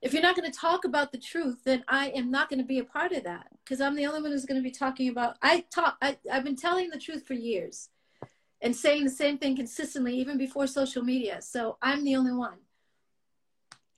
if 0.00 0.12
you're 0.12 0.22
not 0.22 0.36
going 0.36 0.50
to 0.50 0.56
talk 0.56 0.84
about 0.84 1.10
the 1.10 1.18
truth, 1.18 1.62
then 1.64 1.84
I 1.88 2.10
am 2.10 2.30
not 2.30 2.48
going 2.48 2.60
to 2.60 2.64
be 2.64 2.78
a 2.78 2.84
part 2.84 3.12
of 3.12 3.24
that 3.24 3.48
because 3.64 3.80
I'm 3.80 3.96
the 3.96 4.06
only 4.06 4.22
one 4.22 4.30
who's 4.30 4.44
going 4.44 4.60
to 4.60 4.62
be 4.62 4.70
talking 4.70 5.08
about. 5.08 5.36
I 5.42 5.64
talk. 5.72 5.96
I, 6.00 6.16
I've 6.32 6.44
been 6.44 6.56
telling 6.56 6.90
the 6.90 6.98
truth 6.98 7.26
for 7.26 7.34
years, 7.34 7.88
and 8.60 8.74
saying 8.74 9.04
the 9.04 9.10
same 9.10 9.38
thing 9.38 9.56
consistently, 9.56 10.14
even 10.16 10.38
before 10.38 10.66
social 10.66 11.02
media. 11.02 11.40
So 11.40 11.76
I'm 11.82 12.04
the 12.04 12.16
only 12.16 12.32
one. 12.32 12.58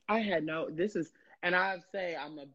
I 0.09 0.21
had 0.21 0.45
no. 0.45 0.69
This 0.71 0.97
is, 0.97 1.13
and 1.43 1.55
I 1.55 1.79
say 1.93 2.17
I'm 2.17 2.39
a 2.39 2.47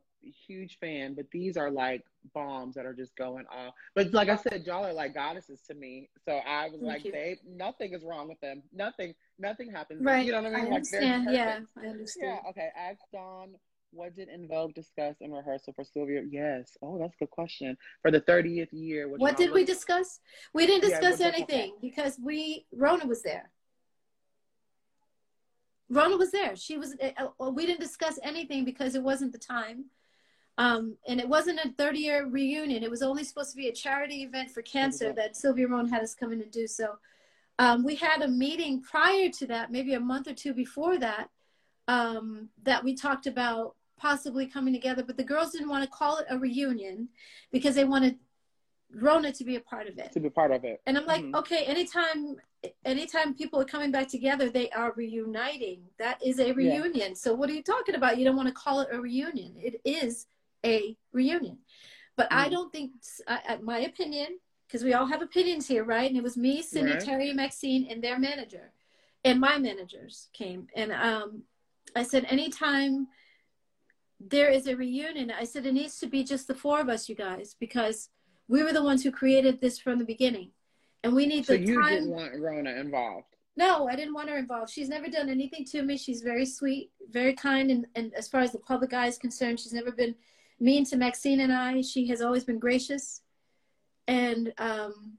huge 0.48 0.78
fan, 0.80 1.14
but 1.14 1.26
these 1.32 1.58
are 1.58 1.72
like 1.72 2.04
bombs 2.34 2.76
that 2.76 2.86
are 2.86 2.94
just 2.94 3.16
going 3.16 3.46
off. 3.48 3.74
But 3.94 4.14
like 4.14 4.30
I 4.30 4.36
said, 4.36 4.64
y'all 4.66 4.86
are 4.86 4.94
like 4.94 5.14
goddesses 5.14 5.62
to 5.68 5.74
me. 5.74 6.10
So 6.26 6.34
I 6.34 6.66
was 6.70 6.82
Thank 6.82 6.84
like, 6.84 7.06
you. 7.06 7.12
babe, 7.12 7.38
nothing 7.48 7.94
is 7.94 8.04
wrong 8.04 8.28
with 8.28 8.40
them. 8.42 8.64
Nothing, 8.74 9.14
nothing 9.40 9.72
happens. 9.72 10.04
Right. 10.04 10.26
You 10.26 10.34
know 10.34 10.42
what 10.42 10.54
I 10.54 10.56
mean? 10.56 10.60
I 10.60 10.64
like 10.64 10.74
understand. 10.74 11.28
Yeah. 11.32 11.60
I 11.82 11.88
understand. 11.88 12.40
Yeah. 12.44 12.50
Okay. 12.50 12.70
Ask 12.78 13.00
Dawn. 13.14 13.56
What 13.92 14.14
did 14.16 14.30
En 14.30 14.48
Vogue 14.48 14.74
discuss 14.74 15.16
in 15.22 15.32
rehearsal 15.32 15.74
for 15.74 15.84
Sylvia? 15.84 16.22
Yes. 16.30 16.78
Oh, 16.82 16.98
that's 17.00 17.16
a 17.16 17.20
good 17.20 17.30
question. 17.30 17.78
For 18.02 18.12
the 18.12 18.22
30th 18.22 18.70
year. 18.72 19.08
What 19.08 19.38
did 19.38 19.52
we 19.52 19.64
discuss? 19.64 20.20
We 20.54 20.68
didn't 20.68 20.90
Yeah, 20.90 21.00
discuss 21.00 21.22
okay. 21.22 21.38
anything 21.38 21.74
because 21.82 22.20
we 22.22 22.66
Rhona 22.76 23.06
was 23.06 23.24
there. 23.24 23.52
Rhona 25.92 26.18
was 26.18 26.32
there. 26.32 26.56
She 26.56 26.78
was. 26.78 26.96
Uh, 27.02 27.28
uh, 27.40 27.52
we 27.52 27.66
didn't 27.66 27.80
discuss 27.80 28.20
anything 28.24 28.66
because 28.66 28.96
it 28.96 29.04
wasn't 29.04 29.32
the 29.32 29.38
time, 29.38 29.86
um, 30.58 30.98
and 31.08 31.20
it 31.20 31.30
wasn't 31.30 31.60
a 31.60 31.70
30 31.78 32.00
year 32.00 32.26
reunion. 32.28 32.82
It 32.84 32.90
was 32.90 33.04
only 33.04 33.24
supposed 33.24 33.52
to 33.52 33.58
be 33.58 33.68
a 33.70 33.72
charity 33.74 34.24
event 34.24 34.50
for 34.50 34.64
cancer 34.64 35.08
Okay. 35.10 35.16
that 35.16 35.36
Sylvia 35.38 35.68
Rhone 35.68 35.88
had 35.88 36.02
us 36.02 36.16
come 36.16 36.34
in 36.34 36.42
and 36.42 36.52
do. 36.52 36.66
So, 36.66 36.98
um, 37.60 37.84
we 37.84 37.96
had 37.96 38.24
a 38.24 38.28
meeting 38.28 38.82
prior 38.82 39.30
to 39.30 39.46
that, 39.46 39.72
maybe 39.72 39.94
a 39.94 40.00
month 40.00 40.28
or 40.28 40.34
two 40.34 40.56
before 40.56 40.98
that, 40.98 41.30
um, 41.88 42.50
that 42.64 42.84
we 42.84 42.96
talked 42.96 43.28
about 43.28 43.76
possibly 43.98 44.46
coming 44.46 44.74
together. 44.74 45.04
But 45.04 45.18
the 45.18 45.24
girls 45.24 45.52
didn't 45.52 45.70
want 45.70 45.84
to 45.84 45.90
call 45.90 46.18
it 46.18 46.26
a 46.30 46.38
reunion 46.38 47.10
because 47.52 47.76
they 47.76 47.86
wanted 47.86 48.18
Rhona 48.96 49.36
to 49.38 49.44
be 49.44 49.56
a 49.56 49.60
part 49.60 49.88
of 49.88 49.98
it. 49.98 50.12
to 50.14 50.20
be 50.20 50.30
part 50.30 50.52
of 50.52 50.64
it. 50.64 50.82
And 50.86 50.98
I'm 50.98 51.06
like, 51.06 51.24
Mhm. 51.24 51.36
okay, 51.36 51.66
anytime 51.66 52.38
anytime 52.84 53.36
people 53.36 53.60
are 53.62 53.66
coming 53.66 53.92
back 53.92 54.08
together, 54.08 54.50
they 54.50 54.70
are 54.72 54.92
reuniting. 54.94 55.88
That 56.00 56.20
is 56.26 56.40
a 56.40 56.52
reunion. 56.52 57.14
So 57.16 57.36
what 57.36 57.48
are 57.50 57.54
you 57.54 57.62
talking 57.62 57.94
about? 57.94 58.18
You 58.18 58.26
don't 58.26 58.36
want 58.36 58.48
to 58.48 58.54
call 58.56 58.80
it 58.80 58.88
a 58.92 59.00
reunion. 59.00 59.56
It 59.58 59.82
is 59.86 60.26
a 60.66 60.98
reunion. 61.12 61.60
But 62.16 62.28
I 62.32 62.48
Mhm. 62.48 62.52
don't 62.52 62.72
think, 62.72 62.94
I, 63.28 63.42
I- 63.50 63.58
my 63.58 63.80
opinion, 63.82 64.40
because 64.66 64.84
we 64.84 64.94
all 64.94 65.06
have 65.06 65.22
opinions 65.22 65.68
here, 65.68 65.84
right? 65.84 66.10
And 66.10 66.18
it 66.18 66.24
was 66.24 66.38
me, 66.38 66.64
Cindy, 66.64 66.94
Right. 66.94 67.02
Terry, 67.02 67.34
Maxine, 67.34 67.86
and 67.88 68.04
their 68.04 68.18
manager, 68.18 68.72
and 69.24 69.40
my 69.40 69.60
managers 69.60 70.30
came, 70.34 70.68
and 70.76 70.92
um, 70.92 71.44
I 71.96 72.04
said, 72.04 72.26
anytime 72.30 73.08
there 74.20 74.50
is 74.50 74.68
a 74.68 74.76
reunion, 74.76 75.32
I 75.32 75.44
said 75.44 75.66
it 75.66 75.74
needs 75.74 76.00
to 76.00 76.08
be 76.08 76.24
just 76.24 76.48
the 76.48 76.56
four 76.56 76.80
of 76.80 76.90
us, 76.90 77.10
you 77.10 77.16
guys, 77.16 77.56
because 77.60 78.10
we 78.48 78.64
were 78.64 78.74
the 78.74 78.84
ones 78.84 79.04
who 79.04 79.12
created 79.12 79.60
this 79.62 79.78
from 79.80 80.00
the 80.00 80.06
beginning. 80.06 80.52
and 81.04 81.14
we 81.14 81.26
need 81.28 81.46
So 81.46 81.54
the 81.54 81.60
you 81.60 81.80
time. 81.82 81.94
didn't 81.94 82.10
want 82.10 82.34
Rhona 82.34 82.80
involved. 82.80 83.28
No, 83.58 83.88
I 83.88 83.96
didn't 83.96 84.14
want 84.16 84.30
her 84.30 84.38
involved. 84.38 84.72
She's 84.72 84.90
never 84.90 85.08
done 85.08 85.30
anything 85.30 85.64
to 85.66 85.84
me. 85.84 85.98
She's 85.98 86.22
very 86.22 86.46
sweet, 86.46 86.92
very 87.12 87.34
kind, 87.34 87.70
and, 87.72 87.86
and 87.96 88.14
as 88.16 88.28
far 88.28 88.42
as 88.42 88.52
the 88.52 88.60
public 88.60 88.92
eye 88.94 89.08
is 89.08 89.18
concerned, 89.18 89.60
she's 89.60 89.72
never 89.74 89.92
been 89.92 90.16
mean 90.60 90.84
to 90.86 90.98
Maxine 90.98 91.40
and 91.42 91.54
I. 91.54 91.82
She 91.82 92.08
has 92.08 92.22
always 92.22 92.44
been 92.44 92.60
gracious, 92.60 93.22
and 94.08 94.52
um, 94.58 95.18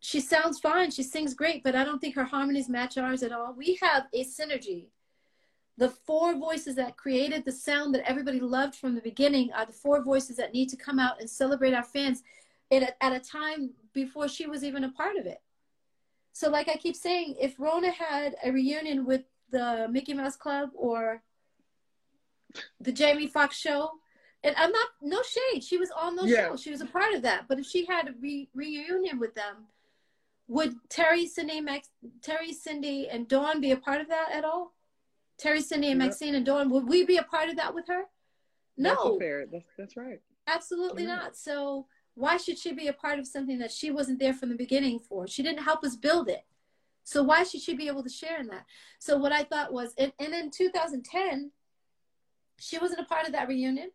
she 0.00 0.20
sounds 0.20 0.58
fine. 0.60 0.90
She 0.90 1.02
sings 1.02 1.34
great, 1.34 1.62
but 1.64 1.74
I 1.74 1.84
don't 1.84 1.98
think 2.00 2.14
her 2.14 2.24
harmonies 2.24 2.68
match 2.68 2.96
ours 2.96 3.22
at 3.22 3.32
all. 3.32 3.52
We 3.54 3.78
have 3.82 4.04
a 4.14 4.24
synergy. 4.24 4.86
The 5.78 5.88
four 5.88 6.34
voices 6.34 6.74
that 6.74 6.96
created 6.96 7.44
the 7.44 7.52
sound 7.52 7.94
that 7.94 8.08
everybody 8.08 8.40
loved 8.40 8.74
from 8.74 8.96
the 8.96 9.00
beginning 9.00 9.52
are 9.52 9.64
the 9.64 9.72
four 9.72 10.02
voices 10.02 10.36
that 10.36 10.52
need 10.52 10.68
to 10.70 10.76
come 10.76 10.98
out 10.98 11.20
and 11.20 11.30
celebrate 11.30 11.72
our 11.72 11.84
fans 11.84 12.24
at 12.72 12.82
a, 12.82 13.02
at 13.02 13.12
a 13.12 13.20
time 13.20 13.70
before 13.92 14.26
she 14.26 14.46
was 14.48 14.64
even 14.64 14.82
a 14.82 14.90
part 14.90 15.16
of 15.16 15.24
it. 15.24 15.40
So, 16.32 16.50
like 16.50 16.68
I 16.68 16.74
keep 16.74 16.96
saying, 16.96 17.36
if 17.40 17.58
Rhona 17.58 17.92
had 17.92 18.34
a 18.44 18.50
reunion 18.50 19.06
with 19.06 19.22
the 19.50 19.86
Mickey 19.88 20.14
Mouse 20.14 20.34
Club 20.34 20.70
or 20.74 21.22
the 22.80 22.92
Jamie 22.92 23.28
Foxx 23.28 23.56
show, 23.56 23.92
and 24.42 24.56
I'm 24.56 24.72
not 24.72 24.88
no 25.00 25.22
shade, 25.22 25.62
she 25.62 25.78
was 25.78 25.92
on 25.92 26.16
those 26.16 26.30
Yeah. 26.30 26.48
shows, 26.48 26.60
she 26.60 26.70
was 26.72 26.80
a 26.80 26.86
part 26.86 27.14
of 27.14 27.22
that. 27.22 27.46
But 27.48 27.60
if 27.60 27.66
she 27.66 27.86
had 27.86 28.08
a 28.08 28.12
re- 28.20 28.48
reunion 28.52 29.20
with 29.20 29.36
them, 29.36 29.68
would 30.48 30.74
Terry, 30.88 31.26
Cindy, 31.26 31.60
Max, 31.60 31.90
Terry, 32.20 32.52
Cindy, 32.52 33.08
and 33.08 33.28
Dawn 33.28 33.60
be 33.60 33.70
a 33.70 33.76
part 33.76 34.00
of 34.00 34.08
that 34.08 34.32
at 34.32 34.44
all? 34.44 34.74
Terry, 35.38 35.60
Cindy, 35.60 35.90
and 35.90 36.00
Yep. 36.00 36.08
Maxine 36.08 36.34
and 36.34 36.44
Dawn, 36.44 36.68
would 36.70 36.88
we 36.88 37.04
be 37.04 37.16
a 37.16 37.22
part 37.22 37.48
of 37.48 37.56
that 37.56 37.74
with 37.74 37.86
her? 37.88 38.02
No, 38.76 39.18
fair. 39.18 39.46
That's 39.46 39.70
that's 39.76 39.96
right. 39.96 40.20
Absolutely 40.46 41.04
Yeah. 41.04 41.14
not. 41.16 41.36
So 41.36 41.86
why 42.14 42.36
should 42.36 42.58
she 42.58 42.72
be 42.72 42.88
a 42.88 42.92
part 42.92 43.18
of 43.18 43.26
something 43.26 43.58
that 43.58 43.70
she 43.70 43.90
wasn't 43.90 44.18
there 44.18 44.34
from 44.34 44.48
the 44.48 44.54
beginning 44.56 44.98
for? 44.98 45.26
She 45.26 45.42
didn't 45.42 45.62
help 45.62 45.84
us 45.84 45.96
build 45.96 46.28
it. 46.28 46.44
So 47.04 47.22
why 47.22 47.42
should 47.44 47.60
she 47.60 47.74
be 47.74 47.86
able 47.88 48.02
to 48.02 48.08
share 48.08 48.38
in 48.40 48.48
that? 48.48 48.66
So 48.98 49.16
what 49.16 49.32
I 49.32 49.44
thought 49.44 49.72
was, 49.72 49.94
and, 49.96 50.12
and 50.18 50.34
in 50.34 50.50
2010, 50.50 51.52
she 52.58 52.78
wasn't 52.78 53.00
a 53.00 53.04
part 53.04 53.26
of 53.26 53.32
that 53.32 53.48
reunion. 53.48 53.90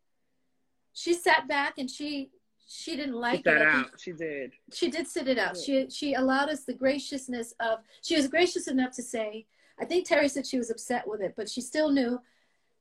She 0.94 1.14
sat 1.14 1.48
back 1.48 1.78
and 1.78 1.90
she 1.90 2.32
she 2.66 2.96
didn't 2.96 3.16
like 3.16 3.44
Put 3.44 3.52
that 3.52 3.62
it. 3.62 3.68
Out. 3.68 4.00
She 4.00 4.14
did. 4.14 4.54
she 4.74 4.90
did 4.90 5.08
sit 5.08 5.28
it 5.28 5.38
out. 5.38 5.58
She 5.58 5.90
she 5.90 6.14
allowed 6.14 6.50
us 6.50 6.64
the 6.64 6.74
graciousness 6.74 7.54
of 7.60 7.80
she 8.02 8.16
was 8.16 8.28
gracious 8.28 8.68
enough 8.68 8.94
to 8.96 9.04
say, 9.04 9.46
I 9.80 9.86
think 9.86 10.08
Terry 10.08 10.30
said 10.30 10.46
she 10.46 10.58
was 10.58 10.70
upset 10.70 11.08
with 11.08 11.22
it, 11.22 11.34
but 11.36 11.50
she 11.50 11.62
still 11.62 11.92
knew 11.92 12.20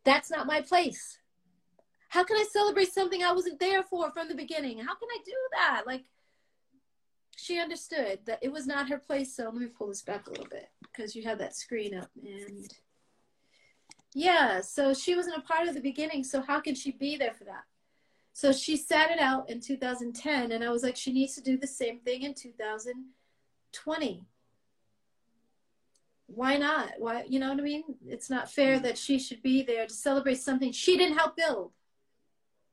that's 0.05 0.31
not 0.31 0.47
my 0.47 0.61
place. 0.61 1.19
How 2.09 2.25
can 2.25 2.37
I 2.37 2.45
celebrate 2.51 2.93
something 2.93 3.23
I 3.23 3.33
wasn't 3.33 3.59
there 3.59 3.83
for 3.83 4.11
from 4.11 4.29
the 4.29 4.35
beginning? 4.35 4.79
How 4.79 4.95
can 4.95 5.09
I 5.11 5.19
do 5.25 5.33
that? 5.53 5.85
Like 5.87 6.05
she 7.37 7.59
understood 7.59 8.21
that 8.27 8.41
it 8.43 8.53
was 8.53 8.67
not 8.67 8.89
her 8.91 8.99
place. 8.99 9.35
So 9.35 9.45
let 9.45 9.55
me 9.55 9.67
pull 9.67 9.89
this 9.89 10.03
back 10.03 10.27
a 10.27 10.31
little 10.31 10.49
bit 10.51 10.69
because 10.83 11.17
you 11.17 11.23
have 11.25 11.39
that 11.39 11.57
screen 11.57 11.95
up 11.95 12.11
and 12.23 12.71
yeah, 14.15 14.61
so 14.61 14.93
she 14.93 15.17
wasn't 15.17 15.39
a 15.39 15.41
part 15.41 15.69
of 15.69 15.75
the 15.75 15.81
beginning. 15.81 16.23
So 16.25 16.43
how 16.43 16.61
can 16.61 16.75
she 16.75 16.93
be 16.93 17.17
there 17.17 17.33
for 17.33 17.45
that? 17.45 17.65
So 18.35 18.53
she 18.53 18.77
sat 18.77 19.11
it 19.11 19.19
out 19.19 19.49
in 19.51 19.61
2010, 19.61 20.53
and 20.53 20.65
I 20.65 20.71
was 20.71 20.83
like, 20.83 20.97
she 20.97 21.13
needs 21.13 21.35
to 21.35 21.43
do 21.43 21.59
the 21.59 21.67
same 21.67 22.01
thing 22.01 22.23
in 22.23 22.35
2020. 22.35 24.27
Why 26.27 26.57
not? 26.57 26.93
Why, 26.99 27.25
you 27.29 27.39
know 27.39 27.51
what 27.51 27.59
I 27.59 27.63
mean? 27.63 27.85
It's 28.07 28.31
not 28.31 28.51
fair 28.51 28.79
that 28.81 28.97
she 28.97 29.19
should 29.19 29.43
be 29.43 29.63
there 29.63 29.87
to 29.87 29.93
celebrate 29.93 30.37
something 30.37 30.73
she 30.73 30.97
didn't 30.97 31.19
help 31.19 31.37
build. 31.37 31.73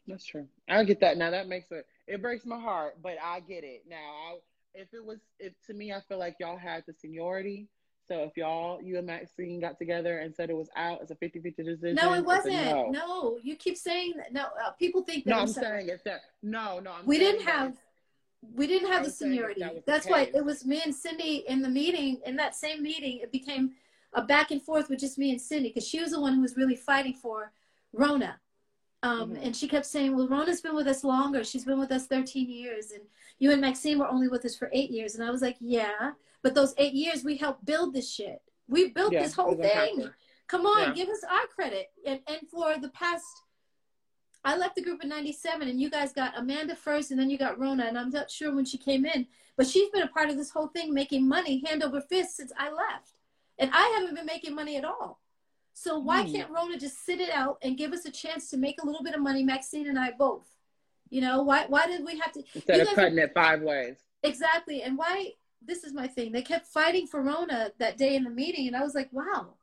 That's 0.08 0.26
true. 0.26 0.48
I 0.68 0.84
get 0.84 1.00
that. 1.02 1.18
Now 1.18 1.30
that 1.32 1.48
makes 1.48 1.72
it. 1.72 1.86
It 2.08 2.22
breaks 2.22 2.46
my 2.46 2.60
heart, 2.60 2.98
but 3.02 3.18
I 3.24 3.42
get 3.42 3.64
it. 3.64 3.84
Now, 3.88 3.96
I, 3.96 4.38
if 4.74 4.94
it 4.94 5.06
was, 5.06 5.20
if 5.40 5.54
to 5.68 5.74
me, 5.74 5.94
I 5.94 6.02
feel 6.08 6.18
like 6.18 6.38
y'all 6.40 6.58
had 6.58 6.84
the 6.88 6.94
seniority. 6.94 7.68
So 8.08 8.24
if 8.24 8.36
y'all, 8.36 8.82
you 8.82 8.98
and 8.98 9.06
Maxine 9.06 9.60
got 9.60 9.78
together 9.78 10.18
and 10.18 10.34
said 10.34 10.50
it 10.50 10.56
was 10.56 10.70
out 10.76 11.00
as 11.04 11.12
a 11.12 11.16
50-50 11.16 11.56
decision. 11.58 11.96
No, 11.96 12.14
it 12.16 12.26
wasn't. 12.26 12.56
No. 12.56 12.90
No, 12.90 13.40
you 13.44 13.56
keep 13.56 13.78
saying 13.78 14.14
that. 14.18 14.34
No, 14.34 14.46
uh, 14.66 14.72
people 14.72 15.04
think 15.04 15.26
that. 15.26 15.30
No, 15.30 15.40
I'm 15.42 15.48
sorry. 15.48 15.82
saying 15.82 15.90
it's 15.90 16.04
that. 16.06 16.22
No, 16.42 16.80
no, 16.80 16.94
I'm 16.94 17.06
we 17.06 17.20
saying 17.20 17.34
didn't 17.34 17.48
have 17.48 17.78
we 18.42 18.68
didn't 18.68 18.90
have 18.92 19.04
the 19.04 19.08
was 19.10 19.18
saying 19.18 19.32
if 19.34 19.38
seniority. 19.38 19.60
That 19.62 19.76
was 19.76 19.84
the 19.86 19.92
that's 19.92 20.08
why 20.08 20.32
it 20.34 20.44
was 20.46 20.66
me 20.66 20.82
and 20.84 20.94
cindy 20.96 21.44
in 21.48 21.62
the 21.62 21.70
meeting 21.70 22.22
in 22.26 22.36
that 22.38 22.56
same 22.56 22.82
meeting 22.82 23.20
it 23.22 23.32
became 23.32 23.72
a 24.14 24.22
back 24.22 24.52
and 24.52 24.62
forth 24.62 24.90
with 24.90 25.00
just 25.00 25.18
me 25.18 25.32
and 25.32 25.42
cindy 25.42 25.70
because 25.70 25.88
she 25.88 26.00
was 26.02 26.12
the 26.12 26.20
one 26.20 26.34
who 26.34 26.42
was 26.42 26.56
really 26.58 26.76
fighting 26.76 27.14
for 27.14 27.52
rhona. 27.96 28.36
Um, 29.02 29.32
Mhm. 29.32 29.46
and 29.46 29.56
she 29.56 29.68
kept 29.68 29.86
saying 29.86 30.16
well 30.16 30.28
rhona's 30.28 30.62
been 30.62 30.76
with 30.76 30.88
us 30.88 31.04
longer. 31.04 31.44
She's 31.44 31.66
been 31.66 31.80
with 31.80 31.92
us 31.92 32.08
13 32.08 32.50
years 32.50 32.92
and 32.92 33.04
you 33.40 33.52
and 33.52 33.62
maxine 33.62 34.00
were 34.00 34.08
only 34.08 34.28
with 34.28 34.46
us 34.46 34.56
for 34.56 34.70
eight 34.74 34.90
years. 34.92 35.16
And 35.16 35.24
i 35.24 35.30
was 35.32 35.42
like 35.42 35.58
yeah 35.60 36.14
but 36.42 36.54
those 36.56 36.74
eight 36.78 36.94
years 36.94 37.24
we 37.24 37.36
helped 37.38 37.66
build 37.66 37.94
this 37.94 38.10
shit. 38.10 38.42
We 38.70 38.90
built 38.90 39.12
Yeah, 39.14 39.24
this 39.24 39.34
whole 39.34 39.52
it 39.52 39.58
was 39.60 39.68
a 39.68 39.70
thing. 39.70 40.10
come 40.48 40.66
on 40.66 40.80
Yeah. 40.90 40.94
give 40.94 41.10
us 41.10 41.24
our 41.30 41.48
credit. 41.48 41.92
And 42.06 42.22
and 42.28 42.48
for 42.50 42.78
the 42.78 42.90
past 42.90 43.26
I 44.44 44.56
left 44.58 44.76
the 44.76 44.82
group 44.82 45.04
in 45.04 45.10
97 45.10 45.68
and 45.68 45.82
you 45.82 45.90
guys 45.90 46.14
got 46.14 46.38
Amanda 46.38 46.76
first 46.76 47.12
and 47.12 47.20
then 47.20 47.30
you 47.30 47.38
got 47.38 47.60
Rhona 47.60 47.88
and 47.88 47.98
I'm 47.98 48.10
not 48.10 48.32
sure 48.32 48.54
when 48.56 48.66
she 48.66 48.78
came 48.78 49.06
in, 49.06 49.28
but 49.58 49.68
she's 49.68 49.90
been 49.90 50.04
a 50.04 50.08
part 50.08 50.30
of 50.30 50.38
this 50.38 50.50
whole 50.52 50.68
thing 50.68 50.94
making 50.94 51.28
money 51.28 51.62
hand 51.66 51.84
over 51.84 52.00
fist 52.00 52.38
since 52.38 52.52
I 52.58 52.72
left. 52.72 53.14
And 53.58 53.70
I 53.74 53.98
haven't 53.98 54.16
been 54.16 54.26
making 54.26 54.56
money 54.56 54.78
at 54.78 54.86
all. 54.86 55.20
So 55.74 56.00
why 56.00 56.24
Hmm. 56.24 56.32
can't 56.32 56.52
Rhona 56.54 56.80
just 56.80 57.06
sit 57.06 57.20
it 57.20 57.30
out 57.30 57.58
and 57.62 57.78
give 57.78 57.92
us 57.92 58.06
a 58.06 58.12
chance 58.12 58.50
to 58.50 58.58
make 58.58 58.82
a 58.82 58.86
little 58.86 59.04
bit 59.04 59.14
of 59.16 59.22
money, 59.22 59.44
Maxine 59.44 59.88
and 59.88 60.00
I 60.00 60.12
both? 60.12 60.48
You 61.10 61.22
know, 61.22 61.42
why 61.44 61.66
why 61.68 61.88
did 61.88 62.06
we 62.06 62.18
have 62.20 62.32
to 62.34 62.44
Instead 62.54 62.82
of 62.82 62.88
cutting 62.90 63.18
it 63.18 63.34
five 63.34 63.62
ways. 63.62 63.98
Exactly. 64.24 64.84
And 64.84 64.98
why 64.98 65.34
this 65.62 65.84
is 65.84 65.92
my 65.94 66.08
thing. 66.08 66.32
They 66.32 66.42
kept 66.42 66.68
fighting 66.68 67.08
for 67.08 67.22
Rhona 67.22 67.72
that 67.80 67.98
day 67.98 68.16
in 68.16 68.24
the 68.24 68.30
meeting 68.30 68.68
and 68.68 68.76
I 68.76 68.82
was 68.82 68.96
like, 68.96 69.10
wow. 69.12 69.56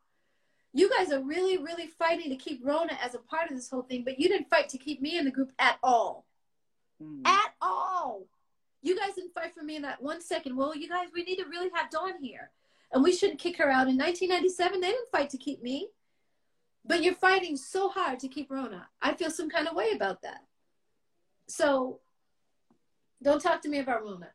You 0.76 0.90
guys 0.94 1.10
are 1.10 1.22
really, 1.22 1.56
really 1.56 1.86
fighting 1.86 2.28
to 2.28 2.36
keep 2.36 2.62
Rhona 2.62 2.98
as 3.02 3.14
a 3.14 3.18
part 3.18 3.50
of 3.50 3.56
this 3.56 3.70
whole 3.70 3.80
thing, 3.80 4.04
but 4.04 4.20
you 4.20 4.28
didn't 4.28 4.50
fight 4.50 4.68
to 4.68 4.76
keep 4.76 5.00
me 5.00 5.16
in 5.16 5.24
the 5.24 5.30
group 5.30 5.50
at 5.58 5.78
all. 5.82 6.26
Mm. 7.02 7.26
At 7.26 7.54
all. 7.62 8.26
You 8.82 8.94
guys 8.94 9.14
didn't 9.14 9.32
fight 9.32 9.54
for 9.54 9.62
me 9.62 9.76
in 9.76 9.82
that 9.82 10.02
one 10.02 10.20
second. 10.20 10.54
Well, 10.54 10.76
you 10.76 10.86
guys, 10.86 11.08
we 11.14 11.24
need 11.24 11.36
to 11.36 11.46
really 11.46 11.70
have 11.72 11.88
Dawn 11.88 12.22
here. 12.22 12.50
And 12.92 13.02
we 13.02 13.16
shouldn't 13.16 13.38
kick 13.38 13.56
her 13.56 13.70
out. 13.70 13.88
In 13.88 13.96
1997, 13.96 14.82
they 14.82 14.88
didn't 14.88 15.08
fight 15.08 15.30
to 15.30 15.38
keep 15.38 15.62
me. 15.62 15.88
But 16.84 17.02
you're 17.02 17.14
fighting 17.14 17.56
so 17.56 17.88
hard 17.88 18.20
to 18.20 18.28
keep 18.28 18.50
Rhona. 18.50 18.82
I 19.00 19.14
feel 19.14 19.30
some 19.30 19.48
kind 19.48 19.66
of 19.66 19.74
way 19.74 19.92
about 19.94 20.20
that. 20.22 20.44
So 21.48 22.00
don't 23.22 23.40
talk 23.40 23.62
to 23.62 23.70
me 23.70 23.78
about 23.78 24.04
Rhona. 24.04 24.28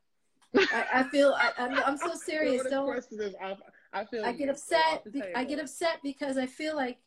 I, 0.58 0.86
I 0.92 1.04
feel 1.04 1.36
I, 1.38 1.52
I'm, 1.60 1.78
I'm 1.86 1.98
so 1.98 2.16
serious. 2.26 2.66
Don't 2.68 2.88
question 2.88 3.22
is, 3.22 3.36
I, 3.40 3.56
I 3.94 4.06
feel 4.06 4.24
I 4.24 4.32
get 4.32 4.50
upset. 4.50 4.80
off 4.94 5.04
the 5.04 5.12
be- 5.12 5.36
I 5.36 5.44
get 5.44 5.60
upset 5.60 6.00
because 6.04 6.38
I 6.38 6.46
feel 6.46 6.76
like 6.76 7.00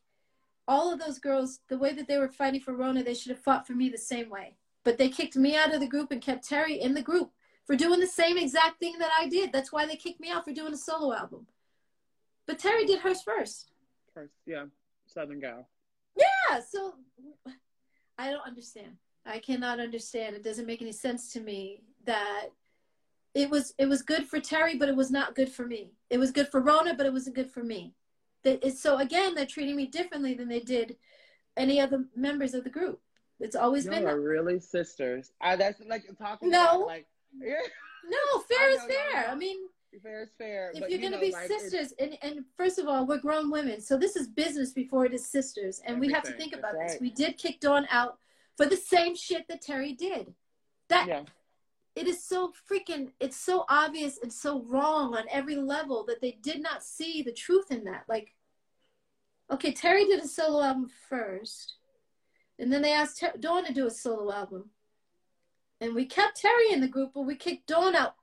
all 0.67 0.93
of 0.93 0.99
those 0.99 1.19
girls, 1.19 1.61
the 1.69 1.79
way 1.79 1.93
that 1.93 2.09
they 2.09 2.19
were 2.19 2.29
fighting 2.29 2.61
for 2.61 2.73
Rhona, 2.73 3.05
they 3.05 3.15
should 3.15 3.31
have 3.31 3.43
fought 3.43 3.67
for 3.67 3.75
me 3.75 3.89
the 3.89 3.99
same 3.99 4.31
way. 4.31 4.57
But 4.83 4.99
they 4.99 5.09
kicked 5.09 5.37
me 5.37 5.57
out 5.57 5.75
of 5.75 5.81
the 5.81 5.87
group 5.87 6.11
and 6.11 6.21
kept 6.21 6.47
Terry 6.49 6.81
in 6.81 6.95
the 6.95 7.03
group 7.03 7.31
for 7.67 7.77
doing 7.77 8.01
the 8.01 8.07
same 8.07 8.37
exact 8.37 8.79
thing 8.81 8.99
that 8.99 9.11
I 9.19 9.29
did. 9.29 9.53
That's 9.53 9.73
why 9.73 9.87
they 9.87 9.97
kicked 9.97 10.21
me 10.21 10.31
out 10.31 10.45
for 10.45 10.53
doing 10.53 10.75
a 10.75 10.77
solo 10.77 11.15
album. 11.15 11.47
But 12.47 12.59
Terry 12.59 12.85
did 12.85 13.01
hers 13.01 13.23
first. 13.23 13.73
First, 14.13 14.35
yeah, 14.47 14.67
Southern 15.07 15.41
gal. 15.41 15.69
Yeah, 16.17 16.61
so 16.61 16.95
I 18.19 18.31
don't 18.31 18.47
understand. 18.47 18.97
I 19.27 19.39
cannot 19.39 19.81
understand. 19.81 20.37
It 20.37 20.45
doesn't 20.45 20.67
make 20.67 20.83
any 20.83 20.93
sense 20.93 21.33
to 21.33 21.41
me 21.41 21.83
that 22.05 22.49
it 23.35 23.51
was 23.51 23.75
it 23.79 23.87
was 23.87 24.03
good 24.03 24.27
for 24.29 24.41
Terry, 24.41 24.77
but 24.77 24.89
it 24.89 24.97
was 24.97 25.11
not 25.11 25.35
good 25.35 25.51
for 25.51 25.67
me. 25.67 25.91
It 26.11 26.19
was 26.19 26.31
good 26.31 26.49
for 26.49 26.63
Rhona, 26.63 26.97
but 26.97 27.07
it 27.07 27.13
wasn't 27.13 27.37
good 27.37 27.51
for 27.51 27.63
me. 27.65 27.95
That 28.45 28.65
it's, 28.65 28.81
so 28.81 28.99
again, 28.99 29.35
they're 29.35 29.47
treating 29.47 29.77
me 29.77 29.87
differently 29.87 30.35
than 30.35 30.49
they 30.49 30.61
did 30.61 30.97
any 31.57 31.81
other 31.81 32.05
members 32.15 32.55
of 32.55 32.65
the 32.65 32.71
group. 32.71 33.01
It's 33.41 33.57
always 33.57 33.85
Y'all 33.85 33.95
been 33.95 34.07
are 34.07 34.15
that. 34.15 34.21
really 34.21 34.61
sisters. 34.61 35.33
I, 35.41 35.57
that's 35.57 35.81
like 35.89 36.05
talking 36.19 36.51
No. 36.51 36.65
about 36.77 36.87
like 36.87 37.07
yeah, 37.41 37.55
no 38.09 38.41
fair 38.49 38.71
is 38.71 38.81
fair. 38.83 39.29
I 39.29 39.35
mean, 39.35 39.57
fair 40.03 40.23
is 40.23 40.31
fair. 40.39 40.71
if 40.73 40.81
you're 40.81 40.89
you 40.91 40.99
going 40.99 41.13
to 41.13 41.19
know, 41.19 41.21
be 41.25 41.33
like, 41.33 41.49
sisters, 41.49 41.93
and, 41.99 42.17
and 42.23 42.45
first 42.57 42.79
of 42.79 42.87
all, 42.87 43.07
we're 43.07 43.19
grown 43.19 43.51
women, 43.51 43.81
so 43.81 43.97
this 43.97 44.15
is 44.17 44.29
business 44.29 44.73
before 44.73 45.05
it 45.07 45.13
is 45.15 45.27
sisters, 45.27 45.81
and 45.87 45.99
we 45.99 46.13
have 46.13 46.23
to 46.25 46.33
think 46.33 46.53
that's 46.53 46.61
about 46.61 46.73
this. 46.75 46.93
right. 46.93 47.01
We 47.01 47.11
did 47.11 47.39
kick 47.39 47.61
Dawn 47.61 47.87
out 47.91 48.19
for 48.57 48.67
the 48.67 48.77
same 48.77 49.17
shit 49.17 49.49
that 49.49 49.63
Terry 49.63 49.93
did. 49.95 50.33
That 50.89 51.09
Yeah, 51.09 51.23
it 51.95 52.07
is 52.09 52.25
so 52.25 52.53
freaking 52.71 53.11
it's 53.21 53.37
so 53.37 53.65
obvious 53.69 54.19
and 54.23 54.33
so 54.33 54.63
wrong 54.63 55.15
on 55.15 55.25
every 55.31 55.57
level 55.57 56.05
that 56.07 56.21
they 56.21 56.39
did 56.43 56.63
not 56.63 56.83
see 56.83 57.23
the 57.23 57.33
truth 57.33 57.71
in 57.71 57.85
that. 57.85 58.05
Like 58.09 58.35
okay 59.51 59.73
terry 59.73 60.05
did 60.05 60.23
a 60.23 60.29
solo 60.29 60.63
album 60.63 60.91
first 61.09 61.75
and 62.59 62.73
then 62.73 62.83
they 62.83 62.93
asked 62.93 63.21
Ter- 63.21 63.37
dawn 63.39 63.65
to 63.65 63.73
do 63.73 63.87
a 63.87 63.91
solo 63.91 64.33
album. 64.33 64.71
And 65.81 65.95
we 65.95 66.07
kept 66.07 66.41
terry 66.41 66.73
in 66.73 66.81
the 66.81 66.89
group 66.89 67.13
but 67.15 67.23
we 67.23 67.37
kicked 67.37 67.67
dawn 67.67 67.95
out. 67.95 68.15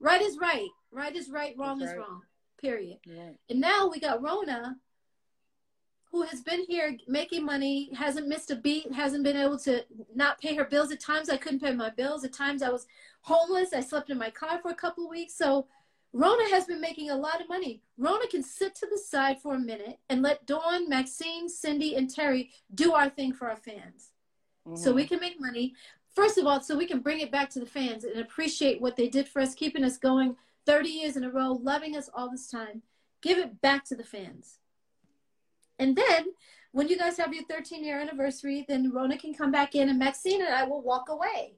Right 0.00 0.20
is 0.20 0.38
right. 0.38 0.68
Right 0.90 1.14
is 1.14 1.30
right 1.30 1.54
wrong 1.56 1.78
That's 1.78 1.92
is 1.92 1.98
right. 1.98 2.06
wrong 2.06 2.22
period. 2.62 2.98
You're 3.04 3.34
and 3.50 3.60
now 3.60 3.88
we 3.88 4.00
got 4.00 4.22
rhona 4.22 4.76
who 6.12 6.22
has 6.22 6.42
been 6.42 6.64
here 6.68 6.96
making 7.08 7.44
money, 7.44 7.90
hasn't 7.94 8.28
missed 8.28 8.50
a 8.50 8.56
beat, 8.56 8.92
hasn't 8.92 9.24
been 9.24 9.36
able 9.36 9.58
to 9.58 9.82
not 10.14 10.38
pay 10.38 10.54
her 10.54 10.64
bills. 10.64 10.92
At 10.92 11.00
times 11.00 11.30
I 11.30 11.38
couldn't 11.38 11.60
pay 11.60 11.72
my 11.72 11.88
bills. 11.88 12.22
At 12.22 12.34
times 12.34 12.62
I 12.62 12.68
was 12.68 12.86
homeless. 13.22 13.72
I 13.72 13.80
slept 13.80 14.10
in 14.10 14.18
my 14.18 14.28
car 14.28 14.60
for 14.60 14.70
a 14.70 14.74
couple 14.74 15.04
of 15.04 15.10
weeks. 15.10 15.34
So 15.34 15.66
Rhona 16.14 16.50
has 16.50 16.66
been 16.66 16.82
making 16.82 17.08
a 17.08 17.16
lot 17.16 17.40
of 17.40 17.48
money. 17.48 17.80
Rhona 17.98 18.28
can 18.28 18.42
sit 18.42 18.74
to 18.76 18.86
the 18.90 18.98
side 18.98 19.40
for 19.40 19.54
a 19.54 19.58
minute 19.58 19.98
and 20.10 20.20
let 20.20 20.44
Dawn, 20.44 20.86
Maxine, 20.86 21.48
Cindy, 21.48 21.96
and 21.96 22.10
Terry 22.10 22.50
do 22.74 22.92
our 22.92 23.08
thing 23.08 23.32
for 23.32 23.48
our 23.48 23.56
fans. 23.56 24.10
Mm-hmm. 24.68 24.76
So 24.76 24.92
we 24.92 25.06
can 25.06 25.18
make 25.18 25.40
money. 25.40 25.72
First 26.14 26.36
of 26.36 26.46
all, 26.46 26.60
so 26.60 26.76
we 26.76 26.86
can 26.86 27.00
bring 27.00 27.20
it 27.20 27.32
back 27.32 27.48
to 27.50 27.60
the 27.60 27.66
fans 27.66 28.04
and 28.04 28.20
appreciate 28.20 28.82
what 28.82 28.96
they 28.96 29.08
did 29.08 29.26
for 29.28 29.40
us, 29.40 29.54
keeping 29.54 29.82
us 29.82 29.96
going 29.96 30.36
30 30.66 30.90
years 30.90 31.16
in 31.16 31.24
a 31.24 31.30
row, 31.30 31.52
loving 31.52 31.96
us 31.96 32.10
all 32.14 32.30
this 32.30 32.50
time. 32.50 32.82
Give 33.22 33.38
it 33.38 33.62
back 33.62 33.86
to 33.86 33.94
the 33.94 34.04
fans. 34.04 34.58
And 35.82 35.96
then 35.96 36.26
when 36.70 36.86
you 36.86 36.96
guys 36.96 37.16
have 37.18 37.34
your 37.34 37.42
13 37.44 37.84
year 37.84 38.00
anniversary, 38.00 38.64
then 38.68 38.92
Rhona 38.92 39.18
can 39.18 39.34
come 39.34 39.50
back 39.50 39.74
in 39.74 39.88
and 39.88 39.98
Maxine 39.98 40.40
and 40.40 40.54
I 40.54 40.62
will 40.62 40.80
walk 40.80 41.08
away 41.08 41.56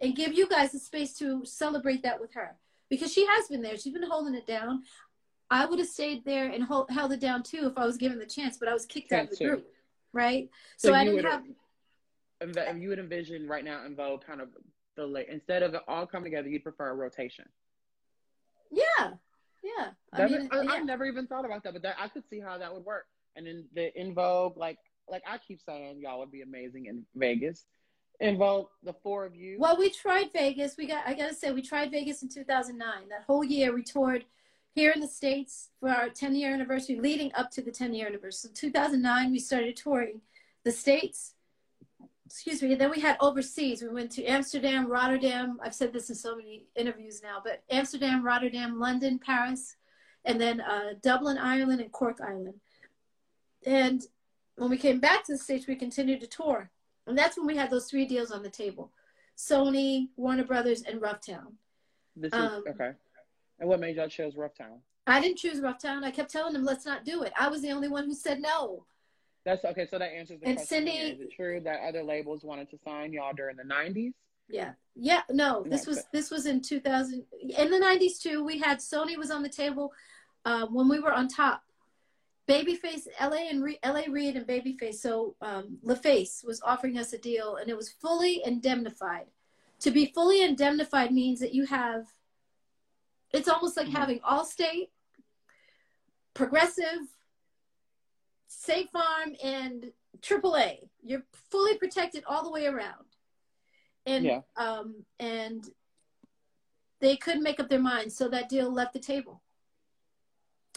and 0.00 0.16
give 0.16 0.32
you 0.32 0.48
guys 0.48 0.72
the 0.72 0.78
space 0.78 1.12
to 1.18 1.44
celebrate 1.44 2.02
that 2.02 2.18
with 2.18 2.32
her 2.32 2.56
because 2.88 3.12
she 3.12 3.26
has 3.26 3.46
been 3.48 3.60
there. 3.60 3.76
She's 3.76 3.92
been 3.92 4.08
holding 4.08 4.34
it 4.34 4.46
down. 4.46 4.84
I 5.50 5.66
would 5.66 5.78
have 5.78 5.88
stayed 5.88 6.24
there 6.24 6.48
and 6.48 6.64
hold, 6.64 6.90
held 6.90 7.12
it 7.12 7.20
down 7.20 7.42
too 7.42 7.66
if 7.66 7.76
I 7.76 7.84
was 7.84 7.98
given 7.98 8.18
the 8.18 8.26
chance, 8.26 8.56
but 8.56 8.68
I 8.68 8.72
was 8.72 8.86
kicked 8.86 9.12
out 9.12 9.24
of 9.24 9.38
the 9.38 9.44
group, 9.44 9.66
right? 10.14 10.48
So, 10.78 10.88
so 10.88 10.94
I 10.94 11.04
didn't 11.04 11.24
have. 11.24 11.44
You 12.78 12.88
would 12.88 12.98
envision 12.98 13.48
right 13.48 13.64
now 13.64 13.84
En 13.84 13.96
Vogue 13.96 14.24
kind 14.24 14.40
of 14.40 14.48
the 14.96 15.06
late 15.06 15.28
instead 15.30 15.62
of 15.62 15.74
it 15.74 15.82
all 15.86 16.06
coming 16.06 16.30
together, 16.30 16.48
you'd 16.48 16.62
prefer 16.62 16.90
a 16.90 16.94
rotation. 16.94 17.44
Yeah, 18.70 19.10
yeah. 19.62 19.90
I 20.12 20.26
mean, 20.26 20.48
I, 20.52 20.76
have 20.76 20.86
never 20.86 21.04
even 21.04 21.26
thought 21.26 21.44
about 21.44 21.64
that, 21.64 21.74
but 21.74 21.82
that 21.82 21.96
I 21.98 22.08
could 22.08 22.24
see 22.30 22.40
how 22.40 22.58
that 22.58 22.72
would 22.72 22.84
work 22.84 23.06
and 23.38 23.46
then 23.46 23.64
the 23.74 23.96
En 23.96 24.12
Vogue, 24.12 24.56
like 24.58 24.78
like 25.08 25.22
I 25.26 25.38
keep 25.38 25.60
saying, 25.62 26.00
y'all 26.00 26.18
would 26.18 26.32
be 26.32 26.42
amazing 26.42 26.86
in 26.86 27.04
Vegas. 27.14 27.64
En 28.20 28.36
Vogue 28.36 28.66
the 28.82 28.92
four 28.92 29.24
of 29.24 29.34
you. 29.34 29.56
Well, 29.58 29.78
we 29.78 29.90
tried 29.90 30.32
Vegas. 30.32 30.76
We 30.76 30.86
got 30.86 31.06
I 31.06 31.14
gotta 31.14 31.34
say 31.34 31.52
we 31.52 31.62
tried 31.62 31.90
Vegas 31.90 32.22
in 32.22 32.28
2009. 32.28 33.08
That 33.08 33.24
whole 33.26 33.44
year 33.44 33.72
we 33.72 33.82
toured 33.82 34.24
here 34.74 34.90
in 34.90 35.00
the 35.00 35.08
states 35.08 35.70
for 35.80 35.88
our 35.88 36.08
10 36.08 36.34
year 36.34 36.52
anniversary, 36.52 36.96
leading 36.96 37.32
up 37.34 37.50
to 37.52 37.62
the 37.62 37.70
10 37.70 37.94
year 37.94 38.08
anniversary. 38.08 38.50
So 38.52 38.60
2009 38.68 39.30
we 39.30 39.38
started 39.38 39.76
touring 39.76 40.20
the 40.64 40.72
states. 40.72 41.34
Excuse 42.26 42.60
me. 42.60 42.72
And 42.72 42.80
then 42.80 42.90
we 42.90 43.00
had 43.00 43.16
overseas. 43.20 43.80
We 43.80 43.88
went 43.88 44.10
to 44.12 44.24
Amsterdam, 44.24 44.86
Rotterdam. 44.90 45.58
I've 45.62 45.74
said 45.74 45.94
this 45.94 46.10
in 46.10 46.16
so 46.16 46.36
many 46.36 46.66
interviews 46.76 47.22
now, 47.22 47.40
but 47.42 47.62
Amsterdam, 47.70 48.22
Rotterdam, 48.22 48.78
London, 48.78 49.18
Paris, 49.18 49.76
and 50.26 50.38
then 50.38 50.60
uh, 50.60 50.90
Dublin, 51.02 51.38
Ireland, 51.38 51.80
and 51.80 51.90
Cork, 51.90 52.18
Ireland. 52.20 52.60
And 53.68 54.02
when 54.56 54.70
we 54.70 54.78
came 54.78 54.98
back 54.98 55.24
to 55.24 55.32
the 55.32 55.38
States, 55.38 55.66
we 55.66 55.76
continued 55.76 56.22
to 56.22 56.26
tour. 56.26 56.70
And 57.06 57.16
that's 57.16 57.36
when 57.36 57.46
we 57.46 57.54
had 57.54 57.70
those 57.70 57.88
three 57.90 58.06
deals 58.06 58.30
on 58.30 58.42
the 58.42 58.48
table 58.50 58.90
Sony, 59.36 60.08
Warner 60.16 60.44
Brothers, 60.44 60.82
and 60.82 61.02
Rough 61.02 61.20
Town. 61.24 61.52
This 62.16 62.32
is, 62.32 62.38
um, 62.38 62.64
okay. 62.66 62.92
And 63.60 63.68
what 63.68 63.78
made 63.78 63.96
y'all 63.96 64.08
choose 64.08 64.36
Rough 64.36 64.54
Town? 64.56 64.80
I 65.06 65.20
didn't 65.20 65.36
choose 65.36 65.60
Rough 65.60 65.80
Town. 65.80 66.02
I 66.02 66.10
kept 66.10 66.30
telling 66.30 66.54
them, 66.54 66.64
let's 66.64 66.86
not 66.86 67.04
do 67.04 67.22
it. 67.22 67.32
I 67.38 67.48
was 67.48 67.60
the 67.60 67.70
only 67.70 67.88
one 67.88 68.06
who 68.06 68.14
said 68.14 68.40
no. 68.40 68.84
That's 69.44 69.64
okay. 69.66 69.86
So 69.86 69.98
that 69.98 70.12
answers 70.12 70.40
the 70.40 70.48
and 70.48 70.56
question. 70.56 70.86
Cindy, 70.86 70.92
is 70.92 71.20
it 71.20 71.32
true 71.36 71.60
that 71.60 71.80
other 71.86 72.02
labels 72.02 72.44
wanted 72.44 72.70
to 72.70 72.78
sign 72.78 73.12
y'all 73.12 73.34
during 73.34 73.56
the 73.56 73.62
90s? 73.62 74.14
Yeah. 74.48 74.72
Yeah. 74.96 75.22
No, 75.30 75.62
this 75.68 75.86
was 75.86 76.04
this 76.10 76.30
was 76.30 76.46
in 76.46 76.62
2000. 76.62 77.22
In 77.56 77.70
the 77.70 77.76
90s 77.76 78.20
too. 78.20 78.42
We 78.42 78.58
had 78.58 78.78
Sony 78.78 79.16
was 79.16 79.30
on 79.30 79.42
the 79.42 79.48
table 79.48 79.92
uh, 80.46 80.66
when 80.66 80.88
we 80.88 81.00
were 81.00 81.12
on 81.12 81.28
top. 81.28 81.62
Babyface, 82.48 83.06
LA 83.20 83.48
and 83.50 83.62
Re- 83.62 83.78
LA 83.84 84.02
Reid 84.08 84.36
and 84.36 84.46
Babyface. 84.46 84.96
So 84.96 85.36
um, 85.42 85.78
LaFace 85.84 86.44
was 86.44 86.62
offering 86.62 86.96
us 86.96 87.12
a 87.12 87.18
deal, 87.18 87.56
and 87.56 87.68
it 87.68 87.76
was 87.76 87.90
fully 87.90 88.42
indemnified. 88.44 89.26
To 89.80 89.90
be 89.90 90.06
fully 90.14 90.42
indemnified 90.42 91.12
means 91.12 91.40
that 91.40 91.54
you 91.54 91.66
have. 91.66 92.06
It's 93.34 93.48
almost 93.48 93.76
like 93.76 93.86
mm-hmm. 93.86 93.96
having 93.96 94.20
Allstate, 94.20 94.88
Progressive, 96.32 97.06
State 98.46 98.90
Farm, 98.90 99.34
and 99.44 99.92
AAA. 100.22 100.88
You're 101.02 101.24
fully 101.50 101.76
protected 101.76 102.24
all 102.26 102.42
the 102.42 102.50
way 102.50 102.64
around, 102.64 103.04
and 104.06 104.24
yeah. 104.24 104.40
um, 104.56 105.04
and 105.20 105.68
they 107.00 107.16
couldn't 107.16 107.42
make 107.42 107.60
up 107.60 107.68
their 107.68 107.78
minds, 107.78 108.16
so 108.16 108.28
that 108.30 108.48
deal 108.48 108.72
left 108.72 108.94
the 108.94 108.98
table, 108.98 109.42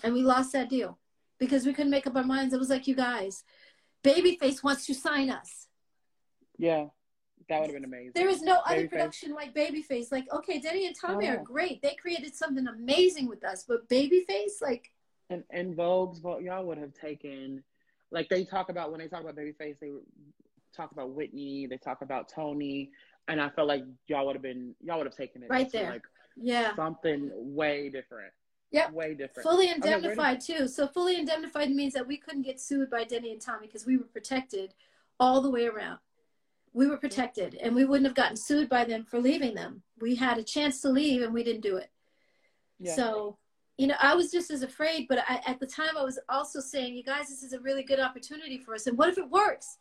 and 0.04 0.14
we 0.14 0.22
lost 0.22 0.52
that 0.52 0.70
deal 0.70 1.00
because 1.42 1.66
we 1.66 1.74
couldn't 1.74 1.90
make 1.90 2.06
up 2.06 2.16
our 2.16 2.24
minds. 2.24 2.54
It 2.54 2.60
was 2.60 2.70
like, 2.70 2.88
you 2.88 2.96
guys, 2.96 3.44
Babyface 4.04 4.64
wants 4.64 4.86
to 4.86 4.94
sign 4.94 5.32
us. 5.32 5.68
Yeah, 6.60 6.86
that 7.50 7.60
would 7.60 7.72
have 7.72 7.74
been 7.74 7.84
amazing. 7.84 8.12
There 8.14 8.30
is 8.30 8.44
no 8.44 8.58
Babyface. 8.58 8.72
other 8.72 8.88
production 8.88 9.34
like 9.34 9.56
Babyface. 9.56 10.12
Like, 10.12 10.32
okay, 10.32 10.60
Denny 10.60 10.86
and 10.86 10.96
Tommy 10.96 11.28
oh. 11.28 11.34
are 11.34 11.44
great. 11.44 11.82
They 11.82 11.96
created 12.00 12.36
something 12.36 12.68
amazing 12.68 13.28
with 13.28 13.44
us, 13.44 13.66
but 13.68 13.90
Babyface, 13.90 14.62
like. 14.62 14.92
And 15.32 15.44
En 15.52 15.74
Vogue's, 15.74 16.22
y'all 16.22 16.64
would 16.64 16.78
have 16.78 16.94
taken, 16.94 17.64
like 18.12 18.30
they 18.30 18.46
talk 18.46 18.70
about 18.70 18.92
when 18.92 19.00
they 19.00 19.08
talk 19.08 19.22
about 19.22 19.36
Babyface, 19.36 19.80
they 19.80 19.90
talk 20.76 20.92
about 20.92 21.10
Whitney, 21.10 21.66
they 21.66 21.78
talk 21.78 22.04
about 22.04 22.30
Tony, 22.30 22.92
and 23.28 23.42
I 23.42 23.50
felt 23.50 23.68
like 23.68 23.84
y'all 24.08 24.28
would 24.28 24.36
have 24.36 24.44
been, 24.44 24.76
y'all 24.80 24.98
would 24.98 25.08
have 25.08 25.16
taken 25.16 25.42
it 25.42 25.50
right 25.50 25.72
there, 25.72 25.90
like 25.90 26.04
yeah, 26.38 26.76
something 26.76 27.32
way 27.34 27.90
different. 27.90 28.34
Yep. 28.72 28.94
Way 28.94 29.14
different. 29.14 29.48
Fully 29.48 29.70
indemnified 29.70 30.38
okay, 30.38 30.60
too. 30.60 30.68
So 30.68 30.88
fully 30.88 31.18
indemnified 31.18 31.70
means 31.72 31.94
that 31.94 32.08
we 32.08 32.18
couldn't 32.18 32.44
get 32.44 32.60
sued 32.60 32.90
by 32.90 33.04
Denny 33.04 33.32
and 33.32 33.42
Tommy 33.42 33.68
because 33.68 33.86
we 33.86 33.98
were 33.98 34.06
protected 34.06 34.74
all 35.20 35.42
the 35.42 35.52
way 35.52 35.68
around. 35.68 36.00
We 36.74 36.88
were 36.88 36.98
protected 36.98 37.56
and 37.56 37.76
we 37.76 37.84
wouldn't 37.84 38.08
have 38.08 38.16
gotten 38.16 38.38
sued 38.38 38.70
by 38.70 38.86
them 38.86 39.04
for 39.04 39.20
leaving 39.20 39.56
them. 39.56 39.84
We 40.00 40.16
had 40.16 40.38
a 40.38 40.44
chance 40.44 40.82
to 40.82 40.90
leave 40.90 41.22
and 41.22 41.34
we 41.34 41.44
didn't 41.44 41.62
do 41.62 41.76
it. 41.76 41.90
Yeah. 42.80 42.96
So, 42.96 43.38
you 43.78 43.88
know, 43.88 43.96
I 44.02 44.16
was 44.16 44.32
just 44.32 44.50
as 44.52 44.64
afraid, 44.64 45.08
but 45.10 45.20
I, 45.28 45.42
at 45.46 45.60
the 45.60 45.68
time 45.68 45.98
I 45.98 46.04
was 46.04 46.18
also 46.30 46.62
saying, 46.62 46.96
you 46.96 47.04
guys, 47.04 47.28
this 47.28 47.44
is 47.44 47.52
a 47.52 47.60
really 47.60 47.84
good 47.84 48.00
opportunity 48.00 48.58
for 48.58 48.74
us. 48.74 48.88
And 48.88 48.98
what 48.98 49.10
if 49.10 49.18
it 49.18 49.30
works? 49.30 49.80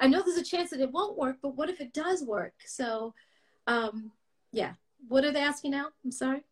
I 0.00 0.08
know 0.08 0.20
there's 0.20 0.36
a 0.36 0.44
chance 0.44 0.70
that 0.70 0.80
it 0.80 0.90
won't 0.90 1.16
work, 1.16 1.36
but 1.40 1.56
what 1.56 1.70
if 1.70 1.80
it 1.80 1.92
does 1.92 2.24
work? 2.24 2.54
So, 2.66 3.14
um, 3.68 4.10
yeah. 4.50 4.72
What 5.08 5.24
are 5.24 5.32
they 5.32 5.40
asking 5.40 5.70
now? 5.72 5.88
I'm 6.04 6.10
sorry. 6.10 6.44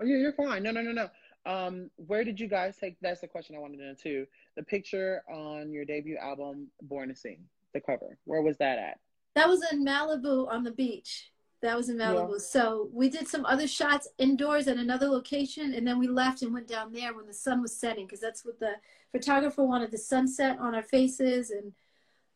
Oh, 0.00 0.04
yeah, 0.06 0.16
you're 0.16 0.32
fine. 0.32 0.62
No, 0.62 0.70
no, 0.70 0.80
no, 0.80 0.92
no. 0.92 1.08
Um, 1.46 1.90
where 1.96 2.24
did 2.24 2.38
you 2.38 2.48
guys 2.48 2.76
take? 2.76 2.96
That's 3.00 3.20
the 3.20 3.28
question 3.28 3.56
I 3.56 3.60
wanted 3.60 3.78
to 3.78 3.84
know 3.88 3.94
too. 3.94 4.26
The 4.56 4.62
picture 4.62 5.22
on 5.32 5.72
your 5.72 5.84
debut 5.84 6.16
album, 6.16 6.68
Born 6.82 7.08
to 7.08 7.14
Sing, 7.14 7.44
the 7.72 7.80
cover. 7.80 8.18
Where 8.24 8.42
was 8.42 8.58
that 8.58 8.78
at? 8.78 8.98
That 9.36 9.48
was 9.48 9.62
in 9.72 9.84
Malibu 9.84 10.50
on 10.50 10.64
the 10.64 10.70
beach. 10.70 11.30
That 11.62 11.76
was 11.76 11.88
in 11.88 11.96
Malibu. 11.96 12.32
Yeah. 12.32 12.38
So 12.38 12.88
we 12.92 13.08
did 13.10 13.28
some 13.28 13.44
other 13.46 13.66
shots 13.66 14.08
indoors 14.18 14.68
at 14.68 14.76
another 14.76 15.08
location, 15.08 15.74
and 15.74 15.86
then 15.86 15.98
we 15.98 16.08
left 16.08 16.42
and 16.42 16.52
went 16.52 16.68
down 16.68 16.92
there 16.92 17.14
when 17.14 17.26
the 17.26 17.34
sun 17.34 17.60
was 17.62 17.76
setting, 17.76 18.06
because 18.06 18.20
that's 18.20 18.44
what 18.44 18.58
the 18.58 18.74
photographer 19.12 19.64
wanted 19.64 19.90
the 19.90 19.98
sunset 19.98 20.58
on 20.58 20.74
our 20.74 20.82
faces, 20.82 21.50
and 21.50 21.72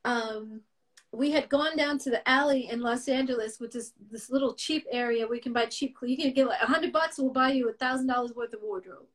um, 0.04 0.60
we 1.14 1.30
had 1.30 1.48
gone 1.48 1.76
down 1.76 1.98
to 1.98 2.10
the 2.10 2.26
alley 2.28 2.68
in 2.70 2.80
Los 2.80 3.08
Angeles 3.08 3.60
with 3.60 3.72
this 3.72 3.92
this 4.10 4.30
little 4.30 4.54
cheap 4.54 4.86
area 4.90 5.26
where 5.26 5.36
you 5.36 5.42
can 5.42 5.52
buy 5.52 5.66
cheap 5.66 5.96
clothes. 5.96 6.10
You 6.10 6.16
can 6.16 6.32
get 6.32 6.46
like 6.46 6.60
a 6.62 6.66
hundred 6.66 6.92
bucks, 6.92 7.18
we'll 7.18 7.30
buy 7.30 7.52
you 7.52 7.68
a 7.68 7.72
thousand 7.72 8.06
dollars 8.06 8.32
worth 8.34 8.52
of 8.52 8.60
wardrobe. 8.62 9.06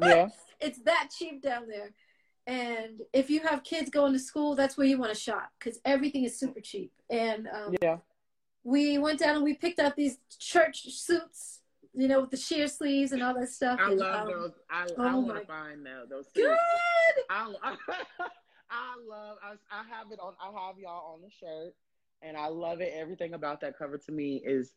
Yeah, 0.00 0.28
it's 0.60 0.78
that 0.80 1.10
cheap 1.16 1.42
down 1.42 1.68
there. 1.68 1.90
And 2.46 3.00
if 3.12 3.30
you 3.30 3.40
have 3.40 3.64
kids 3.64 3.88
going 3.88 4.12
to 4.12 4.18
school, 4.18 4.54
that's 4.54 4.76
where 4.76 4.86
you 4.86 4.98
want 4.98 5.12
to 5.14 5.18
shop 5.18 5.50
because 5.58 5.80
everything 5.84 6.24
is 6.24 6.38
super 6.38 6.60
cheap. 6.60 6.92
And 7.08 7.48
um, 7.48 7.74
yeah, 7.82 7.98
we 8.64 8.98
went 8.98 9.18
down 9.18 9.36
and 9.36 9.44
we 9.44 9.54
picked 9.54 9.78
out 9.78 9.96
these 9.96 10.18
church 10.38 10.90
suits, 10.90 11.60
you 11.94 12.06
know, 12.06 12.20
with 12.20 12.30
the 12.30 12.36
sheer 12.36 12.68
sleeves 12.68 13.12
and 13.12 13.22
all 13.22 13.34
that 13.38 13.48
stuff. 13.48 13.78
I 13.80 13.90
and, 13.90 13.98
love 13.98 14.26
um, 14.26 14.32
those. 14.32 14.52
I, 14.70 14.86
oh 14.98 15.02
I 15.02 15.14
want 15.14 15.40
to 15.40 15.46
find 15.46 15.86
those. 15.86 16.08
Those. 16.10 16.26
Good. 16.34 16.56
I, 17.30 17.54
I 17.62 17.76
love. 19.08 19.36
I, 19.42 19.52
I 19.70 19.82
have 19.96 20.10
it 20.12 20.18
on. 20.20 20.34
I 20.40 20.46
have 20.66 20.78
y'all 20.78 21.14
on 21.14 21.20
the 21.22 21.30
shirt, 21.30 21.74
and 22.22 22.36
I 22.36 22.48
love 22.48 22.80
it. 22.80 22.92
Everything 22.94 23.34
about 23.34 23.60
that 23.60 23.78
cover 23.78 23.98
to 23.98 24.12
me 24.12 24.42
is 24.44 24.72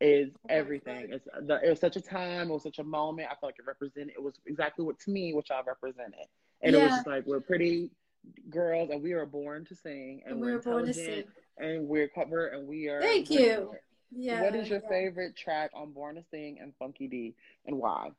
is 0.00 0.30
everything. 0.48 1.08
It's 1.10 1.28
the, 1.42 1.60
it 1.64 1.70
was 1.70 1.80
such 1.80 1.96
a 1.96 2.00
time. 2.00 2.50
It 2.50 2.52
was 2.52 2.62
such 2.62 2.78
a 2.78 2.84
moment. 2.84 3.28
I 3.30 3.34
felt 3.34 3.44
like 3.44 3.58
it 3.58 3.66
represented. 3.66 4.14
It 4.16 4.22
was 4.22 4.34
exactly 4.46 4.84
what 4.84 4.98
to 5.00 5.10
me 5.10 5.34
what 5.34 5.48
y'all 5.48 5.64
represented, 5.66 6.26
and 6.62 6.74
yeah. 6.74 6.80
it 6.80 6.90
was 6.90 7.06
like 7.06 7.26
we're 7.26 7.40
pretty 7.40 7.90
girls, 8.50 8.90
and 8.90 9.02
we 9.02 9.12
are 9.12 9.26
born 9.26 9.64
to 9.66 9.74
sing, 9.74 10.22
and, 10.24 10.34
and 10.34 10.40
we're, 10.40 10.54
we're 10.54 10.62
born 10.62 10.86
to 10.86 10.94
sing, 10.94 11.24
and 11.58 11.88
we're 11.88 12.08
covered, 12.08 12.54
and 12.54 12.66
we 12.66 12.88
are. 12.88 13.00
Thank 13.00 13.30
you. 13.30 13.74
Yeah. 14.10 14.42
What 14.42 14.54
is 14.54 14.68
your 14.68 14.80
yeah. 14.84 14.88
favorite 14.88 15.36
track 15.36 15.70
on 15.74 15.92
Born 15.92 16.14
to 16.14 16.24
Sing 16.30 16.58
and 16.60 16.72
Funky 16.78 17.08
D, 17.08 17.34
and 17.66 17.76
why? 17.76 18.10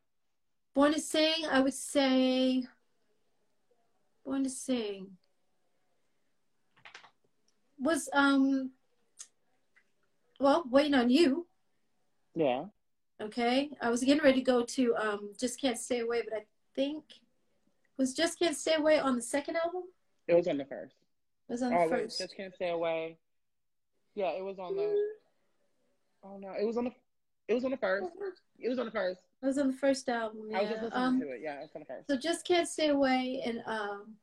Born 0.76 0.94
to 0.94 1.00
Sing, 1.00 1.46
I 1.52 1.62
would 1.62 1.74
say 1.74 2.64
Born 4.30 4.44
to 4.44 4.50
Sing 4.52 5.18
was 7.80 8.08
um 8.14 8.70
well 10.40 10.64
waiting 10.70 10.94
on 10.94 11.10
you 11.10 11.48
yeah 12.36 12.66
okay 13.20 13.72
i 13.82 13.90
was 13.90 14.04
getting 14.04 14.24
ready 14.24 14.38
to 14.40 14.46
go 14.46 14.64
to 14.64 14.96
um 14.98 15.32
just 15.40 15.60
can't 15.60 15.80
stay 15.80 16.02
away 16.02 16.22
but 16.22 16.38
i 16.38 16.44
think 16.76 17.04
was 17.98 18.14
just 18.14 18.38
can't 18.38 18.56
stay 18.56 18.76
away 18.76 19.00
on 19.00 19.16
the 19.16 19.22
second 19.22 19.56
album 19.56 19.82
It 20.28 20.36
was 20.36 20.48
on 20.48 20.58
the 20.58 20.66
first. 20.66 20.94
It 21.48 21.54
was 21.54 21.64
on 21.64 21.74
Oh 21.74 21.86
the 21.88 21.92
wait, 21.96 22.04
first. 22.04 22.20
just 22.20 22.38
can't 22.38 22.54
stay 22.54 22.70
away. 22.70 23.18
Yeah, 24.14 24.30
it 24.38 24.44
was 24.44 24.60
on 24.60 24.76
the. 24.76 24.96
Oh 26.24 26.38
no, 26.38 26.52
it 26.52 26.66
was 26.68 26.78
on 26.78 26.84
the. 26.84 26.92
It 27.48 27.56
was 27.56 27.66
on 27.66 27.72
the 27.72 27.78
first. 27.78 28.06
It 28.60 28.70
was 28.70 28.78
on 28.78 28.86
the 28.86 28.92
first. 28.92 29.22
It 29.42 29.46
was 29.46 29.58
on 29.58 29.68
the 29.68 29.74
first 29.74 30.10
album. 30.10 30.50
I 30.54 30.62
was 30.62 30.70
just 30.70 30.82
Yeah. 30.82 30.84
listening 30.86 31.04
Um, 31.04 31.20
to 31.22 31.30
it. 31.32 31.42
Yeah, 31.42 31.60
it 31.60 31.62
was 31.62 31.70
on 31.76 31.80
the 31.82 31.86
first. 31.86 32.08
so 32.08 32.18
just 32.18 32.46
can't 32.46 32.68
stay 32.68 32.90
away, 32.90 33.42
and 33.46 33.64
um, 33.66 34.16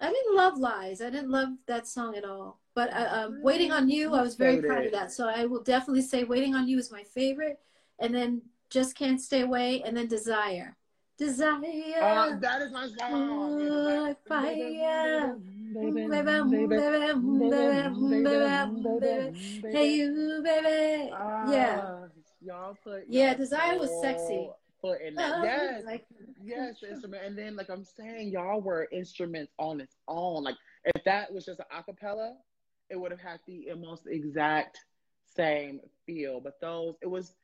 I 0.00 0.10
didn't 0.12 0.36
love 0.36 0.58
Lies. 0.58 1.00
I 1.00 1.10
didn't 1.10 1.30
love 1.30 1.48
that 1.66 1.86
song 1.88 2.16
at 2.16 2.24
all. 2.24 2.60
But 2.74 2.92
uh, 2.92 3.08
um, 3.26 3.42
Waiting 3.42 3.70
on 3.72 3.88
You, 3.88 4.14
I 4.14 4.22
was 4.22 4.34
very 4.36 4.60
proud 4.60 4.84
of 4.86 4.92
that. 4.92 5.12
So 5.12 5.28
I 5.28 5.46
will 5.46 5.62
definitely 5.62 6.02
say 6.02 6.24
Waiting 6.24 6.54
on 6.54 6.66
You 6.68 6.78
is 6.78 6.90
my 6.90 7.02
favorite, 7.04 7.60
and 8.00 8.14
then 8.14 8.42
Just 8.70 8.96
Can't 8.96 9.20
Stay 9.20 9.42
Away, 9.42 9.82
and 9.82 9.96
then 9.96 10.06
Desire. 10.08 10.76
Desire. 11.16 11.60
Uh, 12.00 12.36
that 12.40 12.62
is 12.62 12.72
my 12.72 12.88
song. 12.98 14.16
Fire. 14.26 15.36
Baby, 15.74 16.06
Baby, 16.06 16.06
baby, 16.08 16.76
baby, 18.10 19.00
baby. 19.00 19.38
Hey 19.72 19.94
you, 19.94 20.40
baby. 20.44 21.10
yeah. 21.50 22.03
Y'all 22.44 22.76
put 22.82 23.04
Yeah, 23.08 23.34
Desire 23.34 23.78
was 23.78 23.90
sexy. 24.02 24.50
Foot 24.80 25.00
in 25.00 25.14
that. 25.14 25.32
Oh, 25.36 25.42
Yes. 25.44 25.82
like- 25.84 26.06
Yes, 26.42 26.82
instrument. 26.88 27.24
And 27.24 27.38
then, 27.38 27.56
like 27.56 27.70
I'm 27.70 27.84
saying, 27.84 28.28
y'all 28.28 28.60
were 28.60 28.86
instruments 28.92 29.52
on 29.58 29.80
its 29.80 29.96
own. 30.06 30.44
Like, 30.44 30.56
if 30.84 31.02
that 31.04 31.32
was 31.32 31.46
just 31.46 31.60
an 31.60 31.66
acapella, 31.74 32.34
it 32.90 32.96
would 32.96 33.10
have 33.10 33.20
had 33.20 33.40
the 33.46 33.70
almost 33.70 34.02
exact 34.06 34.78
same 35.34 35.80
feel. 36.04 36.40
But 36.40 36.60
those, 36.60 36.96
it 37.00 37.06
was 37.06 37.34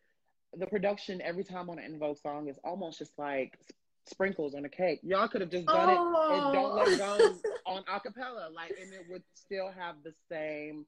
the 0.56 0.66
production 0.66 1.22
every 1.22 1.44
time 1.44 1.70
on 1.70 1.78
an 1.78 1.84
En 1.84 1.98
Vogue 1.98 2.18
song 2.18 2.48
is 2.48 2.58
almost 2.64 2.98
just 2.98 3.18
like 3.18 3.58
sprinkles 4.06 4.54
on 4.54 4.64
a 4.64 4.68
cake. 4.68 5.00
Y'all 5.02 5.28
could 5.28 5.40
have 5.40 5.50
just 5.50 5.66
done 5.66 5.88
it 5.88 5.96
and 5.96 6.14
oh. 6.16 6.52
don't 6.52 6.76
let 6.76 6.98
go 6.98 7.36
on 7.66 7.84
acapella, 7.84 8.52
like, 8.54 8.74
and 8.80 8.92
it 8.92 9.06
would 9.08 9.22
still 9.34 9.70
have 9.70 9.96
the 10.04 10.12
same, 10.28 10.84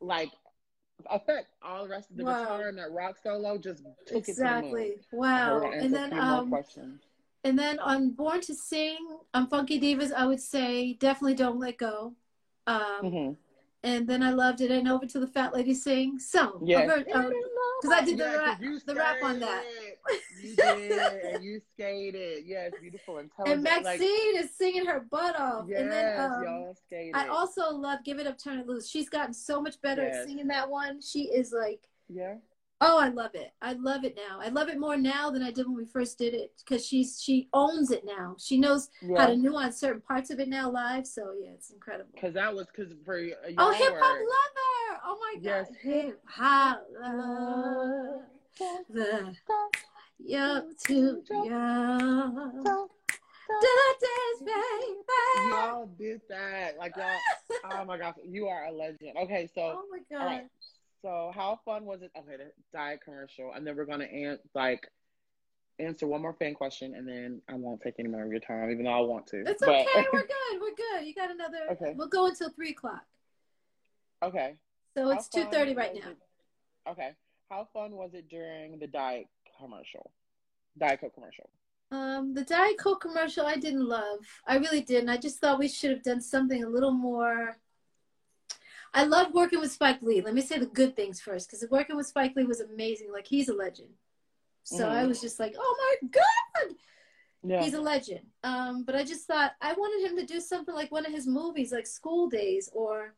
like, 0.00 0.30
effect. 1.10 1.48
All 1.62 1.84
the 1.84 1.90
rest 1.90 2.10
of 2.10 2.16
the 2.16 2.24
Wow. 2.24 2.42
guitar 2.42 2.68
and 2.68 2.78
that 2.78 2.90
rock 2.92 3.16
solo 3.22 3.58
just 3.58 3.82
took 3.82 3.88
it 3.98 4.06
to. 4.06 4.16
Exactly. 4.16 4.94
Wow. 5.12 5.70
And 5.72 5.94
then 5.94 6.12
a 6.12 6.16
few 6.16 6.22
more 6.22 6.38
um 6.40 7.00
and 7.44 7.56
then 7.58 7.78
on 7.78 8.10
Born 8.10 8.40
to 8.42 8.54
Sing, 8.54 9.06
on 9.32 9.46
Funky 9.46 9.80
Divas, 9.80 10.12
I 10.12 10.26
would 10.26 10.40
say 10.40 10.94
definitely 10.94 11.34
don't 11.34 11.60
let 11.60 11.78
go. 11.78 12.14
Um 12.66 13.04
Mhm. 13.04 13.36
and 13.82 14.06
then 14.08 14.22
I 14.22 14.30
loved 14.30 14.60
it 14.60 14.70
and 14.70 14.88
over 14.88 15.06
to 15.06 15.20
the 15.20 15.28
fat 15.28 15.54
lady 15.54 15.74
sing. 15.74 16.18
So 16.18 16.58
because 16.60 16.90
I 17.92 18.02
did 18.04 18.18
the 18.18 18.24
Yeah, 18.24 18.36
rap 18.36 18.60
the 18.86 18.94
rap 18.94 19.16
on 19.22 19.38
that. 19.40 19.64
You 20.42 20.54
did, 20.56 21.12
and 21.24 21.42
you 21.42 21.60
skated. 21.74 22.44
Yes, 22.46 22.72
beautiful, 22.80 23.18
And 23.18 23.30
intelligent. 23.30 23.62
Maxine 23.64 24.34
like, 24.34 24.44
is 24.44 24.50
singing 24.56 24.84
her 24.86 25.00
butt 25.10 25.38
off. 25.38 25.66
yes, 25.68 25.80
and 25.80 25.90
then 25.90 26.12
um, 26.18 26.42
y'all 26.42 26.74
skated. 26.86 27.14
I 27.16 27.28
also 27.28 27.70
love 27.70 28.00
Give 28.04 28.18
It 28.18 28.26
Up, 28.26 28.38
Turn 28.38 28.58
It 28.58 28.66
Loose. 28.66 28.88
She's 28.88 29.08
gotten 29.08 29.32
so 29.34 29.60
much 29.60 29.80
better 29.82 30.04
Yes. 30.04 30.16
at 30.18 30.24
singing 30.24 30.46
that 30.48 30.68
one. 30.68 31.00
She 31.00 31.24
is 31.24 31.52
like 31.52 31.88
yeah. 32.08 32.34
Oh, 32.82 32.98
I 33.00 33.08
love 33.08 33.30
it. 33.34 33.52
I 33.62 33.72
love 33.72 34.04
it 34.04 34.14
now. 34.16 34.38
I 34.38 34.50
love 34.50 34.68
it 34.68 34.78
more 34.78 34.98
now 34.98 35.30
than 35.30 35.42
I 35.42 35.50
did 35.50 35.66
when 35.66 35.76
we 35.76 35.86
first 35.86 36.18
did 36.18 36.34
it 36.34 36.52
because 36.58 36.84
she's 36.86 37.22
she 37.22 37.48
owns 37.54 37.90
it 37.90 38.04
now. 38.04 38.36
She 38.38 38.58
knows 38.58 38.90
how 39.16 39.26
to 39.26 39.36
nuance 39.36 39.78
certain 39.80 40.02
parts 40.02 40.28
of 40.30 40.40
it 40.40 40.48
now 40.48 40.70
live. 40.70 41.06
So 41.06 41.32
yeah, 41.42 41.52
it's 41.54 41.70
incredible. 41.70 42.10
Because 42.14 42.34
that 42.34 42.54
was 42.54 42.66
because 42.66 42.92
for 43.04 43.18
y'all 43.18 43.34
Oh, 43.56 43.72
hip 43.72 43.94
hop 43.98 44.18
lover! 44.18 45.00
Oh 45.06 45.18
my 45.18 45.40
Yes. 45.40 45.68
god, 45.68 45.76
hip 45.80 46.20
hop 46.26 46.82
lover. 47.00 48.26
You're 50.18 50.64
too 50.86 51.22
young. 51.28 52.88
Dance, 53.48 54.40
baby. 54.40 55.50
Y'all 55.50 55.86
did 55.98 56.20
that. 56.28 56.76
Like 56.78 56.96
y'all. 56.96 57.06
oh 57.70 57.84
my 57.84 57.96
gosh, 57.98 58.14
you 58.24 58.48
are 58.48 58.66
a 58.66 58.72
legend. 58.72 59.12
Okay, 59.22 59.48
so 59.54 59.60
Oh 59.60 59.82
my 59.90 59.98
god. 60.10 60.24
right. 60.26 60.46
So 61.02 61.30
how 61.34 61.60
fun 61.64 61.84
was 61.84 62.02
it? 62.02 62.10
Okay, 62.18 62.36
the 62.36 62.50
diet 62.72 63.00
commercial, 63.04 63.52
and 63.54 63.64
then 63.66 63.76
we're 63.76 63.84
gonna 63.84 64.04
an- 64.06 64.38
like 64.54 64.88
answer 65.78 66.06
one 66.06 66.22
more 66.22 66.32
fan 66.32 66.54
question, 66.54 66.94
and 66.96 67.06
then 67.06 67.40
I 67.48 67.54
won't 67.54 67.80
take 67.82 67.94
any 67.98 68.08
more 68.08 68.24
of 68.24 68.30
your 68.30 68.40
time, 68.40 68.70
even 68.70 68.84
though 68.86 68.90
I 68.92 69.00
want 69.00 69.26
to. 69.28 69.42
It's 69.46 69.60
But- 69.64 69.86
okay. 69.86 70.06
We're 70.12 70.20
good. 70.26 70.60
We're 70.60 70.74
good. 70.74 71.06
You 71.06 71.14
got 71.14 71.30
another. 71.30 71.58
Okay. 71.72 71.94
We'll 71.96 72.08
go 72.08 72.26
until 72.26 72.50
three 72.50 72.70
o'clock. 72.70 73.04
okay. 74.22 74.56
So 74.96 75.10
it's 75.10 75.28
two 75.28 75.44
thirty 75.44 75.74
right 75.74 75.94
now. 75.94 76.90
Okay. 76.92 77.10
How 77.50 77.68
fun 77.72 77.92
was 77.92 78.14
it 78.14 78.28
during 78.28 78.78
the 78.78 78.86
diet 78.86 79.26
commercial? 79.60 80.10
Diet 80.78 81.00
Coke 81.00 81.14
commercial. 81.14 81.48
Um, 81.92 82.34
the 82.34 82.42
Diet 82.44 82.78
Coke 82.78 83.00
commercial 83.00 83.46
I 83.46 83.56
didn't 83.56 83.86
love. 83.86 84.18
I 84.46 84.56
really 84.56 84.80
didn't. 84.80 85.08
I 85.08 85.16
just 85.16 85.38
thought 85.38 85.58
we 85.58 85.68
should 85.68 85.90
have 85.90 86.02
done 86.02 86.20
something 86.20 86.64
a 86.64 86.68
little 86.68 86.90
more. 86.90 87.56
I 88.92 89.04
loved 89.04 89.34
working 89.34 89.60
with 89.60 89.70
Spike 89.70 90.02
Lee. 90.02 90.20
Let 90.20 90.34
me 90.34 90.40
say 90.40 90.58
the 90.58 90.66
good 90.66 90.96
things 90.96 91.20
first, 91.20 91.48
because 91.48 91.64
working 91.70 91.96
with 91.96 92.06
Spike 92.06 92.34
Lee 92.34 92.44
was 92.44 92.60
amazing. 92.60 93.12
Like 93.12 93.26
he's 93.26 93.48
a 93.48 93.54
legend. 93.54 93.90
So 94.64 94.88
I 94.88 95.04
Mhm. 95.04 95.08
was 95.08 95.20
just 95.20 95.38
like, 95.38 95.54
oh 95.56 95.98
my 96.02 96.08
god, 96.08 96.76
Yeah. 97.44 97.62
he's 97.62 97.74
a 97.74 97.80
legend. 97.80 98.32
Um, 98.42 98.82
but 98.82 98.96
I 98.96 99.04
just 99.04 99.26
thought 99.26 99.54
I 99.60 99.74
wanted 99.74 100.10
him 100.10 100.16
to 100.16 100.26
do 100.26 100.40
something 100.40 100.74
like 100.74 100.90
one 100.90 101.06
of 101.06 101.12
his 101.12 101.26
movies, 101.28 101.70
like 101.70 101.86
School 101.86 102.28
Daze, 102.28 102.68
or 102.72 103.14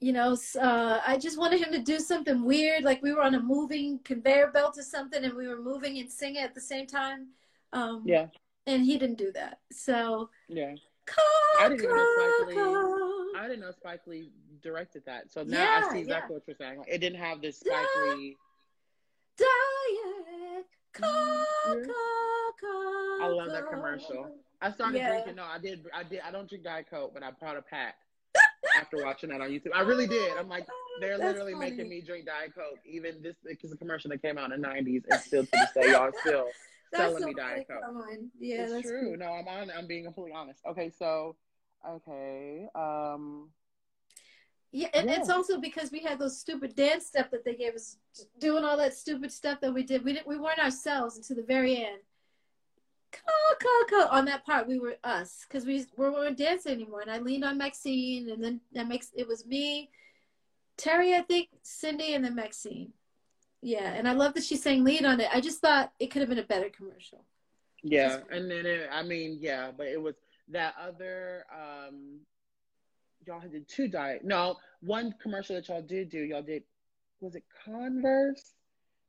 you 0.00 0.12
know, 0.12 0.36
uh, 0.60 1.00
I 1.06 1.16
just 1.18 1.38
wanted 1.38 1.60
him 1.60 1.72
to 1.72 1.78
do 1.80 1.98
something 1.98 2.44
weird, 2.44 2.84
like 2.84 3.02
we 3.02 3.12
were 3.12 3.22
on 3.22 3.34
a 3.34 3.40
moving 3.40 4.00
conveyor 4.04 4.48
belt 4.52 4.76
or 4.78 4.82
something, 4.82 5.24
and 5.24 5.34
we 5.34 5.48
were 5.48 5.60
moving 5.60 5.98
and 5.98 6.10
singing 6.10 6.42
at 6.42 6.54
the 6.54 6.60
same 6.60 6.86
time. 6.86 7.28
Um, 7.72 8.02
yeah. 8.06 8.26
and 8.66 8.84
he 8.84 8.96
didn't 8.98 9.18
do 9.18 9.32
that. 9.32 9.58
So, 9.72 10.30
Yeah. 10.48 10.74
Coco, 11.06 11.22
I 11.60 11.68
didn't 11.68 11.84
even 11.84 11.96
know 11.96 12.14
Spike 12.16 12.56
Lee- 12.56 13.32
I 13.36 13.42
didn't 13.48 13.60
know 13.60 13.70
Spike 13.72 14.06
Lee 14.06 14.32
directed 14.62 15.04
that. 15.06 15.30
So 15.30 15.42
now 15.42 15.58
Yeah, 15.62 15.82
I 15.84 15.92
see 15.92 15.98
exactly 16.00 16.34
what 16.36 16.44
you're 16.46 16.56
saying. 16.56 16.82
It 16.88 16.98
didn't 16.98 17.18
have 17.18 17.42
this 17.42 17.58
Spike 17.60 17.86
Yeah. 18.06 18.14
Lee. 18.14 18.36
Diet 19.36 20.66
Coco. 20.92 21.84
I 23.22 23.26
love 23.28 23.48
that 23.50 23.68
commercial. 23.70 24.34
I 24.62 24.70
started 24.70 24.98
Yeah. 24.98 25.10
drinking. 25.10 25.34
No, 25.36 25.44
I 25.44 25.58
did. 25.58 25.84
I 25.92 26.02
did. 26.04 26.20
I 26.20 26.30
don't 26.30 26.48
drink 26.48 26.64
Diet 26.64 26.86
Coke, 26.88 27.12
but 27.12 27.22
I 27.22 27.32
bought 27.32 27.56
a 27.56 27.62
pack 27.62 27.96
after 28.76 29.04
watching 29.04 29.30
that 29.30 29.40
on 29.40 29.50
YouTube. 29.50 29.70
I 29.74 29.80
really 29.82 30.06
did. 30.06 30.36
I'm 30.38 30.48
like, 30.48 30.66
they're 31.00 31.18
That's 31.18 31.30
literally 31.32 31.52
funny. 31.54 31.70
making 31.70 31.88
me 31.88 32.00
drink 32.00 32.26
Diet 32.26 32.54
Coke. 32.54 32.78
Even 32.86 33.22
this 33.22 33.36
is 33.62 33.72
a 33.72 33.76
commercial 33.76 34.10
that 34.10 34.22
came 34.22 34.38
out 34.38 34.52
in 34.52 34.60
the 34.60 34.66
90s, 34.68 35.02
and 35.10 35.20
still 35.20 35.44
to 35.44 35.50
this 35.52 35.70
day, 35.74 35.90
y'all 35.92 36.10
still 36.20 36.46
selling 36.94 37.18
so 37.22 37.26
me 37.26 37.34
Diet. 37.34 37.66
Coke. 37.68 37.82
On. 37.88 38.30
Yeah, 38.38 38.62
it's 38.62 38.72
that's 38.72 38.88
true. 38.88 39.08
cool. 39.10 39.16
No, 39.18 39.32
I'm 39.32 39.48
on. 39.48 39.70
I'm 39.76 39.86
being 39.86 40.04
completely 40.04 40.32
honest. 40.32 40.60
Okay, 40.68 40.90
so, 40.96 41.36
okay, 41.88 42.68
um, 42.74 43.50
Yeah, 44.72 44.88
and 44.94 45.10
it's 45.10 45.30
also 45.30 45.60
because 45.60 45.90
we 45.92 46.00
had 46.00 46.18
those 46.18 46.38
stupid 46.38 46.74
dance 46.76 47.06
steps 47.06 47.30
that 47.32 47.44
they 47.44 47.54
gave 47.54 47.74
us, 47.74 47.96
doing 48.38 48.64
all 48.64 48.76
that 48.76 48.94
stupid 48.94 49.32
stuff 49.32 49.60
that 49.60 49.72
we 49.74 49.82
did. 49.82 50.04
We 50.04 50.12
didn't, 50.14 50.26
we 50.28 50.38
weren't 50.38 50.58
ourselves 50.58 51.16
until 51.16 51.36
the 51.36 51.42
very 51.42 51.76
end. 51.84 51.98
On 54.10 54.24
that 54.26 54.44
part, 54.46 54.68
we 54.68 54.78
were 54.78 54.96
us 55.02 55.44
because 55.48 55.66
we, 55.66 55.84
we 55.96 56.10
weren't 56.10 56.38
dancing 56.38 56.72
anymore. 56.72 57.00
And 57.00 57.10
I 57.10 57.18
leaned 57.18 57.44
on 57.44 57.58
Maxine, 57.58 58.30
and 58.30 58.42
then 58.42 58.60
that 58.72 58.86
makes 58.86 59.10
it 59.16 59.26
was 59.26 59.44
me, 59.46 59.90
Terry, 60.76 61.14
I 61.14 61.22
think, 61.22 61.48
Cindy, 61.62 62.14
and 62.14 62.24
then 62.24 62.34
Maxine. 62.34 62.92
Yeah, 63.60 63.92
and 63.92 64.06
I 64.08 64.12
love 64.12 64.34
that 64.34 64.44
she 64.44 64.56
sang 64.56 64.84
lead 64.84 65.04
on 65.04 65.20
it. 65.20 65.28
I 65.32 65.40
just 65.40 65.60
thought 65.60 65.92
it 65.98 66.10
could 66.10 66.20
have 66.20 66.28
been 66.28 66.38
a 66.38 66.44
better 66.44 66.68
commercial. 66.68 67.24
yeah, 67.82 68.18
and 68.30 68.50
then 68.50 68.66
it, 68.66 68.88
I 68.92 69.02
mean, 69.02 69.38
yeah, 69.40 69.70
but 69.76 69.86
it 69.86 70.00
was 70.00 70.14
that 70.50 70.74
other. 70.80 71.44
um 71.52 72.20
Y'all 73.26 73.40
did 73.40 73.66
two 73.66 73.88
diet. 73.88 74.22
No, 74.22 74.56
one 74.82 75.14
commercial 75.22 75.56
that 75.56 75.68
y'all 75.68 75.80
did 75.80 76.10
do. 76.10 76.18
Y'all 76.18 76.42
did. 76.42 76.62
Was 77.20 77.34
it 77.34 77.44
Converse 77.64 78.52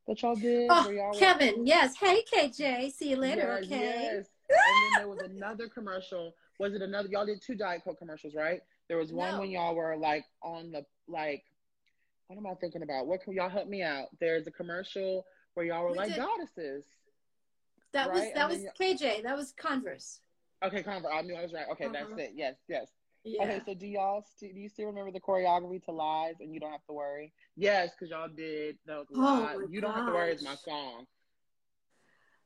that 0.07 0.21
y'all 0.21 0.35
did? 0.35 0.67
Oh, 0.69 0.89
y'all 0.89 1.11
were- 1.13 1.19
Kevin, 1.19 1.65
yes. 1.65 1.95
Hey, 1.95 2.23
KJ. 2.31 2.91
See 2.91 3.09
you 3.09 3.15
later, 3.17 3.59
Yes, 3.61 3.65
okay? 3.65 4.01
Yes. 4.15 4.25
And 4.49 4.57
then 4.59 4.91
there 4.97 5.07
was 5.07 5.19
another 5.21 5.67
commercial. 5.67 6.35
Was 6.59 6.73
it 6.75 6.81
another? 6.81 7.09
Y'all 7.09 7.25
did 7.25 7.41
two 7.41 7.55
Diet 7.55 7.83
Coke 7.83 7.97
commercials, 7.97 8.35
right? 8.35 8.61
There 8.87 8.97
was 8.97 9.11
one 9.11 9.31
No. 9.33 9.39
when 9.41 9.49
y'all 9.49 9.73
were 9.75 9.97
like 9.97 10.23
on 10.43 10.71
the 10.71 10.85
like. 11.07 11.43
What 12.27 12.37
am 12.37 12.45
I 12.47 12.53
thinking 12.55 12.81
about? 12.83 13.07
What 13.07 13.21
can 13.23 13.33
y'all 13.33 13.49
help 13.49 13.67
me 13.67 13.81
out? 13.83 14.07
There's 14.19 14.45
a 14.47 14.51
commercial 14.51 15.25
where 15.55 15.65
y'all 15.65 15.83
were 15.83 15.91
We 15.91 15.97
like 15.97 16.09
did. 16.09 16.17
goddesses. 16.17 16.85
That 17.93 18.11
was 18.13 18.23
that 18.35 18.49
was 18.49 18.59
KJ. 18.79 19.23
That 19.23 19.35
was 19.35 19.51
Converse. 19.53 20.19
Okay, 20.63 20.83
Converse. 20.83 21.11
I 21.13 21.21
knew 21.23 21.35
I 21.35 21.41
was 21.41 21.53
right. 21.53 21.65
Okay, 21.71 21.87
that's 21.91 22.05
Uh-huh. 22.05 22.15
it. 22.21 22.31
Yes, 22.35 22.55
yes. 22.67 22.91
Yeah. 23.27 23.43
Okay, 23.43 23.61
so 23.65 23.73
do 23.73 23.87
y'all 23.87 24.23
st- 24.37 24.53
do 24.53 24.59
you 24.61 24.69
still 24.69 24.85
remember 24.85 25.11
the 25.11 25.19
choreography 25.19 25.83
to 25.85 25.91
Lies 25.91 26.35
and 26.39 26.53
you 26.53 26.59
don't 26.59 26.71
have 26.71 26.85
to 26.85 26.93
worry? 26.93 27.33
Yes, 27.57 27.89
because 27.91 28.11
y'all 28.11 28.27
did. 28.29 28.77
That 28.85 28.97
was 28.99 29.07
Oh, 29.15 29.19
Lies. 29.19 29.57
my 29.57 29.65
You 29.69 29.81
don't 29.81 29.93
have 29.95 30.05
to 30.07 30.13
worry 30.13 30.31
is 30.31 30.43
my 30.43 30.53
song. 30.55 31.07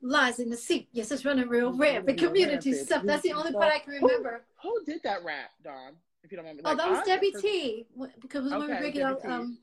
Lies 0.02 0.40
in 0.40 0.50
the 0.50 0.56
seat. 0.56 0.88
Yes, 0.94 1.12
it's 1.12 1.26
running 1.26 1.50
real 1.50 1.70
It's 1.82 2.06
The 2.06 2.14
Community 2.14 2.70
rampant. 2.72 2.88
stuff. 2.88 3.04
That's 3.04 3.22
the 3.24 3.34
only 3.34 3.52
part 3.52 3.74
I 3.74 3.80
can 3.80 3.94
remember. 3.96 4.46
Who 4.64 4.84
did 4.86 5.02
that 5.04 5.24
rap, 5.26 5.50
Dawn? 5.62 5.94
If 6.24 6.32
you 6.32 6.38
don't 6.38 6.46
mind. 6.46 6.62
Oh, 6.64 6.76
that 6.76 6.90
was 6.90 7.00
I- 7.00 7.06
Debbie 7.06 7.32
for- 7.32 7.42
T. 7.42 7.86
Wh- 8.00 8.06
Because 8.22 8.50
when 8.50 8.60
we 8.62 8.66
Okay, 8.68 8.80
break 8.80 8.96
it 8.96 9.00
Debbie 9.00 9.04
out, 9.14 9.22
T. 9.22 9.28
um, 9.28 9.58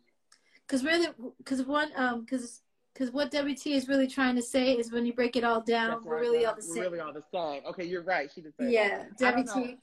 because 0.66 0.84
really, 0.84 1.08
because 1.38 1.62
one, 1.62 1.90
um, 1.96 2.20
because 2.24 2.62
Because 2.92 3.10
what 3.12 3.30
WT 3.30 3.66
is 3.74 3.88
really 3.88 4.06
trying 4.06 4.36
to 4.36 4.42
say 4.42 4.72
is 4.72 4.90
when 4.90 5.04
you 5.04 5.12
break 5.12 5.36
it 5.36 5.44
all 5.44 5.60
down, 5.60 5.90
That's 5.90 6.04
we're 6.06 6.14
right, 6.14 6.20
really 6.22 6.40
yeah. 6.42 6.48
all 6.48 6.54
the 6.56 6.62
same. 6.62 6.76
We're 6.84 6.84
really 6.90 7.00
all 7.00 7.12
the 7.12 7.22
same. 7.30 7.62
Okay, 7.66 7.84
you're 7.84 8.02
right. 8.02 8.30
She 8.34 8.40
did 8.40 8.54
say 8.56 8.64
that. 8.64 8.72
yeah, 8.72 9.04
I 9.20 9.32
don't. 9.42 9.46
WT. 9.46 9.78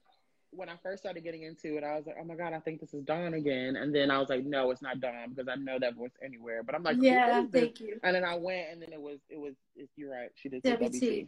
When 0.55 0.69
I 0.69 0.75
first 0.81 1.03
started 1.03 1.23
getting 1.23 1.43
into 1.43 1.77
it, 1.77 1.83
I 1.83 1.95
was 1.95 2.05
like, 2.05 2.15
oh 2.19 2.23
my 2.23 2.35
God, 2.35 2.53
I 2.53 2.59
think 2.59 2.79
this 2.79 2.93
is 2.93 3.03
Dawn 3.03 3.33
again. 3.33 3.75
And 3.75 3.93
then 3.93 4.11
I 4.11 4.19
was 4.19 4.29
like, 4.29 4.43
no, 4.45 4.71
it's 4.71 4.81
not 4.81 4.99
Dawn 4.99 5.29
because 5.29 5.47
I 5.47 5.55
know 5.55 5.77
that 5.79 5.95
voice 5.95 6.11
anywhere. 6.23 6.63
But 6.63 6.75
I'm 6.75 6.83
like, 6.83 6.97
Yeah, 6.99 7.45
thank 7.51 7.79
you. 7.79 7.99
And 8.03 8.15
then 8.15 8.23
I 8.23 8.35
went 8.35 8.71
and 8.71 8.81
then 8.81 8.93
it 8.93 9.01
was, 9.01 9.19
it 9.29 9.39
was, 9.39 9.53
it, 9.75 9.89
you're 9.95 10.11
right. 10.11 10.29
She 10.35 10.49
did 10.49 10.63
WT. 10.63 10.79
WT. 10.93 11.27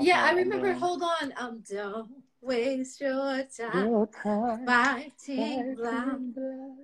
Yeah, 0.00 0.24
I 0.24 0.32
remember. 0.32 0.68
then- 0.68 0.78
Hold 0.78 1.02
on. 1.02 1.32
Um, 1.36 1.62
don't 1.70 2.10
waste 2.40 3.00
your 3.00 3.44
time 3.56 3.86
Your 3.88 4.06
time 4.08 4.66
fighting 4.66 5.06
fighting 5.76 6.32
blood. 6.32 6.76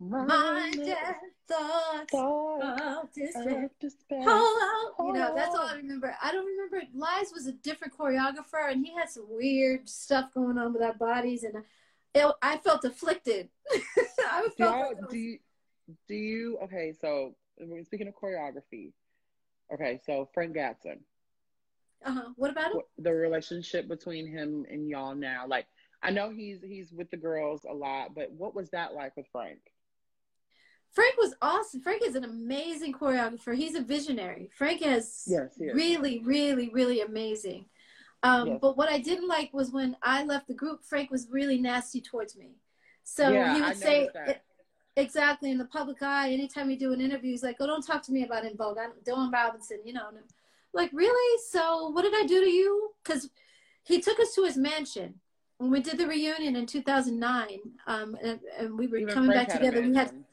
My 0.00 0.24
Mind 0.24 0.84
death 0.84 1.16
thoughts 1.48 2.10
thought 2.10 2.80
of 3.02 3.12
despair. 3.12 3.70
despair. 3.80 4.22
Hold 4.24 4.62
on. 4.98 5.06
You 5.06 5.12
know, 5.20 5.34
that's 5.34 5.54
all 5.54 5.66
I 5.66 5.76
remember. 5.76 6.14
I 6.22 6.32
don't 6.32 6.46
remember. 6.46 6.82
Lies 6.94 7.32
was 7.32 7.46
a 7.46 7.52
different 7.52 7.96
choreographer, 7.96 8.70
and 8.70 8.84
he 8.84 8.94
had 8.94 9.08
some 9.10 9.26
weird 9.28 9.88
stuff 9.88 10.32
going 10.34 10.58
on 10.58 10.72
with 10.72 10.82
our 10.82 10.94
bodies, 10.94 11.44
and 11.44 11.56
it, 12.14 12.26
I 12.42 12.58
felt 12.58 12.84
afflicted. 12.84 13.48
I 13.72 14.42
Do, 14.42 14.50
felt 14.56 14.58
y'all, 14.58 14.80
like 14.88 15.00
was- 15.00 15.10
do 15.10 15.18
you, 15.18 15.38
do 16.08 16.14
you, 16.14 16.58
okay, 16.64 16.92
so 17.00 17.34
speaking 17.84 18.08
of 18.08 18.14
choreography. 18.14 18.92
Okay, 19.72 20.00
so 20.04 20.28
Frank 20.34 20.54
Gatson. 20.56 20.98
uh-huh. 22.04 22.30
What 22.36 22.50
about 22.50 22.72
him? 22.72 22.80
the 22.98 23.12
relationship 23.12 23.88
between 23.88 24.26
him 24.26 24.66
and 24.70 24.88
y'all 24.88 25.14
now. 25.14 25.46
Like, 25.46 25.66
I 26.02 26.10
know 26.10 26.30
he's 26.30 26.58
he's 26.62 26.92
with 26.92 27.10
the 27.10 27.16
girls 27.16 27.64
a 27.68 27.72
lot, 27.72 28.14
but 28.14 28.30
what 28.32 28.54
was 28.54 28.68
that 28.70 28.92
like 28.94 29.16
with 29.16 29.26
Frank? 29.32 29.58
Frank 30.94 31.16
was 31.18 31.34
awesome. 31.42 31.80
Frank 31.80 32.02
is 32.04 32.14
an 32.14 32.24
amazing 32.24 32.92
choreographer. 32.92 33.54
He's 33.54 33.74
a 33.74 33.80
visionary. 33.80 34.50
Frank 34.56 34.80
is 34.82 35.24
Yes, 35.26 35.56
he 35.58 35.64
is. 35.64 35.74
really, 35.74 36.20
really, 36.20 36.70
really 36.70 37.00
amazing. 37.00 37.66
Um, 38.22 38.48
Yes. 38.48 38.58
But 38.60 38.76
what 38.76 38.88
I 38.88 38.98
didn't 38.98 39.28
like 39.28 39.52
was 39.52 39.70
when 39.72 39.96
I 40.02 40.24
left 40.24 40.46
the 40.46 40.54
group, 40.54 40.84
Frank 40.84 41.10
was 41.10 41.28
really 41.30 41.58
nasty 41.58 42.00
towards 42.00 42.36
me. 42.36 42.56
So 43.02 43.30
Yeah, 43.30 43.54
he 43.54 43.62
I 43.62 43.68
would 43.68 43.76
say 43.76 44.08
exactly 44.96 45.50
in 45.50 45.58
the 45.58 45.66
public 45.66 46.00
eye. 46.00 46.30
Anytime 46.30 46.68
we 46.68 46.76
do 46.76 46.92
an 46.92 47.00
interview, 47.00 47.32
he's 47.32 47.42
like, 47.42 47.56
"Oh, 47.60 47.66
don't 47.66 47.84
talk 47.84 48.02
to 48.04 48.12
me 48.12 48.24
about 48.24 48.44
En 48.44 48.56
Vogue. 48.56 48.78
I'm 48.78 48.92
Dawn 49.04 49.30
Robinson." 49.30 49.80
You 49.84 49.94
know, 49.94 50.08
and 50.08 50.18
I'm 50.18 50.24
like, 50.72 50.90
really? 50.92 51.42
So 51.50 51.88
what 51.88 52.02
did 52.02 52.14
I 52.14 52.24
do 52.24 52.40
to 52.40 52.50
you? 52.50 52.92
Because 53.02 53.28
he 53.82 54.00
took 54.00 54.18
us 54.20 54.34
to 54.36 54.44
his 54.44 54.56
mansion 54.56 55.20
when 55.58 55.70
we 55.70 55.80
did 55.80 55.98
the 55.98 56.06
reunion 56.06 56.56
in 56.56 56.66
2009, 56.66 57.60
um, 57.86 58.16
and, 58.22 58.40
and 58.58 58.78
we 58.78 58.86
were 58.86 58.98
Even 58.98 59.14
coming 59.14 59.30
Frank 59.32 59.48
back 59.48 59.58
together. 59.58 59.80
We 59.82 59.94
had 59.94 60.06
mansion. 60.06 60.24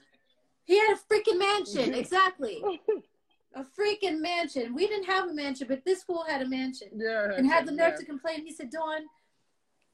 He 0.66 0.78
had 0.78 0.96
a 0.96 1.14
freaking 1.14 1.40
mansion, 1.40 1.94
exactly, 2.02 2.64
a 3.56 3.64
freaking 3.64 4.22
mansion. 4.22 4.74
We 4.74 4.88
didn't 4.88 5.06
have 5.06 5.28
a 5.30 5.34
mansion, 5.34 5.68
but 5.68 5.84
this 5.86 6.04
fool 6.04 6.24
had 6.28 6.42
a 6.42 6.48
mansion 6.48 6.90
yeah, 6.96 7.34
and 7.36 7.48
had 7.48 7.66
the 7.66 7.72
nerve 7.72 7.94
yeah. 7.94 7.98
to 7.98 8.06
complain. 8.06 8.46
He 8.46 8.54
said, 8.54 8.70
Dawn, 8.70 9.02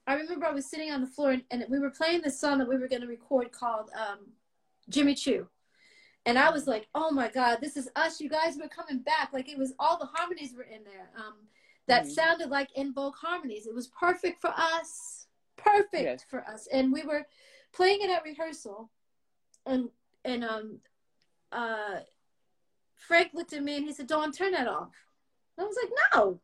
I 0.05 0.13
remember 0.13 0.45
I 0.45 0.51
was 0.51 0.69
sitting 0.69 0.91
on 0.91 1.01
the 1.01 1.07
floor 1.07 1.31
and, 1.31 1.43
and 1.51 1.65
we 1.69 1.79
were 1.79 1.89
playing 1.89 2.21
this 2.21 2.39
song 2.39 2.59
that 2.59 2.69
we 2.69 2.77
were 2.77 2.87
going 2.87 3.01
to 3.01 3.07
record 3.07 3.51
called 3.51 3.89
um, 3.97 4.19
Jimmy 4.89 5.15
Choo. 5.15 5.47
And 6.25 6.37
I 6.37 6.49
was 6.49 6.67
like, 6.67 6.87
oh 6.93 7.09
my 7.11 7.29
God, 7.29 7.59
this 7.61 7.77
is 7.77 7.89
us. 7.95 8.19
You 8.19 8.29
guys 8.29 8.57
were 8.61 8.67
coming 8.67 9.01
back. 9.01 9.31
Like 9.33 9.49
it 9.49 9.57
was 9.57 9.73
all 9.79 9.97
the 9.97 10.05
harmonies 10.05 10.53
were 10.55 10.63
in 10.63 10.83
there 10.83 11.09
um, 11.17 11.35
that 11.87 12.03
Mhm. 12.05 12.11
sounded 12.11 12.49
like 12.49 12.69
En 12.75 12.93
Vogue 12.93 13.15
harmonies. 13.15 13.65
It 13.65 13.73
was 13.73 13.87
perfect 13.87 14.41
for 14.41 14.53
us. 14.55 15.27
Perfect 15.55 16.03
Yes. 16.03 16.25
for 16.29 16.45
us. 16.45 16.67
And 16.67 16.91
we 16.91 17.03
were 17.03 17.25
playing 17.73 18.01
it 18.01 18.09
at 18.09 18.23
rehearsal. 18.23 18.89
And, 19.65 19.89
and 20.27 20.43
um, 20.43 20.79
uh, 21.51 21.99
Frank 22.95 23.31
looked 23.33 23.53
at 23.53 23.63
me 23.63 23.77
and 23.77 23.85
he 23.85 23.93
said, 23.93 24.07
Dawn, 24.07 24.31
turn 24.31 24.51
that 24.51 24.67
off. 24.67 24.91
And 25.57 25.65
I 25.65 25.67
was 25.67 25.77
like, 25.81 25.91
no. 26.13 26.39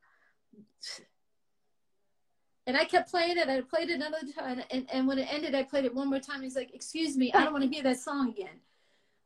And 2.66 2.78
I 2.78 2.86
kept 2.86 3.12
playing 3.12 3.38
it. 3.38 3.50
I 3.50 3.60
played 3.60 3.90
it 3.90 3.96
another 3.96 4.20
time. 4.38 4.62
And, 4.72 4.88
and 4.92 5.06
when 5.06 5.20
it 5.20 5.28
ended, 5.32 5.54
I 5.54 5.64
played 5.64 5.84
it 5.84 5.94
one 5.94 6.10
more 6.10 6.20
time. 6.20 6.42
He's 6.42 6.56
like, 6.56 6.74
excuse 6.74 7.18
me, 7.18 7.32
I 7.34 7.44
don't 7.44 7.52
want 7.52 7.66
to 7.66 7.70
hear 7.70 7.84
that 7.84 8.00
song 8.00 8.30
again. 8.30 8.56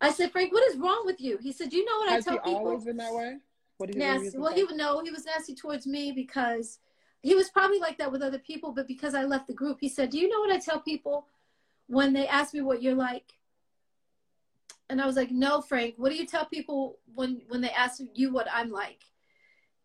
I 0.02 0.12
said, 0.12 0.32
Frank, 0.32 0.52
what 0.52 0.68
is 0.72 0.78
wrong 0.78 1.04
with 1.06 1.22
you? 1.22 1.38
He 1.38 1.52
said, 1.52 1.72
you 1.72 1.86
know 1.86 1.98
what 2.00 2.10
Has 2.10 2.28
I 2.28 2.32
he 2.32 2.38
tell 2.38 2.46
people? 2.46 2.68
always 2.68 2.84
been 2.84 2.98
that 2.98 3.14
way? 3.14 3.38
What 3.78 3.92
do 3.92 4.00
you 4.00 4.04
nasty. 4.04 4.38
Well, 4.40 4.54
he 4.54 4.64
would 4.64 4.76
know 4.76 5.02
he 5.04 5.12
was 5.12 5.26
nasty 5.26 5.54
towards 5.54 5.86
me 5.86 6.12
because 6.12 6.80
he 7.22 7.36
was 7.36 7.50
probably 7.50 7.80
like 7.80 8.00
that 8.00 8.12
with 8.12 8.24
other 8.24 8.40
people, 8.40 8.72
but 8.72 8.88
because 8.88 9.14
I 9.14 9.24
left 9.24 9.46
the 9.46 9.54
group, 9.54 9.78
he 9.80 9.90
said, 9.90 10.10
Do 10.10 10.18
you 10.18 10.30
know 10.30 10.40
what 10.40 10.52
I 10.52 10.58
tell 10.58 10.80
people 10.80 11.28
when 11.86 12.14
they 12.14 12.28
ask 12.28 12.56
me 12.56 12.62
what 12.62 12.82
you're 12.82 12.96
like? 12.96 13.34
And 14.90 15.02
I 15.02 15.06
was 15.06 15.16
like, 15.16 15.32
No, 15.32 15.62
Frank, 15.62 15.96
what 15.98 16.10
do 16.12 16.16
you 16.18 16.26
tell 16.26 16.46
people 16.46 17.00
when 17.14 17.42
when 17.50 17.62
they 17.62 17.72
ask 17.72 18.02
you 18.14 18.32
what 18.32 18.48
I'm 18.52 18.70
like? 18.72 19.04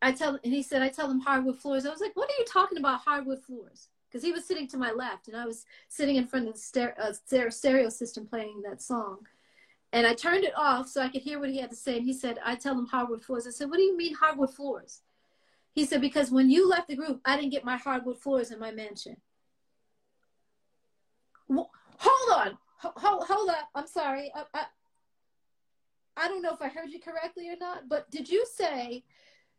I 0.01 0.13
tell 0.13 0.39
and 0.43 0.53
he 0.53 0.63
said, 0.63 0.83
I 0.83 0.89
tell 0.89 1.09
them 1.09 1.21
hardwood 1.21 1.59
floors. 1.59 1.87
I 1.87 1.91
was 1.91 2.01
like, 2.01 2.15
What 2.17 2.29
are 2.31 2.39
you 2.39 2.45
talking 2.45 2.79
about 2.79 3.01
hardwood 3.01 3.43
floors? 3.43 3.89
Because 4.09 4.25
he 4.25 4.33
was 4.33 4.45
sitting 4.45 4.69
to 4.69 4.77
my 4.77 4.93
left 4.93 5.29
and 5.29 5.37
I 5.37 5.47
was 5.47 5.65
sitting 5.89 6.17
in 6.17 6.27
front 6.27 6.47
of 6.47 6.55
the 6.55 6.61
stereo, 6.61 6.95
uh, 6.99 7.13
stereo- 7.51 7.89
system 7.89 8.27
playing 8.27 8.63
that 8.69 8.83
song. 8.83 9.19
And 9.95 10.07
I 10.07 10.15
turned 10.15 10.45
it 10.45 10.53
off 10.57 10.89
so 10.89 11.01
I 11.03 11.09
could 11.09 11.23
hear 11.23 11.39
what 11.39 11.51
he 11.51 11.59
had 11.59 11.71
to 11.71 11.77
say. 11.77 11.97
And 11.97 12.05
he 12.05 12.13
said, 12.13 12.39
I 12.45 12.55
tell 12.55 12.79
him 12.79 12.87
hardwood 12.87 13.23
floors. 13.25 13.47
I 13.47 13.51
said, 13.51 13.71
What 13.71 13.77
do 13.77 13.83
you 13.83 13.97
mean 13.97 14.15
hardwood 14.15 14.55
floors? 14.55 15.03
He 15.75 15.85
said, 15.87 16.01
Because 16.01 16.31
when 16.31 16.51
you 16.51 16.69
left 16.69 16.89
the 16.89 16.97
group, 16.97 17.21
I 17.25 17.37
didn't 17.37 17.51
get 17.53 17.65
my 17.65 17.77
hardwood 17.77 18.19
floors 18.19 18.51
in 18.51 18.59
my 18.59 18.71
mansion. 18.71 19.17
Wh- 21.49 21.71
Hold 21.99 22.41
on. 22.47 22.59
Ho- 22.79 22.93
Hold, 22.97 23.25
hold 23.29 23.49
up. 23.51 23.69
I'm 23.75 23.87
sorry. 23.87 24.33
I, 24.55 24.65
I 26.17 26.29
don't 26.29 26.43
know 26.43 26.53
if 26.53 26.61
I 26.61 26.69
heard 26.69 26.91
you 26.91 27.01
correctly 27.01 27.49
or 27.49 27.57
not, 27.59 27.89
but 27.89 28.11
did 28.11 28.29
you 28.29 28.45
say 28.55 29.05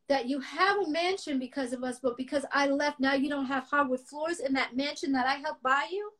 that 0.07 0.27
you 0.27 0.39
have 0.39 0.77
a 0.80 0.89
mansion 0.89 1.39
because 1.39 1.73
of 1.73 1.84
us, 1.84 1.99
but 1.99 2.17
because 2.17 2.45
I 2.51 2.67
left, 2.67 2.99
now 2.99 3.13
you 3.13 3.30
don't 3.30 3.45
have 3.45 3.63
hardwood 3.65 4.01
floors 4.01 4.39
in 4.39 4.53
that 4.53 4.75
mansion 4.75 5.11
that 5.13 5.25
I 5.25 5.35
helped 5.35 5.63
buy 5.63 5.88
you? 5.91 6.11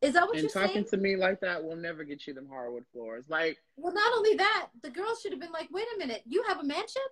Is 0.00 0.14
that 0.14 0.22
what 0.26 0.34
And 0.34 0.42
you're 0.42 0.50
saying 0.50 0.66
talking 0.66 0.82
saying? 0.82 0.86
to 0.90 0.96
me 0.96 1.16
like 1.16 1.40
that 1.40 1.62
will 1.62 1.76
never 1.76 2.02
get 2.02 2.26
you 2.26 2.34
them 2.34 2.48
hardwood 2.48 2.84
floors. 2.92 3.24
Like, 3.28 3.58
Well, 3.76 3.94
not 3.94 4.12
only 4.16 4.34
that, 4.34 4.68
the 4.82 4.90
girls 4.90 5.20
should 5.20 5.30
have 5.32 5.40
been 5.40 5.52
like, 5.52 5.68
wait 5.70 5.86
a 5.94 5.98
minute, 5.98 6.22
you 6.26 6.42
have 6.48 6.58
a 6.58 6.64
mansion? 6.64 7.02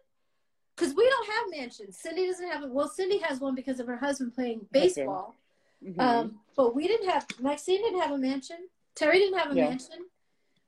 Because 0.75 0.95
we 0.95 1.09
don't 1.09 1.27
have 1.29 1.61
mansions. 1.61 1.99
Cindy 1.99 2.27
doesn't 2.27 2.49
have 2.51 2.63
it. 2.65 2.71
Well, 2.71 2.89
Cindy 2.89 3.19
has 3.19 3.39
one 3.39 3.55
because 3.55 3.79
of 3.79 3.87
her 3.87 3.97
husband 3.99 4.35
playing 4.35 4.67
baseball. 4.73 5.37
mhm. 5.85 6.01
Um, 6.01 6.41
but 6.57 6.75
we 6.75 6.89
didn't 6.89 7.09
have, 7.09 7.27
Maxine 7.41 7.83
didn't 7.83 8.01
have 8.01 8.11
a 8.13 8.19
mansion. 8.19 8.69
Terry 8.95 9.19
didn't 9.19 9.39
have 9.39 9.53
a 9.53 9.55
Yeah. 9.55 9.69
mansion. 9.69 10.07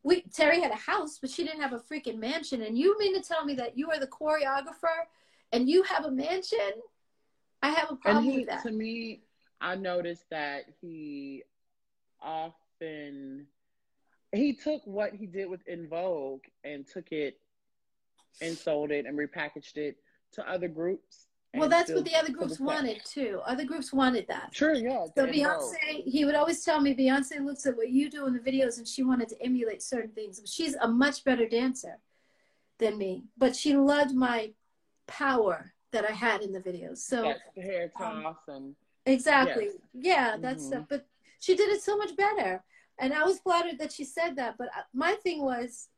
We 0.03 0.23
Terry 0.35 0.61
had 0.61 0.73
a 0.73 0.77
house, 0.77 1.19
but 1.21 1.31
she 1.31 1.45
didn't 1.45 1.61
have 1.61 1.73
a 1.73 1.79
freaking 1.79 2.19
mansion. 2.19 2.63
And 2.63 2.77
you 2.77 2.99
mean 2.99 3.15
to 3.15 3.27
tell 3.27 3.45
me 3.45 3.55
that 3.55 3.79
you 3.79 3.91
are 3.91 4.01
the 4.01 4.09
choreographer 4.09 5.07
and 5.53 5.69
you 5.69 5.83
have 5.85 6.05
a 6.05 6.11
mansion? 6.11 6.73
I 7.63 7.71
have 7.71 7.87
a 7.87 7.91
and 7.91 8.01
problem 8.01 8.25
he, 8.25 8.39
with 8.39 8.49
that. 8.49 8.63
to 8.65 8.73
me, 8.73 9.23
I 9.61 9.77
noticed 9.77 10.25
that 10.31 10.65
he 10.81 11.45
often 12.21 13.47
he 14.33 14.55
took 14.55 14.83
what 14.85 15.15
he 15.15 15.27
did 15.27 15.49
with 15.49 15.61
En 15.69 15.87
Vogue 15.89 16.43
and 16.65 16.87
took 16.87 17.13
it 17.13 17.39
and 18.41 18.57
sold 18.57 18.91
it 18.91 19.07
and 19.07 19.17
repackaged 19.19 19.77
it 19.77 19.97
to 20.33 20.51
other 20.51 20.69
groups. 20.69 21.27
Well, 21.55 21.69
that's 21.69 21.91
what 21.93 22.05
the 22.05 22.15
other 22.17 22.33
groups 22.33 22.59
wanted 22.59 23.03
too. 23.05 23.41
Other 23.47 23.65
groups 23.65 23.93
wanted 23.93 24.27
that. 24.29 24.55
Sure, 24.55 24.75
yeah. 24.75 25.07
So 25.17 25.27
to. 25.27 25.33
Beyonce, 25.33 26.05
he 26.05 26.25
would 26.25 26.35
always 26.35 26.65
tell 26.65 26.81
me, 26.81 26.95
Beyonce 26.95 27.45
looks 27.45 27.67
at 27.67 27.77
what 27.77 27.91
you 27.91 28.09
do 28.11 28.27
in 28.27 28.33
the 28.33 28.41
videos 28.41 28.79
and 28.79 28.89
she 28.89 29.03
wanted 29.03 29.29
to 29.29 29.43
emulate 29.43 29.83
certain 29.83 30.11
things. 30.13 30.41
She's 30.47 30.75
a 30.77 30.89
much 30.89 31.25
better 31.25 31.47
dancer 31.49 31.99
than 32.79 32.97
me, 32.97 33.25
but 33.37 33.55
she 33.55 33.77
loved 33.77 34.15
my 34.15 34.53
power 35.07 35.73
that 35.91 36.09
I 36.09 36.13
had 36.13 36.41
in 36.43 36.53
the 36.53 36.61
videos. 36.61 36.99
So 36.99 37.35
the 37.55 37.61
hair 37.63 37.93
um, 38.01 38.23
toss 38.23 38.37
and 38.49 38.75
exactly, 39.05 39.67
Yes. 39.67 39.75
yeah, 39.93 40.37
that's 40.39 40.65
Mhm. 40.65 40.69
stuff. 40.69 40.87
But 40.89 41.07
she 41.39 41.55
did 41.55 41.69
it 41.71 41.83
so 41.83 41.97
much 41.99 42.17
better, 42.17 42.65
and 42.99 43.13
I 43.13 43.25
was 43.25 43.41
flattered 43.41 43.79
that 43.79 43.93
she 43.93 44.05
said 44.05 44.37
that. 44.37 44.57
But 44.57 44.69
uh, 44.69 44.83
my 44.95 45.13
thing 45.17 45.43
was, 45.43 45.89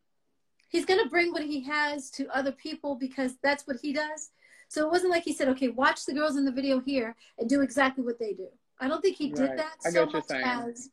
he's 0.68 0.84
gonna 0.84 1.06
bring 1.08 1.30
what 1.32 1.44
he 1.44 1.60
has 1.62 2.10
to 2.12 2.26
other 2.36 2.50
people 2.52 2.96
because 2.96 3.36
that's 3.36 3.66
what 3.68 3.76
he 3.80 3.92
does. 3.92 4.30
So 4.74 4.84
it 4.84 4.90
wasn't 4.90 5.12
like 5.12 5.22
he 5.22 5.32
said, 5.32 5.48
"Okay, 5.50 5.68
watch 5.68 6.04
the 6.04 6.12
girls 6.12 6.34
in 6.36 6.44
the 6.44 6.50
video 6.50 6.80
here 6.80 7.14
and 7.38 7.48
do 7.48 7.60
exactly 7.60 8.02
what 8.02 8.18
they 8.18 8.32
do." 8.32 8.48
I 8.80 8.88
don't 8.88 9.00
think 9.00 9.16
he 9.16 9.28
did 9.30 9.50
Right. 9.50 9.56
that 9.58 9.82
so 9.84 10.06
much 10.06 10.24
as 10.32 10.90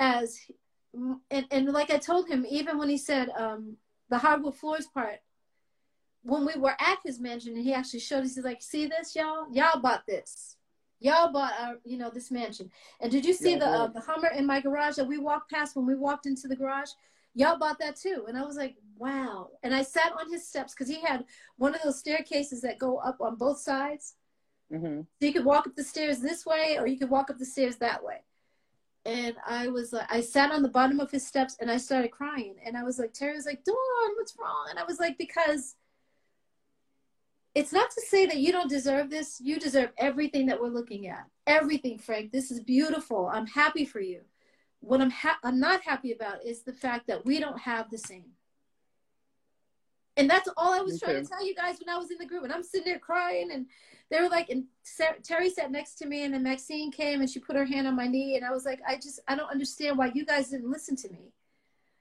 as 0.00 0.40
and 1.30 1.46
and 1.50 1.68
like 1.68 1.90
I 1.90 1.98
told 1.98 2.28
him, 2.28 2.46
even 2.48 2.78
when 2.78 2.88
he 2.88 2.96
said 2.96 3.28
um, 3.36 3.76
the 4.08 4.16
hardwood 4.16 4.54
floors 4.54 4.86
part, 4.86 5.20
when 6.22 6.46
we 6.46 6.54
were 6.56 6.74
at 6.80 6.98
his 7.04 7.20
mansion 7.20 7.54
and 7.54 7.62
he 7.62 7.74
actually 7.74 8.00
showed 8.00 8.24
us, 8.24 8.34
he's 8.36 8.44
like, 8.44 8.62
"See 8.62 8.86
this, 8.86 9.14
y'all? 9.14 9.46
Y'all 9.52 9.80
bought 9.80 10.06
this. 10.06 10.56
Y'all 10.98 11.30
bought 11.32 11.52
our, 11.60 11.74
you 11.84 11.98
know, 11.98 12.10
this 12.10 12.30
mansion. 12.30 12.70
And 13.00 13.10
did 13.10 13.24
you 13.26 13.32
see 13.34 13.52
Yeah, 13.52 13.58
the 13.58 13.66
uh, 13.66 13.86
the 13.88 14.00
Hummer 14.00 14.28
in 14.28 14.46
my 14.46 14.60
garage 14.60 14.96
that 14.96 15.06
we 15.06 15.18
walked 15.18 15.50
past 15.50 15.76
when 15.76 15.86
we 15.86 15.94
walked 15.94 16.24
into 16.26 16.48
the 16.48 16.56
garage? 16.56 16.90
Y'all 17.34 17.58
bought 17.58 17.78
that 17.78 17.96
too." 17.96 18.24
And 18.28 18.36
I 18.36 18.44
was 18.44 18.56
like, 18.56 18.76
"Wow!" 18.96 19.50
And 19.62 19.74
I 19.74 19.82
sat 19.82 20.12
on 20.18 20.30
his 20.30 20.46
steps 20.48 20.74
because 20.74 20.88
he 20.88 21.00
had 21.00 21.24
one 21.56 21.74
of 21.74 21.82
those 21.82 21.98
staircases 21.98 22.60
that 22.62 22.78
go 22.78 22.98
up 22.98 23.20
on 23.20 23.36
both 23.36 23.58
sides. 23.60 24.16
mhm. 24.72 25.04
So 25.18 25.26
you 25.26 25.32
could 25.32 25.44
walk 25.44 25.66
up 25.66 25.74
the 25.74 25.82
stairs 25.84 26.20
this 26.20 26.46
way 26.46 26.78
or 26.78 26.86
you 26.86 26.96
could 26.98 27.10
walk 27.10 27.28
up 27.30 27.38
the 27.38 27.44
stairs 27.44 27.76
that 27.78 28.04
way. 28.04 28.22
And 29.04 29.34
I 29.46 29.68
was 29.68 29.92
like, 29.92 30.06
I 30.12 30.20
sat 30.20 30.52
on 30.52 30.62
the 30.62 30.68
bottom 30.68 31.00
of 31.00 31.10
his 31.10 31.26
steps 31.26 31.56
and 31.60 31.70
I 31.70 31.76
started 31.78 32.10
crying. 32.12 32.56
And 32.64 32.76
I 32.76 32.84
was 32.84 32.98
like, 32.98 33.12
Terry 33.12 33.34
was 33.34 33.46
like, 33.46 33.64
Dawn, 33.64 34.10
what's 34.16 34.36
wrong? 34.38 34.66
And 34.70 34.78
I 34.78 34.84
was 34.84 35.00
like, 35.00 35.18
because 35.18 35.74
it's 37.54 37.72
not 37.72 37.90
to 37.90 38.00
say 38.02 38.26
that 38.26 38.36
you 38.36 38.52
don't 38.52 38.68
deserve 38.70 39.10
this. 39.10 39.40
You 39.40 39.58
deserve 39.58 39.90
everything 39.98 40.46
that 40.46 40.60
we're 40.60 40.68
looking 40.68 41.08
at. 41.08 41.26
Everything, 41.46 41.98
Frank. 41.98 42.30
This 42.30 42.50
is 42.52 42.60
beautiful. 42.60 43.26
I'm 43.26 43.46
happy 43.46 43.84
for 43.84 44.00
you. 44.00 44.20
What 44.80 45.00
I'm 45.00 45.10
ha- 45.10 45.38
I'm 45.44 45.60
not 45.60 45.82
happy 45.82 46.12
about 46.12 46.44
is 46.44 46.62
the 46.62 46.72
fact 46.72 47.06
that 47.06 47.24
we 47.24 47.38
don't 47.38 47.60
have 47.60 47.90
the 47.90 47.98
same. 47.98 48.32
And 50.16 50.28
that's 50.28 50.48
all 50.56 50.72
I 50.72 50.80
was 50.80 50.94
Me 50.94 50.98
trying 50.98 51.22
to 51.22 51.28
tell 51.28 51.46
you 51.46 51.54
guys 51.54 51.78
when 51.78 51.94
I 51.94 51.98
was 51.98 52.10
in 52.10 52.18
the 52.18 52.26
group. 52.26 52.44
And 52.44 52.52
I'm 52.52 52.62
sitting 52.62 52.86
there 52.86 52.98
crying, 52.98 53.50
and 53.52 53.66
they 54.10 54.20
were 54.20 54.28
like, 54.28 54.50
and 54.50 54.64
Sa- 54.82 55.14
Terry 55.22 55.50
sat 55.50 55.70
next 55.70 55.94
to 55.96 56.06
me, 56.06 56.24
and 56.24 56.34
then 56.34 56.42
Maxine 56.42 56.90
came 56.90 57.20
and 57.20 57.30
she 57.30 57.38
put 57.38 57.56
her 57.56 57.64
hand 57.64 57.86
on 57.86 57.94
my 57.96 58.06
knee, 58.06 58.36
and 58.36 58.44
I 58.44 58.50
was 58.50 58.64
like, 58.64 58.80
I 58.86 58.96
just 58.96 59.20
I 59.28 59.36
don't 59.36 59.50
understand 59.50 59.96
why 59.96 60.10
you 60.14 60.26
guys 60.26 60.50
didn't 60.50 60.70
listen 60.70 60.96
to 60.96 61.08
me. 61.10 61.32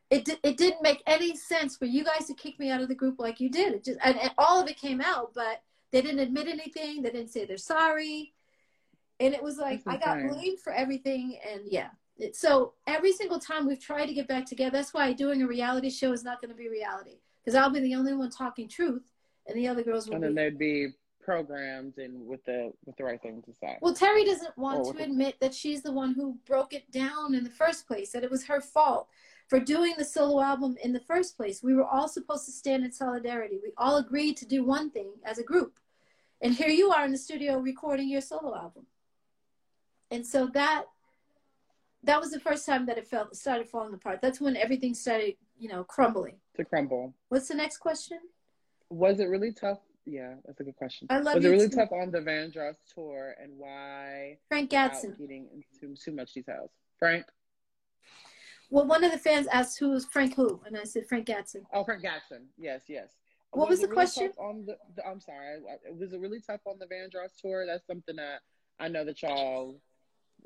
It 0.10 0.26
di- 0.26 0.40
it 0.44 0.58
didn't 0.58 0.82
make 0.82 1.04
any 1.06 1.36
sense 1.36 1.78
for 1.78 1.86
you 1.86 2.04
guys 2.04 2.26
to 2.28 2.34
kick 2.34 2.60
me 2.60 2.72
out 2.72 2.82
of 2.82 2.88
the 2.88 2.96
group 2.96 3.20
like 3.20 3.40
you 3.40 3.50
did. 3.50 3.74
It 3.74 3.84
just 3.86 4.00
and, 4.04 4.18
and 4.18 4.32
all 4.38 4.62
of 4.62 4.68
it 4.68 4.78
came 4.78 5.02
out, 5.02 5.34
but 5.36 5.62
they 5.92 6.02
didn't 6.02 6.20
admit 6.20 6.48
anything. 6.48 7.04
They 7.04 7.12
didn't 7.12 7.30
say 7.30 7.46
they're 7.46 7.58
sorry, 7.58 8.34
and 9.20 9.34
it 9.34 9.44
was 9.44 9.58
like 9.58 9.84
I 9.86 9.98
got 9.98 10.18
blamed 10.30 10.60
for 10.60 10.74
everything. 10.74 11.38
And 11.48 11.62
yeah, 11.68 11.90
so 12.34 12.74
every 12.88 13.12
single 13.14 13.40
time 13.40 13.68
we've 13.68 13.80
tried 13.80 14.08
to 14.08 14.14
get 14.14 14.28
back 14.28 14.46
together. 14.46 14.72
That's 14.72 14.94
why 14.94 15.14
doing 15.14 15.42
a 15.42 15.48
reality 15.48 15.90
show 15.90 16.12
is 16.12 16.24
not 16.24 16.42
going 16.42 16.52
to 16.52 16.58
be 16.58 16.70
reality 16.70 17.20
because 17.44 17.56
I'll 17.56 17.70
be 17.70 17.80
the 17.80 17.96
only 17.96 18.14
one 18.14 18.30
talking 18.30 18.68
truth, 18.68 19.12
and 19.48 19.58
the 19.58 19.68
other 19.68 19.84
girls 19.84 20.08
will 20.08 20.16
And 20.16 20.22
be 20.22 20.28
then 20.28 20.36
they'd 20.36 20.58
be 20.58 20.90
programmed 21.22 21.98
and 21.98 22.26
with 22.26 22.44
the 22.46 22.72
with 22.86 22.98
the 22.98 23.04
right 23.04 23.22
thing 23.22 23.42
to 23.44 23.54
say. 23.54 23.78
Well, 23.82 23.94
Terry 23.94 24.26
doesn't 24.26 24.58
want 24.58 24.96
to 24.96 25.04
admit 25.04 25.36
that 25.42 25.54
she's 25.54 25.82
the 25.82 25.92
one 25.92 26.14
who 26.14 26.38
broke 26.46 26.74
it 26.74 26.90
down 26.92 27.36
in 27.36 27.44
the 27.44 27.50
first 27.50 27.88
place, 27.88 28.12
that 28.12 28.24
it 28.24 28.32
was 28.32 28.46
her 28.46 28.62
fault 28.62 29.08
for 29.48 29.60
doing 29.60 29.94
the 29.98 30.06
solo 30.06 30.42
album 30.42 30.78
in 30.84 30.94
the 30.94 31.00
first 31.00 31.36
place. 31.36 31.64
We 31.64 31.74
were 31.74 31.86
all 31.86 32.08
supposed 32.08 32.46
to 32.46 32.52
stand 32.52 32.86
in 32.86 32.92
solidarity. 32.92 33.60
We 33.62 33.72
all 33.78 33.98
agreed 33.98 34.38
to 34.38 34.46
do 34.46 34.64
one 34.64 34.92
thing 34.92 35.12
as 35.24 35.40
a 35.40 35.44
group. 35.44 35.80
And 36.42 36.54
here 36.54 36.70
you 36.70 36.92
are 36.92 37.04
in 37.04 37.12
the 37.12 37.18
studio 37.18 37.58
recording 37.58 38.08
your 38.10 38.22
solo 38.22 38.56
album. 38.56 38.86
And 40.12 40.26
so 40.26 40.48
that 40.54 40.86
that 42.04 42.20
was 42.20 42.32
the 42.32 42.40
first 42.40 42.66
time 42.66 42.86
that 42.86 42.98
it 42.98 43.08
felt 43.08 43.36
started 43.36 43.68
falling 43.70 43.94
apart. 43.94 44.20
That's 44.22 44.40
when 44.40 44.56
everything 44.56 44.94
started, 44.94 45.36
you 45.58 45.70
know, 45.70 45.84
crumbling. 45.84 46.36
to 46.56 46.66
crumble. 46.66 47.14
What's 47.30 47.48
the 47.48 47.56
next 47.56 47.78
question? 47.78 48.20
Was 48.90 49.20
it 49.20 49.26
really 49.26 49.52
tough? 49.52 49.80
Yeah, 50.06 50.36
that's 50.46 50.60
a 50.60 50.64
good 50.64 50.76
question. 50.76 51.08
I 51.10 51.20
love 51.20 51.36
Was 51.36 51.46
it 51.46 51.50
really 51.50 51.70
too. 51.70 51.76
tough 51.76 51.92
on 51.92 52.10
the 52.10 52.20
Vandross 52.20 52.76
tour 52.94 53.36
and 53.42 53.52
why 53.58 54.38
Frank 54.48 54.72
Gatson. 54.72 55.18
getting 55.18 55.48
into 55.54 55.96
too 55.96 56.12
much 56.12 56.34
details? 56.34 56.72
Frank? 56.98 57.26
Well, 58.72 58.86
one 58.86 59.04
of 59.04 59.12
the 59.12 59.18
fans 59.18 59.48
asked 59.48 59.80
who 59.80 59.90
was 59.90 60.06
Frank 60.06 60.36
who, 60.36 60.62
and 60.66 60.78
I 60.78 60.84
said 60.84 61.06
Frank 61.08 61.28
Gatson. 61.28 61.64
Oh, 61.74 61.84
Frank 61.84 62.04
Gatson. 62.04 62.46
Yes, 62.58 62.84
yes. 62.88 63.10
What 63.52 63.68
was 63.68 63.80
it 63.80 63.84
the 63.84 63.88
really 63.88 63.96
question? 63.96 64.32
On 64.40 64.66
the, 64.66 64.78
the, 64.96 65.06
I'm 65.06 65.20
sorry. 65.20 65.60
Was 65.92 66.14
it 66.14 66.20
really 66.20 66.40
tough 66.40 66.62
on 66.66 66.78
the 66.80 66.86
Vandross 66.86 67.40
tour? 67.42 67.66
That's 67.66 67.86
something 67.88 68.16
that 68.16 68.42
I 68.80 68.88
know 68.88 69.04
that 69.06 69.22
y'all. 69.22 69.80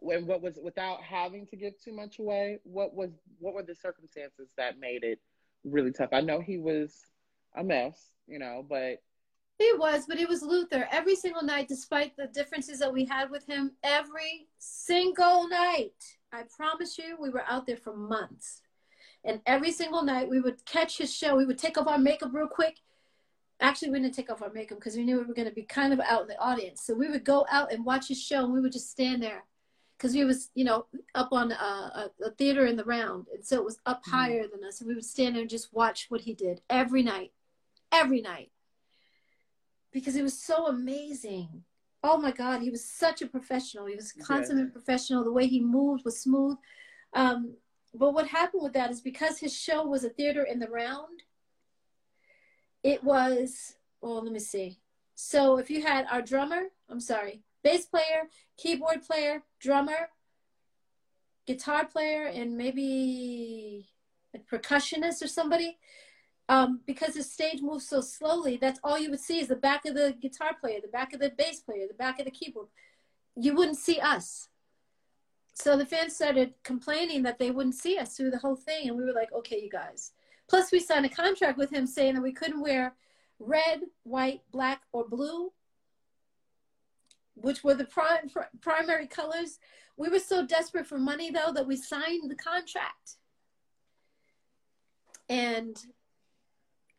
When 0.03 0.27
what 0.27 0.41
was 0.41 0.59
without 0.61 1.01
having 1.01 1.47
to 1.47 1.55
give 1.55 1.79
too 1.81 1.93
much 1.93 2.19
away? 2.19 2.59
What 2.63 2.93
was 2.93 3.11
what 3.39 3.53
were 3.53 3.63
the 3.63 3.73
circumstances 3.73 4.49
that 4.57 4.77
made 4.77 5.03
it 5.03 5.19
really 5.63 5.93
tough? 5.93 6.09
I 6.11 6.19
know 6.19 6.41
he 6.41 6.57
was 6.57 7.05
a 7.55 7.63
mess, 7.63 8.11
you 8.27 8.37
know, 8.37 8.65
but 8.67 9.01
He 9.59 9.71
was, 9.77 10.05
but 10.07 10.17
he 10.17 10.25
was 10.25 10.41
Luther. 10.41 10.87
Every 10.91 11.15
single 11.15 11.43
night, 11.43 11.69
despite 11.69 12.17
the 12.17 12.27
differences 12.27 12.79
that 12.79 12.91
we 12.91 13.05
had 13.05 13.29
with 13.31 13.45
him, 13.47 13.71
every 13.81 14.47
single 14.59 15.47
night, 15.47 16.17
I 16.33 16.43
promise 16.57 16.97
you, 16.97 17.15
we 17.17 17.29
were 17.29 17.45
out 17.47 17.65
there 17.65 17.77
for 17.77 17.95
months. 17.95 18.61
And 19.23 19.39
every 19.45 19.71
single 19.71 20.03
night, 20.03 20.29
we 20.29 20.41
would 20.41 20.65
catch 20.65 20.97
his 20.97 21.15
show. 21.15 21.37
We 21.37 21.45
would 21.45 21.59
take 21.59 21.77
off 21.77 21.87
our 21.87 21.97
makeup 21.97 22.31
real 22.33 22.47
quick. 22.47 22.79
Actually, 23.61 23.91
we 23.91 23.99
didn't 24.01 24.15
take 24.15 24.29
off 24.29 24.41
our 24.41 24.51
makeup 24.51 24.79
because 24.79 24.97
we 24.97 25.05
knew 25.05 25.17
we 25.17 25.23
were 25.23 25.33
going 25.33 25.47
to 25.47 25.53
be 25.53 25.63
kind 25.63 25.93
of 25.93 26.01
out 26.01 26.23
in 26.23 26.27
the 26.27 26.39
audience. 26.41 26.81
So 26.85 26.93
we 26.93 27.09
would 27.09 27.23
go 27.23 27.45
out 27.49 27.71
and 27.71 27.85
watch 27.85 28.09
his 28.09 28.21
show, 28.21 28.43
and 28.43 28.51
we 28.51 28.59
would 28.59 28.73
just 28.73 28.91
stand 28.91 29.23
there 29.23 29.43
because 30.03 30.15
we 30.17 30.25
was, 30.25 30.49
you 30.53 30.65
know, 30.65 30.85
up 31.15 31.29
on 31.31 31.53
a, 31.53 31.55
a, 31.55 32.11
a 32.25 32.31
theater 32.31 32.65
in 32.65 32.75
the 32.75 32.83
round, 32.83 33.27
and 33.33 33.45
so 33.45 33.55
it 33.55 33.63
was 33.63 33.79
up 33.85 34.03
Mhm. 34.03 34.11
higher 34.11 34.47
than 34.49 34.61
us. 34.65 34.81
And 34.81 34.89
we 34.89 34.95
would 34.95 35.05
stand 35.05 35.35
there 35.35 35.41
and 35.41 35.49
just 35.49 35.71
watch 35.73 36.07
what 36.09 36.19
he 36.19 36.33
did 36.33 36.61
every 36.69 37.03
night, 37.03 37.31
every 37.89 38.19
night 38.19 38.51
because 39.91 40.17
it 40.17 40.23
was 40.23 40.37
so 40.37 40.67
amazing. 40.67 41.63
Oh 42.03 42.17
my 42.17 42.31
God, 42.31 42.61
he 42.61 42.69
was 42.69 42.83
such 42.83 43.21
a 43.21 43.27
professional. 43.27 43.85
He 43.85 43.95
was 43.95 44.13
Yes. 44.17 44.25
consummate 44.27 44.73
professional. 44.73 45.23
The 45.23 45.31
way 45.31 45.47
he 45.47 45.61
moved 45.61 46.03
was 46.03 46.19
smooth. 46.19 46.57
Um, 47.13 47.55
but 47.93 48.11
what 48.11 48.27
happened 48.27 48.63
with 48.63 48.73
that 48.73 48.89
is 48.91 48.99
because 49.01 49.37
his 49.37 49.55
show 49.55 49.85
was 49.85 50.03
a 50.03 50.09
theater 50.09 50.43
in 50.43 50.59
the 50.59 50.67
round, 50.67 51.23
it 52.81 53.03
was, 53.03 53.75
well, 54.01 54.21
let 54.23 54.33
me 54.33 54.39
see. 54.39 54.79
So 55.15 55.59
if 55.59 55.69
you 55.69 55.81
had 55.83 56.07
our 56.11 56.23
drummer, 56.23 56.71
I'm 56.89 56.99
sorry, 56.99 57.43
bass 57.63 57.85
player, 57.85 58.29
keyboard 58.57 59.03
player, 59.03 59.43
drummer, 59.59 60.09
guitar 61.45 61.85
player, 61.85 62.25
and 62.25 62.57
maybe 62.57 63.87
a 64.35 64.39
percussionist 64.39 65.23
or 65.23 65.27
somebody, 65.27 65.77
um, 66.49 66.81
because 66.85 67.13
the 67.13 67.23
stage 67.23 67.61
moves 67.61 67.87
so 67.87 68.01
slowly, 68.01 68.57
that's 68.57 68.79
all 68.83 68.99
you 68.99 69.09
would 69.09 69.19
see 69.19 69.39
is 69.39 69.47
the 69.47 69.55
back 69.55 69.85
of 69.85 69.95
the 69.95 70.15
guitar 70.21 70.51
player, 70.59 70.79
the 70.81 70.87
back 70.87 71.13
of 71.13 71.19
the 71.19 71.29
bass 71.29 71.61
player, 71.61 71.87
the 71.87 71.93
back 71.93 72.19
of 72.19 72.25
the 72.25 72.31
keyboard. 72.31 72.67
You 73.35 73.55
wouldn't 73.55 73.77
see 73.77 73.99
us. 73.99 74.49
So 75.53 75.77
the 75.77 75.85
fans 75.85 76.15
started 76.15 76.53
complaining 76.63 77.23
that 77.23 77.39
they 77.39 77.51
wouldn't 77.51 77.75
see 77.75 77.97
us 77.97 78.15
through 78.15 78.31
the 78.31 78.39
whole 78.39 78.55
thing. 78.55 78.89
And 78.89 78.97
we 78.97 79.05
were 79.05 79.13
like, 79.13 79.31
okay, 79.31 79.61
you 79.61 79.69
guys. 79.69 80.11
Plus, 80.49 80.71
we 80.71 80.79
signed 80.79 81.05
a 81.05 81.09
contract 81.09 81.57
with 81.57 81.71
him 81.71 81.87
saying 81.87 82.15
that 82.15 82.23
we 82.23 82.33
couldn't 82.33 82.61
wear 82.61 82.95
red, 83.39 83.81
white, 84.03 84.41
black, 84.51 84.81
or 84.91 85.07
blue, 85.07 85.51
which 87.35 87.63
were 87.63 87.73
the 87.73 87.85
prim- 87.85 88.29
pr- 88.31 88.57
primary 88.61 89.07
colors. 89.07 89.59
We 89.97 90.09
were 90.09 90.19
so 90.19 90.45
desperate 90.45 90.87
for 90.87 90.97
money, 90.97 91.31
though, 91.31 91.51
that 91.53 91.67
we 91.67 91.75
signed 91.75 92.29
the 92.29 92.35
contract. 92.35 93.17
And 95.29 95.77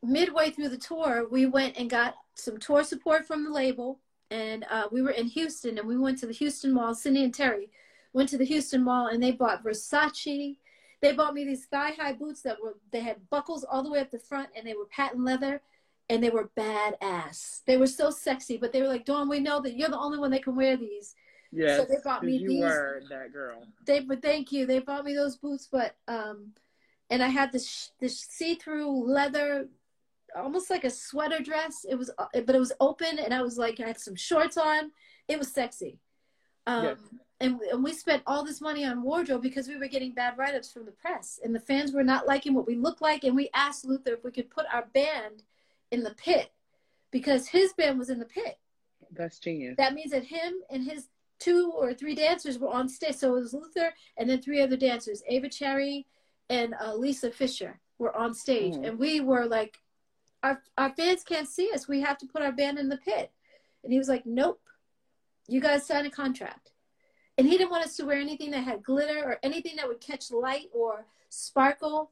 midway 0.03 0.51
through 0.51 0.69
the 0.69 0.79
tour, 0.79 1.27
we 1.31 1.47
went 1.47 1.77
and 1.77 1.91
got 1.91 2.15
some 2.35 2.59
tour 2.59 2.85
support 2.85 3.27
from 3.27 3.45
the 3.45 3.51
label. 3.51 4.01
And 4.31 4.65
uh, 4.71 4.89
we 4.91 5.03
were 5.03 5.11
in 5.11 5.27
Houston 5.29 5.79
and 5.79 5.87
we 5.87 5.99
went 5.99 6.19
to 6.19 6.27
the 6.27 6.33
Houston 6.33 6.73
Mall. 6.73 6.95
Cindy 6.95 7.25
and 7.25 7.35
Terry 7.35 7.71
went 8.13 8.29
to 8.31 8.39
the 8.39 8.45
Houston 8.45 8.83
Mall 8.83 9.09
and 9.09 9.23
they 9.23 9.33
bought 9.33 9.65
Versace. 9.65 10.57
They 11.01 11.13
bought 11.13 11.35
me 11.35 11.45
these 11.45 11.67
thigh 11.67 11.93
high 11.93 12.15
boots 12.15 12.41
that 12.43 12.61
were, 12.61 12.77
they 12.91 13.01
had 13.01 13.29
buckles 13.29 13.65
all 13.65 13.83
the 13.83 13.91
way 13.91 14.01
up 14.01 14.11
the 14.11 14.19
front 14.19 14.49
and 14.57 14.67
they 14.67 14.75
were 14.75 14.87
patent 14.87 15.25
leather 15.25 15.61
and 16.11 16.23
they 16.23 16.31
were 16.31 16.51
badass. 16.57 17.63
They 17.67 17.77
were 17.77 17.87
so 17.87 18.11
sexy, 18.11 18.57
but 18.57 18.73
they 18.73 18.83
were 18.83 18.89
like, 18.89 19.05
Dawn, 19.05 19.29
we 19.29 19.41
know 19.41 19.61
that 19.61 19.77
you're 19.77 19.89
the 19.89 19.99
only 19.99 20.19
one 20.19 20.31
that 20.33 20.43
can 20.45 20.57
wear 20.57 20.77
these. 20.77 21.15
yes, 21.53 21.79
So 21.81 21.87
they 21.87 21.97
bought 22.05 22.23
me 22.23 22.37
you 22.37 22.49
these- 22.49 22.61
were 22.61 23.03
that 23.09 23.33
girl. 23.33 23.67
They, 23.87 24.01
but 24.01 24.21
thank 24.23 24.53
you. 24.53 24.67
They 24.67 24.81
bought 24.81 25.05
me 25.05 25.15
those 25.15 25.37
boots, 25.37 25.69
but, 25.71 25.97
um, 26.09 26.53
and 27.11 27.23
I 27.23 27.29
had 27.29 27.53
this, 27.53 27.91
this 28.01 28.19
see-through 28.21 29.05
leather 29.07 29.69
almost 30.37 30.69
like 30.69 30.83
a 30.85 30.91
sweater 30.91 31.39
dress. 31.39 31.87
It 31.89 31.95
was, 31.95 32.11
uh, 32.19 32.27
but 32.45 32.55
it 32.57 32.59
was 32.59 32.73
open, 32.81 33.19
and 33.21 33.33
I 33.33 33.41
was 33.43 33.57
like, 33.57 33.79
I 33.81 33.87
had 33.87 34.01
some 34.01 34.17
shorts 34.17 34.57
on. 34.57 34.91
It 35.29 35.39
was 35.39 35.53
sexy. 35.53 36.01
Um, 36.67 36.85
Yes. 36.85 36.99
and, 37.41 37.61
and 37.73 37.85
we 37.85 37.93
spent 37.93 38.23
all 38.27 38.45
this 38.45 38.61
money 38.61 38.85
on 38.85 39.03
wardrobe 39.03 39.43
because 39.43 39.69
we 39.69 39.77
were 39.77 39.87
getting 39.87 40.13
bad 40.13 40.37
write-ups 40.37 40.73
from 40.73 40.87
the 40.87 40.93
press, 40.93 41.39
and 41.45 41.55
the 41.55 41.61
fans 41.61 41.93
were 41.93 42.03
not 42.03 42.27
liking 42.27 42.53
what 42.53 42.67
we 42.67 42.75
looked 42.75 43.01
like. 43.01 43.23
And 43.25 43.37
we 43.37 43.49
asked 43.55 43.85
Luther 43.85 44.15
if 44.15 44.25
we 44.25 44.33
could 44.33 44.51
put 44.51 44.67
our 44.73 44.87
band 44.93 45.45
in 45.95 46.03
the 46.03 46.15
pit 46.15 46.51
because 47.11 47.47
his 47.47 47.73
band 47.73 47.99
was 47.99 48.11
in 48.11 48.19
the 48.19 48.25
pit. 48.27 48.59
That's 49.13 49.39
genius. 49.39 49.77
That 49.79 49.95
means 49.95 50.11
that 50.11 50.25
him 50.25 50.55
and 50.71 50.85
his 50.85 51.09
two 51.39 51.73
or 51.75 51.95
three 51.95 52.15
dancers 52.15 52.59
were 52.59 52.69
on 52.69 52.89
stage. 52.89 53.15
So 53.15 53.37
it 53.37 53.41
was 53.41 53.55
Luther 53.55 53.95
and 54.17 54.29
then 54.29 54.43
three 54.43 54.61
other 54.61 54.77
dancers, 54.77 55.23
Ava 55.29 55.49
Cherry 55.49 56.07
and 56.51 56.75
uh, 56.85 56.95
Lisa 56.95 57.31
Fischer 57.31 57.81
were 57.99 58.15
on 58.17 58.35
stage. 58.35 58.75
Mhm. 58.75 58.87
And 58.87 58.99
we 58.99 59.21
were 59.21 59.47
like, 59.47 59.79
our, 60.43 60.61
our 60.77 60.91
fans 60.91 61.23
can't 61.23 61.49
see 61.49 61.71
us. 61.73 61.89
We 61.89 62.01
have 62.03 62.19
to 62.19 62.27
put 62.27 62.43
our 62.43 62.53
band 62.53 62.79
in 62.79 62.89
the 62.89 62.99
pit. 62.99 63.31
And 63.83 63.93
he 63.93 63.99
was 63.99 64.09
like, 64.09 64.27
nope, 64.27 64.61
you 65.47 65.61
guys 65.61 65.87
sign 65.87 66.07
a 66.07 66.11
contract. 66.11 66.73
And 67.39 67.47
he 67.47 67.57
didn't 67.57 67.71
want 67.71 67.85
us 67.85 67.97
to 67.97 68.05
wear 68.05 68.19
anything 68.19 68.51
that 68.53 68.65
had 68.65 68.83
glitter 68.83 69.23
or 69.25 69.39
anything 69.43 69.77
that 69.77 69.89
would 69.89 70.01
catch 70.01 70.31
light 70.31 70.69
or 70.73 71.07
sparkle. 71.29 72.11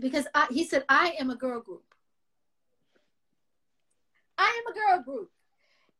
Because 0.00 0.26
I, 0.34 0.46
he 0.50 0.64
said, 0.64 0.84
I 0.88 1.14
am 1.18 1.30
a 1.30 1.36
girl 1.36 1.60
group. 1.60 1.87
I 4.38 4.62
am 4.62 4.72
a 4.72 4.78
girl 4.78 5.04
group 5.04 5.30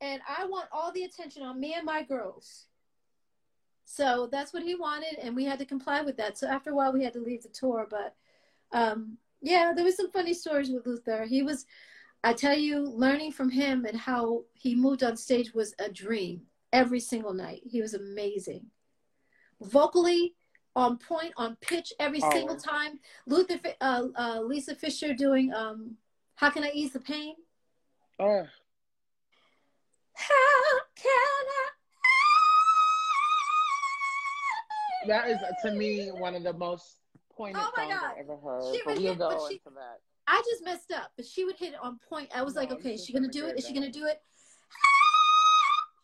and 0.01 0.21
I 0.29 0.47
want 0.47 0.69
all 0.73 0.93
the 0.93 1.03
attention 1.03 1.43
on 1.43 1.61
me 1.61 1.75
and 1.75 1.85
my 1.85 2.03
girls. 2.03 2.67
So 3.85 4.29
that's 4.31 4.53
what 4.53 4.63
he 4.63 4.75
wanted, 4.75 5.19
and 5.19 5.35
we 5.35 5.47
had 5.47 5.59
to 5.61 5.65
comply 5.65 6.03
with 6.03 6.19
that. 6.19 6.37
So 6.37 6.47
after 6.47 6.71
a 6.71 6.75
while, 6.75 6.93
we 6.93 7.03
had 7.03 7.15
to 7.15 7.21
leave 7.21 7.43
the 7.43 7.49
tour. 7.49 7.87
But 7.89 8.15
um, 8.71 9.17
yeah, 9.41 9.73
there 9.75 9.85
was 9.85 9.97
some 9.97 10.11
funny 10.11 10.35
stories 10.35 10.71
with 10.71 10.87
Luther. 10.87 11.25
He 11.25 11.43
was, 11.43 11.65
I 12.23 12.35
tell 12.35 12.57
you, 12.57 12.81
learning 12.81 13.33
from 13.33 13.49
him 13.49 13.87
and 13.87 13.97
how 13.97 14.45
he 14.53 14.75
moved 14.75 15.03
on 15.03 15.17
stage 15.17 15.55
was 15.55 15.75
a 15.79 15.91
dream 15.91 16.43
every 16.71 17.01
single 17.01 17.33
night. 17.33 17.63
He 17.65 17.81
was 17.81 17.95
amazing. 17.95 18.67
Vocally, 19.63 20.35
on 20.77 20.99
point, 20.99 21.33
on 21.39 21.57
pitch 21.63 21.93
every 21.99 22.21
single 22.21 22.57
time. 22.57 23.01
Luther, 23.27 23.59
uh, 23.81 24.05
uh, 24.15 24.41
Lisa 24.43 24.75
Fischer 24.75 25.15
doing 25.15 25.53
um, 25.55 25.97
"How 26.35 26.51
Can 26.51 26.63
I 26.63 26.71
Ease 26.75 26.93
the 26.93 27.01
Pain." 27.01 27.35
Oh, 28.21 28.45
How 30.15 30.35
can 30.97 31.11
I? 31.13 31.69
That 35.07 35.29
is 35.29 35.39
to 35.63 35.71
me 35.73 36.09
one 36.09 36.35
of 36.35 36.43
the 36.43 36.53
most 36.53 36.99
poignant 37.35 37.65
Oh 37.65 37.71
songs 37.77 37.93
God. 38.01 38.11
I've 38.13 38.19
ever 38.25 38.37
heard. 38.37 38.75
She 38.75 38.81
but 38.85 38.95
would 38.95 39.03
we'll 39.03 39.13
hit- 39.13 39.19
go 39.19 39.47
she- 39.49 39.55
into 39.55 39.71
that. 39.77 40.01
I 40.27 40.43
just 40.51 40.63
messed 40.65 40.93
up, 40.93 41.13
but 41.17 41.25
she 41.25 41.45
would 41.45 41.57
hit 41.57 41.73
it 41.73 41.79
on 41.83 41.99
point. 42.07 42.29
I 42.35 42.43
was 42.43 42.55
like, 42.55 42.71
okay, 42.73 42.95
is 42.95 43.05
she 43.05 43.13
gonna 43.15 43.29
do 43.29 43.47
it? 43.47 43.53
great 43.53 43.65
she 43.65 43.73
gonna 43.73 43.91
do 43.91 44.07
it? 44.07 44.21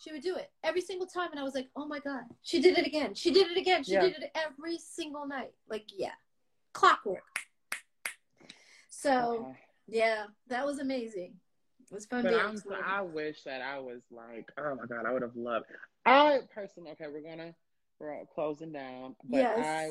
She 0.00 0.12
would 0.12 0.22
do 0.22 0.36
it 0.36 0.50
every 0.62 0.82
single 0.82 1.06
time, 1.06 1.30
and 1.30 1.40
I 1.40 1.42
was 1.42 1.54
like, 1.54 1.70
oh 1.76 1.86
my 1.86 1.98
god, 1.98 2.24
she 2.42 2.60
did 2.60 2.76
it 2.76 2.86
again. 2.86 3.14
She 3.14 3.30
did 3.30 3.50
it 3.50 3.56
again. 3.56 3.82
She 3.84 3.92
Yeah. 3.94 4.02
did 4.02 4.18
it 4.18 4.30
every 4.34 4.76
single 4.76 5.26
night. 5.26 5.52
Like, 5.66 5.86
yeah, 5.96 6.10
clockwork. 6.74 7.22
So 8.90 9.46
Okay. 9.48 9.58
yeah, 9.88 10.26
that 10.48 10.66
was 10.66 10.78
amazing. 10.78 11.36
Was 11.94 12.06
fun 12.06 12.24
But. 12.24 12.34
I'm. 12.34 12.60
I 12.84 13.02
wish 13.02 13.44
that 13.44 13.62
I 13.62 13.78
was 13.78 14.02
like, 14.10 14.50
oh 14.58 14.74
my 14.74 14.86
god, 14.86 15.06
I 15.06 15.12
would 15.12 15.22
have 15.22 15.36
loved. 15.36 15.66
I 16.04 16.40
personally, 16.52 16.90
okay, 16.90 17.06
we're 17.06 17.22
gonna 17.22 17.54
we're 18.00 18.24
closing 18.34 18.72
down, 18.72 19.14
but 19.24 19.38
Yes. 19.38 19.58
I 19.58 19.90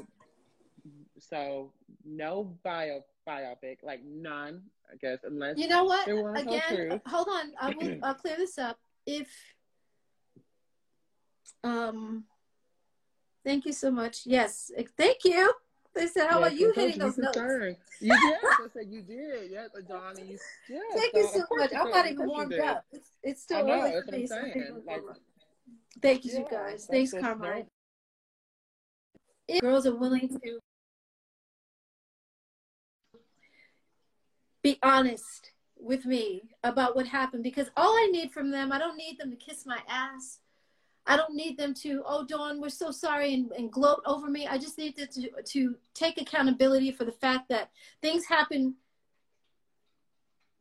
so 1.18 1.72
no 2.04 2.58
bio 2.64 3.02
biopic, 3.28 3.78
like 3.84 4.04
none, 4.04 4.64
I 4.92 4.98
guess, 4.98 5.20
unless 5.24 5.58
You 5.58 5.70
know 5.70 5.86
what? 5.86 6.06
They 6.06 6.14
weren't 6.14 6.44
so 6.44 6.56
Again, 6.56 7.02
hold 7.08 7.28
on. 7.30 7.54
I 7.60 7.74
will. 7.80 7.98
I'll 8.04 8.16
clear 8.16 8.36
this 8.36 8.58
up. 8.58 8.78
If 9.06 9.30
um, 11.64 12.26
thank 13.46 13.66
you 13.66 13.72
so 13.72 13.90
much. 13.90 14.26
Yes, 14.26 14.72
thank 14.98 15.24
you. 15.24 15.54
They 15.96 16.08
said, 16.08 16.28
"How 16.30 16.40
about 16.40 16.56
you 16.56 16.74
hitting 16.74 17.00
those 17.00 17.18
notes?" 17.18 17.38
concerned. 17.38 17.78
You 18.00 18.10
did. 18.10 18.38
I 18.44 18.68
said 18.74 18.88
you 18.90 19.02
did. 19.04 19.52
And 19.52 20.30
you. 20.30 20.38
Yes, 20.68 20.82
Thank 20.96 21.14
you 21.14 21.28
so 21.28 21.46
much. 21.56 21.72
you 21.72 21.80
I'm 21.80 21.92
not 21.92 22.08
even 22.08 22.28
warmed 22.28 22.54
up. 22.54 22.86
It's, 22.92 23.12
it's 23.22 23.44
still 23.44 23.66
know, 23.66 23.82
early 23.82 24.02
for 24.04 24.12
me. 24.12 24.28
So 24.28 24.36
I 24.36 24.42
saying. 24.42 24.54
think 24.54 24.66
we'll 24.72 24.84
Like. 24.86 25.18
Thank 26.02 26.26
you, 26.26 26.32
Yeah, 26.34 26.40
you 26.40 26.48
guys. 26.50 26.88
Thanks, 26.90 27.14
Carmine. 27.14 27.68
If 29.48 29.62
girls 29.62 29.86
are 29.86 29.96
willing 29.96 30.30
to 30.30 30.60
be 34.64 34.80
honest 34.82 35.52
with 35.78 36.06
me 36.06 36.44
about 36.64 36.96
what 36.96 37.08
happened, 37.08 37.44
because 37.44 37.70
all 37.78 37.94
I 37.94 38.10
need 38.12 38.32
from 38.32 38.50
them, 38.52 38.72
I 38.72 38.80
don't 38.80 38.98
need 38.98 39.20
them 39.20 39.30
to 39.30 39.36
kiss 39.36 39.66
my 39.66 39.80
ass. 39.88 40.40
I 41.06 41.18
don't 41.18 41.36
need 41.36 41.58
them 41.58 41.74
to, 41.76 42.02
oh, 42.06 42.26
Dawn, 42.26 42.62
we're 42.62 42.70
so 42.70 42.92
sorry, 42.92 43.34
and, 43.34 43.52
and 43.52 43.72
gloat 43.72 44.02
over 44.06 44.30
me. 44.30 44.48
I 44.48 44.58
just 44.58 44.78
need 44.78 44.96
them 44.96 45.08
to, 45.14 45.30
to 45.44 45.76
take 45.94 46.20
accountability 46.20 46.92
for 46.92 47.04
the 47.04 47.12
fact 47.12 47.50
that 47.50 47.72
things 48.02 48.26
happen 48.26 48.76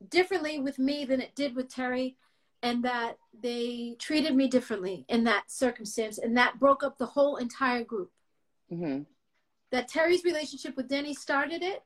differently 0.08 0.58
with 0.58 0.78
me 0.78 1.04
than 1.04 1.20
it 1.20 1.34
did 1.36 1.54
with 1.54 1.68
Terry, 1.68 2.16
and 2.62 2.84
that 2.84 3.18
they 3.40 3.96
treated 3.98 4.34
me 4.34 4.48
differently 4.48 5.04
in 5.08 5.24
that 5.24 5.50
circumstance, 5.50 6.18
and 6.18 6.36
that 6.36 6.58
broke 6.58 6.82
up 6.82 6.98
the 6.98 7.06
whole 7.06 7.36
entire 7.36 7.84
group 7.84 8.10
Mhm. 8.70 9.06
that 9.70 9.88
Terry's 9.88 10.24
relationship 10.24 10.76
with 10.76 10.88
Denny 10.88 11.14
started 11.14 11.62
it. 11.62 11.84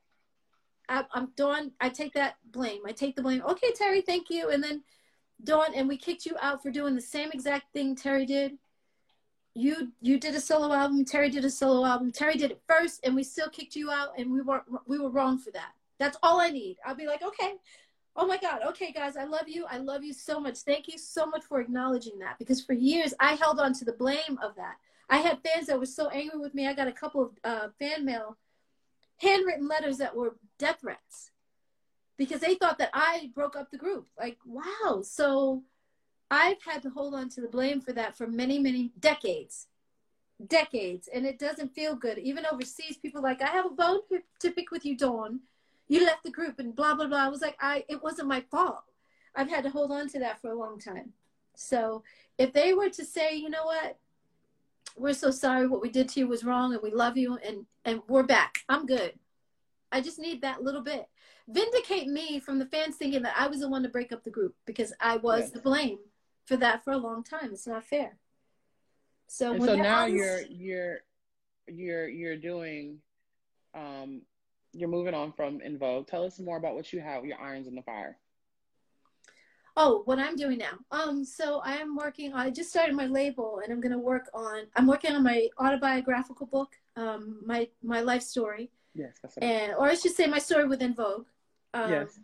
I, 0.88 1.04
I'm 1.12 1.32
Dawn. 1.36 1.72
I 1.80 1.88
take 1.88 2.14
that 2.14 2.36
blame. 2.44 2.82
I 2.86 2.92
take 2.92 3.16
the 3.16 3.22
blame. 3.22 3.42
Okay, 3.42 3.72
Terry, 3.72 4.00
thank 4.00 4.30
you. 4.30 4.50
And 4.50 4.62
then 4.62 4.84
Dawn, 5.44 5.74
and 5.74 5.88
we 5.88 5.96
kicked 5.96 6.26
you 6.26 6.36
out 6.40 6.62
for 6.62 6.70
doing 6.70 6.94
the 6.94 7.00
same 7.00 7.30
exact 7.32 7.72
thing 7.72 7.94
Terry 7.94 8.26
did. 8.26 8.58
You 9.54 9.92
you 10.00 10.18
did 10.18 10.34
a 10.34 10.40
solo 10.40 10.72
album. 10.72 11.04
Terry 11.04 11.30
did 11.30 11.44
a 11.44 11.50
solo 11.50 11.86
album. 11.86 12.12
Terry 12.12 12.36
did 12.36 12.50
it 12.50 12.60
first, 12.66 13.00
and 13.04 13.14
we 13.14 13.22
still 13.22 13.48
kicked 13.48 13.76
you 13.76 13.90
out, 13.90 14.10
and 14.18 14.32
we 14.32 14.42
weren't 14.42 14.64
we 14.86 14.98
were 14.98 15.10
wrong 15.10 15.38
for 15.38 15.50
that. 15.52 15.72
That's 15.98 16.18
all 16.22 16.40
I 16.40 16.50
need. 16.50 16.76
I'll 16.84 16.94
be 16.94 17.06
like, 17.06 17.22
okay, 17.22 17.54
oh 18.16 18.26
my 18.26 18.38
God, 18.38 18.60
okay, 18.68 18.92
guys, 18.92 19.16
I 19.16 19.24
love 19.24 19.48
you. 19.48 19.66
I 19.70 19.78
love 19.78 20.02
you 20.02 20.12
so 20.12 20.40
much. 20.40 20.58
Thank 20.58 20.88
you 20.88 20.98
so 20.98 21.26
much 21.26 21.44
for 21.44 21.60
acknowledging 21.60 22.18
that 22.18 22.38
because 22.38 22.62
for 22.62 22.74
years 22.74 23.14
I 23.20 23.34
held 23.34 23.60
on 23.60 23.72
to 23.74 23.84
the 23.84 23.92
blame 23.92 24.38
of 24.42 24.54
that. 24.56 24.76
I 25.08 25.18
had 25.18 25.38
fans 25.42 25.68
that 25.68 25.78
were 25.78 25.86
so 25.86 26.08
angry 26.08 26.38
with 26.38 26.54
me. 26.54 26.66
I 26.66 26.74
got 26.74 26.88
a 26.88 26.92
couple 26.92 27.22
of 27.22 27.30
uh, 27.44 27.68
fan 27.78 28.04
mail, 28.04 28.36
handwritten 29.18 29.68
letters 29.68 29.98
that 29.98 30.16
were 30.16 30.36
death 30.58 30.80
threats 30.80 31.30
because 32.16 32.40
they 32.40 32.54
thought 32.54 32.78
that 32.78 32.90
I 32.92 33.30
broke 33.34 33.56
up 33.56 33.70
the 33.70 33.78
group. 33.78 34.06
Like, 34.18 34.38
wow. 34.46 35.02
So 35.02 35.62
I've 36.30 36.62
had 36.62 36.82
to 36.82 36.90
hold 36.90 37.14
on 37.14 37.28
to 37.30 37.40
the 37.40 37.48
blame 37.48 37.80
for 37.80 37.92
that 37.92 38.16
for 38.16 38.26
many, 38.26 38.58
many 38.58 38.92
decades. 38.98 39.66
Decades. 40.46 41.08
And 41.12 41.26
it 41.26 41.38
doesn't 41.38 41.74
feel 41.74 41.94
good. 41.94 42.18
Even 42.18 42.46
overseas, 42.50 42.96
people 42.96 43.22
like, 43.22 43.42
I 43.42 43.48
have 43.48 43.66
a 43.66 43.70
bone 43.70 44.00
to 44.40 44.50
pick 44.50 44.70
with 44.70 44.84
you, 44.84 44.96
Dawn. 44.96 45.40
You 45.88 46.04
left 46.04 46.24
the 46.24 46.30
group 46.30 46.58
and 46.58 46.74
blah, 46.74 46.94
blah, 46.94 47.06
blah. 47.06 47.24
I 47.24 47.28
was 47.28 47.42
like, 47.42 47.56
I 47.60 47.84
it 47.88 48.02
wasn't 48.02 48.28
my 48.28 48.40
fault. 48.50 48.82
I've 49.34 49.50
had 49.50 49.64
to 49.64 49.70
hold 49.70 49.92
on 49.92 50.08
to 50.08 50.18
that 50.20 50.40
for 50.40 50.50
a 50.50 50.58
long 50.58 50.80
time. 50.80 51.12
So 51.54 52.02
if 52.38 52.52
they 52.52 52.74
were 52.74 52.90
to 52.90 53.04
say, 53.04 53.36
you 53.36 53.50
know 53.50 53.66
what, 53.66 53.98
we're 54.96 55.12
so 55.12 55.30
sorry 55.30 55.66
what 55.66 55.82
we 55.82 55.90
did 55.90 56.08
to 56.08 56.20
you 56.20 56.26
was 56.26 56.44
wrong 56.44 56.72
and 56.72 56.82
we 56.82 56.90
love 56.90 57.16
you 57.16 57.38
and 57.46 57.66
and 57.84 58.00
we're 58.08 58.22
back 58.22 58.58
i'm 58.68 58.86
good 58.86 59.12
i 59.92 60.00
just 60.00 60.18
need 60.18 60.40
that 60.40 60.62
little 60.62 60.80
bit 60.80 61.06
vindicate 61.48 62.08
me 62.08 62.40
from 62.40 62.58
the 62.58 62.66
fans 62.66 62.96
thinking 62.96 63.22
that 63.22 63.34
i 63.36 63.46
was 63.46 63.60
the 63.60 63.68
one 63.68 63.82
to 63.82 63.88
break 63.88 64.12
up 64.12 64.24
the 64.24 64.30
group 64.30 64.54
because 64.66 64.92
i 65.00 65.16
was 65.16 65.52
the 65.52 65.60
blame 65.60 65.98
for 66.44 66.56
that 66.56 66.82
for 66.84 66.92
a 66.92 66.96
long 66.96 67.22
time 67.22 67.50
it's 67.52 67.66
not 67.66 67.84
fair 67.84 68.16
so 69.28 69.52
when 69.52 69.62
so 69.62 69.76
now 69.76 70.02
honest- 70.04 70.16
you're 70.16 70.40
you're 70.50 70.98
you're 71.68 72.08
you're 72.08 72.36
doing, 72.36 72.98
um, 73.74 74.22
you're 74.72 74.88
moving 74.88 75.14
on 75.14 75.32
from 75.32 75.60
En 75.64 75.78
Vogue. 75.78 76.06
Tell 76.06 76.24
us 76.24 76.38
more 76.38 76.56
about 76.56 76.74
what 76.74 76.92
you 76.92 77.00
have. 77.00 77.24
Your 77.24 77.40
irons 77.40 77.66
in 77.66 77.74
the 77.74 77.82
fire. 77.82 78.18
Oh, 79.78 80.02
what 80.06 80.18
I'm 80.18 80.36
doing 80.36 80.58
now. 80.58 80.78
Um, 80.90 81.24
so 81.24 81.60
I 81.62 81.76
am 81.76 81.96
working. 81.96 82.32
I 82.32 82.50
just 82.50 82.70
started 82.70 82.94
my 82.94 83.06
label, 83.06 83.60
and 83.62 83.72
I'm 83.72 83.80
going 83.80 83.92
to 83.92 83.98
work 83.98 84.30
on. 84.32 84.64
I'm 84.74 84.86
working 84.86 85.12
on 85.12 85.22
my 85.22 85.48
autobiographical 85.58 86.46
book, 86.46 86.76
um, 86.96 87.40
my 87.44 87.68
my 87.82 88.00
life 88.00 88.22
story, 88.22 88.70
Yes, 88.94 89.12
and 89.38 89.74
or 89.74 89.88
I 89.88 89.94
should 89.94 90.14
say 90.14 90.26
my 90.26 90.38
story 90.38 90.66
with 90.66 90.82
En 90.82 90.94
Vogue. 90.94 91.26
Um, 91.76 91.90
Yes. 91.90 92.18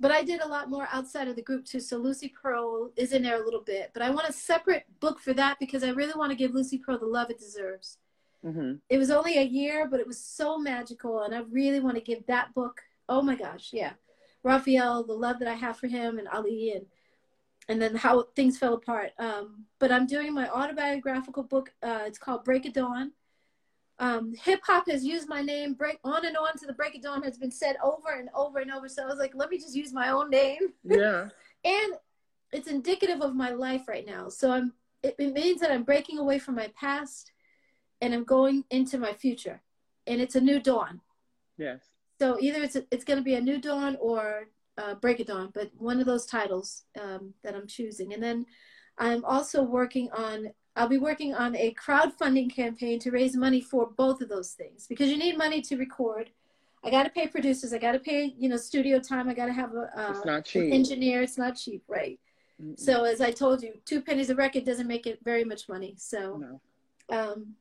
But 0.00 0.12
I 0.12 0.22
did 0.22 0.40
a 0.42 0.46
lot 0.46 0.70
more 0.70 0.86
outside 0.92 1.26
of 1.26 1.34
the 1.34 1.42
group 1.42 1.64
too. 1.64 1.80
So 1.80 1.96
Lucy 1.96 2.28
Pearl 2.40 2.92
is 2.96 3.12
in 3.12 3.22
there 3.22 3.40
a 3.42 3.44
little 3.44 3.62
bit, 3.62 3.90
but 3.94 4.02
I 4.02 4.10
want 4.10 4.28
a 4.28 4.32
separate 4.32 4.84
book 5.00 5.18
for 5.18 5.32
that 5.34 5.58
because 5.58 5.82
I 5.82 5.90
really 5.90 6.14
want 6.14 6.30
to 6.30 6.36
give 6.36 6.54
Lucy 6.54 6.78
Pearl 6.78 6.98
the 6.98 7.06
love 7.06 7.30
it 7.30 7.38
deserves. 7.40 7.98
hmm 8.42 8.74
It 8.88 8.98
was 8.98 9.10
only 9.10 9.38
a 9.38 9.42
year, 9.42 9.88
but 9.90 9.98
it 9.98 10.06
was 10.06 10.22
so 10.22 10.56
magical, 10.56 11.22
and 11.22 11.34
I 11.34 11.40
really 11.50 11.80
want 11.80 11.96
to 11.96 12.00
give 12.10 12.24
that 12.26 12.54
book. 12.54 12.80
Oh 13.08 13.22
my 13.22 13.34
gosh, 13.34 13.70
yeah, 13.72 13.94
Raphael, 14.44 15.02
the 15.02 15.14
love 15.14 15.40
that 15.40 15.48
I 15.48 15.54
have 15.54 15.76
for 15.78 15.88
him, 15.88 16.18
and 16.18 16.28
Ali, 16.28 16.72
and 16.76 16.86
and 17.68 17.82
then 17.82 17.96
how 17.96 18.22
things 18.36 18.56
fell 18.58 18.74
apart. 18.74 19.10
Um, 19.18 19.64
but 19.80 19.90
I'm 19.92 20.06
doing 20.06 20.32
my 20.32 20.48
autobiographical 20.48 21.42
book. 21.42 21.72
Uh, 21.82 22.02
it's 22.06 22.18
called 22.18 22.44
Break 22.44 22.66
of 22.66 22.72
Dawn. 22.72 23.12
Um, 23.98 24.34
Hip 24.44 24.60
hop 24.64 24.88
has 24.88 25.04
used 25.04 25.28
my 25.28 25.42
name. 25.42 25.74
Break 25.74 25.98
on 26.04 26.24
and 26.24 26.36
on 26.36 26.56
to 26.58 26.66
the 26.66 26.72
Break 26.72 26.94
of 26.94 27.02
Dawn 27.02 27.22
has 27.22 27.36
been 27.36 27.50
said 27.50 27.76
over 27.82 28.10
and 28.18 28.28
over 28.34 28.60
and 28.60 28.70
over. 28.70 28.88
So 28.88 29.02
I 29.02 29.06
was 29.06 29.18
like, 29.18 29.32
let 29.34 29.50
me 29.50 29.58
just 29.58 29.74
use 29.74 29.92
my 29.92 30.10
own 30.10 30.30
name 30.30 30.58
Yeah. 30.84 31.28
and 31.64 31.94
it's 32.52 32.68
indicative 32.68 33.20
of 33.20 33.34
my 33.34 33.50
life 33.50 33.86
right 33.88 34.06
now 34.06 34.28
so 34.30 34.50
i'm 34.50 34.72
it, 35.02 35.14
it 35.18 35.34
means 35.34 35.60
that 35.60 35.70
i'm 35.70 35.82
breaking 35.82 36.18
away 36.18 36.38
from 36.38 36.54
my 36.54 36.68
past 36.74 37.30
and 38.00 38.14
i'm 38.14 38.24
going 38.24 38.64
into 38.70 38.96
my 38.96 39.12
future 39.12 39.60
and 40.06 40.18
it's 40.20 40.34
a 40.36 40.40
new 40.40 40.58
dawn 40.58 41.00
Yes. 41.58 41.80
so 42.18 42.38
either 42.40 42.62
it's 42.62 42.76
it's 42.90 43.04
going 43.04 43.18
to 43.18 43.22
be 43.24 43.34
a 43.34 43.40
new 43.40 43.60
dawn 43.60 43.98
or 44.00 44.44
uh, 44.78 44.94
break 44.94 45.20
of 45.20 45.26
dawn 45.26 45.50
but 45.52 45.70
one 45.76 46.00
of 46.00 46.06
those 46.06 46.24
titles 46.24 46.84
um, 46.98 47.34
that 47.44 47.54
i'm 47.54 47.66
choosing 47.66 48.14
and 48.14 48.22
then 48.22 48.46
i'm 48.96 49.24
also 49.26 49.62
working 49.62 50.08
on 50.12 50.48
i'll 50.78 50.88
be 50.88 50.98
working 50.98 51.34
on 51.34 51.54
a 51.56 51.74
crowdfunding 51.74 52.48
campaign 52.54 52.98
to 52.98 53.10
raise 53.10 53.34
money 53.36 53.60
for 53.60 53.86
both 54.02 54.20
of 54.22 54.28
those 54.28 54.52
things 54.52 54.86
because 54.88 55.08
you 55.10 55.18
need 55.18 55.36
money 55.36 55.60
to 55.60 55.76
record 55.76 56.30
i 56.84 56.90
got 56.90 57.02
to 57.04 57.10
pay 57.10 57.26
producers 57.26 57.72
i 57.74 57.78
got 57.78 57.92
to 57.92 57.98
pay 57.98 58.34
you 58.38 58.48
know 58.48 58.56
studio 58.56 58.98
time 58.98 59.28
i 59.28 59.34
got 59.34 59.46
to 59.46 59.52
have 59.52 59.72
a, 59.74 59.90
It's 60.10 60.20
uh, 60.20 60.24
not 60.24 60.36
an 60.36 60.42
cheap. 60.44 60.72
engineer 60.72 61.22
it's 61.22 61.38
not 61.38 61.56
cheap 61.56 61.82
right 61.88 62.18
Mm-mm. 62.62 62.78
so 62.78 63.04
as 63.04 63.20
I 63.20 63.30
told 63.30 63.62
you, 63.62 63.74
two 63.84 64.00
pennies 64.00 64.30
a 64.30 64.34
record 64.34 64.64
doesn't 64.64 64.88
make 64.88 65.06
it 65.06 65.20
very 65.22 65.44
much 65.44 65.68
money. 65.68 65.94
So 65.96 66.20
no. 66.38 67.16
um, 67.16 67.54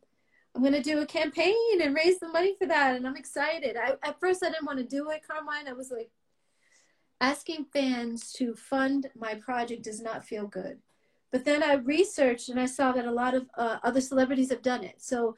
I'm 0.55 0.63
gonna 0.63 0.81
do 0.81 1.01
a 1.01 1.05
campaign 1.05 1.81
and 1.83 1.95
raise 1.95 2.17
the 2.19 2.27
money 2.29 2.55
for 2.57 2.65
that, 2.65 2.95
and 2.95 3.05
I'm 3.07 3.15
excited. 3.15 3.77
I, 3.77 3.93
at 4.01 4.19
first 4.19 4.43
I 4.43 4.49
didn't 4.49 4.65
want 4.65 4.79
to 4.79 4.83
do 4.97 5.11
it, 5.11 5.21
Carmine. 5.27 5.67
I 5.67 5.73
was 5.73 5.91
like, 5.91 6.09
asking 7.21 7.65
fans 7.71 8.31
to 8.33 8.55
fund 8.55 9.07
my 9.15 9.35
project 9.35 9.83
does 9.83 10.01
not 10.01 10.25
feel 10.25 10.47
good. 10.47 10.79
But 11.31 11.43
then 11.45 11.61
I 11.63 11.73
researched 11.73 12.49
and 12.49 12.59
I 12.59 12.65
saw 12.65 12.91
that 12.93 13.05
a 13.05 13.11
lot 13.11 13.33
of 13.33 13.47
uh, 13.57 13.77
other 13.83 14.01
celebrities 14.01 14.49
have 14.49 14.61
done 14.61 14.83
it. 14.83 14.95
So 15.01 15.35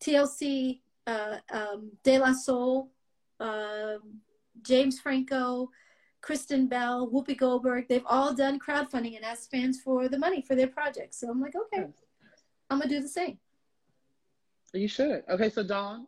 TLC, 0.00 0.80
uh, 1.06 1.36
um, 1.52 1.92
De 2.02 2.18
La 2.18 2.32
Soul, 2.32 2.90
um 3.40 4.20
James 4.62 5.00
Franco, 5.00 5.70
Kristen 6.20 6.66
Bell, 6.66 7.08
Whoopi 7.10 7.34
Goldberg, 7.36 7.88
they've 7.88 8.04
all 8.04 8.34
done 8.34 8.58
crowdfunding 8.58 9.16
and 9.16 9.24
asked 9.24 9.50
fans 9.50 9.80
for 9.80 10.06
the 10.08 10.18
money 10.18 10.42
for 10.42 10.54
their 10.54 10.66
projects. 10.66 11.18
So 11.18 11.30
I'm 11.30 11.40
like, 11.40 11.54
okay, 11.56 11.86
I'm 12.68 12.78
gonna 12.78 12.90
do 12.90 13.00
the 13.00 13.08
same. 13.08 13.38
You 14.74 14.86
should. 14.88 15.22
Okay, 15.30 15.48
so 15.48 15.62
Dawn, 15.62 16.06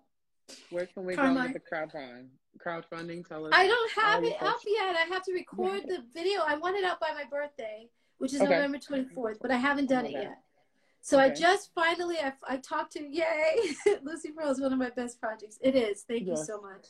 where 0.71 0.85
can 0.87 1.07
we 1.07 1.17
go 1.17 1.23
Carmine. 1.23 1.53
with 1.55 1.63
the 1.63 1.75
crowdfunding? 1.75 2.27
Crowdfunding, 2.65 3.27
tell 3.27 3.47
us. 3.47 3.53
I 3.55 3.67
don't 3.67 3.93
have 3.93 4.23
it 4.25 4.37
up 4.43 4.59
yet. 4.67 4.95
I 4.95 5.07
have 5.11 5.23
to 5.25 5.33
record 5.33 5.81
Yeah. 5.89 5.97
the 5.97 6.05
video. 6.13 6.43
I 6.47 6.57
want 6.57 6.77
it 6.77 6.85
out 6.85 7.01
by 7.01 7.13
my 7.15 7.25
birthday, 7.25 7.89
which 8.23 8.33
is 8.35 8.41
Okay. 8.41 8.53
November 8.53 8.79
24th, 8.79 9.39
but 9.43 9.51
I 9.51 9.57
haven't 9.57 9.89
done 9.89 10.07
it 10.07 10.13
yet. 10.13 10.39
So 11.01 11.19
I 11.19 11.29
just 11.31 11.73
finally 11.75 12.19
I, 12.19 12.33
I 12.49 12.59
talked 12.59 12.93
to 12.93 13.03
yay 13.03 13.75
Lucy 14.05 14.31
Pearl 14.31 14.53
is 14.53 14.61
one 14.61 14.73
of 14.73 14.79
my 14.79 14.91
best 14.91 15.21
projects. 15.21 15.59
It 15.61 15.75
is. 15.75 16.03
Thank 16.03 16.29
you 16.29 16.37
so 16.37 16.61
much. 16.61 16.87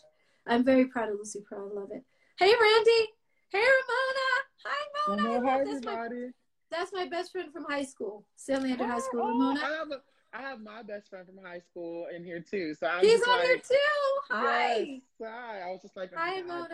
I'm 0.46 0.62
very 0.62 0.84
proud 0.84 1.08
of 1.08 1.14
Lucy 1.16 1.40
Pearl. 1.48 1.70
I 1.72 1.80
love 1.80 1.88
it. 1.90 2.04
Hey 2.38 2.52
Randy. 2.52 3.08
Hey 3.48 3.64
Ramona. 3.64 4.28
Hi 4.66 5.08
Mona. 5.08 5.22
Hello, 5.22 5.40
hi 5.40 5.64
that's, 5.64 5.86
my, 5.86 5.92
everybody. 5.94 6.32
that's 6.70 6.92
my 6.92 7.08
best 7.08 7.32
friend 7.32 7.50
from 7.50 7.64
high 7.64 7.84
school, 7.84 8.26
Stanley 8.36 8.72
Under 8.72 8.86
High 8.86 8.96
oh, 8.96 9.00
School. 9.00 9.20
Oh, 9.24 9.28
Ramona. 9.28 9.60
I 9.64 9.70
have, 9.70 9.90
a, 9.90 10.36
I 10.36 10.42
have 10.42 10.60
my 10.60 10.82
best 10.82 11.08
friend 11.08 11.26
from 11.26 11.42
high 11.42 11.60
school 11.60 12.08
in 12.14 12.24
here 12.24 12.40
too. 12.40 12.74
So 12.74 12.88
I'm 12.88 13.02
He's 13.02 13.22
on 13.22 13.38
like, 13.38 13.46
here 13.46 13.56
too. 13.56 14.34
Hi. 14.34 14.78
Yes, 14.78 15.00
hi. 15.22 15.60
I 15.60 15.70
was 15.70 15.80
just 15.80 15.96
like, 15.96 16.10
oh 16.12 16.16
my 16.16 16.22
Hi 16.22 16.40
God. 16.42 16.48
Mona. 16.48 16.68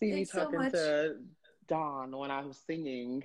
see 0.00 0.06
me 0.06 0.12
Thanks 0.14 0.32
so 0.32 0.38
talking 0.40 0.58
much. 0.58 0.72
to 0.72 1.14
Dawn 1.68 2.16
when 2.16 2.32
I 2.32 2.44
was 2.44 2.58
singing 2.66 3.22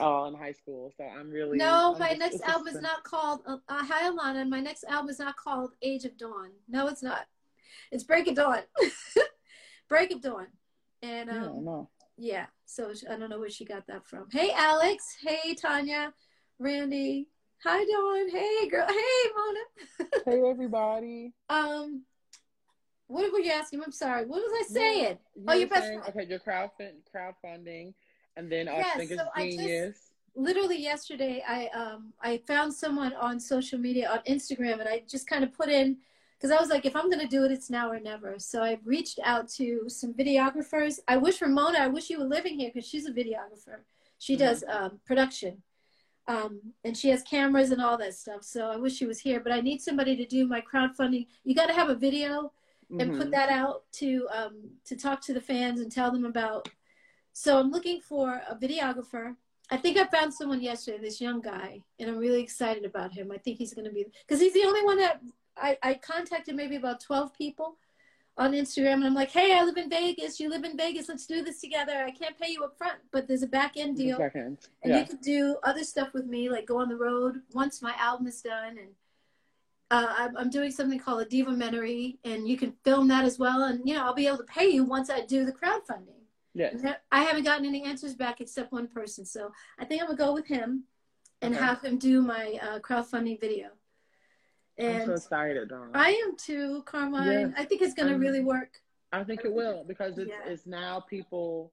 uh, 0.00 0.24
in 0.24 0.34
high 0.34 0.52
school. 0.52 0.92
So 0.96 1.04
I'm 1.04 1.30
really 1.30 1.58
No, 1.58 1.92
I'm 1.94 1.98
my 1.98 2.08
just- 2.08 2.18
next 2.20 2.40
album 2.42 2.68
is 2.68 2.80
not 2.82 3.04
called. 3.04 3.40
Uh, 3.46 3.58
uh, 3.68 3.84
hi, 3.84 4.10
Alana. 4.10 4.48
My 4.48 4.60
next 4.60 4.84
album 4.84 5.10
is 5.10 5.18
not 5.18 5.36
called 5.36 5.72
Age 5.82 6.04
of 6.04 6.16
Dawn. 6.16 6.50
No, 6.68 6.86
it's 6.88 7.02
not. 7.02 7.26
It's 7.90 8.04
Break 8.04 8.26
of 8.28 8.34
Dawn. 8.34 8.60
Break 9.88 10.10
of 10.12 10.20
Dawn. 10.20 10.46
And 11.02 11.28
Yeah, 11.30 11.46
um, 11.46 11.64
no. 11.64 11.88
yeah, 12.16 12.46
so 12.66 12.92
I 13.10 13.16
don't 13.16 13.30
know 13.30 13.38
where 13.38 13.48
she 13.50 13.64
got 13.64 13.86
that 13.86 14.06
from. 14.06 14.26
Hey, 14.30 14.50
Alex. 14.54 15.16
Hey, 15.24 15.54
Tanya. 15.54 16.12
Randy. 16.58 17.28
Hi, 17.64 17.84
Dawn. 17.84 18.30
Hey, 18.30 18.68
girl. 18.68 18.86
Hey, 18.88 19.30
Mona. 19.36 20.10
Hey 20.26 20.48
everybody. 20.48 21.32
um, 21.48 22.02
what 23.06 23.32
were 23.32 23.38
you 23.38 23.50
asking? 23.52 23.80
I'm 23.82 23.92
sorry. 23.92 24.26
What 24.26 24.42
was 24.42 24.66
I 24.68 24.72
saying? 24.74 25.18
you 25.34 25.44
Oh, 25.48 25.54
your 25.54 25.68
best 25.68 25.90
Okay, 26.10 26.26
your 26.28 26.40
crowdfund 26.40 26.96
crowdfunding, 27.14 27.94
and 28.38 28.50
then 28.50 28.68
I 28.68 28.78
Yes, 28.78 28.96
think 28.96 29.10
it's 29.10 29.20
so 29.20 29.28
I 29.34 29.50
just- 29.50 30.04
literally 30.36 30.80
yesterday 30.80 31.42
i 31.48 31.66
um 31.82 32.12
i 32.22 32.32
found 32.46 32.72
someone 32.72 33.12
on 33.14 33.40
social 33.40 33.76
media 33.86 34.08
on 34.08 34.20
instagram 34.34 34.78
and 34.78 34.88
i 34.88 35.02
just 35.14 35.26
kind 35.26 35.42
of 35.42 35.52
put 35.52 35.68
in 35.68 35.96
because 36.36 36.52
i 36.56 36.60
was 36.60 36.68
like 36.68 36.84
if 36.86 36.94
i'm 36.94 37.10
going 37.10 37.18
to 37.18 37.26
do 37.36 37.42
it 37.44 37.50
it's 37.50 37.70
now 37.70 37.90
or 37.90 37.98
never 37.98 38.38
so 38.38 38.62
i 38.62 38.78
reached 38.84 39.18
out 39.24 39.48
to 39.48 39.66
some 39.88 40.12
videographers 40.14 41.00
i 41.08 41.16
wish 41.16 41.40
ramona 41.42 41.78
i 41.80 41.88
wish 41.88 42.08
you 42.08 42.18
were 42.20 42.24
living 42.36 42.54
here 42.60 42.70
because 42.72 42.88
she's 42.88 43.06
a 43.06 43.10
videographer 43.10 43.78
she 44.18 44.34
Mhm. 44.36 44.38
does 44.44 44.62
um, 44.68 45.00
production 45.04 45.60
um, 46.28 46.60
and 46.84 46.96
she 46.96 47.08
has 47.08 47.22
cameras 47.22 47.70
and 47.72 47.82
all 47.82 47.98
that 47.98 48.14
stuff 48.14 48.44
so 48.44 48.70
i 48.70 48.76
wish 48.76 48.94
she 48.94 49.06
was 49.06 49.18
here 49.18 49.40
but 49.40 49.50
i 49.50 49.60
need 49.60 49.80
somebody 49.80 50.14
to 50.14 50.26
do 50.26 50.46
my 50.46 50.60
crowdfunding 50.60 51.26
you 51.42 51.52
got 51.60 51.66
to 51.66 51.74
have 51.80 51.88
a 51.88 51.96
video 51.96 52.52
and 53.00 53.12
put 53.18 53.26
Mhm. 53.28 53.32
that 53.32 53.48
out 53.50 53.90
to 54.00 54.28
um, 54.38 54.54
to 54.84 54.94
talk 54.94 55.20
to 55.22 55.32
the 55.34 55.40
fans 55.50 55.80
and 55.80 55.90
tell 55.92 56.10
them 56.12 56.24
about. 56.24 56.68
So 57.38 57.56
I'm 57.56 57.70
looking 57.70 58.00
for 58.00 58.42
a 58.50 58.56
videographer. 58.56 59.36
I 59.70 59.76
think 59.76 59.96
I 59.96 60.06
found 60.06 60.34
someone 60.34 60.60
yesterday, 60.60 60.98
this 60.98 61.20
young 61.20 61.40
guy, 61.40 61.84
and 62.00 62.10
I'm 62.10 62.18
really 62.18 62.42
excited 62.42 62.84
about 62.84 63.12
him. 63.12 63.30
I 63.30 63.38
think 63.38 63.58
he's 63.58 63.72
going 63.72 63.84
to 63.84 63.92
be 63.92 64.06
because 64.26 64.40
he's 64.40 64.54
the 64.54 64.64
only 64.64 64.82
one 64.82 64.98
that 64.98 65.20
I, 65.56 65.78
I 65.80 65.94
contacted 65.94 66.56
maybe 66.56 66.74
about 66.74 67.00
12 67.00 67.32
people 67.38 67.76
on 68.36 68.54
Instagram, 68.54 68.94
and 68.94 69.04
I'm 69.04 69.14
like, 69.14 69.30
hey, 69.30 69.56
I 69.56 69.62
live 69.62 69.76
in 69.76 69.88
Vegas. 69.88 70.40
You 70.40 70.50
live 70.50 70.64
in 70.64 70.76
Vegas. 70.76 71.08
Let's 71.08 71.26
do 71.26 71.44
this 71.44 71.60
together. 71.60 72.02
I 72.04 72.10
can't 72.10 72.36
pay 72.36 72.50
you 72.50 72.64
up 72.64 72.76
front, 72.76 72.98
but 73.12 73.28
there's 73.28 73.44
a 73.44 73.46
back 73.46 73.76
end 73.76 73.98
Just 73.98 74.00
a 74.00 74.08
deal 74.08 74.18
second. 74.18 74.58
and 74.82 74.96
you 74.96 75.04
could 75.04 75.20
do 75.20 75.58
other 75.62 75.84
stuff 75.84 76.12
with 76.14 76.26
me, 76.26 76.50
like 76.50 76.66
go 76.66 76.80
on 76.80 76.88
the 76.88 76.96
road 76.96 77.42
once 77.54 77.80
my 77.80 77.94
album 78.00 78.26
is 78.26 78.42
done. 78.42 78.78
And 78.78 78.88
uh, 79.92 80.12
I'm, 80.18 80.36
I'm 80.36 80.50
doing 80.50 80.72
something 80.72 80.98
called 80.98 81.22
a 81.22 81.24
Diva-mentary, 81.24 82.18
and 82.24 82.48
you 82.48 82.56
can 82.56 82.74
film 82.82 83.06
that 83.08 83.24
as 83.24 83.38
well. 83.38 83.62
And 83.62 83.88
you 83.88 83.94
know, 83.94 84.04
I'll 84.04 84.12
be 84.12 84.26
able 84.26 84.38
to 84.38 84.44
pay 84.44 84.68
you 84.68 84.82
once 84.82 85.08
I 85.08 85.24
do 85.24 85.44
the 85.44 85.52
crowdfunding. 85.52 86.17
I 87.12 87.22
haven't 87.22 87.44
gotten 87.44 87.64
any 87.66 87.84
answers 87.84 88.14
back 88.14 88.40
except 88.40 88.72
one 88.72 88.88
person, 88.88 89.24
so 89.24 89.52
I 89.78 89.84
think 89.84 90.00
I'm 90.02 90.08
gonna 90.08 90.18
go 90.18 90.34
with 90.34 90.46
him 90.46 90.84
and 91.42 91.54
Okay. 91.54 91.64
have 91.64 91.80
him 91.82 91.98
do 91.98 92.22
my 92.22 92.58
uh, 92.62 92.78
crowdfunding 92.80 93.40
video. 93.40 93.70
I'm 94.80 95.06
so 95.06 95.12
excited, 95.12 95.68
Dawn. 95.68 95.90
I 95.94 96.10
am 96.10 96.36
too, 96.36 96.82
Carmine. 96.84 97.24
Yes. 97.26 97.52
I 97.56 97.64
think 97.64 97.82
it's 97.82 97.94
gonna 97.94 98.16
really 98.18 98.44
work. 98.44 98.80
I 99.12 99.24
think 99.24 99.44
it 99.44 99.52
will 99.52 99.84
because 99.84 100.18
it's 100.18 100.30
Yeah. 100.30 100.50
it's 100.50 100.66
now 100.66 101.00
people 101.00 101.72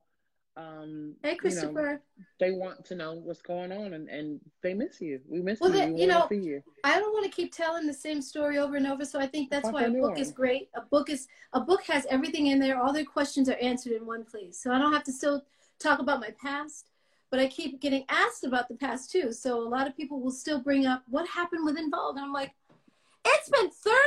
um 0.57 1.15
Hey, 1.21 1.29
you 1.31 1.35
know, 1.35 1.39
Christopher. 1.39 2.01
they 2.39 2.51
want 2.51 2.85
to 2.85 2.95
know 2.95 3.13
what's 3.13 3.41
going 3.41 3.71
on 3.71 3.93
and, 3.93 4.07
and 4.09 4.39
they 4.61 4.73
miss 4.73 5.01
you. 5.01 5.19
We 5.27 5.41
miss 5.41 5.59
Well, 5.59 5.75
you. 5.75 5.93
we 5.93 6.01
you 6.01 6.07
know, 6.07 6.27
you. 6.31 6.63
I 6.83 6.99
don't 6.99 7.13
want 7.13 7.25
to 7.25 7.31
keep 7.31 7.53
telling 7.53 7.87
the 7.87 7.93
same 7.93 8.21
story 8.21 8.57
over 8.57 8.75
and 8.75 8.87
over, 8.87 9.05
so 9.05 9.19
I 9.19 9.27
think 9.27 9.49
that's 9.49 9.69
why 9.69 9.83
a 9.83 9.87
a 9.89 9.91
book 9.91 10.11
one. 10.11 10.19
is 10.19 10.31
great. 10.31 10.69
A 10.75 10.81
book 10.81 11.09
is 11.09 11.27
a 11.53 11.59
book 11.59 11.83
has 11.83 12.05
everything 12.09 12.47
in 12.47 12.59
there. 12.59 12.81
All 12.81 12.93
their 12.93 13.05
questions 13.05 13.49
are 13.49 13.57
answered 13.61 13.93
in 13.93 14.05
one 14.05 14.23
place, 14.23 14.57
so 14.61 14.71
I 14.71 14.77
don't 14.79 14.93
have 14.93 15.03
to 15.05 15.11
still 15.11 15.43
talk 15.79 15.99
about 15.99 16.19
my 16.19 16.29
past. 16.41 16.89
But 17.31 17.39
I 17.39 17.47
keep 17.47 17.81
getting 17.81 18.05
asked 18.07 18.43
about 18.45 18.69
the 18.69 18.75
past 18.75 19.11
too, 19.11 19.33
so 19.33 19.59
a 19.59 19.67
lot 19.67 19.87
of 19.87 19.97
people 19.97 20.21
will 20.21 20.31
still 20.31 20.59
bring 20.61 20.85
up 20.85 21.03
what 21.09 21.27
happened 21.27 21.65
with 21.65 21.77
En 21.77 21.89
Vogue, 21.89 22.15
and 22.17 22.25
I'm 22.25 22.31
like, 22.31 22.53
it's 23.25 23.49
been 23.49 23.69
30 23.69 23.97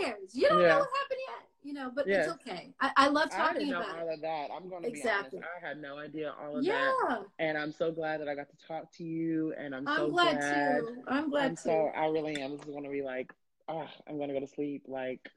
years. 0.00 0.34
You 0.34 0.48
don't 0.48 0.60
Yeah. 0.60 0.68
know 0.70 0.78
what 0.80 0.88
happened 1.00 1.20
yet, 1.28 1.48
you 1.64 1.72
know. 1.72 1.90
But 1.94 2.06
Yes. 2.06 2.28
it's 2.28 2.34
okay. 2.34 2.70
I, 2.80 2.90
I 2.96 3.08
love 3.08 3.30
I 3.30 3.38
talking 3.38 3.60
didn't 3.60 3.72
know 3.72 3.80
about 3.80 4.00
all 4.02 4.08
it. 4.10 4.14
of 4.14 4.20
that. 4.20 4.50
I'm 4.54 4.68
gonna 4.68 4.86
Exactly. 4.86 5.40
be 5.40 5.44
honest. 5.44 5.62
I 5.64 5.68
had 5.68 5.80
no 5.82 5.98
idea 5.98 6.32
all 6.40 6.56
of 6.58 6.64
Yeah, 6.64 6.74
that. 7.08 7.22
And 7.38 7.58
I'm 7.58 7.72
so 7.72 7.90
glad 7.90 8.20
that 8.20 8.28
I 8.28 8.34
got 8.34 8.48
to 8.50 8.66
talk 8.66 8.92
to 8.98 9.04
you 9.04 9.54
and 9.58 9.74
I'm, 9.74 9.86
I'm 9.88 9.96
so 9.96 10.10
glad, 10.10 10.40
glad. 10.40 10.80
too. 10.80 10.88
I'm 11.08 11.30
glad 11.30 11.50
I'm 11.50 11.56
too. 11.56 11.62
so 11.62 11.90
I 11.96 12.06
really 12.06 12.40
am. 12.40 12.52
This 12.52 12.60
is 12.66 12.74
gonna 12.74 12.90
be 12.90 13.02
like 13.02 13.32
oh, 13.68 13.86
I'm 14.08 14.18
gonna 14.18 14.32
go 14.32 14.40
to 14.40 14.46
sleep 14.46 14.84
like 14.86 15.28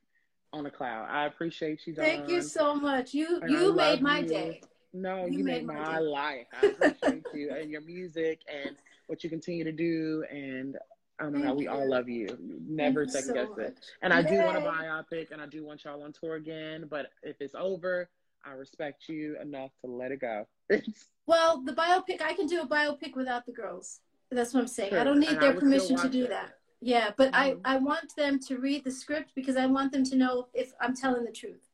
on 0.54 0.66
a 0.66 0.72
cloud. 0.72 1.08
I 1.10 1.26
appreciate 1.26 1.86
you, 1.86 1.94
Dawn. 1.94 2.06
Thank 2.06 2.30
you 2.30 2.42
so 2.42 2.76
much. 2.76 3.14
You 3.14 3.40
And 3.42 3.56
I 3.56 3.62
you 3.62 3.76
made 3.76 4.02
my 4.02 4.22
you. 4.22 4.28
day. 4.28 4.62
No, 4.94 5.26
You 5.26 5.40
you, 5.40 5.44
made 5.44 5.66
made, 5.66 5.66
my 5.66 5.74
my 5.76 6.00
life. 6.00 6.48
I 6.54 6.66
appreciate 6.68 7.26
you 7.34 7.52
and 7.54 7.70
your 7.70 7.82
music 7.82 8.42
and 8.52 8.76
what 9.08 9.24
you 9.24 9.30
continue 9.30 9.64
to 9.64 9.72
do. 9.72 10.24
And 10.32 10.78
oh 11.20 11.26
my 11.26 11.32
Thank 11.32 11.46
God, 11.46 11.58
we 11.58 11.64
you. 11.64 11.70
all 11.70 11.90
love 11.90 12.10
you. 12.10 12.38
Never 12.68 13.06
Thank 13.06 13.12
second 13.12 13.28
so 13.28 13.56
guess 13.56 13.68
it. 13.68 13.86
And 14.02 14.14
I 14.14 14.22
do 14.22 14.44
want 14.44 14.58
a 14.58 14.62
biopic 14.62 15.32
and 15.32 15.42
I 15.42 15.46
do 15.48 15.64
want 15.66 15.84
y'all 15.84 16.04
on 16.04 16.14
tour 16.14 16.36
again. 16.36 16.88
But 16.90 17.08
if 17.24 17.38
it's 17.42 17.56
over, 17.56 18.10
I 18.46 18.52
respect 18.52 19.10
you 19.10 19.38
enough 19.42 19.72
to 19.84 19.92
let 19.92 20.12
it 20.12 20.22
go. 20.22 20.48
Well, 21.28 21.62
the 21.62 21.74
biopic, 21.74 22.22
I 22.22 22.34
can 22.34 22.48
do 22.48 22.62
a 22.62 22.66
biopic 22.66 23.18
without 23.18 23.46
the 23.46 23.52
girls. 23.52 24.00
That's 24.32 24.54
what 24.54 24.62
I'm 24.62 24.68
saying. 24.68 24.94
I 24.94 25.04
don't 25.04 25.20
need 25.20 25.32
And 25.32 25.42
their 25.42 25.54
permission 25.54 25.98
to 25.98 26.08
do 26.08 26.24
it. 26.24 26.30
that. 26.30 26.54
Yeah, 26.80 27.12
but 27.18 27.34
Mhm. 27.34 27.60
I, 27.66 27.76
I 27.76 27.78
want 27.80 28.16
them 28.16 28.40
to 28.48 28.60
read 28.60 28.86
the 28.86 28.92
script 28.92 29.32
because 29.36 29.58
I 29.58 29.66
want 29.66 29.92
them 29.92 30.06
to 30.06 30.16
know 30.16 30.48
if 30.54 30.72
I'm 30.80 30.96
telling 30.96 31.26
the 31.26 31.32
truth. 31.34 31.68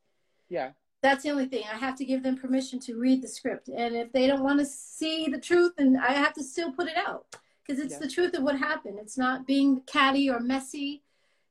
yeah. 0.50 0.72
That's 1.04 1.22
the 1.24 1.30
only 1.32 1.46
thing. 1.48 1.66
I 1.72 1.76
have 1.78 1.96
to 1.98 2.06
give 2.06 2.24
them 2.24 2.36
permission 2.38 2.80
to 2.80 2.98
read 2.98 3.22
the 3.22 3.28
script. 3.28 3.68
And 3.68 3.94
if 3.96 4.12
they 4.14 4.26
don't 4.26 4.42
want 4.42 4.60
to 4.60 4.66
see 4.66 5.28
the 5.28 5.38
truth, 5.40 5.74
then 5.78 5.98
I 5.98 6.14
have 6.14 6.34
to 6.34 6.44
still 6.44 6.72
put 6.72 6.88
it 6.88 6.96
out 6.98 7.36
because 7.66 7.82
it's 7.82 7.94
Yeah. 7.94 8.00
the 8.00 8.08
truth 8.08 8.34
of 8.34 8.44
what 8.44 8.58
happened. 8.58 9.00
It's 9.00 9.18
not 9.18 9.48
being 9.48 9.82
catty 9.82 10.30
or 10.30 10.40
messy. 10.40 11.04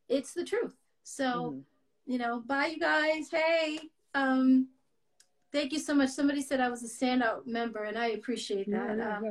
It's 0.09 0.35
the 0.35 0.45
truth. 0.45 0.77
So, 1.03 1.53
Mhm. 1.53 1.65
you 2.07 2.19
know, 2.19 2.41
bye 2.41 2.67
you 2.67 2.79
guys. 2.79 3.31
Hey, 3.31 3.91
um, 4.15 4.69
thank 5.53 5.73
you 5.73 5.79
so 5.79 5.95
much. 5.95 6.11
Somebody 6.11 6.43
said 6.43 6.61
I 6.61 6.69
was 6.69 6.83
a 6.83 6.89
standout 6.89 7.47
member 7.47 7.85
and 7.85 7.99
I 7.99 8.09
appreciate 8.09 8.71
that. 8.71 8.99
yeah, 8.99 9.17
Um, 9.19 9.25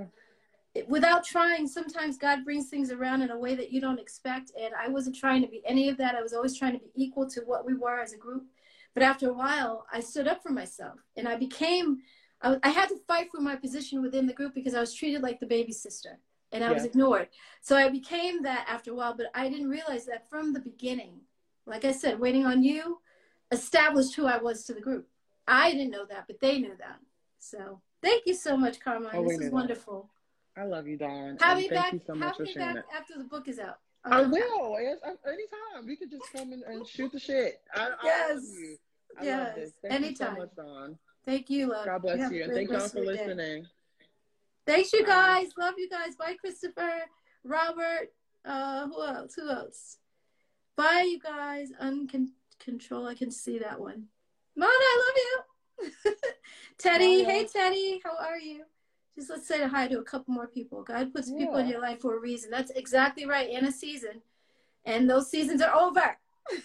yeah. 0.73 0.83
without 0.87 1.23
trying, 1.23 1.67
sometimes 1.67 2.17
God 2.17 2.43
brings 2.43 2.69
things 2.69 2.91
around 2.91 3.21
in 3.21 3.29
a 3.29 3.37
way 3.37 3.55
that 3.55 3.71
you 3.71 3.79
don't 3.79 3.99
expect. 3.99 4.51
And 4.59 4.73
I 4.73 4.87
wasn't 4.87 5.15
trying 5.15 5.41
to 5.43 5.47
be 5.47 5.63
any 5.65 5.87
of 5.89 5.97
that. 5.97 6.15
I 6.15 6.21
was 6.21 6.33
always 6.33 6.57
trying 6.57 6.73
to 6.73 6.79
be 6.79 6.91
equal 6.95 7.29
to 7.29 7.41
what 7.41 7.65
we 7.65 7.73
were 7.75 7.99
as 7.99 8.13
a 8.13 8.17
group. 8.17 8.47
But 8.93 9.03
after 9.03 9.29
a 9.29 9.33
while, 9.33 9.85
I 9.91 9.99
stood 9.99 10.27
up 10.27 10.41
for 10.41 10.51
myself 10.51 10.99
and 11.15 11.27
I 11.27 11.35
became, 11.35 12.01
I, 12.41 12.57
I 12.63 12.69
had 12.69 12.89
to 12.89 12.97
fight 13.07 13.29
for 13.29 13.39
my 13.39 13.55
position 13.55 14.01
within 14.01 14.25
the 14.25 14.33
group 14.33 14.53
because 14.55 14.73
I 14.73 14.79
was 14.79 14.93
treated 14.93 15.21
like 15.21 15.39
the 15.39 15.45
baby 15.45 15.71
sister 15.71 16.19
and 16.51 16.63
I 16.63 16.71
was 16.71 16.85
ignored. 16.85 17.29
So 17.61 17.75
I 17.75 17.89
became 17.89 18.43
that 18.43 18.65
after 18.67 18.91
a 18.91 18.95
while, 18.95 19.15
but 19.15 19.27
I 19.33 19.49
didn't 19.49 19.69
realize 19.69 20.05
that 20.05 20.29
from 20.29 20.53
the 20.53 20.59
beginning. 20.59 21.19
Like 21.65 21.85
I 21.85 21.91
said, 21.91 22.19
waiting 22.19 22.45
on 22.45 22.63
you 22.63 22.99
established 23.51 24.15
who 24.15 24.25
I 24.25 24.37
was 24.37 24.63
to 24.65 24.73
the 24.73 24.81
group. 24.81 25.07
I 25.47 25.71
didn't 25.71 25.91
know 25.91 26.05
that, 26.05 26.25
but 26.27 26.39
they 26.39 26.57
knew 26.59 26.75
that. 26.79 26.99
So 27.39 27.81
thank 28.01 28.25
you 28.25 28.33
so 28.33 28.55
much, 28.57 28.79
Carmine. 28.79 29.11
Oh, 29.13 29.23
this 29.27 29.39
is 29.39 29.51
wonderful. 29.51 30.09
I 30.57 30.63
love 30.65 30.87
you, 30.87 30.97
Dawn. 30.97 31.37
Have 31.39 31.57
me 31.57 31.69
thank 31.69 31.85
back. 31.85 31.93
you 31.93 32.01
so 32.05 32.13
much 32.13 32.37
have 32.37 32.47
me 32.47 32.53
back 32.55 32.75
it. 32.77 32.85
after 32.95 33.17
the 33.17 33.23
book 33.23 33.47
is 33.47 33.59
out. 33.59 33.79
I 34.03 34.09
come 34.09 34.31
back. 34.31 34.41
will. 34.41 34.77
Yes, 34.81 34.97
anytime. 35.03 35.85
We 35.85 35.95
could 35.95 36.11
just 36.11 36.31
come 36.33 36.53
in 36.53 36.63
and 36.67 36.85
shoot 36.87 37.11
the 37.11 37.19
shit. 37.19 37.61
I, 37.73 37.79
I 37.79 37.87
love 37.89 37.97
Yes. 38.03 38.43
you. 38.51 38.77
I 39.19 39.23
Yes. 39.23 39.71
Thank 39.81 39.93
Anytime. 39.93 40.09
you 40.09 40.15
so 40.15 40.31
much, 40.31 40.55
Dawn. 40.55 40.97
Thank 41.25 41.49
you, 41.49 41.67
love. 41.67 41.85
God 41.85 42.01
bless 42.01 42.19
have 42.19 42.31
you. 42.33 42.43
And 42.43 42.53
thank 42.53 42.71
y'all 42.71 42.87
for 42.87 43.01
listening. 43.01 43.37
day. 43.37 43.63
Thanks, 44.71 44.93
you 44.93 45.05
guys. 45.05 45.49
Love 45.57 45.73
you 45.77 45.89
guys. 45.89 46.15
Bye, 46.15 46.37
Christopher. 46.39 47.01
Robert. 47.43 48.13
Uh, 48.45 48.87
who 48.87 49.05
else? 49.05 49.33
Who 49.35 49.49
else? 49.49 49.97
Bye, 50.77 51.09
you 51.09 51.19
guys. 51.19 51.73
Uncontrol. 51.81 53.05
I 53.05 53.13
can 53.13 53.31
see 53.31 53.59
that 53.59 53.77
one. 53.77 54.05
Mona, 54.55 54.71
I 54.71 55.03
love 55.03 55.91
you. 56.05 56.13
Teddy. 56.77 57.25
Hey. 57.25 57.45
Teddy. 57.51 58.01
How 58.01 58.15
are 58.17 58.37
you? 58.39 58.63
Just 59.17 59.29
let's 59.29 59.45
say 59.45 59.61
hi 59.67 59.89
to 59.89 59.99
a 59.99 60.03
couple 60.03 60.33
more 60.33 60.47
people. 60.47 60.83
God 60.83 61.13
puts 61.13 61.29
people 61.29 61.57
in 61.57 61.67
your 61.67 61.81
life 61.81 61.99
for 61.99 62.15
a 62.15 62.21
reason. 62.21 62.49
That's 62.49 62.71
exactly 62.71 63.25
right. 63.25 63.49
In 63.49 63.65
a 63.65 63.73
season, 63.73 64.21
and 64.85 65.09
those 65.09 65.29
seasons 65.29 65.61
are 65.61 65.75
over. 65.75 66.17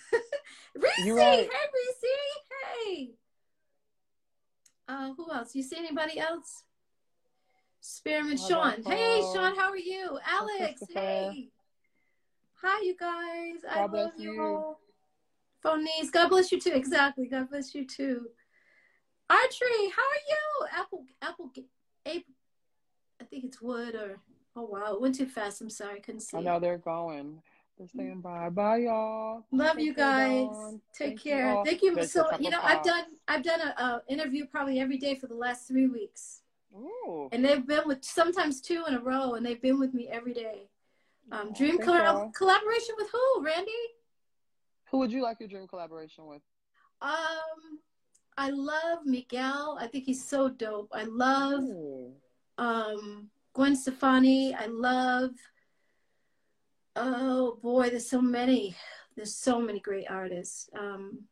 Reese, 0.76 1.10
right. 1.10 1.50
hey 1.50 1.66
Reese, 1.74 2.04
hey. 2.86 3.10
Uh, 4.86 5.12
who 5.16 5.32
else? 5.32 5.56
You 5.56 5.64
see 5.64 5.76
anybody 5.76 6.20
else? 6.20 6.62
Hi, 8.08 8.36
Sean. 8.36 8.82
Hey, 8.84 9.20
Sean, 9.32 9.54
how 9.54 9.70
are 9.70 9.76
you? 9.76 10.18
Alex, 10.26 10.82
hey. 10.92 11.50
Hi, 12.62 12.82
you 12.82 12.96
guys. 12.98 13.60
I 13.70 13.86
love 13.86 14.12
you 14.18 14.32
you. 14.32 14.42
all. 14.42 14.80
Phonies, 15.64 16.10
God 16.10 16.28
bless 16.28 16.50
you 16.50 16.60
too. 16.60 16.72
Exactly. 16.72 17.28
God 17.28 17.48
bless 17.48 17.74
you 17.74 17.86
too. 17.86 18.26
Archery, 19.30 19.90
how 19.94 20.02
are 20.02 20.24
you? 20.28 20.66
Apple, 20.72 21.04
Apple, 21.22 21.50
April. 22.06 22.34
I 23.20 23.24
think 23.24 23.44
it's 23.44 23.60
wood 23.60 23.94
or, 23.94 24.18
oh 24.56 24.62
wow, 24.64 24.94
it 24.94 25.00
went 25.00 25.14
too 25.14 25.26
fast. 25.26 25.60
I'm 25.60 25.70
sorry. 25.70 25.96
I 25.96 26.00
couldn't 26.00 26.20
see. 26.20 26.36
I 26.36 26.40
know 26.40 26.58
they're 26.58 26.78
going. 26.78 27.40
They're 27.78 27.88
saying 27.88 28.10
mm-hmm. 28.10 28.20
bye. 28.20 28.48
Bye, 28.50 28.76
y'all. 28.78 29.44
Love 29.52 29.76
Take 29.76 29.84
you 29.84 29.94
guys. 29.94 30.48
Take 30.92 31.08
Thank 31.08 31.22
care. 31.22 31.50
all. 31.50 31.64
Thank 31.64 31.82
you 31.82 31.94
There's 31.94 32.12
so. 32.12 32.26
You 32.38 32.50
know, 32.50 32.60
I've 32.62 32.82
done 32.82 33.04
I've 33.28 33.42
done 33.42 33.60
a, 33.60 33.82
a 33.82 34.02
interview 34.08 34.46
probably 34.46 34.80
every 34.80 34.98
day 34.98 35.14
for 35.14 35.26
the 35.26 35.34
last 35.34 35.68
three 35.68 35.86
weeks, 35.86 36.42
Ooh. 36.76 37.28
and 37.32 37.44
they've 37.44 37.66
been 37.66 37.86
with 37.86 38.04
sometimes 38.04 38.60
two 38.60 38.84
in 38.86 38.94
a 38.94 39.00
row, 39.00 39.34
and 39.34 39.44
they've 39.44 39.60
been 39.62 39.78
with 39.78 39.94
me 39.94 40.08
every 40.08 40.34
day. 40.34 40.68
Um, 41.32 41.52
dream 41.52 41.78
collab- 41.78 42.34
collaboration 42.34 42.94
with 42.96 43.10
who? 43.10 43.44
Randy? 43.44 43.70
Who 44.90 44.98
would 44.98 45.10
you 45.10 45.22
like 45.22 45.40
your 45.40 45.48
dream 45.48 45.66
collaboration 45.66 46.26
with? 46.26 46.42
Um, 47.02 47.80
I 48.38 48.50
love 48.50 49.00
Miguel. 49.04 49.78
I 49.80 49.86
think 49.86 50.04
he's 50.04 50.24
so 50.24 50.48
dope. 50.48 50.90
I 50.92 51.04
love 51.04 51.62
Ooh. 51.64 52.12
um 52.58 53.30
Gwen 53.54 53.74
Stefani. 53.74 54.54
I 54.54 54.66
love. 54.66 55.30
Oh 56.94 57.58
boy, 57.62 57.90
there's 57.90 58.08
so 58.08 58.20
many. 58.20 58.76
There's 59.16 59.34
so 59.34 59.60
many 59.60 59.80
great 59.80 60.06
artists. 60.10 60.68
Um, 60.78 61.24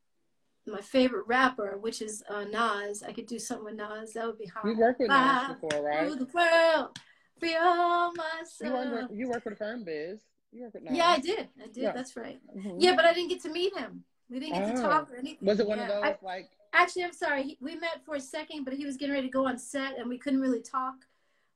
my 0.66 0.80
favorite 0.80 1.26
rapper, 1.26 1.76
which 1.78 2.00
is 2.00 2.22
uh, 2.28 2.44
Nas. 2.44 3.02
I 3.02 3.12
could 3.12 3.26
do 3.26 3.38
something 3.38 3.64
with 3.66 3.74
Nas. 3.74 4.12
That 4.14 4.26
would 4.26 4.38
be 4.38 4.46
hard. 4.46 4.66
You've 4.68 4.78
worked 4.78 5.00
with 5.00 5.08
Nas 5.10 5.48
before, 5.60 5.82
right? 5.84 6.06
through 6.06 6.16
the 6.16 6.28
world, 6.32 6.98
free 7.38 7.56
all 7.56 8.12
You 8.12 8.22
myself. 8.70 8.72
worked 8.72 9.10
with, 9.10 9.18
you 9.18 9.28
worked 9.28 9.44
with 9.46 9.58
Firm 9.58 9.84
Biz. 9.84 10.20
You 10.52 10.62
worked 10.62 10.74
with 10.74 10.82
Nas. 10.84 10.96
Yeah, 10.96 11.08
I 11.08 11.18
did. 11.18 11.48
I 11.62 11.66
did. 11.66 11.76
Yeah. 11.76 11.92
That's 11.92 12.16
right. 12.16 12.40
Mhm. 12.56 12.76
Yeah, 12.78 12.94
but 12.96 13.04
I 13.04 13.12
didn't 13.12 13.28
get 13.30 13.42
to 13.42 13.50
meet 13.50 13.76
him. 13.76 14.04
We 14.30 14.40
didn't 14.40 14.54
get 14.54 14.74
to 14.76 14.80
Oh. 14.80 14.88
talk 14.88 15.10
or 15.12 15.16
anything. 15.16 15.46
Was 15.46 15.60
it 15.60 15.66
one 15.66 15.78
of 15.78 15.88
those 15.88 16.02
I- 16.04 16.18
like? 16.22 16.50
Actually, 16.72 17.04
I'm 17.04 17.12
sorry. 17.12 17.42
He, 17.44 17.58
we 17.60 17.76
met 17.76 18.04
for 18.04 18.16
a 18.16 18.20
second, 18.20 18.64
but 18.64 18.74
he 18.74 18.84
was 18.84 18.96
getting 18.96 19.14
ready 19.14 19.28
to 19.28 19.32
go 19.32 19.46
on 19.46 19.58
set, 19.58 19.96
and 19.98 20.08
we 20.08 20.18
couldn't 20.18 20.40
really 20.40 20.62
talk. 20.62 20.94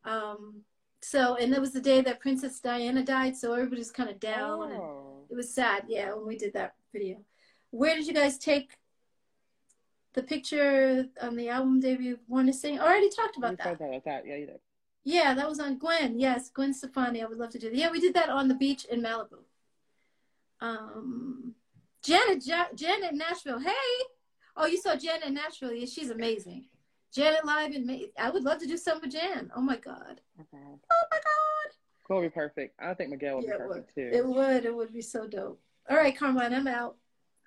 Um, 0.04 0.60
so, 1.00 1.34
and 1.36 1.52
it 1.52 1.60
was 1.60 1.72
the 1.72 1.80
day 1.80 2.00
that 2.02 2.20
Princess 2.20 2.60
Diana 2.60 3.02
died, 3.02 3.36
so 3.36 3.52
everybody 3.54 3.80
was 3.80 3.90
kind 3.90 4.08
of 4.10 4.20
down, 4.20 4.70
and 4.70 4.80
Oh. 4.80 5.24
it 5.28 5.34
was 5.34 5.52
sad. 5.52 5.86
Yeah, 5.88 6.12
when 6.14 6.26
we 6.26 6.36
did 6.36 6.52
that 6.52 6.74
video. 6.92 7.24
Where 7.70 7.96
did 7.96 8.06
you 8.06 8.12
guys 8.14 8.38
take 8.38 8.76
the 10.18 10.24
picture 10.24 11.06
on 11.22 11.36
the 11.36 11.48
album 11.48 11.78
debut? 11.78 12.18
Want 12.26 12.48
to 12.48 12.52
sing? 12.52 12.80
I 12.80 12.84
already 12.84 13.08
talked 13.08 13.36
about 13.36 13.50
said 13.50 13.58
that. 13.58 13.78
that. 13.78 13.94
I 13.94 14.00
thought, 14.00 14.26
yeah, 14.26 14.34
you 14.36 14.46
did. 14.46 14.58
Yeah, 15.04 15.32
that 15.34 15.48
was 15.48 15.60
on 15.60 15.78
Gwen. 15.78 16.18
Yes, 16.18 16.50
Gwen 16.50 16.74
Stefani. 16.74 17.22
I 17.22 17.26
would 17.26 17.38
love 17.38 17.50
to 17.50 17.58
do 17.58 17.70
that. 17.70 17.76
Yeah, 17.76 17.90
we 17.90 18.00
did 18.00 18.14
that 18.14 18.28
on 18.28 18.48
the 18.48 18.54
beach 18.56 18.84
in 18.86 19.00
Malibu. 19.00 19.38
Um, 20.60 21.54
Janet, 22.02 22.44
ja- 22.44 22.72
Janet 22.74 23.14
Nashville. 23.14 23.60
Hey, 23.60 23.72
oh, 24.56 24.66
you 24.66 24.76
saw 24.76 24.96
Janet 24.96 25.30
Nashville? 25.30 25.72
Yeah, 25.72 25.86
she's 25.86 26.10
amazing. 26.10 26.66
Janet 27.14 27.44
live 27.44 27.72
in 27.72 27.86
May. 27.86 28.10
I 28.18 28.30
would 28.30 28.42
love 28.42 28.58
to 28.58 28.66
do 28.66 28.76
something 28.76 29.08
with 29.08 29.12
Jan. 29.12 29.50
Oh 29.54 29.60
my 29.62 29.76
god. 29.76 30.20
Okay. 30.40 30.64
Oh 30.90 31.04
my 31.12 31.16
god. 31.16 31.74
Cool, 32.06 32.16
would 32.16 32.22
be 32.24 32.28
perfect. 32.30 32.74
I 32.80 32.92
think 32.94 33.10
Miguel 33.10 33.36
would 33.36 33.44
Yeah, 33.44 33.56
be 33.56 33.62
it 33.62 33.68
perfect 33.68 33.94
too. 33.94 34.10
It 34.12 34.26
would. 34.26 34.64
It 34.64 34.74
would 34.74 34.92
be 34.92 35.00
so 35.00 35.28
dope. 35.28 35.60
All 35.88 35.96
right, 35.96 36.16
Carmine, 36.16 36.52
I'm 36.52 36.66
out. 36.66 36.96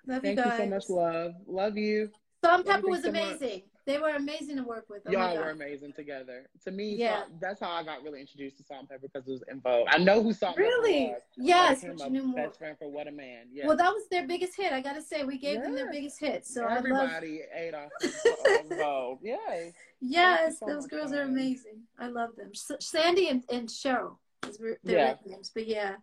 Love 0.06 0.22
Thank 0.22 0.38
you 0.38 0.44
you 0.44 0.56
so 0.56 0.66
much, 0.66 0.88
love. 0.88 1.34
Love 1.46 1.76
you. 1.76 2.10
Salt-N-Pepa 2.42 2.88
was 2.88 3.04
amazing. 3.04 3.62
They 3.84 3.98
were 3.98 4.10
amazing 4.10 4.56
to 4.58 4.62
work 4.62 4.86
with. 4.88 5.02
Oh 5.06 5.10
Y'all 5.10 5.36
were 5.36 5.50
amazing 5.50 5.92
together. 5.92 6.48
To 6.64 6.70
me, 6.70 6.94
Yeah. 6.94 7.20
Salt- 7.22 7.40
that's 7.40 7.60
how 7.60 7.70
I 7.72 7.82
got 7.82 8.02
really 8.04 8.20
introduced 8.20 8.56
to 8.58 8.62
Salt-N-Pepa 8.64 9.00
because 9.02 9.26
it 9.26 9.30
was 9.30 9.42
En 9.50 9.60
Vogue. 9.60 9.88
I 9.90 9.98
know 9.98 10.22
who 10.22 10.32
Salt 10.32 10.56
and 10.56 10.64
Really? 10.64 11.06
Pepper 11.06 11.12
was. 11.14 11.22
Really? 11.36 11.48
Yes, 11.48 11.84
but 11.84 11.98
you 12.04 12.10
knew 12.10 12.22
more. 12.24 12.46
best 12.46 12.58
friend 12.58 12.76
for 12.78 12.88
Whatta 12.88 13.10
Man. 13.10 13.46
Yeah. 13.52 13.66
Well, 13.66 13.76
that 13.76 13.92
was 13.92 14.04
their 14.10 14.26
biggest 14.26 14.56
hit. 14.56 14.72
I 14.72 14.80
gotta 14.80 15.02
say, 15.02 15.24
we 15.24 15.36
gave 15.38 15.62
them 15.62 15.74
their 15.74 15.90
biggest 15.90 16.20
hit. 16.20 16.46
So 16.46 16.62
I 16.64 16.74
love. 16.76 16.78
Everybody 16.78 17.40
ate 17.54 17.74
off 17.74 17.90
of 18.02 18.78
Vogue. 18.78 19.18
Yes. 19.22 19.72
Yes, 20.00 20.58
so 20.60 20.66
those 20.66 20.86
girls 20.86 21.12
are 21.12 21.22
amazing. 21.22 21.82
I 21.98 22.06
love 22.08 22.36
them. 22.36 22.52
Sandy 22.54 23.28
and, 23.28 23.42
and 23.50 23.68
Cheryl 23.68 24.16
is 24.48 24.58
their 24.58 24.76
Yeah. 24.84 25.08
nicknames. 25.24 25.50
But 25.54 25.66
yeah. 25.66 25.94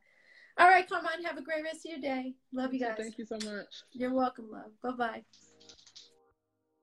All 0.57 0.68
right, 0.68 0.88
Carmine. 0.90 1.24
Have 1.24 1.38
a 1.38 1.41
great 1.41 1.64
rest 1.64 1.86
of 1.86 1.91
your 1.91 2.02
day. 2.02 2.34
Love 2.52 2.74
you 2.74 2.82
guys. 2.82 2.95
Thank 2.98 3.18
you 3.18 3.26
so 3.26 3.36
much. 3.36 3.84
You're 3.94 4.14
welcome, 4.14 4.49
love. 4.52 4.72
Bye 4.84 4.91
bye. 4.91 5.24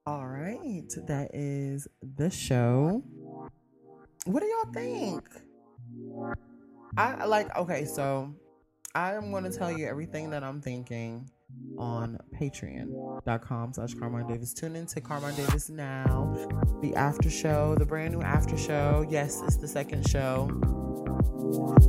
All 0.06 0.28
right, 0.28 0.88
that 1.08 1.34
is 1.34 1.88
the 2.14 2.30
show. 2.30 3.02
What 4.24 4.40
do 4.40 4.46
y'all 4.46 4.72
think? 4.72 5.24
I 6.96 7.24
like 7.24 7.56
okay, 7.56 7.84
so 7.84 8.32
I 8.94 9.14
am 9.14 9.32
gonna 9.32 9.50
tell 9.50 9.76
you 9.76 9.84
everything 9.86 10.30
that 10.30 10.44
I'm 10.44 10.60
thinking 10.60 11.28
on 11.76 12.18
patreon.com 12.40 13.72
slash 13.72 13.94
Carmine 13.94 14.28
Davis. 14.28 14.54
Tune 14.54 14.76
into 14.76 15.00
Carmine 15.00 15.34
Davis 15.34 15.68
now. 15.68 16.36
The 16.82 16.94
after 16.94 17.28
show, 17.28 17.74
the 17.74 17.84
brand 17.84 18.14
new 18.14 18.22
after 18.22 18.56
show. 18.56 19.04
Yes, 19.10 19.42
it's 19.44 19.56
the 19.56 19.68
second 19.68 20.08
show. 20.08 20.48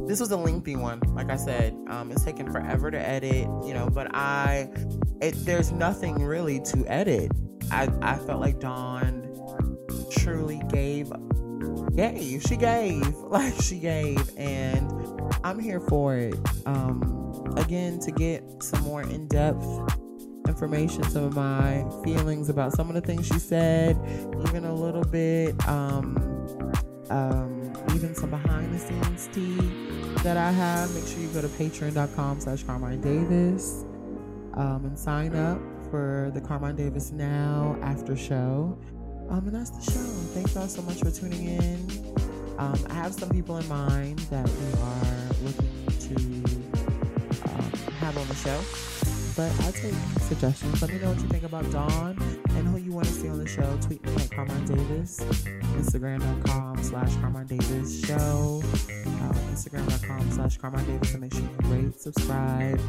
This 0.07 0.19
was 0.19 0.31
a 0.31 0.37
lengthy 0.37 0.75
one, 0.75 1.01
like 1.13 1.29
I 1.29 1.35
said. 1.35 1.77
Um, 1.89 2.11
it's 2.11 2.23
taken 2.23 2.51
forever 2.51 2.91
to 2.91 2.99
edit, 2.99 3.47
you 3.65 3.73
know, 3.73 3.89
but 3.89 4.07
I 4.13 4.69
it 5.21 5.33
there's 5.45 5.71
nothing 5.71 6.23
really 6.23 6.59
to 6.61 6.85
edit. 6.87 7.31
I, 7.71 7.89
I 8.01 8.15
felt 8.17 8.39
like 8.39 8.59
Dawn 8.59 9.23
truly 10.11 10.61
gave 10.69 11.11
gave. 11.95 12.41
She 12.43 12.55
gave. 12.55 13.15
Like 13.27 13.53
she 13.61 13.79
gave. 13.79 14.31
And 14.37 14.89
I'm 15.43 15.59
here 15.59 15.81
for 15.81 16.15
it. 16.15 16.35
Um 16.65 17.43
again 17.57 17.99
to 17.99 18.11
get 18.11 18.43
some 18.61 18.81
more 18.83 19.01
in-depth 19.01 19.65
information, 20.47 21.03
some 21.03 21.23
of 21.25 21.35
my 21.35 21.85
feelings 22.03 22.49
about 22.49 22.73
some 22.73 22.89
of 22.89 22.95
the 22.95 23.01
things 23.01 23.27
she 23.27 23.39
said, 23.39 23.97
even 24.47 24.65
a 24.65 24.73
little 24.73 25.03
bit, 25.03 25.55
um, 25.67 26.17
um, 27.09 27.56
even 27.97 28.13
some 28.13 28.29
behind 28.29 28.71
the 28.71 28.77
scenes 28.77 29.27
tea 29.33 29.57
that 30.21 30.37
I 30.37 30.51
have. 30.51 30.93
Make 30.93 31.07
sure 31.07 31.19
you 31.19 31.29
go 31.29 31.41
to 31.41 31.47
patreon.com 31.47 32.39
slash 32.39 32.61
Carmine 32.61 33.01
Davis 33.01 33.85
um, 34.53 34.85
and 34.85 34.99
sign 34.99 35.35
up 35.35 35.59
for 35.89 36.29
the 36.35 36.41
Carmine 36.41 36.75
Davis 36.75 37.11
Now 37.11 37.75
after 37.81 38.15
show. 38.15 38.77
Um, 39.29 39.47
and 39.47 39.55
that's 39.55 39.71
the 39.71 39.91
show. 39.91 40.07
Thank 40.35 40.53
y'all 40.53 40.67
so 40.67 40.83
much 40.83 40.99
for 40.99 41.09
tuning 41.09 41.47
in. 41.57 42.15
Um, 42.59 42.77
I 42.87 42.93
have 42.93 43.13
some 43.13 43.29
people 43.29 43.57
in 43.57 43.67
mind 43.67 44.19
that 44.29 44.47
we 44.47 44.73
are 44.79 45.33
looking 45.43 45.87
to 45.87 46.15
um, 47.49 47.71
have 47.97 48.15
on 48.15 48.27
the 48.27 48.35
show. 48.35 48.61
But 49.35 49.51
I'll 49.65 49.71
take 49.71 49.95
suggestions. 50.21 50.81
Let 50.83 50.91
me 50.91 50.99
know 50.99 51.09
what 51.09 51.19
you 51.19 51.29
think 51.29 51.45
about 51.45 51.71
Dawn 51.71 52.15
and 52.57 52.67
who 52.67 52.77
you 52.77 52.91
want 52.91 53.07
to 53.07 53.13
see 53.13 53.29
on 53.29 53.37
the 53.37 53.47
show. 53.47 53.77
Tweet 53.81 54.03
me 54.05 54.13
at 54.15 54.31
Carmine 54.31 54.65
Davis, 54.65 55.19
Instagram.com 55.77 56.83
slash 56.83 57.15
Carmine 57.17 57.45
Davis 57.47 58.05
Show, 58.05 58.61
uh, 58.63 59.33
Instagram.com 59.51 60.31
slash 60.31 60.57
Carmine 60.57 60.85
Davis. 60.85 61.13
And 61.13 61.21
make 61.21 61.33
sure 61.33 61.41
you 61.41 61.49
rate, 61.65 61.99
subscribe, 61.99 62.79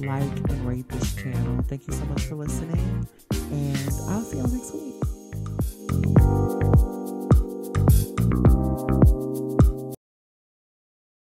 like, 0.00 0.50
and 0.50 0.66
rate 0.66 0.88
this 0.88 1.14
channel. 1.14 1.62
Thank 1.68 1.86
you 1.86 1.94
so 1.94 2.04
much 2.06 2.22
for 2.22 2.34
listening. 2.34 3.06
And 3.30 3.88
I'll 4.08 4.22
see 4.22 4.38
y'all 4.38 4.48
next 4.48 4.74
week. 4.74 4.94